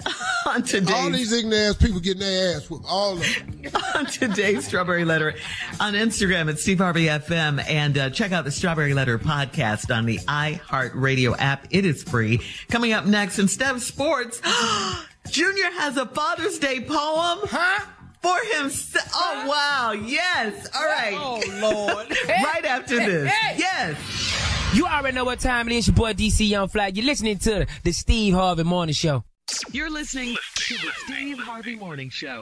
on 0.47 0.63
All 0.93 1.11
these 1.11 1.33
ignorant 1.33 1.55
ass 1.55 1.77
people 1.77 2.01
getting 2.01 2.21
their 2.21 2.57
ass 2.57 2.69
whooped. 2.69 2.87
All 2.89 3.15
of 3.15 3.21
them. 3.21 3.73
on 3.95 4.07
today's 4.07 4.67
Strawberry 4.67 5.05
Letter 5.05 5.35
on 5.81 5.95
Instagram 5.95 6.49
at 6.51 6.59
Steve 6.59 6.79
Harvey 6.79 7.07
FM 7.07 7.65
and 7.69 7.97
uh, 7.97 8.11
check 8.11 8.33
out 8.33 8.45
the 8.45 8.51
Strawberry 8.51 8.95
Letter 8.95 9.19
podcast 9.19 9.95
on 9.95 10.07
the 10.07 10.19
iHeartRadio 10.19 11.37
app. 11.39 11.67
It 11.71 11.85
is 11.85 12.03
free. 12.03 12.41
Coming 12.69 12.93
up 12.93 13.07
next, 13.07 13.39
instead 13.39 13.75
of 13.75 13.83
sports, 13.83 14.41
Junior 15.31 15.71
has 15.73 15.97
a 15.97 16.07
Father's 16.07 16.59
Day 16.59 16.81
poem. 16.81 17.41
Huh? 17.45 17.87
For 18.23 18.57
himself. 18.57 19.07
Oh, 19.15 19.45
wow. 19.47 19.93
Yes. 19.93 20.67
All 20.75 20.87
right. 20.87 21.15
Oh, 21.15 21.43
Lord. 21.61 22.09
right 22.29 22.65
after 22.65 22.97
this. 22.97 23.31
Yes. 23.59 24.75
You 24.75 24.87
already 24.87 25.15
know 25.15 25.25
what 25.25 25.41
time 25.41 25.69
it 25.69 25.75
is. 25.75 25.89
Your 25.89 25.95
boy 25.95 26.15
DC 26.15 26.49
Young 26.49 26.69
Fly. 26.69 26.87
You're 26.87 27.05
listening 27.05 27.37
to 27.41 27.67
the 27.83 27.93
Steve 27.93 28.33
Harvey 28.33 28.63
Morning 28.63 28.95
Show. 28.95 29.25
You're 29.73 29.91
listening 29.91 30.37
to 30.55 30.75
the 30.75 30.91
Steve 31.05 31.39
Harvey 31.39 31.77
Morning 31.77 32.09
Show. 32.09 32.41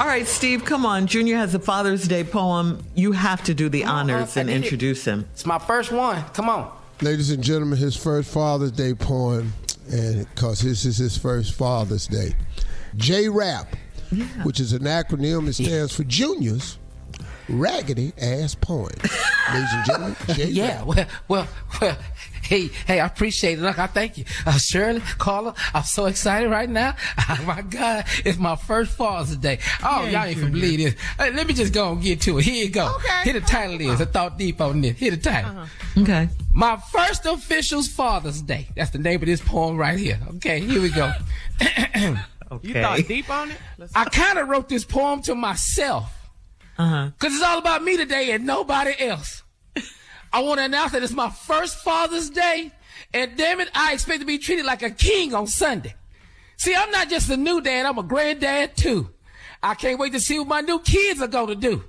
All 0.00 0.06
right, 0.06 0.26
Steve, 0.26 0.64
come 0.64 0.84
on. 0.84 1.06
Junior 1.06 1.36
has 1.36 1.54
a 1.54 1.60
Father's 1.60 2.08
Day 2.08 2.24
poem. 2.24 2.84
You 2.96 3.12
have 3.12 3.44
to 3.44 3.54
do 3.54 3.68
the 3.68 3.84
uh, 3.84 3.92
honors 3.92 4.36
I 4.36 4.40
and 4.40 4.48
did 4.48 4.56
it. 4.56 4.64
introduce 4.64 5.04
him. 5.04 5.28
It's 5.32 5.46
my 5.46 5.58
first 5.60 5.92
one. 5.92 6.22
Come 6.34 6.48
on. 6.48 6.76
Ladies 7.00 7.30
and 7.30 7.44
gentlemen, 7.44 7.78
his 7.78 7.96
first 7.96 8.28
Father's 8.32 8.72
Day 8.72 8.94
poem, 8.94 9.52
and 9.90 10.28
because 10.34 10.60
this 10.62 10.84
is 10.84 10.96
his 10.98 11.16
first 11.16 11.54
Father's 11.54 12.08
Day. 12.08 12.34
JRAP, 12.96 13.66
which 14.42 14.58
is 14.58 14.72
an 14.72 14.82
acronym, 14.82 15.46
it 15.48 15.52
stands 15.52 15.94
for 15.94 16.02
Junior's 16.04 16.78
Raggedy 17.48 18.12
Ass 18.20 18.56
Poem. 18.56 18.90
Ladies 19.52 19.68
and 19.72 19.86
gentlemen, 19.86 20.16
J 20.34 20.44
Yeah, 20.48 20.82
well, 20.82 21.06
well, 21.28 21.48
well, 21.80 21.96
hey, 22.48 22.68
hey, 22.86 23.00
I 23.00 23.06
appreciate 23.06 23.58
it. 23.58 23.62
Look, 23.62 23.78
I 23.78 23.86
thank 23.86 24.18
you. 24.18 24.24
Uh, 24.46 24.58
Shirley, 24.58 25.00
Carla, 25.18 25.54
I'm 25.74 25.82
so 25.84 26.06
excited 26.06 26.48
right 26.50 26.68
now. 26.68 26.94
Oh, 27.28 27.42
my 27.44 27.60
God, 27.62 28.04
it's 28.24 28.38
my 28.38 28.54
first 28.56 28.92
Father's 28.96 29.36
Day. 29.36 29.58
Oh, 29.82 30.04
Yeah, 30.04 30.10
y'all 30.10 30.24
ain't 30.28 30.38
Junior. 30.38 30.50
finna 30.50 30.52
believe 30.52 30.78
this. 30.78 30.94
Hey, 31.18 31.30
let 31.32 31.46
me 31.46 31.54
just 31.54 31.72
go 31.72 31.90
and 31.92 32.00
get 32.00 32.20
to 32.22 32.38
it. 32.38 32.44
Here 32.44 32.64
you 32.64 32.70
go. 32.70 32.94
Okay. 32.96 33.22
Here 33.24 33.32
the 33.32 33.40
title 33.40 33.80
is. 33.80 34.00
I 34.00 34.04
thought 34.04 34.38
deep 34.38 34.60
on 34.60 34.80
this. 34.80 34.96
Here 34.96 35.10
the 35.10 35.16
title. 35.16 35.64
Okay. 35.98 36.28
My 36.52 36.76
first 36.92 37.26
official's 37.26 37.88
Father's 37.88 38.40
Day. 38.42 38.68
That's 38.76 38.90
the 38.90 38.98
name 38.98 39.20
of 39.20 39.26
this 39.26 39.40
poem 39.40 39.76
right 39.76 39.98
here. 39.98 40.18
Okay, 40.36 40.60
here 40.60 40.80
we 40.80 40.90
go. 40.90 41.12
okay. 41.60 42.16
You 42.62 42.74
thought 42.74 43.00
deep 43.08 43.28
on 43.28 43.50
it? 43.50 43.56
Let's 43.76 43.94
I 43.96 44.04
kind 44.04 44.38
of 44.38 44.48
wrote 44.48 44.68
this 44.68 44.84
poem 44.84 45.20
to 45.22 45.34
myself. 45.34 46.12
Uh-huh. 46.78 47.10
Cause 47.18 47.34
it's 47.34 47.42
all 47.42 47.58
about 47.58 47.82
me 47.82 47.96
today 47.96 48.30
and 48.30 48.46
nobody 48.46 48.92
else. 49.00 49.42
I 50.32 50.40
want 50.40 50.58
to 50.58 50.64
announce 50.64 50.92
that 50.92 51.02
it's 51.02 51.12
my 51.12 51.30
first 51.30 51.76
Father's 51.78 52.30
Day, 52.30 52.72
and 53.12 53.36
damn 53.36 53.60
it, 53.60 53.68
I 53.74 53.92
expect 53.92 54.20
to 54.20 54.26
be 54.26 54.38
treated 54.38 54.64
like 54.64 54.82
a 54.82 54.90
king 54.90 55.34
on 55.34 55.46
Sunday. 55.46 55.94
See, 56.56 56.74
I'm 56.74 56.90
not 56.90 57.08
just 57.08 57.30
a 57.30 57.36
new 57.36 57.60
dad, 57.60 57.86
I'm 57.86 57.98
a 57.98 58.02
granddad 58.02 58.76
too. 58.76 59.10
I 59.62 59.74
can't 59.74 59.98
wait 59.98 60.12
to 60.12 60.20
see 60.20 60.38
what 60.38 60.48
my 60.48 60.60
new 60.60 60.80
kids 60.80 61.20
are 61.20 61.28
going 61.28 61.48
to 61.48 61.54
do. 61.54 61.84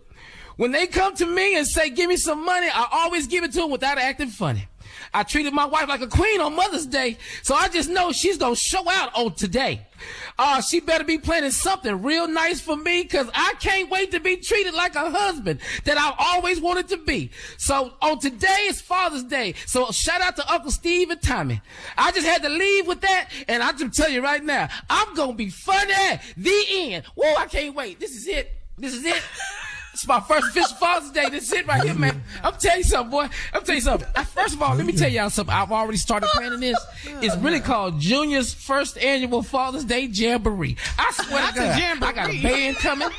When 0.56 0.72
they 0.72 0.88
come 0.88 1.16
to 1.16 1.26
me 1.26 1.56
and 1.56 1.68
say, 1.68 1.90
give 1.90 2.10
me 2.10 2.18
some 2.18 2.44
money, 2.44 2.68
I 2.68 2.88
always 2.92 3.28
give 3.28 3.44
it 3.44 3.52
to 3.54 3.60
them 3.60 3.70
without 3.72 3.98
acting 3.98 4.30
funny. 4.30 4.68
I 5.14 5.24
treated 5.24 5.54
my 5.54 5.66
wife 5.66 5.88
like 5.88 6.02
a 6.02 6.08
queen 6.08 6.42
on 6.42 6.56
Mother's 6.56 6.86
Day, 6.86 7.18
so 7.44 7.56
I 7.56 7.70
just 7.70 7.90
know 7.90 8.12
she's 8.12 8.38
gonna 8.38 8.56
show 8.56 8.90
out 8.90 9.12
on 9.16 9.34
today. 9.34 9.88
Uh, 10.38 10.62
she 10.62 10.80
better 10.80 11.04
be 11.04 11.18
planning 11.18 11.50
something 11.50 12.04
real 12.04 12.28
nice 12.28 12.62
for 12.62 12.76
me, 12.76 13.04
cause 13.06 13.30
I 13.34 13.56
can't 13.60 13.90
wait 13.90 14.12
to 14.12 14.20
be 14.20 14.38
treated 14.38 14.74
like 14.76 14.96
a 14.96 15.10
husband 15.10 15.60
that 15.86 15.98
I've 15.98 16.14
always 16.20 16.62
wanted 16.62 16.88
to 16.90 16.98
be. 16.98 17.32
So 17.58 17.94
on 18.02 18.20
today 18.20 18.66
is 18.68 18.80
Father's 18.80 19.24
Day, 19.24 19.56
so 19.66 19.92
shout 19.92 20.22
out 20.22 20.36
to 20.36 20.52
Uncle 20.52 20.72
Steve 20.72 21.10
and 21.10 21.22
Tommy. 21.22 21.62
I 21.98 22.12
just 22.12 22.28
had 22.28 22.44
to 22.44 22.50
leave 22.50 22.88
with 22.88 23.02
that, 23.02 23.30
and 23.48 23.64
I 23.64 23.72
just 23.72 23.94
tell 23.94 24.10
you 24.10 24.22
right 24.24 24.44
now, 24.44 24.70
I'm 24.90 25.16
gonna 25.16 25.34
be 25.34 25.50
funny. 25.50 25.94
At 25.98 26.22
the 26.36 26.66
end. 26.72 27.06
Whoa, 27.16 27.36
I 27.36 27.46
can't 27.48 27.76
wait. 27.76 28.00
This 28.00 28.16
is 28.16 28.28
it. 28.28 28.52
This 28.78 28.94
is 28.94 29.06
it. 29.06 29.22
It's 29.98 30.06
my 30.06 30.20
first 30.20 30.50
official 30.50 30.78
Father's 30.78 31.10
Day. 31.10 31.28
This 31.32 31.52
is 31.52 31.66
right 31.66 31.82
here, 31.82 31.96
man. 31.96 32.22
I'm 32.44 32.54
telling 32.54 32.78
you 32.78 32.84
something, 32.84 33.10
boy. 33.10 33.30
I'm 33.52 33.64
telling 33.64 33.78
you 33.78 33.82
something. 33.82 34.08
First 34.26 34.54
of 34.54 34.62
all, 34.62 34.76
let 34.76 34.86
me 34.86 34.94
tell 34.94 35.10
y'all 35.10 35.32
something. 35.32 35.52
I've 35.52 35.72
already 35.72 35.98
started 35.98 36.30
planning 36.36 36.60
this. 36.60 36.78
It's 37.24 37.36
really 37.38 37.60
called 37.60 38.00
Junior's 38.00 38.54
first 38.54 39.00
annual 39.00 39.42
Father's 39.42 39.86
Day 39.86 40.06
Jamboree. 40.06 40.78
I 41.00 41.12
swear 41.14 41.48
to 41.48 41.56
That's 41.56 42.00
God, 42.00 42.04
I 42.04 42.14
got 42.14 42.30
a 42.30 42.44
band 42.44 42.78
coming. 42.78 43.10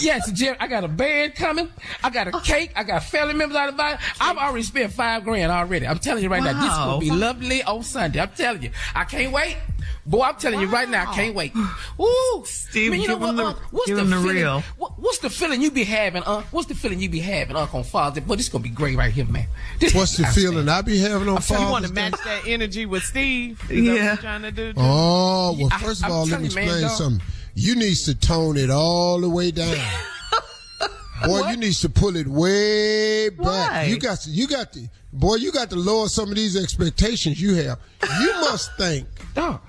Yes, 0.00 0.28
Jim, 0.32 0.56
I 0.58 0.66
got 0.66 0.82
a 0.82 0.88
band 0.88 1.36
coming. 1.36 1.68
I 2.02 2.10
got 2.10 2.26
a 2.26 2.32
cake. 2.40 2.72
I 2.74 2.82
got 2.82 3.04
family 3.04 3.34
members 3.34 3.56
out 3.56 3.68
of 3.68 3.76
the 3.76 3.98
I've 4.20 4.38
already 4.38 4.64
spent 4.64 4.92
five 4.92 5.22
grand 5.22 5.52
already. 5.52 5.86
I'm 5.86 6.00
telling 6.00 6.24
you 6.24 6.30
right 6.30 6.42
now, 6.42 6.60
this 6.60 6.78
will 6.84 6.98
be 6.98 7.16
lovely 7.16 7.62
on 7.62 7.84
Sunday. 7.84 8.18
I'm 8.18 8.30
telling 8.30 8.62
you, 8.62 8.70
I 8.96 9.04
can't 9.04 9.32
wait. 9.32 9.56
Boy, 10.06 10.22
I'm 10.22 10.36
telling 10.36 10.60
you 10.60 10.66
right 10.66 10.88
now, 10.88 11.10
I 11.10 11.14
can't 11.14 11.34
wait. 11.34 11.52
Ooh, 12.00 12.42
Steve, 12.44 12.90
man, 12.90 13.00
you 13.00 13.06
give 13.08 13.20
know 13.20 13.28
him 13.28 13.36
what, 13.36 13.42
the- 13.42 13.48
Unc? 13.48 13.58
What's 13.72 13.88
the 13.90 13.94
the 13.96 14.04
feeling? 14.04 14.24
real. 14.36 14.60
What, 14.78 14.98
what's 14.98 15.18
the 15.18 15.30
feeling 15.30 15.62
you 15.62 15.70
be 15.70 15.84
having, 15.84 16.22
Unc? 16.24 16.46
What's 16.52 16.66
the 16.68 16.74
feeling 16.74 17.00
you 17.00 17.08
be 17.08 17.20
having, 17.20 17.56
Uncle 17.56 17.78
on 17.78 17.84
Father's 17.84 18.22
Day? 18.22 18.26
Boy, 18.28 18.36
this 18.36 18.46
is 18.46 18.52
gonna 18.52 18.62
be 18.62 18.68
great 18.70 18.96
right 18.96 19.12
here, 19.12 19.24
man. 19.26 19.46
This 19.78 19.94
What's 19.94 20.16
the 20.16 20.24
feeling 20.26 20.68
I 20.68 20.80
be 20.82 20.98
having 20.98 21.28
on 21.28 21.40
So 21.42 21.58
you 21.58 21.68
want 21.70 21.86
to 21.86 21.92
match 21.92 22.12
that 22.24 22.42
energy 22.46 22.86
with 22.86 23.02
Steve? 23.04 23.60
Is 23.62 23.68
that 23.68 23.74
what 23.74 23.82
Yeah. 23.84 24.04
you're 24.04 24.16
trying 24.16 24.42
to 24.42 24.50
do? 24.52 24.72
Junior? 24.72 24.88
Oh, 24.90 25.56
well, 25.58 25.70
first 25.78 26.00
of 26.00 26.06
I'm 26.06 26.12
all, 26.12 26.26
let 26.26 26.40
me 26.40 26.48
telling 26.48 26.66
you, 26.66 26.72
man, 26.72 26.84
explain 26.84 26.96
something. 26.96 27.26
You 27.54 27.74
needs 27.76 28.04
to 28.04 28.14
tone 28.14 28.56
it 28.56 28.70
all 28.70 29.20
the 29.20 29.28
way 29.28 29.50
down. 29.50 29.76
boy, 31.24 31.50
you 31.50 31.56
needs 31.56 31.80
to 31.82 31.88
pull 31.88 32.16
it 32.16 32.26
way 32.26 33.28
back. 33.28 33.38
Why? 33.70 33.84
You 33.88 33.98
got 33.98 34.20
to, 34.20 34.30
you 34.30 34.46
got 34.48 34.72
to, 34.72 34.88
boy, 35.12 35.36
you 35.36 35.52
got 35.52 35.70
to 35.70 35.76
lower 35.76 36.08
some 36.08 36.30
of 36.30 36.34
these 36.34 36.56
expectations 36.56 37.40
you 37.40 37.54
have. 37.56 37.78
You 38.20 38.32
must 38.40 38.74
think. 38.76 39.06
Dog. 39.34 39.60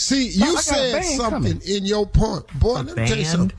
See, 0.00 0.28
you 0.28 0.56
said 0.58 1.02
something 1.04 1.58
coming. 1.58 1.60
in 1.66 1.84
your 1.84 2.06
poem. 2.06 2.42
Boy, 2.54 2.76
A 2.76 2.82
let 2.82 2.96
me 2.96 3.06
tell 3.06 3.18
you 3.18 3.24
something. 3.24 3.58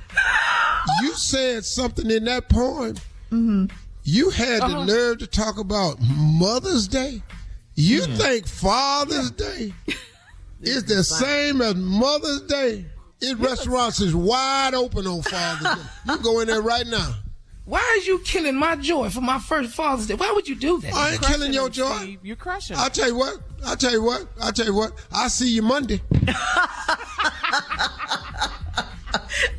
You 1.03 1.13
said 1.13 1.63
something 1.63 2.09
in 2.09 2.25
that 2.25 2.49
poem. 2.49 2.95
You 4.03 4.29
had 4.31 4.61
Uh-huh. 4.61 4.79
the 4.79 4.85
nerve 4.85 5.19
to 5.19 5.27
talk 5.27 5.59
about 5.59 5.97
Mother's 6.01 6.87
Day. 6.87 7.21
You 7.75 8.01
Mm-hmm. 8.01 8.15
think 8.15 8.47
Father's 8.47 9.29
Day 9.31 9.73
is 10.61 10.83
the 10.85 11.03
same 11.03 11.61
as 11.61 11.75
Mother's 11.75 12.41
Day? 12.41 12.85
It 13.21 13.37
restaurants 13.37 13.99
is 14.01 14.15
wide 14.15 14.73
open 14.73 15.05
on 15.05 15.21
Father's 15.21 15.75
Day. 15.75 15.81
You 16.07 16.17
go 16.17 16.39
in 16.39 16.47
there 16.47 16.61
right 16.63 16.87
now. 16.87 17.13
Why 17.71 17.95
is 17.97 18.05
you 18.05 18.19
killing 18.19 18.57
my 18.57 18.75
joy 18.75 19.09
for 19.09 19.21
my 19.21 19.39
first 19.39 19.73
Father's 19.73 20.05
Day? 20.05 20.15
Why 20.15 20.33
would 20.33 20.45
you 20.45 20.55
do 20.55 20.81
that? 20.81 20.93
I 20.93 21.13
ain't 21.13 21.21
killing 21.21 21.53
your 21.53 21.69
joy. 21.69 21.99
Steve. 21.99 22.19
You're 22.21 22.35
crushing. 22.35 22.75
I 22.75 22.89
tell 22.89 23.07
you 23.07 23.15
what. 23.15 23.37
I 23.65 23.75
tell 23.75 23.93
you 23.93 24.03
what. 24.03 24.27
I 24.41 24.51
tell 24.51 24.65
you 24.65 24.75
what. 24.75 24.91
I 25.09 25.29
see 25.29 25.47
you 25.55 25.61
Monday. 25.61 26.01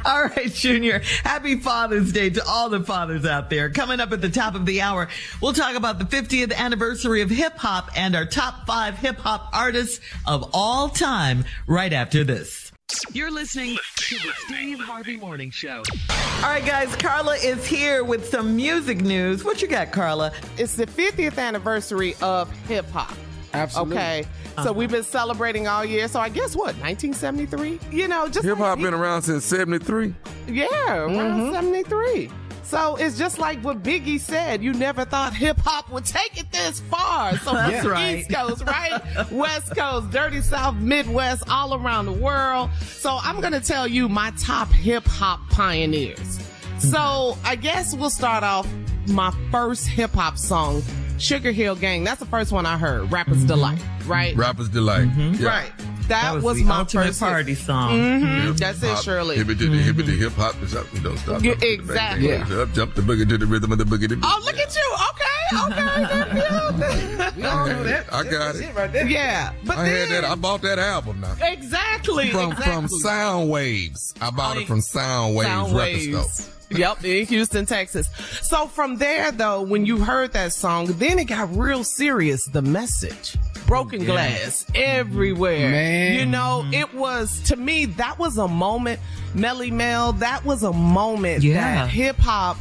All 0.04 0.24
right, 0.24 0.52
Junior. 0.52 1.00
Happy 1.24 1.58
Father's 1.58 2.12
Day 2.12 2.28
to 2.28 2.44
all 2.46 2.68
the 2.68 2.80
fathers 2.80 3.24
out 3.24 3.48
there. 3.48 3.70
Coming 3.70 3.98
up 3.98 4.12
at 4.12 4.20
the 4.20 4.28
top 4.28 4.54
of 4.54 4.66
the 4.66 4.82
hour, 4.82 5.08
we'll 5.40 5.54
talk 5.54 5.74
about 5.74 5.98
the 5.98 6.04
50th 6.04 6.54
anniversary 6.54 7.22
of 7.22 7.30
hip 7.30 7.56
hop 7.56 7.88
and 7.96 8.14
our 8.14 8.26
top 8.26 8.66
five 8.66 8.98
hip 8.98 9.16
hop 9.16 9.48
artists 9.54 10.04
of 10.26 10.50
all 10.52 10.90
time 10.90 11.46
right 11.66 11.94
after 11.94 12.24
this. 12.24 12.71
You're 13.12 13.30
listening 13.30 13.76
to 13.96 14.14
the 14.16 14.32
Steve 14.46 14.78
Harvey 14.80 15.16
Morning 15.16 15.50
Show. 15.50 15.82
All 16.10 16.42
right, 16.42 16.64
guys, 16.64 16.94
Carla 16.96 17.36
is 17.36 17.66
here 17.66 18.04
with 18.04 18.28
some 18.28 18.56
music 18.56 19.00
news. 19.00 19.44
What 19.44 19.62
you 19.62 19.68
got, 19.68 19.92
Carla? 19.92 20.32
It's 20.58 20.74
the 20.74 20.86
50th 20.86 21.38
anniversary 21.38 22.14
of 22.20 22.50
hip 22.66 22.88
hop. 22.90 23.14
Absolutely. 23.54 23.96
Okay. 23.96 24.22
So 24.56 24.62
uh-huh. 24.62 24.72
we've 24.74 24.90
been 24.90 25.02
celebrating 25.04 25.68
all 25.68 25.84
year. 25.84 26.08
So 26.08 26.20
I 26.20 26.28
guess 26.28 26.56
what, 26.56 26.74
1973? 26.80 27.80
You 27.90 28.08
know, 28.08 28.28
just 28.28 28.44
Hip 28.44 28.58
hop 28.58 28.78
been 28.78 28.94
around 28.94 29.22
since 29.22 29.44
'73. 29.44 30.14
Yeah, 30.46 30.66
around 30.94 31.52
mm-hmm. 31.52 31.52
73. 31.52 32.30
So 32.72 32.96
it's 32.96 33.18
just 33.18 33.38
like 33.38 33.62
what 33.62 33.82
Biggie 33.82 34.18
said. 34.18 34.62
You 34.62 34.72
never 34.72 35.04
thought 35.04 35.34
hip 35.34 35.58
hop 35.58 35.90
would 35.90 36.06
take 36.06 36.40
it 36.40 36.50
this 36.52 36.80
far. 36.80 37.36
So 37.36 37.52
That's 37.52 37.82
from 37.82 37.90
right. 37.90 38.16
East 38.20 38.32
Coast, 38.32 38.64
right? 38.64 39.30
West 39.30 39.76
Coast, 39.76 40.10
Dirty 40.10 40.40
South, 40.40 40.76
Midwest, 40.76 41.46
all 41.50 41.74
around 41.74 42.06
the 42.06 42.14
world. 42.14 42.70
So 42.80 43.18
I'm 43.20 43.42
going 43.42 43.52
to 43.52 43.60
tell 43.60 43.86
you 43.86 44.08
my 44.08 44.32
top 44.38 44.68
hip 44.68 45.04
hop 45.04 45.46
pioneers. 45.50 46.40
So 46.78 46.96
mm-hmm. 46.96 47.46
I 47.46 47.56
guess 47.56 47.94
we'll 47.94 48.08
start 48.08 48.42
off 48.42 48.66
my 49.06 49.34
first 49.50 49.86
hip 49.86 50.12
hop 50.12 50.38
song, 50.38 50.82
Sugar 51.18 51.52
Hill 51.52 51.76
Gang. 51.76 52.04
That's 52.04 52.20
the 52.20 52.26
first 52.26 52.52
one 52.52 52.64
I 52.64 52.78
heard, 52.78 53.12
Rapper's 53.12 53.36
mm-hmm. 53.36 53.48
Delight, 53.48 53.82
right? 54.06 54.34
Rappers 54.34 54.70
delight. 54.70 55.08
Mm-hmm. 55.08 55.42
Yeah. 55.42 55.48
Right. 55.50 55.72
That, 56.12 56.22
That 56.24 56.34
was, 56.34 56.44
was, 56.44 56.56
the 56.58 56.64
my 56.64 56.84
first 56.84 57.20
party 57.20 57.54
song. 57.54 57.90
Mhm. 57.98 58.42
Hip 58.48 58.56
That's 58.56 58.82
it, 58.82 58.88
hop, 58.90 59.02
Shirley. 59.02 59.36
Hippity 59.36 59.66
diddy, 59.66 59.78
hippity 59.82 60.18
hip 60.18 60.32
hop 60.34 60.60
is 60.62 60.74
up. 60.74 60.86
Don't 61.02 61.16
stop. 61.18 61.42
Yeah, 61.42 61.52
Up 61.52 61.58
to 61.58 61.60
the 61.60 61.76
bang, 61.76 61.80
exactly. 61.80 62.28
bang, 62.28 62.48
bang, 62.48 62.60
Up, 62.60 62.72
jump 62.74 62.94
the 62.94 63.00
boogie 63.02 63.26
to 63.28 63.38
the 63.38 63.46
rhythm 63.46 63.72
of 63.72 63.78
the 63.78 63.84
boogie. 63.84 64.08
to- 64.10 64.18
Oh, 64.22 64.42
look 64.44 64.58
at 64.58 64.76
you. 64.76 64.94
Okay, 65.10 65.22
okay. 65.64 67.32
We 67.36 67.44
all 67.44 67.66
know 67.66 67.82
that. 67.84 68.12
I 68.12 68.22
got 68.24 68.30
That's 68.54 68.58
it. 68.60 68.74
right 68.74 68.92
there. 68.92 69.06
yeah, 69.06 69.52
but 69.64 69.78
I 69.78 69.86
had 69.86 70.08
then, 70.10 70.22
that. 70.22 70.30
I 70.30 70.34
bought 70.34 70.60
that 70.62 70.78
album 70.78 71.20
now. 71.22 71.34
exactly 71.40 72.28
From 72.30 72.52
exactly. 72.52 72.72
from 72.74 72.88
Sound 72.88 73.48
Waves. 73.50 74.14
I 74.20 74.30
bought 74.30 74.58
it 74.58 74.66
from 74.66 74.80
Sound 74.82 75.34
Waves 75.34 75.48
Sound 75.48 75.74
record 75.76 76.00
store. 76.30 76.46
Yep, 76.78 77.04
in 77.04 77.26
Houston, 77.26 77.66
Texas. 77.66 78.08
So 78.42 78.66
from 78.66 78.96
there, 78.98 79.30
though, 79.32 79.62
when 79.62 79.86
you 79.86 79.98
heard 79.98 80.32
that 80.32 80.52
song, 80.52 80.86
then 80.86 81.18
it 81.18 81.24
got 81.24 81.54
real 81.56 81.84
serious. 81.84 82.44
The 82.46 82.62
message, 82.62 83.36
broken 83.66 84.04
glass 84.04 84.66
everywhere. 84.74 85.70
Man. 85.70 86.18
You 86.18 86.26
know, 86.26 86.64
it 86.72 86.92
was 86.94 87.40
to 87.44 87.56
me 87.56 87.86
that 87.86 88.18
was 88.18 88.38
a 88.38 88.48
moment, 88.48 89.00
Melle 89.34 89.70
Mel. 89.72 90.12
That 90.14 90.44
was 90.44 90.62
a 90.62 90.72
moment 90.72 91.42
Yeah. 91.42 91.60
that 91.84 91.88
hip 91.90 92.16
hop. 92.18 92.56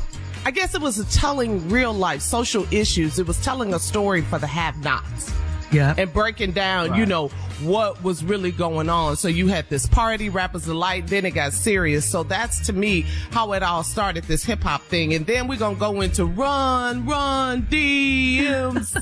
I 0.45 0.49
guess 0.51 0.73
it 0.73 0.81
was 0.81 1.05
telling 1.13 1.69
real 1.69 1.93
life 1.93 2.21
social 2.21 2.65
issues. 2.73 3.19
It 3.19 3.27
was 3.27 3.39
telling 3.43 3.73
a 3.75 3.79
story 3.79 4.21
for 4.21 4.39
the 4.39 4.47
have-nots 4.47 5.31
Yeah. 5.71 5.93
and 5.97 6.11
breaking 6.11 6.53
down, 6.53 6.95
you 6.95 7.05
know, 7.05 7.29
what 7.61 8.03
was 8.03 8.23
really 8.23 8.51
going 8.51 8.89
on. 8.89 9.15
So 9.15 9.27
you 9.27 9.47
had 9.47 9.69
this 9.69 9.85
party, 9.87 10.29
rappers 10.29 10.65
delight, 10.65 11.07
then 11.07 11.25
it 11.25 11.31
got 11.31 11.53
serious. 11.53 12.09
So 12.09 12.23
that's 12.23 12.65
to 12.67 12.73
me 12.73 13.05
how 13.31 13.53
it 13.53 13.63
all 13.63 13.83
started, 13.83 14.25
this 14.25 14.43
hip 14.43 14.63
hop 14.63 14.81
thing. 14.83 15.13
And 15.13 15.25
then 15.25 15.47
we're 15.47 15.57
gonna 15.57 15.75
go 15.75 16.01
into 16.01 16.25
run, 16.25 17.05
run, 17.05 17.63
DMC. 17.63 19.01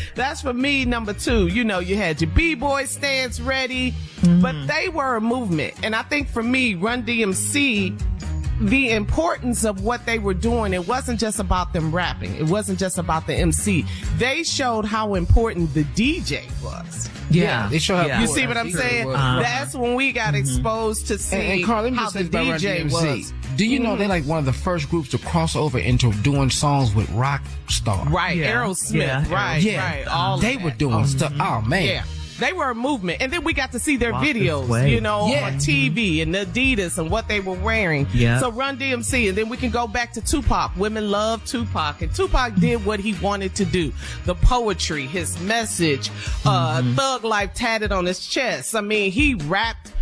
that's 0.14 0.42
for 0.42 0.52
me 0.52 0.84
number 0.84 1.12
two. 1.12 1.48
You 1.48 1.64
know, 1.64 1.80
you 1.80 1.96
had 1.96 2.20
your 2.20 2.30
B-boy 2.30 2.84
stance 2.84 3.40
ready, 3.40 3.94
but 4.22 4.54
mm-hmm. 4.54 4.66
they 4.66 4.88
were 4.88 5.16
a 5.16 5.20
movement. 5.20 5.74
And 5.82 5.94
I 5.94 6.02
think 6.02 6.28
for 6.28 6.42
me, 6.42 6.74
Run 6.74 7.02
DMC 7.04 7.98
the 8.68 8.90
importance 8.90 9.64
of 9.64 9.82
what 9.82 10.06
they 10.06 10.18
were 10.18 10.34
doing, 10.34 10.72
it 10.72 10.86
wasn't 10.86 11.18
just 11.18 11.40
about 11.40 11.72
them 11.72 11.92
rapping. 11.92 12.36
It 12.36 12.48
wasn't 12.48 12.78
just 12.78 12.98
about 12.98 13.26
the 13.26 13.34
MC. 13.34 13.84
They 14.18 14.44
showed 14.44 14.84
how 14.84 15.14
important 15.14 15.74
the 15.74 15.84
DJ 15.84 16.44
was. 16.62 17.10
Yeah. 17.34 17.68
They 17.68 17.78
show 17.78 17.96
how 17.96 18.06
Yeah. 18.06 18.20
You 18.20 18.26
see 18.26 18.46
what 18.46 18.56
I'm 18.56 18.70
saying? 18.70 19.10
Uh-huh. 19.10 19.42
That's 19.42 19.74
when 19.74 19.94
we 19.94 20.12
got 20.12 20.34
mm-hmm. 20.34 20.36
exposed 20.36 21.06
to 21.08 21.18
see 21.18 21.36
And, 21.36 21.52
and 21.52 21.64
Carl, 21.64 21.82
let 21.84 21.92
me 21.92 21.98
how 21.98 22.04
just 22.04 22.14
the 22.14 22.18
say 22.20 22.24
this 22.24 22.28
about 22.30 22.46
Run 22.48 22.60
DJ 22.60 22.92
was. 22.92 23.32
Do 23.56 23.66
you 23.66 23.80
know 23.80 23.96
they're 23.96 24.08
mm-hmm. 24.08 24.10
like 24.10 24.24
one 24.24 24.38
of 24.38 24.44
the 24.46 24.52
first 24.52 24.88
groups 24.88 25.10
to 25.10 25.18
cross 25.18 25.56
over 25.56 25.78
into 25.78 26.12
doing 26.22 26.50
songs 26.50 26.94
with 26.94 27.10
rock 27.10 27.42
stars? 27.68 28.08
Right, 28.08 28.36
Yeah. 28.36 28.54
Aerosmith, 28.54 28.94
Yeah. 28.94 29.32
right, 29.32 29.62
Yeah. 29.62 29.84
right. 29.84 30.06
All 30.08 30.38
they 30.38 30.56
of 30.56 30.62
were 30.62 30.70
that. 30.70 30.78
doing 30.78 31.04
mm-hmm. 31.04 31.18
stuff. 31.18 31.32
Oh 31.38 31.60
man. 31.62 32.04
Yeah. 32.42 32.48
They 32.48 32.52
were 32.52 32.70
a 32.70 32.74
movement. 32.74 33.22
And 33.22 33.32
then 33.32 33.44
we 33.44 33.52
got 33.52 33.72
to 33.72 33.78
see 33.78 33.96
their 33.96 34.12
Walk 34.12 34.24
videos, 34.24 34.90
you 34.90 35.00
know, 35.00 35.28
Yeah. 35.28 35.46
on 35.46 35.54
TV 35.54 36.22
and 36.22 36.34
Adidas 36.34 36.98
and 36.98 37.10
what 37.10 37.28
they 37.28 37.40
were 37.40 37.54
wearing. 37.54 38.06
Yeah. 38.12 38.40
So 38.40 38.50
Run 38.50 38.76
DMC. 38.78 39.28
And 39.28 39.38
then 39.38 39.48
we 39.48 39.56
can 39.56 39.70
go 39.70 39.86
back 39.86 40.12
to 40.14 40.20
Tupac. 40.20 40.76
Women 40.76 41.10
love 41.10 41.44
Tupac. 41.44 42.02
And 42.02 42.14
Tupac 42.14 42.54
did 42.56 42.84
what 42.84 43.00
he 43.00 43.14
wanted 43.14 43.54
to 43.56 43.64
do. 43.64 43.92
The 44.24 44.34
poetry, 44.34 45.06
his 45.06 45.38
message, 45.40 46.10
uh, 46.44 46.80
Mm-hmm. 46.82 46.94
thug 46.94 47.24
life 47.24 47.54
tatted 47.54 47.92
on 47.92 48.06
his 48.06 48.26
chest. 48.26 48.74
I 48.74 48.80
mean, 48.80 49.10
he 49.12 49.34
rapped. 49.34 49.92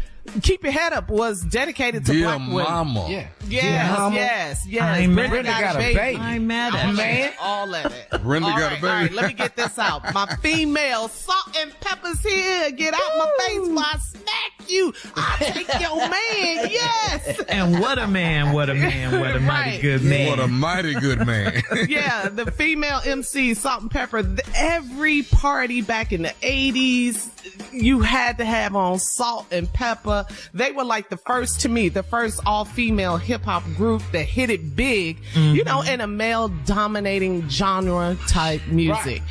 Keep 0.43 0.63
Your 0.65 0.73
Head 0.73 0.93
Up 0.93 1.09
was 1.09 1.43
dedicated 1.43 2.07
to 2.07 2.13
Dear 2.13 2.25
black 2.27 2.39
women. 2.39 2.55
Mama. 2.65 3.07
Yeah. 3.11 3.27
Yes, 3.49 3.99
Mama. 3.99 4.15
yes, 4.17 4.67
yes. 4.67 4.83
I'm 4.83 5.15
Brenda, 5.15 5.31
Brenda 5.31 5.51
got 5.51 5.75
a 5.75 5.79
baby. 5.79 6.17
I'm 6.19 6.47
mad 6.47 6.75
at 6.75 6.95
man, 6.95 7.33
all 7.41 7.75
of 7.75 7.87
it. 7.93 8.11
Brenda 8.23 8.49
All 8.49 8.59
got 8.59 8.73
a 8.73 8.75
baby. 8.77 8.87
All 8.87 8.93
right, 8.95 9.13
let 9.13 9.27
me 9.27 9.33
get 9.35 9.57
this 9.57 9.79
out. 9.79 10.15
My 10.15 10.27
female 10.43 11.09
Salt-N-Pepa's 11.09 12.21
here. 12.23 12.71
Get 12.71 12.95
out 12.95 13.01
my 13.19 13.33
face 13.47 13.69
while 13.69 13.79
I 13.81 13.99
smack 13.99 14.69
you. 14.69 14.93
I'll 15.17 15.39
take 15.39 15.81
your 15.81 15.97
man. 16.09 16.69
Yes. 16.71 17.41
And 17.49 17.81
what 17.81 17.99
a 17.99 18.07
man, 18.07 18.53
what 18.53 18.71
a 18.71 18.75
man, 18.75 19.19
what 19.21 19.35
a 19.35 19.41
mighty 19.41 19.83
good 19.83 20.03
man. 20.05 20.29
What 20.31 20.39
a 20.39 20.47
mighty 20.47 20.95
good 20.95 21.27
man. 21.27 21.61
yeah, 21.89 22.29
the 22.29 22.51
female 22.53 23.01
MC, 23.05 23.55
Salt-N-Pepa. 23.55 24.37
th- 24.37 24.49
Every 24.55 25.23
party 25.23 25.83
back 25.83 26.13
in 26.13 26.23
the 26.23 26.35
80s, 26.43 27.29
you 27.73 28.01
had 28.01 28.39
to 28.39 28.45
have 28.45 28.77
on 28.77 28.99
Salt-N-Pepa. 29.01 30.20
They 30.55 30.73
were 30.73 30.85
like 30.85 31.09
the 31.09 31.17
first, 31.17 31.61
to 31.63 31.69
me, 31.69 31.89
the 31.89 32.03
first 32.03 32.41
all 32.47 32.65
female 32.65 33.17
hip 33.17 33.43
hop 33.43 33.65
group 33.77 34.03
that 34.13 34.25
hit 34.25 34.51
it 34.51 34.75
big, 34.77 35.19
you 35.35 35.65
know, 35.65 35.79
mm-hmm. 35.81 35.93
in 35.95 36.01
a 36.01 36.07
male 36.07 36.49
dominating 36.67 37.49
genre 37.49 38.17
type 38.29 38.61
music. 38.69 39.23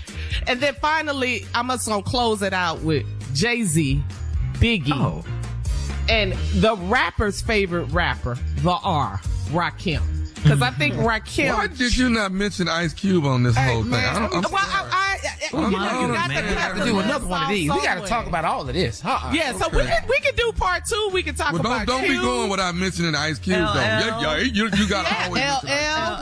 And 0.47 0.59
then 0.59 0.75
finally, 0.75 1.45
I'm 1.53 1.67
just 1.69 1.87
gonna 1.87 2.03
close 2.03 2.41
it 2.41 2.53
out 2.53 2.81
with 2.81 3.05
Jay 3.35 3.63
Z, 3.63 4.01
Biggie, 4.53 4.91
Oh. 4.93 5.23
and 6.07 6.33
the 6.55 6.75
rapper's 6.75 7.41
favorite 7.41 7.85
rapper, 7.85 8.37
the 8.57 8.71
R, 8.71 9.19
Rakim. 9.49 10.01
Because 10.43 10.61
I 10.61 10.71
think 10.71 10.95
Rakim. 10.95 11.53
Why 11.55 11.67
did 11.67 11.95
you 11.97 12.09
not 12.09 12.31
mention 12.31 12.67
Ice 12.67 12.93
Cube 12.93 13.25
on 13.25 13.43
this 13.43 13.55
whole 13.57 13.83
thing? 13.83 13.93
I 13.93 14.19
don't, 14.19 14.33
I'm 14.45 14.51
Well, 14.51 14.61
sorry. 14.63 14.89
I, 14.91 14.91
I, 14.91 15.19
I, 15.21 15.49
you 15.51 15.59
know, 15.59 15.67
you 15.69 16.13
got 16.13 16.27
man. 16.29 16.43
to 16.43 16.49
We 16.49 16.55
got 16.55 16.75
to 16.77 16.83
do 16.85 16.99
another 16.99 17.27
one 17.27 17.43
of 17.43 17.49
these. 17.49 17.71
We 17.71 17.81
got 17.81 18.01
to 18.01 18.07
talk 18.07 18.27
about 18.27 18.45
all 18.45 18.61
of 18.67 18.73
this. 18.73 19.03
Uh-uh. 19.03 19.31
Yeah, 19.33 19.53
so 19.53 19.67
we 19.69 19.83
can 19.83 20.03
we 20.07 20.17
can 20.19 20.35
do 20.35 20.51
part 20.55 20.85
two. 20.85 21.09
We 21.11 21.23
can 21.23 21.35
talk 21.35 21.51
Well, 21.53 21.61
about 21.61 21.85
don't 21.87 21.99
don't 21.99 22.01
be 22.03 22.09
Cube. 22.09 22.21
going 22.23 22.49
without 22.49 22.75
mentioning 22.75 23.15
Ice 23.15 23.39
Cube 23.39 23.57
though. 23.57 23.63
LL. 23.63 23.75
Yeah, 23.75 24.21
yeah, 24.21 24.37
you, 24.37 24.63
you 24.75 24.87
got 24.89 25.05
to 25.07 25.13
Yeah, 25.13 25.25
always. 25.25 25.43
LL, 25.43 25.67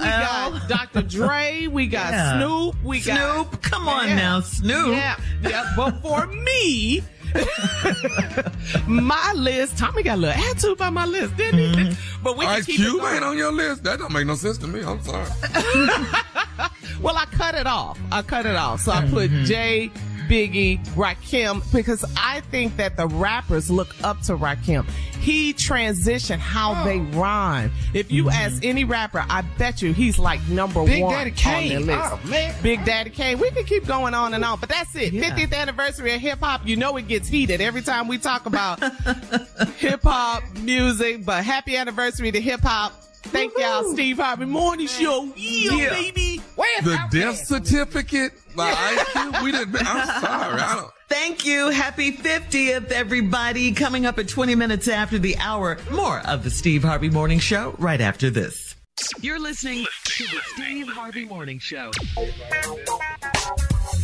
mention 0.01 0.53
we 0.53 0.67
got 0.67 0.67
Dr. 0.93 1.01
Dre, 1.07 1.67
we 1.67 1.87
got 1.87 2.11
Yeah. 2.11 2.37
Snoop, 2.39 2.75
we 2.83 2.99
got 3.01 3.47
Snoop, 3.49 3.61
come 3.61 3.87
on 3.87 4.07
Yeah. 4.07 4.15
now, 4.15 4.39
Snoop. 4.41 4.91
Yeah, 4.95 5.19
yeah, 5.43 5.73
but 5.75 6.01
for 6.01 6.27
me, 6.27 7.01
my 8.87 9.33
list. 9.35 9.77
Tommy 9.77 10.03
got 10.03 10.17
a 10.17 10.21
little 10.21 10.43
attitude 10.43 10.71
about 10.73 10.93
my 10.93 11.05
list, 11.05 11.35
didn't 11.37 11.59
he? 11.59 11.67
Mm-hmm. 11.75 11.93
But 12.23 12.37
we 12.37 12.45
Ice 12.45 12.65
keep 12.65 12.77
Cube 12.77 13.01
ain't 13.05 13.23
on 13.23 13.37
your 13.37 13.51
list. 13.53 13.83
That 13.83 13.99
don't 13.99 14.11
make 14.11 14.25
no 14.27 14.35
sense 14.35 14.57
to 14.59 14.67
me. 14.67 14.81
I'm 14.83 15.01
sorry. 15.01 15.27
Well, 17.01 17.15
I 17.15 17.25
cut 17.25 17.53
it 17.53 17.67
off. 17.67 17.99
I 18.11 18.23
cut 18.23 18.47
it 18.47 18.55
off. 18.55 18.81
So 18.81 18.91
I 18.91 19.01
put 19.07 19.29
Mm-hmm. 19.29 19.43
Jay, 19.45 19.91
Biggie, 20.27 20.85
Rakim, 20.89 21.61
because 21.71 22.03
I 22.17 22.41
think 22.41 22.77
that 22.77 22.97
the 22.97 23.07
rappers 23.07 23.69
look 23.71 23.95
up 24.03 24.21
to 24.23 24.35
Rakim. 24.37 24.87
He 25.19 25.53
transitioned 25.53 26.37
how 26.39 26.83
they 26.85 26.99
rhyme. 26.99 27.71
If 27.93 28.11
you 28.11 28.25
Mm-hmm. 28.25 28.29
ask 28.53 28.63
any 28.65 28.83
rapper, 28.83 29.25
I 29.29 29.41
bet 29.57 29.81
you 29.81 29.93
he's 29.93 30.17
like 30.19 30.41
number 30.47 30.85
Big 30.85 31.01
one 31.03 31.13
Daddy 31.13 31.31
on 31.31 31.35
Kane. 31.35 31.69
their 31.69 31.79
list. 31.97 32.11
Oh, 32.13 32.19
man. 32.29 32.55
Big 32.61 32.83
Daddy 32.85 33.09
Kane. 33.09 33.39
We 33.39 33.49
can 33.51 33.63
keep 33.65 33.85
going 33.85 34.13
on 34.13 34.33
and 34.33 34.43
on, 34.45 34.59
but 34.59 34.69
that's 34.69 34.95
it. 34.95 35.13
Yeah. 35.13 35.29
50th 35.35 35.53
anniversary 35.53 36.13
of 36.13 36.21
hip 36.21 36.39
hop. 36.39 36.65
You 36.65 36.75
know 36.77 36.95
it 36.97 37.07
gets 37.07 37.27
heated 37.27 37.61
every 37.61 37.81
time 37.81 38.07
we 38.07 38.17
talk 38.17 38.45
about 38.45 38.79
hip 39.77 40.01
hop 40.03 40.43
music. 40.59 41.25
But 41.25 41.43
happy 41.43 41.75
anniversary 41.77 42.31
to 42.31 42.39
hip 42.41 42.61
hop. 42.61 42.93
Thank 43.27 43.53
y'all, 43.57 43.83
Steve 43.93 44.17
Harvey 44.17 44.45
Morning 44.45 44.87
Show. 44.87 45.29
Yeah, 45.35 45.71
Yeah. 45.75 45.89
baby. 45.89 46.41
Where's 46.55 46.83
The 46.85 46.99
death 47.11 47.37
pass? 47.37 47.47
certificate 47.47 48.33
by 48.55 48.71
Ice 48.71 49.03
Cube. 49.11 49.35
We 49.43 49.51
didn't. 49.51 49.75
I'm 49.87 50.21
sorry. 50.21 50.59
I 50.61 50.75
don't. 50.75 50.91
Thank 51.09 51.45
you. 51.45 51.69
Happy 51.69 52.11
50th, 52.11 52.91
everybody. 52.91 53.71
Coming 53.71 54.05
up 54.05 54.17
at 54.19 54.27
20 54.27 54.55
minutes 54.55 54.87
after 54.87 55.17
the 55.19 55.37
hour. 55.37 55.77
More 55.91 56.19
of 56.19 56.43
the 56.43 56.49
Steve 56.49 56.83
Harvey 56.83 57.09
Morning 57.09 57.39
Show 57.39 57.75
right 57.77 58.01
after 58.01 58.29
this. 58.29 58.75
You're 59.21 59.39
listening 59.39 59.85
to 60.05 60.23
the 60.23 60.39
Steve 60.55 60.87
Harvey 60.89 61.25
Morning 61.25 61.59
Show. 61.59 61.91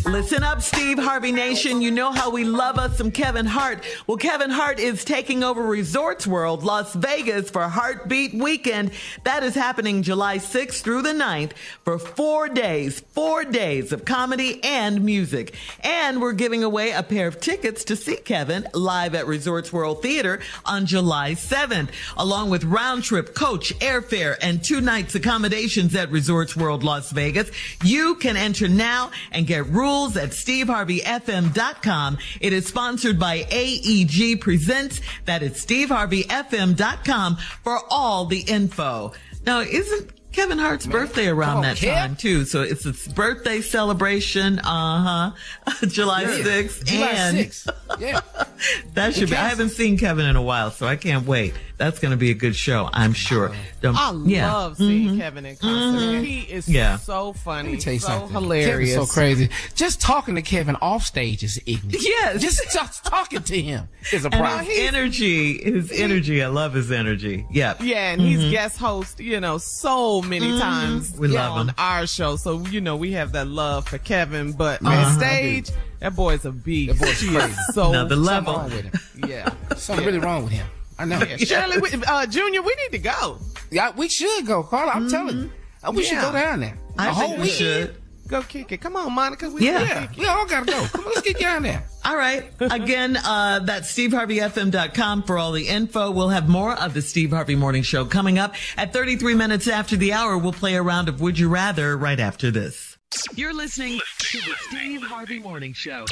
Listen 0.06 0.44
up, 0.44 0.62
Steve 0.62 1.00
Harvey 1.00 1.32
Nation. 1.32 1.82
You 1.82 1.90
know 1.90 2.12
how 2.12 2.30
we 2.30 2.44
love 2.44 2.78
us 2.78 2.98
some 2.98 3.10
Kevin 3.10 3.46
Hart. 3.46 3.86
Well, 4.06 4.18
Kevin 4.18 4.50
Hart 4.50 4.78
is 4.78 5.06
taking 5.06 5.46
over 5.46 5.62
Resorts 5.64 6.28
World 6.28 6.62
Las 6.64 6.94
Vegas 6.94 7.50
for 7.50 7.70
Hart 7.70 8.10
Beat 8.10 8.34
Weekend. 8.34 8.92
That 9.24 9.44
is 9.44 9.56
happening 9.56 10.04
July 10.04 10.40
6th 10.40 10.82
through 10.82 11.04
the 11.04 11.14
9th 11.14 11.54
for 11.86 11.98
four 11.98 12.50
days, 12.50 13.00
four 13.00 13.46
days 13.46 13.94
of 13.94 14.04
comedy 14.04 14.62
and 14.62 15.06
music. 15.06 15.56
And 15.86 16.20
we're 16.20 16.34
giving 16.34 16.66
away 16.66 16.92
a 16.92 17.02
pair 17.02 17.28
of 17.28 17.40
tickets 17.40 17.86
to 17.86 17.96
see 17.96 18.18
Kevin 18.18 18.68
live 18.74 19.16
at 19.16 19.26
Resorts 19.26 19.72
World 19.72 20.02
Theater 20.02 20.42
on 20.66 20.86
July 20.86 21.32
7th, 21.32 21.90
along 22.18 22.50
with 22.50 22.66
round 22.66 23.04
trip, 23.04 23.34
coach, 23.34 23.74
airfare, 23.80 24.36
and 24.42 24.62
two 24.62 24.82
nights 24.82 25.16
accommodations 25.16 25.96
at 25.96 26.12
Resorts 26.12 26.58
World 26.58 26.84
Las 26.84 27.10
Vegas. 27.12 27.50
You 27.86 28.16
can 28.16 28.36
enter 28.36 28.68
now 28.68 29.10
and 29.32 29.48
get 29.48 29.66
rules 29.68 29.93
at 29.94 30.30
steveharveyfm.com. 30.32 32.18
It 32.42 32.54
is 32.54 32.68
sponsored 32.68 33.20
by 33.20 33.46
AEG 33.52 34.42
Presents. 34.42 35.02
That 35.26 35.44
is 35.44 35.54
steveharveyfm.com 35.66 37.38
for 37.64 37.80
all 37.90 38.26
the 38.26 38.40
info. 38.40 39.14
Now, 39.46 39.60
isn't 39.62 40.12
Kevin 40.32 40.58
Hart's 40.58 40.88
birthday 40.88 41.28
around 41.28 41.58
on, 41.58 41.62
that 41.64 41.78
Kev. 41.78 41.94
time 41.96 42.16
too? 42.16 42.46
So 42.46 42.64
it's 42.64 42.86
his 42.86 43.08
birthday 43.10 43.62
celebration. 43.62 44.58
Uh 44.60 45.34
huh. 45.68 45.86
July 45.88 46.22
Yeah. 46.24 46.30
6th. 46.40 46.86
July 46.86 47.08
and 47.10 47.38
6th. 47.38 48.00
Yeah. 48.00 48.22
that 48.96 49.14
should 49.14 49.30
be, 49.30 49.36
I 49.36 49.48
haven't 49.50 49.70
seen 49.70 49.98
Kevin 50.00 50.26
in 50.26 50.36
a 50.36 50.42
while, 50.42 50.72
so 50.72 50.88
I 50.88 50.96
can't 50.96 51.28
wait. 51.28 51.54
That's 51.78 52.00
going 52.00 52.12
to 52.12 52.18
be 52.18 52.30
a 52.30 52.36
good 52.36 52.56
show, 52.56 52.88
I'm 52.94 53.14
sure. 53.14 53.52
Don't- 53.82 53.98
I 53.98 54.14
yeah. 54.26 54.54
love 54.54 54.78
seeing 54.78 55.10
Mhm. 55.16 55.18
Kevin 55.18 55.46
in 55.46 55.56
concert. 55.58 56.22
He 56.24 56.42
is 56.42 56.70
Yeah. 56.70 56.98
so 56.98 57.34
funny, 57.34 57.70
Let 57.70 57.76
me 57.76 57.82
tell 57.82 57.94
you 57.94 58.00
so 58.00 58.08
something. 58.08 58.30
hilarious. 58.32 58.92
Kevin's 58.94 59.10
so 59.10 59.14
crazy. 59.14 59.50
Just 59.76 60.00
talking 60.00 60.36
to 60.36 60.42
Kevin 60.44 60.76
off 60.82 61.04
stage 61.04 61.44
is 61.44 61.60
ignorant. 61.66 61.98
Yes. 62.02 62.42
Just, 62.42 62.62
just 62.72 63.04
talking 63.06 63.42
to 63.42 63.62
him 63.62 63.90
is 64.12 64.24
a 64.24 64.28
And 64.28 64.34
problem. 64.36 64.66
his 64.66 64.80
energy, 64.88 65.64
his 65.64 65.92
energy, 65.92 66.44
I 66.44 66.48
love 66.48 66.74
his 66.74 66.92
energy. 66.92 67.46
Yep. 67.52 67.82
Yeah, 67.82 68.12
and 68.12 68.22
he's 68.22 68.52
guest 68.52 68.78
host, 68.78 69.20
you 69.20 69.40
know, 69.40 69.58
so 69.58 70.22
many 70.22 70.48
times 70.60 71.10
Mm-hmm. 71.12 71.22
We 71.22 71.34
yeah, 71.34 71.48
love 71.50 71.58
on 71.58 71.70
him. 71.70 71.76
our 71.80 72.06
show. 72.08 72.36
So, 72.36 72.66
you 72.68 72.82
know, 72.82 72.96
we 72.96 73.14
have 73.14 73.32
that 73.34 73.48
love 73.48 73.88
for 73.88 73.98
Kevin, 73.98 74.52
but 74.54 74.86
Uh-huh. 74.86 74.96
on 75.08 75.18
stage, 75.18 75.70
that 76.00 76.16
boy's 76.16 76.46
a 76.46 76.52
beast. 76.52 77.00
That 77.00 77.06
boy's 77.06 77.18
crazy. 77.20 77.54
so 77.74 77.90
Another 77.90 78.16
Something 78.16 78.24
level. 78.24 78.54
wrong 78.54 78.64
with 78.66 78.74
him. 78.84 78.92
Yeah. 79.28 79.50
Something 79.76 80.06
really 80.06 80.20
wrong 80.20 80.44
with 80.44 80.54
him. 80.54 80.68
I 81.04 81.06
know. 81.06 81.26
Yeah, 81.26 81.38
Shirley, 81.38 81.78
we, 81.80 81.90
uh, 82.08 82.26
Junior, 82.26 82.62
we 82.62 82.76
need 82.84 82.98
to 82.98 83.04
go. 83.04 83.38
Yeah, 83.72 83.92
we 83.96 84.08
should 84.10 84.46
go, 84.48 84.64
Carla. 84.64 84.92
I'm 84.94 85.10
telling 85.10 85.38
you. 85.38 85.52
Uh, 85.84 85.92
We 85.92 86.04
should 86.04 86.22
go 86.22 86.32
down 86.32 86.62
there. 86.62 86.78
I 86.98 87.14
think 87.14 87.18
whole 87.18 87.38
we 87.38 87.50
should. 87.50 87.96
Go 88.28 88.42
kick 88.42 88.72
it. 88.72 88.78
Come 88.80 88.96
on, 88.96 89.12
Monica. 89.12 89.50
We 89.50 89.66
Yeah. 89.66 89.82
Yeah, 89.84 90.08
we 90.18 90.26
all 90.26 90.46
gotta 90.48 90.66
go. 90.66 90.86
Come 90.86 91.02
on, 91.06 91.12
let's 91.14 91.22
get 91.22 91.40
down 91.40 91.64
there. 91.64 91.84
All 92.06 92.16
right. 92.16 92.46
Again, 92.60 93.18
uh, 93.18 93.60
that's 93.60 93.92
steveharveyfm.com 93.94 95.24
for 95.24 95.38
all 95.38 95.52
the 95.54 95.68
info. 95.68 96.12
We'll 96.12 96.30
have 96.30 96.50
more 96.50 96.74
of 96.74 96.94
the 96.94 97.02
Steve 97.02 97.32
Harvey 97.32 97.56
Morning 97.56 97.84
Show 97.84 98.06
coming 98.06 98.38
up 98.40 98.56
at 98.78 98.92
33 98.94 99.36
minutes 99.36 99.68
after 99.68 99.96
the 99.96 100.14
hour. 100.14 100.38
We'll 100.38 100.52
play 100.54 100.76
a 100.76 100.82
round 100.82 101.08
of 101.10 101.22
Would 101.22 101.40
You 101.40 101.48
Rather 101.50 101.98
right 101.98 102.20
after 102.20 102.52
this. 102.52 102.98
You're 103.36 103.54
listening 103.54 104.00
to 104.20 104.38
the 104.38 104.56
Steve 104.70 105.02
Harvey 105.04 105.40
Morning 105.40 105.74
Show. 105.74 106.06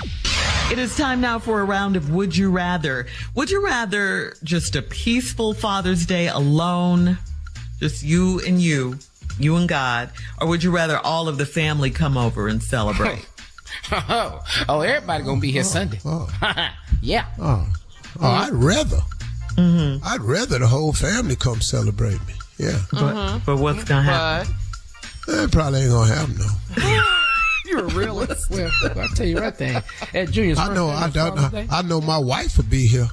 It 0.71 0.79
is 0.79 0.95
time 0.95 1.21
now 1.21 1.39
for 1.39 1.61
a 1.61 1.63
round 1.63 1.95
of 1.95 2.11
Would 2.11 2.35
You 2.35 2.49
Rather. 2.51 3.07
Would 3.35 3.49
you 3.49 3.63
rather 3.63 4.35
just 4.43 4.75
a 4.75 4.81
peaceful 4.81 5.53
Father's 5.53 6.05
Day 6.05 6.27
alone, 6.27 7.17
just 7.79 8.03
you 8.03 8.41
and 8.45 8.61
you, 8.61 8.97
you 9.39 9.55
and 9.55 9.67
God, 9.67 10.11
or 10.39 10.47
would 10.47 10.63
you 10.63 10.71
rather 10.71 10.97
all 10.97 11.27
of 11.27 11.37
the 11.37 11.45
family 11.45 11.91
come 11.91 12.17
over 12.17 12.47
and 12.47 12.61
celebrate? 12.61 13.27
Oh, 13.91 14.43
oh, 14.69 14.81
everybody 14.81 15.23
gonna 15.23 15.41
be 15.41 15.51
here 15.51 15.63
Sunday. 15.63 15.99
Oh. 16.05 16.29
yeah. 17.01 17.25
Oh, 17.39 17.67
oh 18.21 18.27
I'd 18.27 18.53
rather. 18.53 18.99
Mm-hmm. 19.55 20.05
I'd 20.05 20.21
rather 20.21 20.59
the 20.59 20.67
whole 20.67 20.93
family 20.93 21.35
come 21.35 21.61
celebrate 21.61 22.25
me. 22.27 22.33
Yeah. 22.57 22.79
But, 22.91 23.39
but 23.45 23.57
what's 23.57 23.83
going 23.83 24.05
to 24.05 24.11
happen? 24.11 24.53
But 24.53 24.60
It 25.33 25.51
probably 25.51 25.81
ain't 25.81 25.91
gonna 25.91 26.13
happen 26.13 26.35
though. 26.35 27.01
you're 27.65 27.85
a 27.85 27.93
realist. 27.93 28.49
Well, 28.49 28.69
I'll 28.95 29.07
tell 29.09 29.25
you 29.25 29.39
right 29.39 29.55
thing. 29.55 29.81
At 30.13 30.31
Junior's 30.31 30.59
I 30.59 30.73
know. 30.73 30.89
I 30.89 31.09
don't. 31.09 31.37
Father's 31.37 31.69
I, 31.69 31.79
I 31.79 31.81
know 31.83 32.01
my 32.01 32.17
wife 32.17 32.57
will 32.57 32.65
be 32.65 32.87
here. 32.87 33.07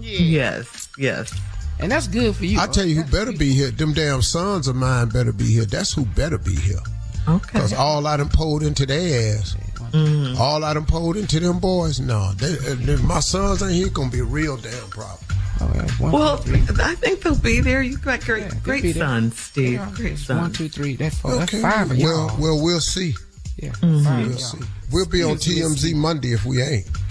Yes, 0.00 0.88
yes. 0.98 1.38
and 1.78 1.90
that's 1.90 2.06
good 2.06 2.34
for 2.34 2.44
you. 2.44 2.60
I 2.60 2.66
tell 2.66 2.86
you 2.86 3.02
who 3.02 3.10
better 3.10 3.32
be 3.32 3.52
here. 3.52 3.70
Them 3.70 3.92
damn 3.92 4.22
sons 4.22 4.68
of 4.68 4.76
mine 4.76 5.08
better 5.08 5.32
be 5.32 5.44
here. 5.44 5.64
That's 5.64 5.92
who 5.92 6.04
better 6.04 6.38
be 6.38 6.54
here. 6.54 6.80
Okay. 7.28 7.58
Cause 7.58 7.72
all 7.72 8.06
I 8.06 8.16
done 8.16 8.28
pulled 8.28 8.62
into 8.62 8.86
their 8.86 9.36
ass. 9.38 9.56
Mm-hmm. 9.92 10.40
All 10.40 10.64
I 10.64 10.74
done 10.74 10.86
pulled 10.86 11.16
into 11.16 11.40
them 11.40 11.58
boys. 11.58 12.00
No, 12.00 12.32
they, 12.32 12.48
if 12.48 13.02
my 13.02 13.20
sons 13.20 13.62
ain't 13.62 13.72
here, 13.72 13.88
gonna 13.88 14.10
be 14.10 14.20
a 14.20 14.24
real 14.24 14.56
damn 14.56 14.88
problem. 14.90 15.18
Oh, 15.62 15.70
yeah. 15.74 15.82
One, 15.98 16.12
Well, 16.12 16.38
two. 16.38 16.54
I 16.80 16.94
think 16.94 17.20
they'll 17.20 17.36
be 17.38 17.60
there. 17.60 17.82
You've 17.82 18.02
got 18.02 18.24
great, 18.24 18.48
they'll 18.48 18.60
great 18.60 18.82
be 18.82 18.92
there. 18.92 19.02
sons, 19.04 19.38
Steve. 19.38 19.72
Yeah, 19.74 19.90
Great 19.94 20.16
sons. 20.18 20.56
two, 20.56 20.68
three. 20.70 20.96
That's 20.96 21.18
four. 21.18 21.36
That's 21.36 21.60
five 21.60 21.90
of 21.90 21.98
y'all. 21.98 22.28
Well, 22.28 22.36
well, 22.38 22.62
we'll 22.62 22.80
see. 22.80 23.14
yeah, 23.58 23.70
Mm-hmm. 23.72 24.04
five 24.04 24.26
We'll 24.28 24.38
see. 24.38 24.58
We'll 24.90 25.06
be 25.08 25.22
on 25.22 25.36
TMZ 25.36 25.94
Monday 25.94 26.32
if 26.32 26.44
we 26.46 26.62
ain't. 26.62 26.86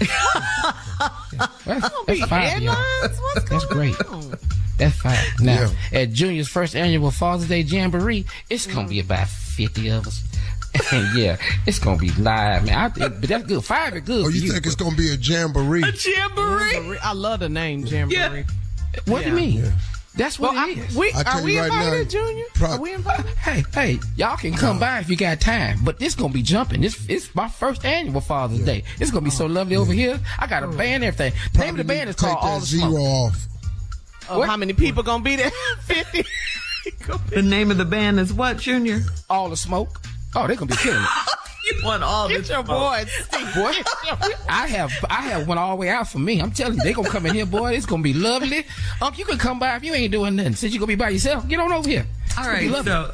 That's, 1.64 1.88
that's 2.06 2.20
five 2.26 2.56
of 2.56 2.62
y'all. 2.62 2.74
Headlines? 2.74 3.18
What's 3.34 3.48
That's 3.48 3.64
great. 3.66 4.00
on? 4.06 4.34
That's 4.76 4.96
fine. 4.96 5.16
Now, 5.40 5.70
at 5.92 6.10
Junior's 6.10 6.48
first 6.48 6.74
annual 6.74 7.10
Father's 7.10 7.48
Day 7.48 7.60
Jamboree, 7.60 8.26
it's 8.50 8.66
gonna 8.66 8.88
be 8.88 9.00
about 9.00 9.28
fifty 9.28 9.88
of 9.88 10.06
us. 10.06 10.22
And 10.92 11.14
yeah, 11.16 11.36
it's 11.66 11.78
gonna 11.78 11.98
be 11.98 12.10
live, 12.12 12.64
man. 12.64 12.78
I, 12.78 12.88
but 12.88 13.22
that's 13.22 13.44
good. 13.44 13.64
Five 13.64 13.96
is 13.96 14.02
good. 14.02 14.26
Oh, 14.26 14.30
for 14.30 14.30
you 14.30 14.52
think 14.52 14.66
it's 14.66 14.74
gonna 14.76 14.96
be 14.96 15.10
a 15.12 15.16
jamboree? 15.16 15.82
A 15.82 15.92
jamboree. 15.92 16.98
I 16.98 17.12
love 17.12 17.40
the 17.40 17.48
name 17.48 17.84
Jamboree. 17.84 18.44
What 19.06 19.22
do 19.24 19.30
you 19.30 19.34
mean? 19.34 19.64
Yeah. 19.64 19.72
That's 20.16 20.38
what 20.40 20.54
Well, 20.54 20.68
it 20.68 20.78
I, 20.78 20.80
is. 20.82 20.96
we, 20.96 21.12
are 21.12 21.42
we 21.42 21.54
you 21.54 21.60
right 21.60 21.66
invited, 21.70 22.04
now, 22.04 22.10
Junior? 22.10 22.44
pro- 22.54 22.70
are 22.70 22.80
we 22.80 22.92
invited? 22.94 23.26
Hey, 23.26 23.64
hey, 23.72 23.98
y'all 24.16 24.36
can 24.36 24.54
come 24.54 24.80
by 24.80 24.98
if 24.98 25.08
you 25.08 25.16
got 25.16 25.40
time, 25.40 25.78
but 25.84 26.00
this 26.00 26.16
gonna 26.16 26.32
be 26.32 26.42
jumping. 26.42 26.80
This 26.80 27.08
it's 27.08 27.32
my 27.34 27.48
first 27.48 27.84
annual 27.84 28.20
Father's 28.20 28.64
Day. 28.64 28.82
It's 28.98 29.12
gonna 29.12 29.24
be 29.24 29.30
so 29.30 29.44
oh. 29.44 29.48
lovely 29.48 29.76
over 29.76 29.92
here. 29.92 30.18
I 30.38 30.46
got 30.48 30.64
a 30.64 30.66
oh. 30.66 30.72
band, 30.72 31.04
and 31.04 31.14
everything. 31.14 31.32
The 31.52 31.58
name 31.60 31.70
of 31.70 31.76
the 31.76 31.84
Probably 31.84 31.96
band 31.96 32.10
is 32.10 32.16
to 32.16 32.24
called 32.24 32.38
All 32.40 32.60
the 32.60 32.66
zero 32.66 32.90
Smoke. 32.90 33.00
off. 33.00 33.46
Oh, 34.28 34.38
What? 34.40 34.48
how 34.48 34.56
many 34.56 34.72
people 34.72 35.02
gonna 35.04 35.22
be 35.22 35.36
there? 35.36 35.50
Fifty. 35.82 36.24
The 37.28 37.42
name 37.42 37.70
of 37.70 37.76
the 37.76 37.84
band 37.84 38.18
is 38.18 38.32
what, 38.32 38.56
Junior? 38.58 39.02
All 39.28 39.48
the 39.50 39.56
Smoke. 39.56 40.00
Oh, 40.34 40.46
they're 40.46 40.56
gonna 40.56 40.70
be 40.70 40.76
killing 40.76 41.02
it. 41.02 41.08
You 41.62 41.84
want 41.84 42.02
all 42.02 42.26
Get 42.26 42.38
this 42.38 42.48
your 42.48 42.64
smoke. 42.64 42.78
boys. 42.96 43.28
Boy, 43.54 43.72
I 44.48 44.66
have 44.66 44.90
I 45.10 45.20
have 45.28 45.46
one 45.46 45.58
all 45.58 45.70
the 45.70 45.76
way 45.76 45.88
out 45.90 46.08
for 46.08 46.18
me. 46.18 46.40
I'm 46.40 46.50
telling 46.50 46.78
you, 46.78 46.82
they 46.82 46.94
gonna 46.94 47.08
come 47.10 47.26
in 47.26 47.34
here, 47.34 47.44
boy. 47.46 47.74
It's 47.74 47.84
gonna 47.86 48.02
be 48.02 48.14
lovely. 48.14 48.64
Um, 49.02 49.12
you 49.14 49.24
can 49.26 49.38
come 49.38 49.58
by 49.58 49.76
if 49.76 49.84
you 49.84 49.92
ain't 49.92 50.10
doing 50.10 50.36
nothing. 50.36 50.54
Since 50.54 50.72
you 50.72 50.80
gonna 50.80 50.88
be 50.88 50.94
by 50.96 51.10
yourself, 51.10 51.46
get 51.46 51.60
on 51.60 51.70
over 51.70 51.88
here. 51.88 52.06
All 52.38 52.48
It's 52.50 52.70
gonna 52.72 52.82
be 52.82 52.88
so 52.90 53.12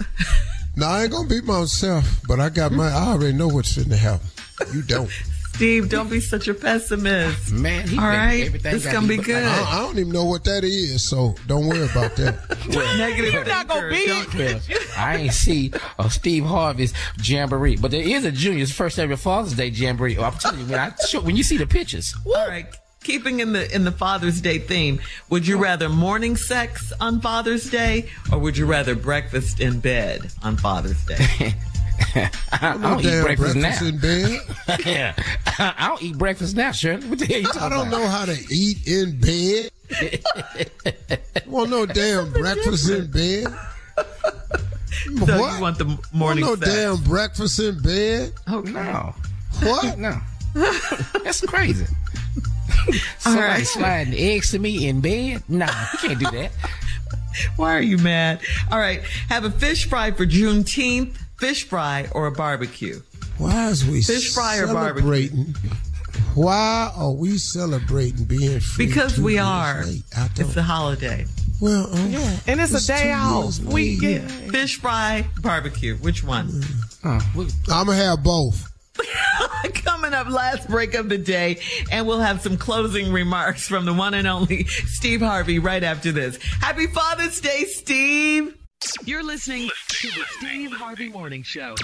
No, 0.77 0.87
I 0.87 1.03
ain't 1.03 1.13
gonna 1.13 1.29
be 1.29 1.41
myself, 1.43 2.21
but 2.29 2.39
I 2.39 2.49
got 2.49 2.71
my. 2.73 2.89
I 2.89 3.09
already 3.09 3.37
know 3.37 3.49
what's 3.49 3.77
in 3.77 3.89
the 3.89 3.97
happen. 3.97 4.27
You 4.73 4.83
don't. 4.83 5.11
Steve, 5.57 5.89
don't 5.89 6.11
be 6.11 6.21
such 6.21 6.49
a 6.49 6.55
pessimist. 6.55 7.51
man, 7.53 7.89
he 7.89 7.99
All 7.99 8.05
think 8.11 8.47
everything 8.47 8.73
this 8.73 8.85
gotta 8.85 8.97
gonna 8.97 9.09
be 9.09 9.17
look 9.17 9.27
good. 9.27 9.43
like- 9.43 9.67
I, 9.67 9.79
I 9.79 9.79
don't 9.81 9.99
even 9.99 10.13
know 10.13 10.25
what 10.27 10.45
that 10.45 10.65
is, 10.65 11.09
so 11.09 11.35
don't 11.47 11.67
worry 11.67 11.85
about 11.85 12.15
that. 12.17 12.37
Negative 12.99 13.33
You're 13.33 13.45
not 13.45 13.67
gonna 13.67 13.89
be 13.89 14.07
Don't- 14.07 14.99
I 14.99 15.17
ain't 15.17 15.33
see 15.33 15.73
a 15.99 16.11
Steve 16.11 16.45
Harvey's 16.45 16.93
jamboree, 17.23 17.77
but 17.77 17.91
there 17.91 18.03
is 18.03 18.25
a 18.25 18.31
Junior's 18.33 18.71
first 18.73 18.99
ever 18.99 19.17
Father's 19.17 19.55
Day 19.55 19.69
jamboree. 19.69 20.19
Oh, 20.19 20.25
I'm 20.25 20.35
telling 20.35 20.61
you, 20.61 20.67
when 20.67 20.79
I 20.79 20.93
show, 21.09 21.21
when 21.21 21.37
you 21.37 21.43
see 21.43 21.57
the 21.57 21.67
pictures, 21.67 22.15
All 22.27 22.47
right. 22.49 22.67
Keeping 23.03 23.39
in 23.41 23.53
the 23.53 23.73
in 23.73 23.85
the 23.85 23.93
Father's 23.93 24.41
Day 24.41 24.59
theme, 24.59 25.01
would 25.31 25.47
you 25.47 25.59
rather 25.59 25.89
morning 25.89 26.37
sex 26.37 26.93
on 27.01 27.21
Father's 27.21 27.71
Day 27.71 28.09
or 28.33 28.39
would 28.41 28.57
you 28.59 28.67
rather 28.67 28.97
breakfast 28.97 29.61
in 29.61 29.79
bed 29.79 30.29
on 30.43 30.57
Father's 30.57 31.05
Day? 31.07 31.55
I, 32.15 32.31
I 32.53 32.77
No 32.77 32.83
don't 32.91 33.01
eat 33.01 33.03
damn 33.05 33.23
breakfast, 33.25 33.55
breakfast 33.59 33.83
now. 33.83 33.89
in 33.89 33.99
bed. 33.99 34.41
yeah, 34.87 35.15
I 35.59 35.89
don't 35.89 36.03
eat 36.03 36.19
breakfast 36.19 36.57
now, 36.57 36.73
Shirley. 36.73 37.07
What 37.09 37.19
the 37.19 37.27
hell 37.27 37.39
you 37.39 37.45
talking 37.47 37.63
I 37.63 37.69
don't 37.69 37.89
about? 37.89 38.01
know 38.01 38.09
how 38.09 38.25
to 38.25 38.37
eat 38.51 38.87
in 38.87 39.21
bed. 39.21 39.71
Want 41.47 41.71
no 41.71 41.87
damn 41.87 42.33
breakfast 42.33 42.91
in 42.91 43.11
bed? 43.11 43.47
So 45.19 45.39
what? 45.39 45.55
you 45.57 45.61
want 45.63 45.79
the 45.79 45.85
m- 45.85 45.91
Want 45.91 46.13
morning 46.13 46.45
no 46.45 46.57
sex? 46.57 46.75
damn 46.75 46.97
breakfast 47.05 47.61
in 47.61 47.79
bed? 47.81 48.33
Okay. 48.51 48.73
No, 48.73 49.15
What? 49.63 49.99
no, 49.99 50.19
that's 51.23 51.41
crazy. 51.43 51.87
Somebody 53.19 53.47
right. 53.47 53.67
sliding 53.67 54.15
eggs 54.15 54.51
to 54.53 54.59
me 54.59 54.89
in 54.89 55.01
bed? 55.01 55.43
Nah, 55.49 55.67
you 55.93 55.99
can't 56.09 56.19
do 56.19 56.31
that. 56.31 56.51
Why 57.57 57.77
are 57.77 57.81
you 57.83 57.99
mad? 57.99 58.41
All 58.73 58.79
right. 58.79 59.03
Have 59.29 59.45
a 59.45 59.51
fish 59.51 59.89
fry 59.89 60.11
for 60.11 60.25
Juneteenth. 60.27 61.17
Fish 61.39 61.65
fry 61.69 62.09
or 62.13 62.27
a 62.27 62.33
barbecue? 62.33 63.01
Why 63.39 63.69
is 63.69 63.85
we 63.85 64.03
Fish 64.03 64.33
fry 64.35 64.59
or 64.59 64.67
barbecue? 64.73 65.03
celebrating? 65.29 65.55
Why 66.35 66.91
are 66.97 67.13
we 67.13 67.37
celebrating 67.39 68.25
being 68.25 68.61
free? 68.61 68.87
Because 68.87 69.19
we 69.19 69.39
are. 69.39 69.85
late? 69.85 70.03
I 70.17 70.29
don't- 70.35 70.47
It's 70.49 70.57
a 70.57 70.63
holiday. 70.63 71.27
well, 71.61 71.93
um, 71.95 72.11
Yeah, 72.11 72.37
and 72.47 72.61
it's, 72.61 72.73
a 72.73 72.87
day 72.87 73.05
two 73.05 73.11
off. 73.11 73.59
We 73.61 73.99
late. 73.99 74.01
get 74.01 74.31
Fish 74.51 74.81
fry, 74.81 75.27
barbecue. 75.41 75.97
Which 75.97 76.25
one? 76.25 76.63
I'm 77.05 77.21
gonna 77.67 77.95
have 77.95 78.23
both. 78.23 78.71
Coming 79.85 80.15
up, 80.15 80.29
last 80.29 80.69
break 80.69 80.95
of 80.95 81.09
the 81.09 81.19
day, 81.19 81.61
and 81.91 82.07
we'll 82.07 82.21
have 82.21 82.41
some 82.41 82.57
closing 82.57 83.13
remarks 83.13 83.67
from 83.69 83.85
the 83.85 83.93
one 83.93 84.15
and 84.15 84.27
only 84.27 84.65
Steve 84.65 85.21
Harvey 85.21 85.59
right 85.59 85.83
after 85.85 86.13
this. 86.13 86.39
Happy 86.61 86.87
Father's 86.87 87.41
Day, 87.41 87.65
Steve! 87.65 88.55
You're 89.05 89.23
listening 89.25 89.71
to 89.89 90.09
the 90.09 90.25
Steve 90.39 90.73
Harvey 90.73 91.09
Morning 91.09 91.43
Show. 91.43 91.75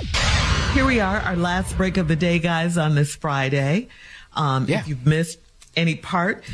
Here 0.74 0.85
we 0.85 1.01
are, 1.01 1.19
our 1.20 1.36
last 1.36 1.77
break 1.77 1.97
of 1.97 2.06
the 2.09 2.16
day, 2.16 2.39
guys, 2.39 2.77
on 2.77 2.94
this 2.94 3.14
Friday. 3.14 3.89
Um, 4.35 4.69
If 4.69 4.86
you've 4.89 5.06
missed 5.06 5.39
any 5.74 5.94
part 5.94 6.44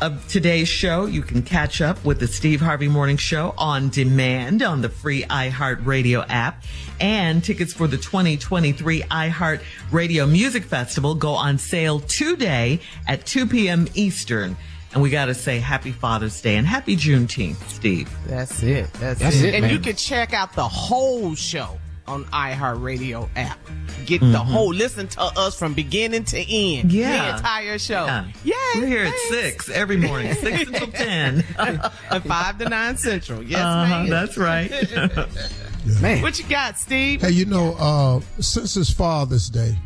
of 0.00 0.26
today's 0.28 0.68
show, 0.68 1.06
you 1.06 1.22
can 1.22 1.42
catch 1.42 1.80
up 1.80 2.04
with 2.04 2.18
the 2.18 2.26
Steve 2.26 2.60
Harvey 2.60 2.88
Morning 2.88 3.16
Show 3.16 3.54
on 3.56 3.88
demand 3.88 4.62
on 4.62 4.82
the 4.82 4.88
free 4.88 5.22
iHeartRadio 5.22 6.26
app. 6.28 6.64
And 7.00 7.42
tickets 7.44 7.72
for 7.72 7.86
the 7.86 7.96
2023 7.96 9.02
iHeart 9.02 9.62
Radio 9.92 10.26
Music 10.26 10.64
Festival 10.64 11.14
go 11.14 11.30
on 11.34 11.56
sale 11.58 12.00
today 12.00 12.80
at 13.06 13.26
2 13.26 13.46
p.m. 13.46 13.86
Eastern. 13.94 14.56
And 14.94 15.02
we 15.02 15.10
got 15.10 15.26
to 15.26 15.34
say 15.34 15.58
happy 15.58 15.90
Father's 15.92 16.40
Day 16.40 16.56
and 16.56 16.66
happy 16.66 16.96
Juneteenth, 16.96 17.56
Steve. 17.68 18.08
That's 18.28 18.62
it. 18.62 18.92
That's, 18.94 19.18
That's 19.20 19.36
it. 19.42 19.46
it, 19.48 19.54
and 19.56 19.62
man. 19.62 19.72
you 19.72 19.80
can 19.80 19.96
check 19.96 20.32
out 20.32 20.52
the 20.54 20.66
whole 20.68 21.34
show 21.34 21.78
on 22.06 22.24
iHeartRadio 22.26 23.28
app. 23.34 23.58
Get 24.06 24.20
Mm-hmm. 24.20 24.32
the 24.32 24.38
whole 24.38 24.72
listen 24.72 25.08
to 25.08 25.20
us 25.22 25.58
from 25.58 25.72
beginning 25.74 26.24
to 26.26 26.38
end. 26.38 26.92
Yeah. 26.92 27.30
The 27.32 27.36
entire 27.38 27.78
show. 27.78 28.04
Yeah. 28.04 28.26
Yay. 28.44 28.54
We're 28.80 28.86
here 28.86 29.04
at 29.06 29.14
6 29.30 29.68
every 29.70 29.96
morning, 29.96 30.32
6 30.34 30.62
until 30.68 30.86
10. 30.88 31.44
And 31.58 32.24
five 32.24 32.58
to 32.58 32.68
nine 32.68 32.96
central. 32.98 33.42
Yes, 33.42 33.60
Uh-huh, 33.60 33.88
ma'am. 34.02 34.10
that's 34.10 34.36
right. 34.36 34.70
Man. 36.00 36.22
What 36.22 36.38
you 36.38 36.46
got, 36.46 36.78
Steve? 36.78 37.20
Hey, 37.22 37.30
you 37.32 37.44
know, 37.46 37.74
uh, 37.78 38.20
since 38.40 38.76
it's 38.76 38.90
Father's 38.92 39.50
Day, 39.50 39.76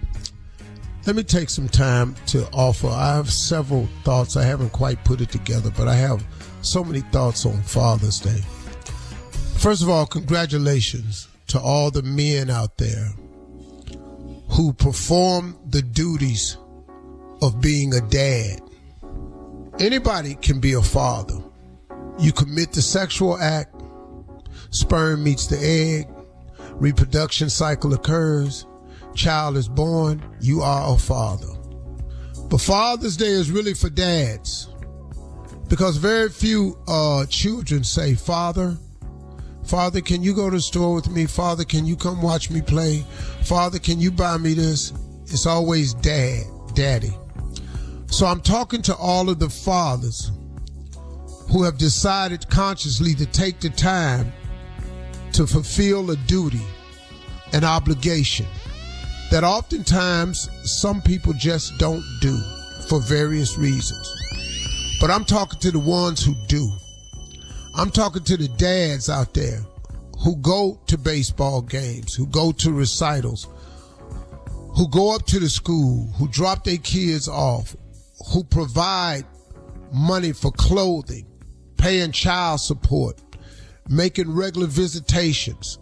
let 1.09 1.17
me 1.17 1.23
take 1.23 1.49
some 1.49 1.71
time 1.71 2.15
to 2.27 2.47
offer. 2.53 2.87
I 2.87 3.15
have 3.15 3.33
several 3.33 3.89
thoughts. 4.05 4.37
I 4.37 4.43
haven't 4.43 4.75
quite 4.75 5.03
put 5.05 5.23
it 5.23 5.31
together, 5.31 5.73
but 5.75 5.89
I 5.89 5.95
have 5.95 6.23
so 6.61 6.85
many 6.85 7.01
thoughts 7.01 7.47
on 7.47 7.63
Father's 7.63 8.21
Day. 8.21 8.43
First 9.57 9.83
of 9.83 9.89
all, 9.89 10.05
congratulations 10.05 11.27
to 11.47 11.59
all 11.59 11.91
the 11.91 12.03
men 12.03 12.51
out 12.51 12.77
there 12.77 13.11
who 14.51 14.75
perform 14.75 15.59
the 15.71 15.81
duties 15.81 16.59
of 17.41 17.59
being 17.63 17.95
a 17.95 18.03
dad. 18.03 18.61
Anybody 19.79 20.35
can 20.35 20.61
be 20.61 20.75
a 20.75 20.83
father. 20.83 21.39
You 22.19 22.33
commit 22.33 22.73
the 22.73 22.83
sexual 22.83 23.39
act, 23.39 23.75
sperm 24.73 25.25
meets 25.25 25.47
the 25.47 25.57
egg, 25.59 26.07
reproduction 26.73 27.49
cycle 27.49 27.95
occurs, 27.95 28.67
child 29.19 29.57
is 29.57 29.69
born, 29.69 30.23
you 30.41 30.63
are 30.63 30.95
a 30.95 30.97
father. 30.97 31.53
But 32.49 32.61
Father's 32.61 33.17
Day 33.17 33.27
is 33.27 33.51
really 33.51 33.75
for 33.75 33.91
dads 33.91 34.69
because 35.69 35.97
very 35.99 36.31
few 36.31 36.79
uh, 36.87 37.27
children 37.27 37.85
say, 37.85 38.15
Father, 38.15 38.79
Father, 39.65 40.01
can 40.01 40.23
you 40.23 40.35
go 40.35 40.49
to 40.49 40.57
the 40.57 40.63
store 40.63 40.95
with 40.95 41.11
me? 41.11 41.27
Father, 41.27 41.65
can 41.65 41.85
you 41.85 41.95
come 41.95 42.23
watch 42.23 42.49
me 42.49 42.63
play? 42.63 43.05
Father, 43.43 43.79
can 43.79 44.01
you 44.01 44.11
buy 44.11 44.39
me 44.39 44.55
this? 44.55 44.93
It's 45.25 45.45
always 45.45 45.93
dad, 45.95 46.45
daddy. 46.73 47.13
So 48.07 48.25
I'm 48.25 48.41
talking 48.41 48.81
to 48.83 48.97
all 48.97 49.29
of 49.29 49.41
the 49.41 49.51
fathers 49.51 50.33
who 51.51 51.65
have 51.65 51.77
decided 51.77 52.49
consciously 52.49 53.15
to 53.15 53.27
take 53.27 53.61
the 53.61 53.69
time 53.69 54.33
to 55.33 55.47
fulfill 55.47 56.11
a 56.13 56.17
duty, 56.17 56.63
an 57.53 57.65
obligation 57.65 58.47
that 59.31 59.45
oftentimes 59.45 60.49
some 60.63 61.03
people 61.03 61.33
just 61.35 61.77
don't 61.79 62.05
do 62.21 62.39
for 62.89 63.01
various 63.01 63.59
reasons. 63.59 64.15
But 65.01 65.11
I'm 65.11 65.25
talking 65.25 65.61
to 65.61 65.71
the 65.71 65.79
ones 65.79 66.25
who 66.25 66.35
do. 66.47 66.71
I'm 67.77 67.91
talking 67.91 68.25
to 68.25 68.37
the 68.37 68.49
dads 68.49 69.09
out 69.09 69.35
there 69.35 69.61
who 70.25 70.37
go 70.37 70.81
to 70.87 70.99
baseball 70.99 71.63
games, 71.63 72.15
who 72.15 72.27
go 72.27 72.51
to 72.53 72.73
recitals, 72.73 73.47
who 74.77 74.89
go 74.89 75.15
up 75.15 75.27
to 75.27 75.39
the 75.39 75.49
school, 75.49 76.07
who 76.17 76.29
drop 76.29 76.65
their 76.65 76.79
kids 76.79 77.29
off, 77.29 77.77
who 78.33 78.43
provide 78.45 79.25
money 79.93 80.33
for 80.33 80.51
clothing, 80.53 81.27
paying 81.77 82.13
child 82.13 82.61
support, 82.61 83.21
making 83.89 84.35
regular 84.35 84.67
visitations. 84.67 85.79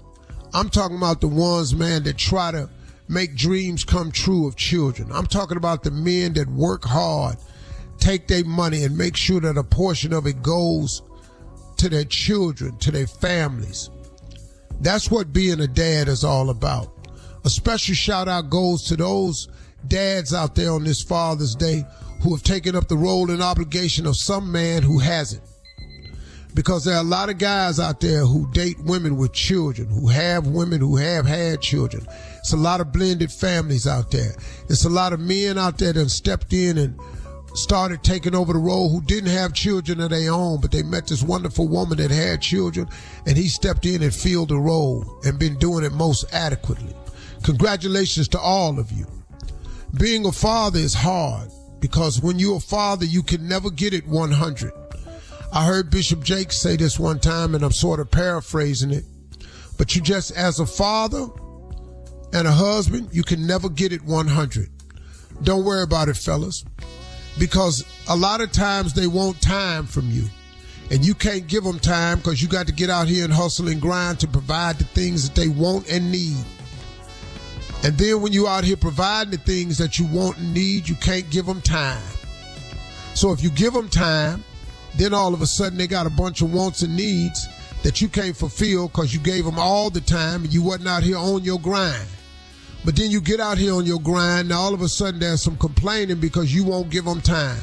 I'm 0.53 0.69
talking 0.69 0.97
about 0.97 1.21
the 1.21 1.29
ones, 1.29 1.75
man, 1.75 2.03
that 2.05 2.19
try 2.19 2.51
to 2.53 2.69
make 3.09 3.37
dreams 3.37 3.85
come 3.85 4.11
true 4.11 4.47
of 4.47 4.57
children. 4.57 5.11
I'm 5.13 5.27
talking 5.27 5.57
about 5.57 5.83
the 5.83 5.91
men 5.91 6.33
that 6.35 6.49
work 6.49 6.85
hard, 6.85 7.37
take 7.99 8.29
their 8.29 8.45
money 8.45 8.85
and 8.85 8.97
make 8.97 9.17
sure 9.17 9.41
that 9.41 9.59
a 9.59 9.65
portion 9.65 10.13
of 10.13 10.27
it 10.27 10.43
goes 10.43 11.03
to 11.79 11.89
their 11.89 12.05
children, 12.05 12.77
to 12.79 12.91
their 12.91 13.07
families. 13.07 13.91
That's 14.81 15.11
what 15.11 15.33
being 15.33 15.61
a 15.61 15.67
dad 15.67 16.09
is 16.09 16.25
all 16.25 16.51
about. 16.51 16.93
A 17.45 17.51
special 17.51 17.95
shout 17.95 18.29
out 18.29 18.51
goes 18.51 18.85
to 18.85 18.97
those 18.97 19.49
dads 19.87 20.35
out 20.35 20.55
there 20.55 20.73
on 20.73 20.85
this 20.85 21.03
Father's 21.03 21.55
Day 21.55 21.85
who 22.23 22.35
have 22.35 22.43
taken 22.43 22.75
up 22.75 22.89
the 22.89 22.97
role 22.97 23.31
and 23.31 23.43
obligation 23.43 24.07
of 24.07 24.17
some 24.17 24.51
man 24.51 24.83
who 24.83 24.99
hasn't. 24.99 25.43
Because 26.57 26.87
there 26.87 26.97
are 26.97 27.03
a 27.03 27.07
lot 27.07 27.29
of 27.29 27.37
guys 27.37 27.79
out 27.79 28.01
there 28.01 28.25
who 28.25 28.51
date 28.51 28.79
women 28.81 29.19
with 29.19 29.35
children, 29.35 29.89
who 29.91 30.09
have 30.09 30.47
women 30.47 30.81
who 30.81 30.97
have 30.97 31.27
had 31.27 31.61
children. 31.61 32.07
It's 32.39 32.55
a 32.55 32.57
lot 32.57 32.81
of 32.81 32.93
blended 32.95 33.31
families 33.31 33.87
out 33.87 34.11
there. 34.11 34.35
It's 34.71 34.87
a 34.87 34.89
lot 34.89 35.13
of 35.13 35.21
men 35.21 35.59
out 35.59 35.77
there 35.77 35.93
that 35.93 36.09
stepped 36.09 36.55
in 36.55 36.79
and 36.79 36.99
started 37.53 38.03
taking 38.03 38.35
over 38.35 38.55
the 38.55 38.59
role 38.59 38.89
who 38.89 39.03
didn't 39.03 39.29
have 39.29 39.53
children 39.53 40.01
of 40.01 40.09
their 40.09 40.33
own, 40.33 40.63
but 40.63 40.73
they 40.73 40.83
met 40.83 41.07
this 41.07 41.23
wonderful 41.23 41.69
woman 41.69 41.99
that 41.99 42.11
had 42.11 42.41
children, 42.41 42.89
and 43.27 43.37
he 43.37 43.49
stepped 43.49 43.85
in 43.85 44.03
and 44.03 44.15
filled 44.15 44.49
the 44.49 44.57
role 44.57 45.21
and 45.25 45.39
been 45.39 45.59
doing 45.59 45.85
it 45.85 45.93
most 45.93 46.25
adequately. 46.33 46.97
Congratulations 47.43 48.29
to 48.29 48.41
all 48.41 48.79
of 48.79 48.91
you. 48.93 49.07
Being 50.01 50.25
a 50.25 50.33
father 50.33 50.79
is 50.79 50.95
hard 50.95 51.51
because 51.81 52.23
when 52.23 52.39
you're 52.39 52.57
a 52.57 52.61
father, 52.61 53.05
you 53.05 53.23
can 53.23 53.47
never 53.47 53.71
get 53.71 53.93
it 53.93 54.07
100. 54.07 54.73
I 55.57 55.65
heard 55.65 55.89
Bishop 55.89 56.23
Jakes 56.23 56.59
say 56.59 56.77
this 56.77 56.99
one 56.99 57.19
time, 57.19 57.55
and 57.55 57.65
I'm 57.65 57.73
sort 57.73 57.99
of 57.99 58.11
paraphrasing 58.11 58.91
it. 58.91 59.05
But 59.79 59.97
you 59.97 60.03
just, 60.03 60.33
as 60.33 60.61
a 60.61 60.67
father 60.67 61.29
and 62.35 62.47
a 62.47 62.53
husband, 62.53 63.09
you 63.11 63.23
can 63.23 63.47
never 63.47 63.71
get 63.71 63.91
it 63.91 64.03
100. 64.05 64.69
Don't 65.45 65.65
worry 65.65 65.83
about 65.83 66.11
it, 66.11 66.19
fellas, 66.19 66.63
because 67.39 67.87
a 68.07 68.15
lot 68.15 68.43
of 68.43 68.53
times 68.53 68.93
they 68.93 69.07
want 69.07 69.41
time 69.41 69.87
from 69.87 70.11
you. 70.11 70.27
And 70.91 71.03
you 71.03 71.15
can't 71.15 71.47
give 71.47 71.65
them 71.65 71.79
time 71.79 72.19
because 72.19 72.43
you 72.43 72.49
got 72.49 72.67
to 72.67 72.73
get 72.75 72.91
out 72.91 73.09
here 73.09 73.25
and 73.25 73.33
hustle 73.33 73.69
and 73.69 73.81
grind 73.81 74.21
to 74.21 74.29
provide 74.29 74.77
the 74.77 74.85
things 74.85 75.27
that 75.27 75.41
they 75.41 75.49
want 75.49 75.91
and 75.91 76.13
need. 76.13 76.45
And 77.83 77.97
then 77.97 78.21
when 78.21 78.35
you 78.35 78.47
out 78.47 78.65
here 78.65 78.77
providing 78.77 79.31
the 79.31 79.39
things 79.39 79.79
that 79.79 79.99
you 79.99 80.05
want 80.05 80.37
and 80.37 80.53
need, 80.53 80.87
you 80.87 80.97
can't 80.97 81.31
give 81.31 81.47
them 81.47 81.63
time. 81.63 82.03
So 83.15 83.33
if 83.33 83.43
you 83.43 83.49
give 83.49 83.73
them 83.73 83.89
time, 83.89 84.45
then 84.99 85.15
all 85.15 85.35
of 85.35 85.43
a 85.43 85.47
sudden 85.47 85.79
they 85.79 85.87
got 85.87 86.07
a 86.07 86.11
bunch 86.11 86.43
of 86.43 86.53
wants 86.53 86.83
and 86.83 86.97
needs 86.97 87.49
that 87.83 88.01
you 88.01 88.09
can't 88.09 88.37
fulfill 88.37 88.89
because 88.89 89.15
you 89.15 89.21
gave 89.21 89.45
them 89.45 89.59
all 89.59 89.91
the 89.91 90.01
time 90.01 90.45
and 90.45 90.53
you 90.53 90.63
wasn't 90.63 90.89
out 90.89 91.03
here 91.03 91.19
on 91.19 91.45
your 91.45 91.61
grind. 91.61 92.09
But 92.85 92.97
then 92.97 93.11
you 93.11 93.21
get 93.21 93.41
out 93.41 93.59
here 93.59 93.75
on 93.75 93.85
your 93.85 94.01
grind, 94.01 94.43
and 94.43 94.53
all 94.53 94.73
of 94.73 94.81
a 94.81 94.89
sudden 94.89 95.19
there's 95.19 95.43
some 95.43 95.57
complaining 95.57 96.21
because 96.21 96.55
you 96.55 96.65
won't 96.65 96.91
give 96.91 97.05
them 97.05 97.21
time. 97.21 97.61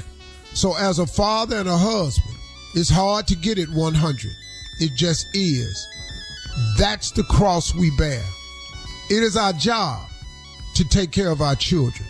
So 0.53 0.75
as 0.75 0.99
a 0.99 1.07
father 1.07 1.57
and 1.57 1.69
a 1.69 1.77
husband, 1.77 2.35
it's 2.75 2.89
hard 2.89 3.27
to 3.27 3.35
get 3.35 3.57
it 3.57 3.69
100. 3.69 4.31
It 4.79 4.91
just 4.95 5.27
is. 5.33 5.87
That's 6.77 7.11
the 7.11 7.23
cross 7.23 7.73
we 7.73 7.91
bear. 7.97 8.23
It 9.09 9.23
is 9.23 9.37
our 9.37 9.53
job 9.53 10.09
to 10.75 10.83
take 10.85 11.11
care 11.11 11.29
of 11.29 11.41
our 11.41 11.55
children. 11.55 12.07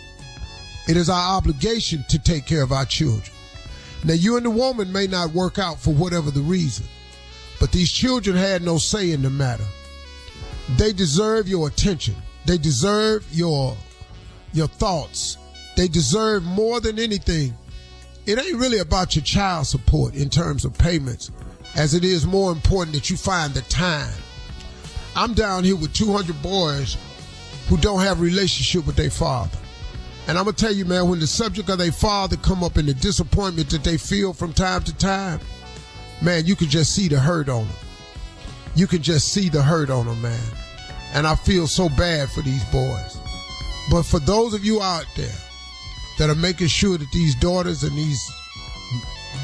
It 0.88 0.96
is 0.96 1.08
our 1.08 1.36
obligation 1.36 2.04
to 2.08 2.18
take 2.18 2.46
care 2.46 2.62
of 2.62 2.72
our 2.72 2.84
children. 2.84 3.33
Now, 4.04 4.12
you 4.14 4.36
and 4.36 4.44
the 4.44 4.50
woman 4.50 4.92
may 4.92 5.06
not 5.06 5.30
work 5.30 5.58
out 5.58 5.80
for 5.80 5.94
whatever 5.94 6.30
the 6.30 6.42
reason, 6.42 6.86
but 7.58 7.72
these 7.72 7.90
children 7.90 8.36
had 8.36 8.62
no 8.62 8.76
say 8.76 9.12
in 9.12 9.22
the 9.22 9.30
matter. 9.30 9.64
They 10.76 10.92
deserve 10.92 11.48
your 11.48 11.68
attention. 11.68 12.14
They 12.44 12.58
deserve 12.58 13.26
your 13.32 13.76
your 14.52 14.68
thoughts. 14.68 15.38
They 15.76 15.88
deserve 15.88 16.44
more 16.44 16.80
than 16.80 16.98
anything. 16.98 17.54
It 18.26 18.38
ain't 18.38 18.58
really 18.58 18.78
about 18.78 19.16
your 19.16 19.24
child 19.24 19.66
support 19.66 20.14
in 20.14 20.30
terms 20.30 20.64
of 20.64 20.76
payments, 20.78 21.30
as 21.74 21.94
it 21.94 22.04
is 22.04 22.26
more 22.26 22.52
important 22.52 22.94
that 22.94 23.10
you 23.10 23.16
find 23.16 23.52
the 23.52 23.62
time. 23.62 24.14
I'm 25.16 25.34
down 25.34 25.64
here 25.64 25.76
with 25.76 25.92
200 25.92 26.40
boys 26.42 26.96
who 27.68 27.76
don't 27.78 28.00
have 28.00 28.20
a 28.20 28.22
relationship 28.22 28.86
with 28.86 28.96
their 28.96 29.10
father. 29.10 29.58
And 30.26 30.38
I'm 30.38 30.44
gonna 30.44 30.56
tell 30.56 30.72
you, 30.72 30.84
man, 30.84 31.08
when 31.08 31.20
the 31.20 31.26
subject 31.26 31.68
of 31.68 31.78
their 31.78 31.92
father 31.92 32.36
come 32.36 32.64
up 32.64 32.76
and 32.76 32.88
the 32.88 32.94
disappointment 32.94 33.68
that 33.70 33.84
they 33.84 33.98
feel 33.98 34.32
from 34.32 34.52
time 34.52 34.82
to 34.84 34.94
time, 34.96 35.40
man, 36.22 36.46
you 36.46 36.56
can 36.56 36.68
just 36.68 36.94
see 36.94 37.08
the 37.08 37.20
hurt 37.20 37.48
on 37.48 37.66
them. 37.66 37.76
You 38.74 38.86
can 38.86 39.02
just 39.02 39.32
see 39.32 39.48
the 39.48 39.62
hurt 39.62 39.90
on 39.90 40.06
them, 40.06 40.22
man. 40.22 40.40
And 41.12 41.26
I 41.26 41.34
feel 41.36 41.66
so 41.66 41.88
bad 41.90 42.30
for 42.30 42.40
these 42.40 42.64
boys. 42.64 43.18
But 43.90 44.04
for 44.04 44.18
those 44.18 44.54
of 44.54 44.64
you 44.64 44.82
out 44.82 45.06
there 45.14 45.36
that 46.18 46.30
are 46.30 46.34
making 46.34 46.68
sure 46.68 46.96
that 46.96 47.12
these 47.12 47.34
daughters 47.34 47.82
and 47.82 47.96
these 47.96 48.32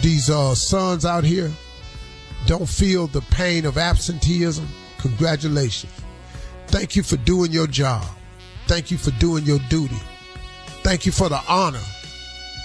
these 0.02 0.30
uh, 0.30 0.54
sons 0.54 1.04
out 1.04 1.24
here 1.24 1.50
don't 2.46 2.68
feel 2.68 3.06
the 3.06 3.20
pain 3.22 3.66
of 3.66 3.76
absenteeism, 3.76 4.66
congratulations. 4.98 5.92
Thank 6.68 6.96
you 6.96 7.02
for 7.02 7.18
doing 7.18 7.52
your 7.52 7.66
job. 7.66 8.06
Thank 8.66 8.90
you 8.90 8.96
for 8.96 9.10
doing 9.12 9.44
your 9.44 9.58
duty. 9.68 9.98
Thank 10.90 11.06
you 11.06 11.12
for 11.12 11.28
the 11.28 11.40
honor 11.46 11.86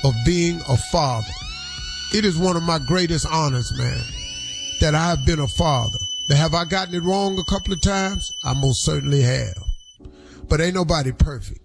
of 0.04 0.16
being 0.26 0.60
a 0.68 0.76
father. 0.76 1.32
It 2.12 2.26
is 2.26 2.40
one 2.40 2.58
of 2.58 2.64
my 2.64 2.80
greatest 2.80 3.28
honors, 3.32 3.72
man, 3.78 4.02
that 4.82 4.96
I 4.96 5.10
have 5.10 5.24
been 5.28 5.42
a 5.42 5.48
father. 5.48 6.00
Now, 6.28 6.38
have 6.38 6.56
I 6.56 6.66
gotten 6.66 6.96
it 6.96 7.04
wrong 7.04 7.38
a 7.38 7.44
couple 7.44 7.72
of 7.72 7.84
times? 7.84 8.34
I 8.44 8.56
most 8.56 8.84
certainly 8.84 9.22
have. 9.22 9.54
But 10.50 10.60
ain't 10.60 10.74
nobody 10.74 11.12
perfect. 11.12 11.60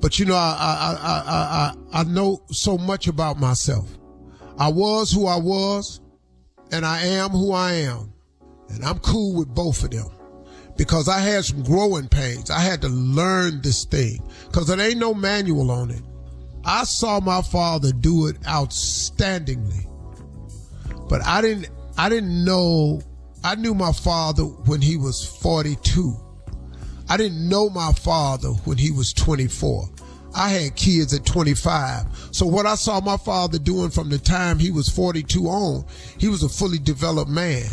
But 0.00 0.18
you 0.18 0.24
know, 0.24 0.34
I, 0.34 0.56
I, 0.58 0.96
I, 1.00 1.30
I, 1.30 2.00
I 2.00 2.02
know 2.02 2.42
so 2.50 2.76
much 2.76 3.06
about 3.06 3.38
myself. 3.38 3.88
I 4.58 4.66
was 4.66 5.12
who 5.12 5.28
I 5.28 5.36
was, 5.36 6.00
and 6.72 6.84
I 6.84 7.02
am 7.02 7.30
who 7.30 7.52
I 7.52 7.74
am. 7.74 8.12
And 8.68 8.84
I'm 8.84 8.98
cool 8.98 9.36
with 9.36 9.54
both 9.54 9.84
of 9.84 9.92
them 9.92 10.10
because 10.80 11.10
I 11.10 11.18
had 11.18 11.44
some 11.44 11.62
growing 11.62 12.08
pains. 12.08 12.50
I 12.50 12.60
had 12.60 12.80
to 12.80 12.88
learn 12.88 13.60
this 13.60 13.84
thing 13.84 14.18
because 14.46 14.66
there 14.66 14.80
ain't 14.80 14.96
no 14.96 15.12
manual 15.12 15.70
on 15.70 15.90
it. 15.90 16.00
I 16.64 16.84
saw 16.84 17.20
my 17.20 17.42
father 17.42 17.92
do 17.92 18.28
it 18.28 18.40
outstandingly, 18.44 19.86
but 21.06 21.22
I 21.26 21.42
didn't, 21.42 21.68
I 21.98 22.08
didn't 22.08 22.46
know, 22.46 23.02
I 23.44 23.56
knew 23.56 23.74
my 23.74 23.92
father 23.92 24.44
when 24.44 24.80
he 24.80 24.96
was 24.96 25.22
42. 25.42 26.16
I 27.10 27.18
didn't 27.18 27.46
know 27.46 27.68
my 27.68 27.92
father 27.92 28.48
when 28.64 28.78
he 28.78 28.90
was 28.90 29.12
24. 29.12 29.86
I 30.34 30.48
had 30.48 30.76
kids 30.76 31.12
at 31.12 31.26
25. 31.26 32.30
So 32.32 32.46
what 32.46 32.64
I 32.64 32.76
saw 32.76 33.02
my 33.02 33.18
father 33.18 33.58
doing 33.58 33.90
from 33.90 34.08
the 34.08 34.18
time 34.18 34.58
he 34.58 34.70
was 34.70 34.88
42 34.88 35.44
on, 35.46 35.84
he 36.16 36.28
was 36.28 36.42
a 36.42 36.48
fully 36.48 36.78
developed 36.78 37.30
man. 37.30 37.68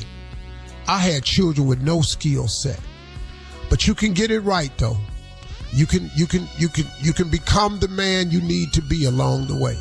I 0.89 0.97
had 0.97 1.23
children 1.23 1.67
with 1.67 1.81
no 1.81 2.01
skill 2.01 2.49
set. 2.49 2.81
But 3.69 3.88
you 3.88 3.95
can 3.95 4.14
get 4.14 4.31
it 4.31 4.41
right 4.41 4.72
though. 4.77 4.98
You 5.73 5.85
can 5.85 6.10
you 6.15 6.26
can 6.26 6.48
you 6.57 6.69
can 6.69 6.85
you 7.02 7.14
can 7.14 7.30
become 7.30 7.80
the 7.80 7.88
man 7.88 8.31
you 8.31 8.41
need 8.41 8.73
to 8.73 8.81
be 8.81 9.06
along 9.06 9.48
the 9.48 9.57
way. 9.57 9.77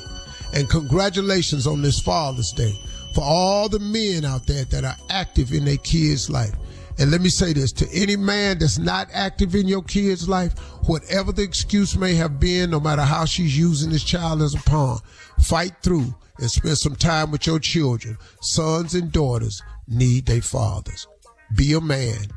And 0.54 0.68
congratulations 0.68 1.66
on 1.66 1.82
this 1.82 2.00
Father's 2.00 2.52
Day 2.52 2.74
for 3.14 3.22
all 3.22 3.68
the 3.68 3.78
men 3.78 4.24
out 4.24 4.46
there 4.46 4.64
that 4.66 4.84
are 4.84 4.96
active 5.10 5.52
in 5.52 5.64
their 5.64 5.76
kids' 5.78 6.28
life. 6.28 6.54
And 6.98 7.10
let 7.10 7.20
me 7.20 7.28
say 7.28 7.52
this 7.52 7.72
to 7.72 7.88
any 7.92 8.16
man 8.16 8.58
that's 8.58 8.78
not 8.78 9.08
active 9.12 9.54
in 9.54 9.68
your 9.68 9.82
kid's 9.82 10.28
life, 10.28 10.58
whatever 10.86 11.30
the 11.30 11.42
excuse 11.42 11.96
may 11.96 12.14
have 12.14 12.40
been, 12.40 12.70
no 12.70 12.80
matter 12.80 13.02
how 13.02 13.26
she's 13.26 13.56
using 13.56 13.90
this 13.90 14.04
child 14.04 14.40
as 14.40 14.54
a 14.54 14.58
pawn, 14.58 14.98
fight 15.40 15.72
through 15.82 16.14
and 16.38 16.50
spend 16.50 16.78
some 16.78 16.96
time 16.96 17.30
with 17.30 17.46
your 17.46 17.58
children. 17.58 18.16
Sons 18.40 18.94
and 18.94 19.12
daughters 19.12 19.62
need 19.88 20.26
their 20.26 20.42
fathers. 20.42 21.06
Be 21.54 21.74
a 21.74 21.80
man. 21.80 22.28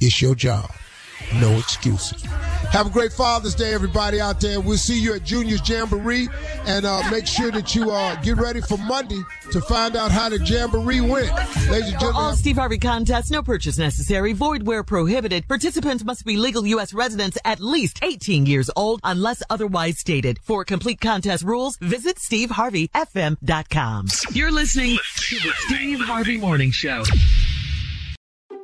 It's 0.00 0.20
your 0.20 0.34
job. 0.34 0.70
No 1.40 1.52
excuses. 1.58 2.22
Have 2.70 2.86
a 2.86 2.90
great 2.90 3.12
Father's 3.12 3.54
Day, 3.54 3.72
everybody 3.72 4.20
out 4.20 4.40
there. 4.40 4.60
We'll 4.60 4.76
see 4.76 5.00
you 5.00 5.14
at 5.14 5.24
Junior's 5.24 5.66
Jamboree, 5.68 6.28
and 6.66 6.84
uh, 6.84 7.02
make 7.10 7.26
sure 7.26 7.50
that 7.50 7.74
you 7.74 7.90
uh, 7.90 8.14
get 8.22 8.36
ready 8.36 8.60
for 8.60 8.76
Monday 8.78 9.20
to 9.50 9.60
find 9.62 9.96
out 9.96 10.10
how 10.10 10.28
the 10.28 10.38
Jamboree 10.38 11.00
went. 11.00 11.30
Ladies 11.70 11.90
and 11.90 12.00
gentlemen, 12.00 12.14
all 12.14 12.34
Steve 12.34 12.56
Harvey 12.56 12.78
contests, 12.78 13.30
no 13.30 13.42
purchase 13.42 13.78
necessary, 13.78 14.34
void 14.34 14.66
where 14.66 14.84
prohibited. 14.84 15.48
Participants 15.48 16.04
must 16.04 16.24
be 16.24 16.36
legal 16.36 16.66
U.S. 16.66 16.92
residents 16.92 17.38
at 17.44 17.60
least 17.60 17.98
18 18.02 18.46
years 18.46 18.70
old 18.76 19.00
unless 19.02 19.42
otherwise 19.48 19.98
stated. 19.98 20.38
For 20.42 20.64
complete 20.64 21.00
contest 21.00 21.42
rules, 21.44 21.76
visit 21.78 22.16
steveharveyfm.com. 22.16 24.06
You're 24.32 24.52
listening 24.52 24.98
to 25.16 25.36
the 25.36 25.52
Steve 25.66 26.00
Harvey 26.00 26.36
Morning 26.38 26.70
Show. 26.70 27.02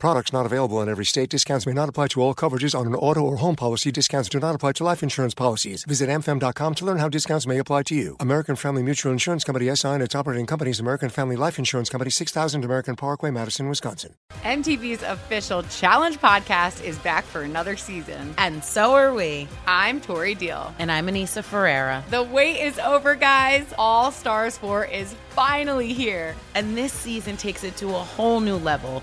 Products 0.00 0.32
not 0.32 0.46
available 0.46 0.80
in 0.80 0.88
every 0.88 1.04
state. 1.04 1.28
Discounts 1.28 1.66
may 1.66 1.74
not 1.74 1.90
apply 1.90 2.08
to 2.08 2.22
all 2.22 2.34
coverages 2.34 2.74
on 2.74 2.86
an 2.86 2.94
auto 2.94 3.20
or 3.20 3.36
home 3.36 3.54
policy. 3.54 3.92
Discounts 3.92 4.30
do 4.30 4.40
not 4.40 4.54
apply 4.54 4.72
to 4.72 4.82
life 4.82 5.02
insurance 5.02 5.34
policies. 5.34 5.84
Visit 5.84 6.08
amfam.com 6.08 6.74
to 6.76 6.84
learn 6.86 6.96
how 6.96 7.10
discounts 7.10 7.46
may 7.46 7.58
apply 7.58 7.82
to 7.82 7.94
you. 7.94 8.16
American 8.18 8.56
Family 8.56 8.82
Mutual 8.82 9.12
Insurance 9.12 9.44
Company 9.44 9.72
SI 9.76 9.88
and 9.88 10.02
its 10.02 10.14
operating 10.14 10.46
companies 10.46 10.80
American 10.80 11.10
Family 11.10 11.36
Life 11.36 11.58
Insurance 11.58 11.90
Company 11.90 12.10
6000 12.10 12.64
American 12.64 12.96
Parkway, 12.96 13.30
Madison, 13.30 13.68
Wisconsin. 13.68 14.14
MTV's 14.42 15.02
official 15.02 15.64
Challenge 15.64 16.18
podcast 16.18 16.82
is 16.82 16.98
back 17.00 17.24
for 17.24 17.42
another 17.42 17.76
season. 17.76 18.34
And 18.38 18.64
so 18.64 18.94
are 18.94 19.12
we. 19.12 19.48
I'm 19.66 20.00
Tori 20.00 20.34
Deal. 20.34 20.74
And 20.78 20.90
I'm 20.90 21.08
Aneesa 21.08 21.44
Ferreira. 21.44 22.02
The 22.08 22.22
wait 22.22 22.58
is 22.62 22.78
over, 22.78 23.14
guys. 23.16 23.66
All 23.76 24.10
Stars 24.10 24.56
4 24.56 24.86
is 24.86 25.14
finally 25.28 25.92
here. 25.92 26.34
And 26.54 26.74
this 26.74 26.94
season 26.94 27.36
takes 27.36 27.64
it 27.64 27.76
to 27.76 27.88
a 27.88 27.92
whole 27.92 28.40
new 28.40 28.56
level. 28.56 29.02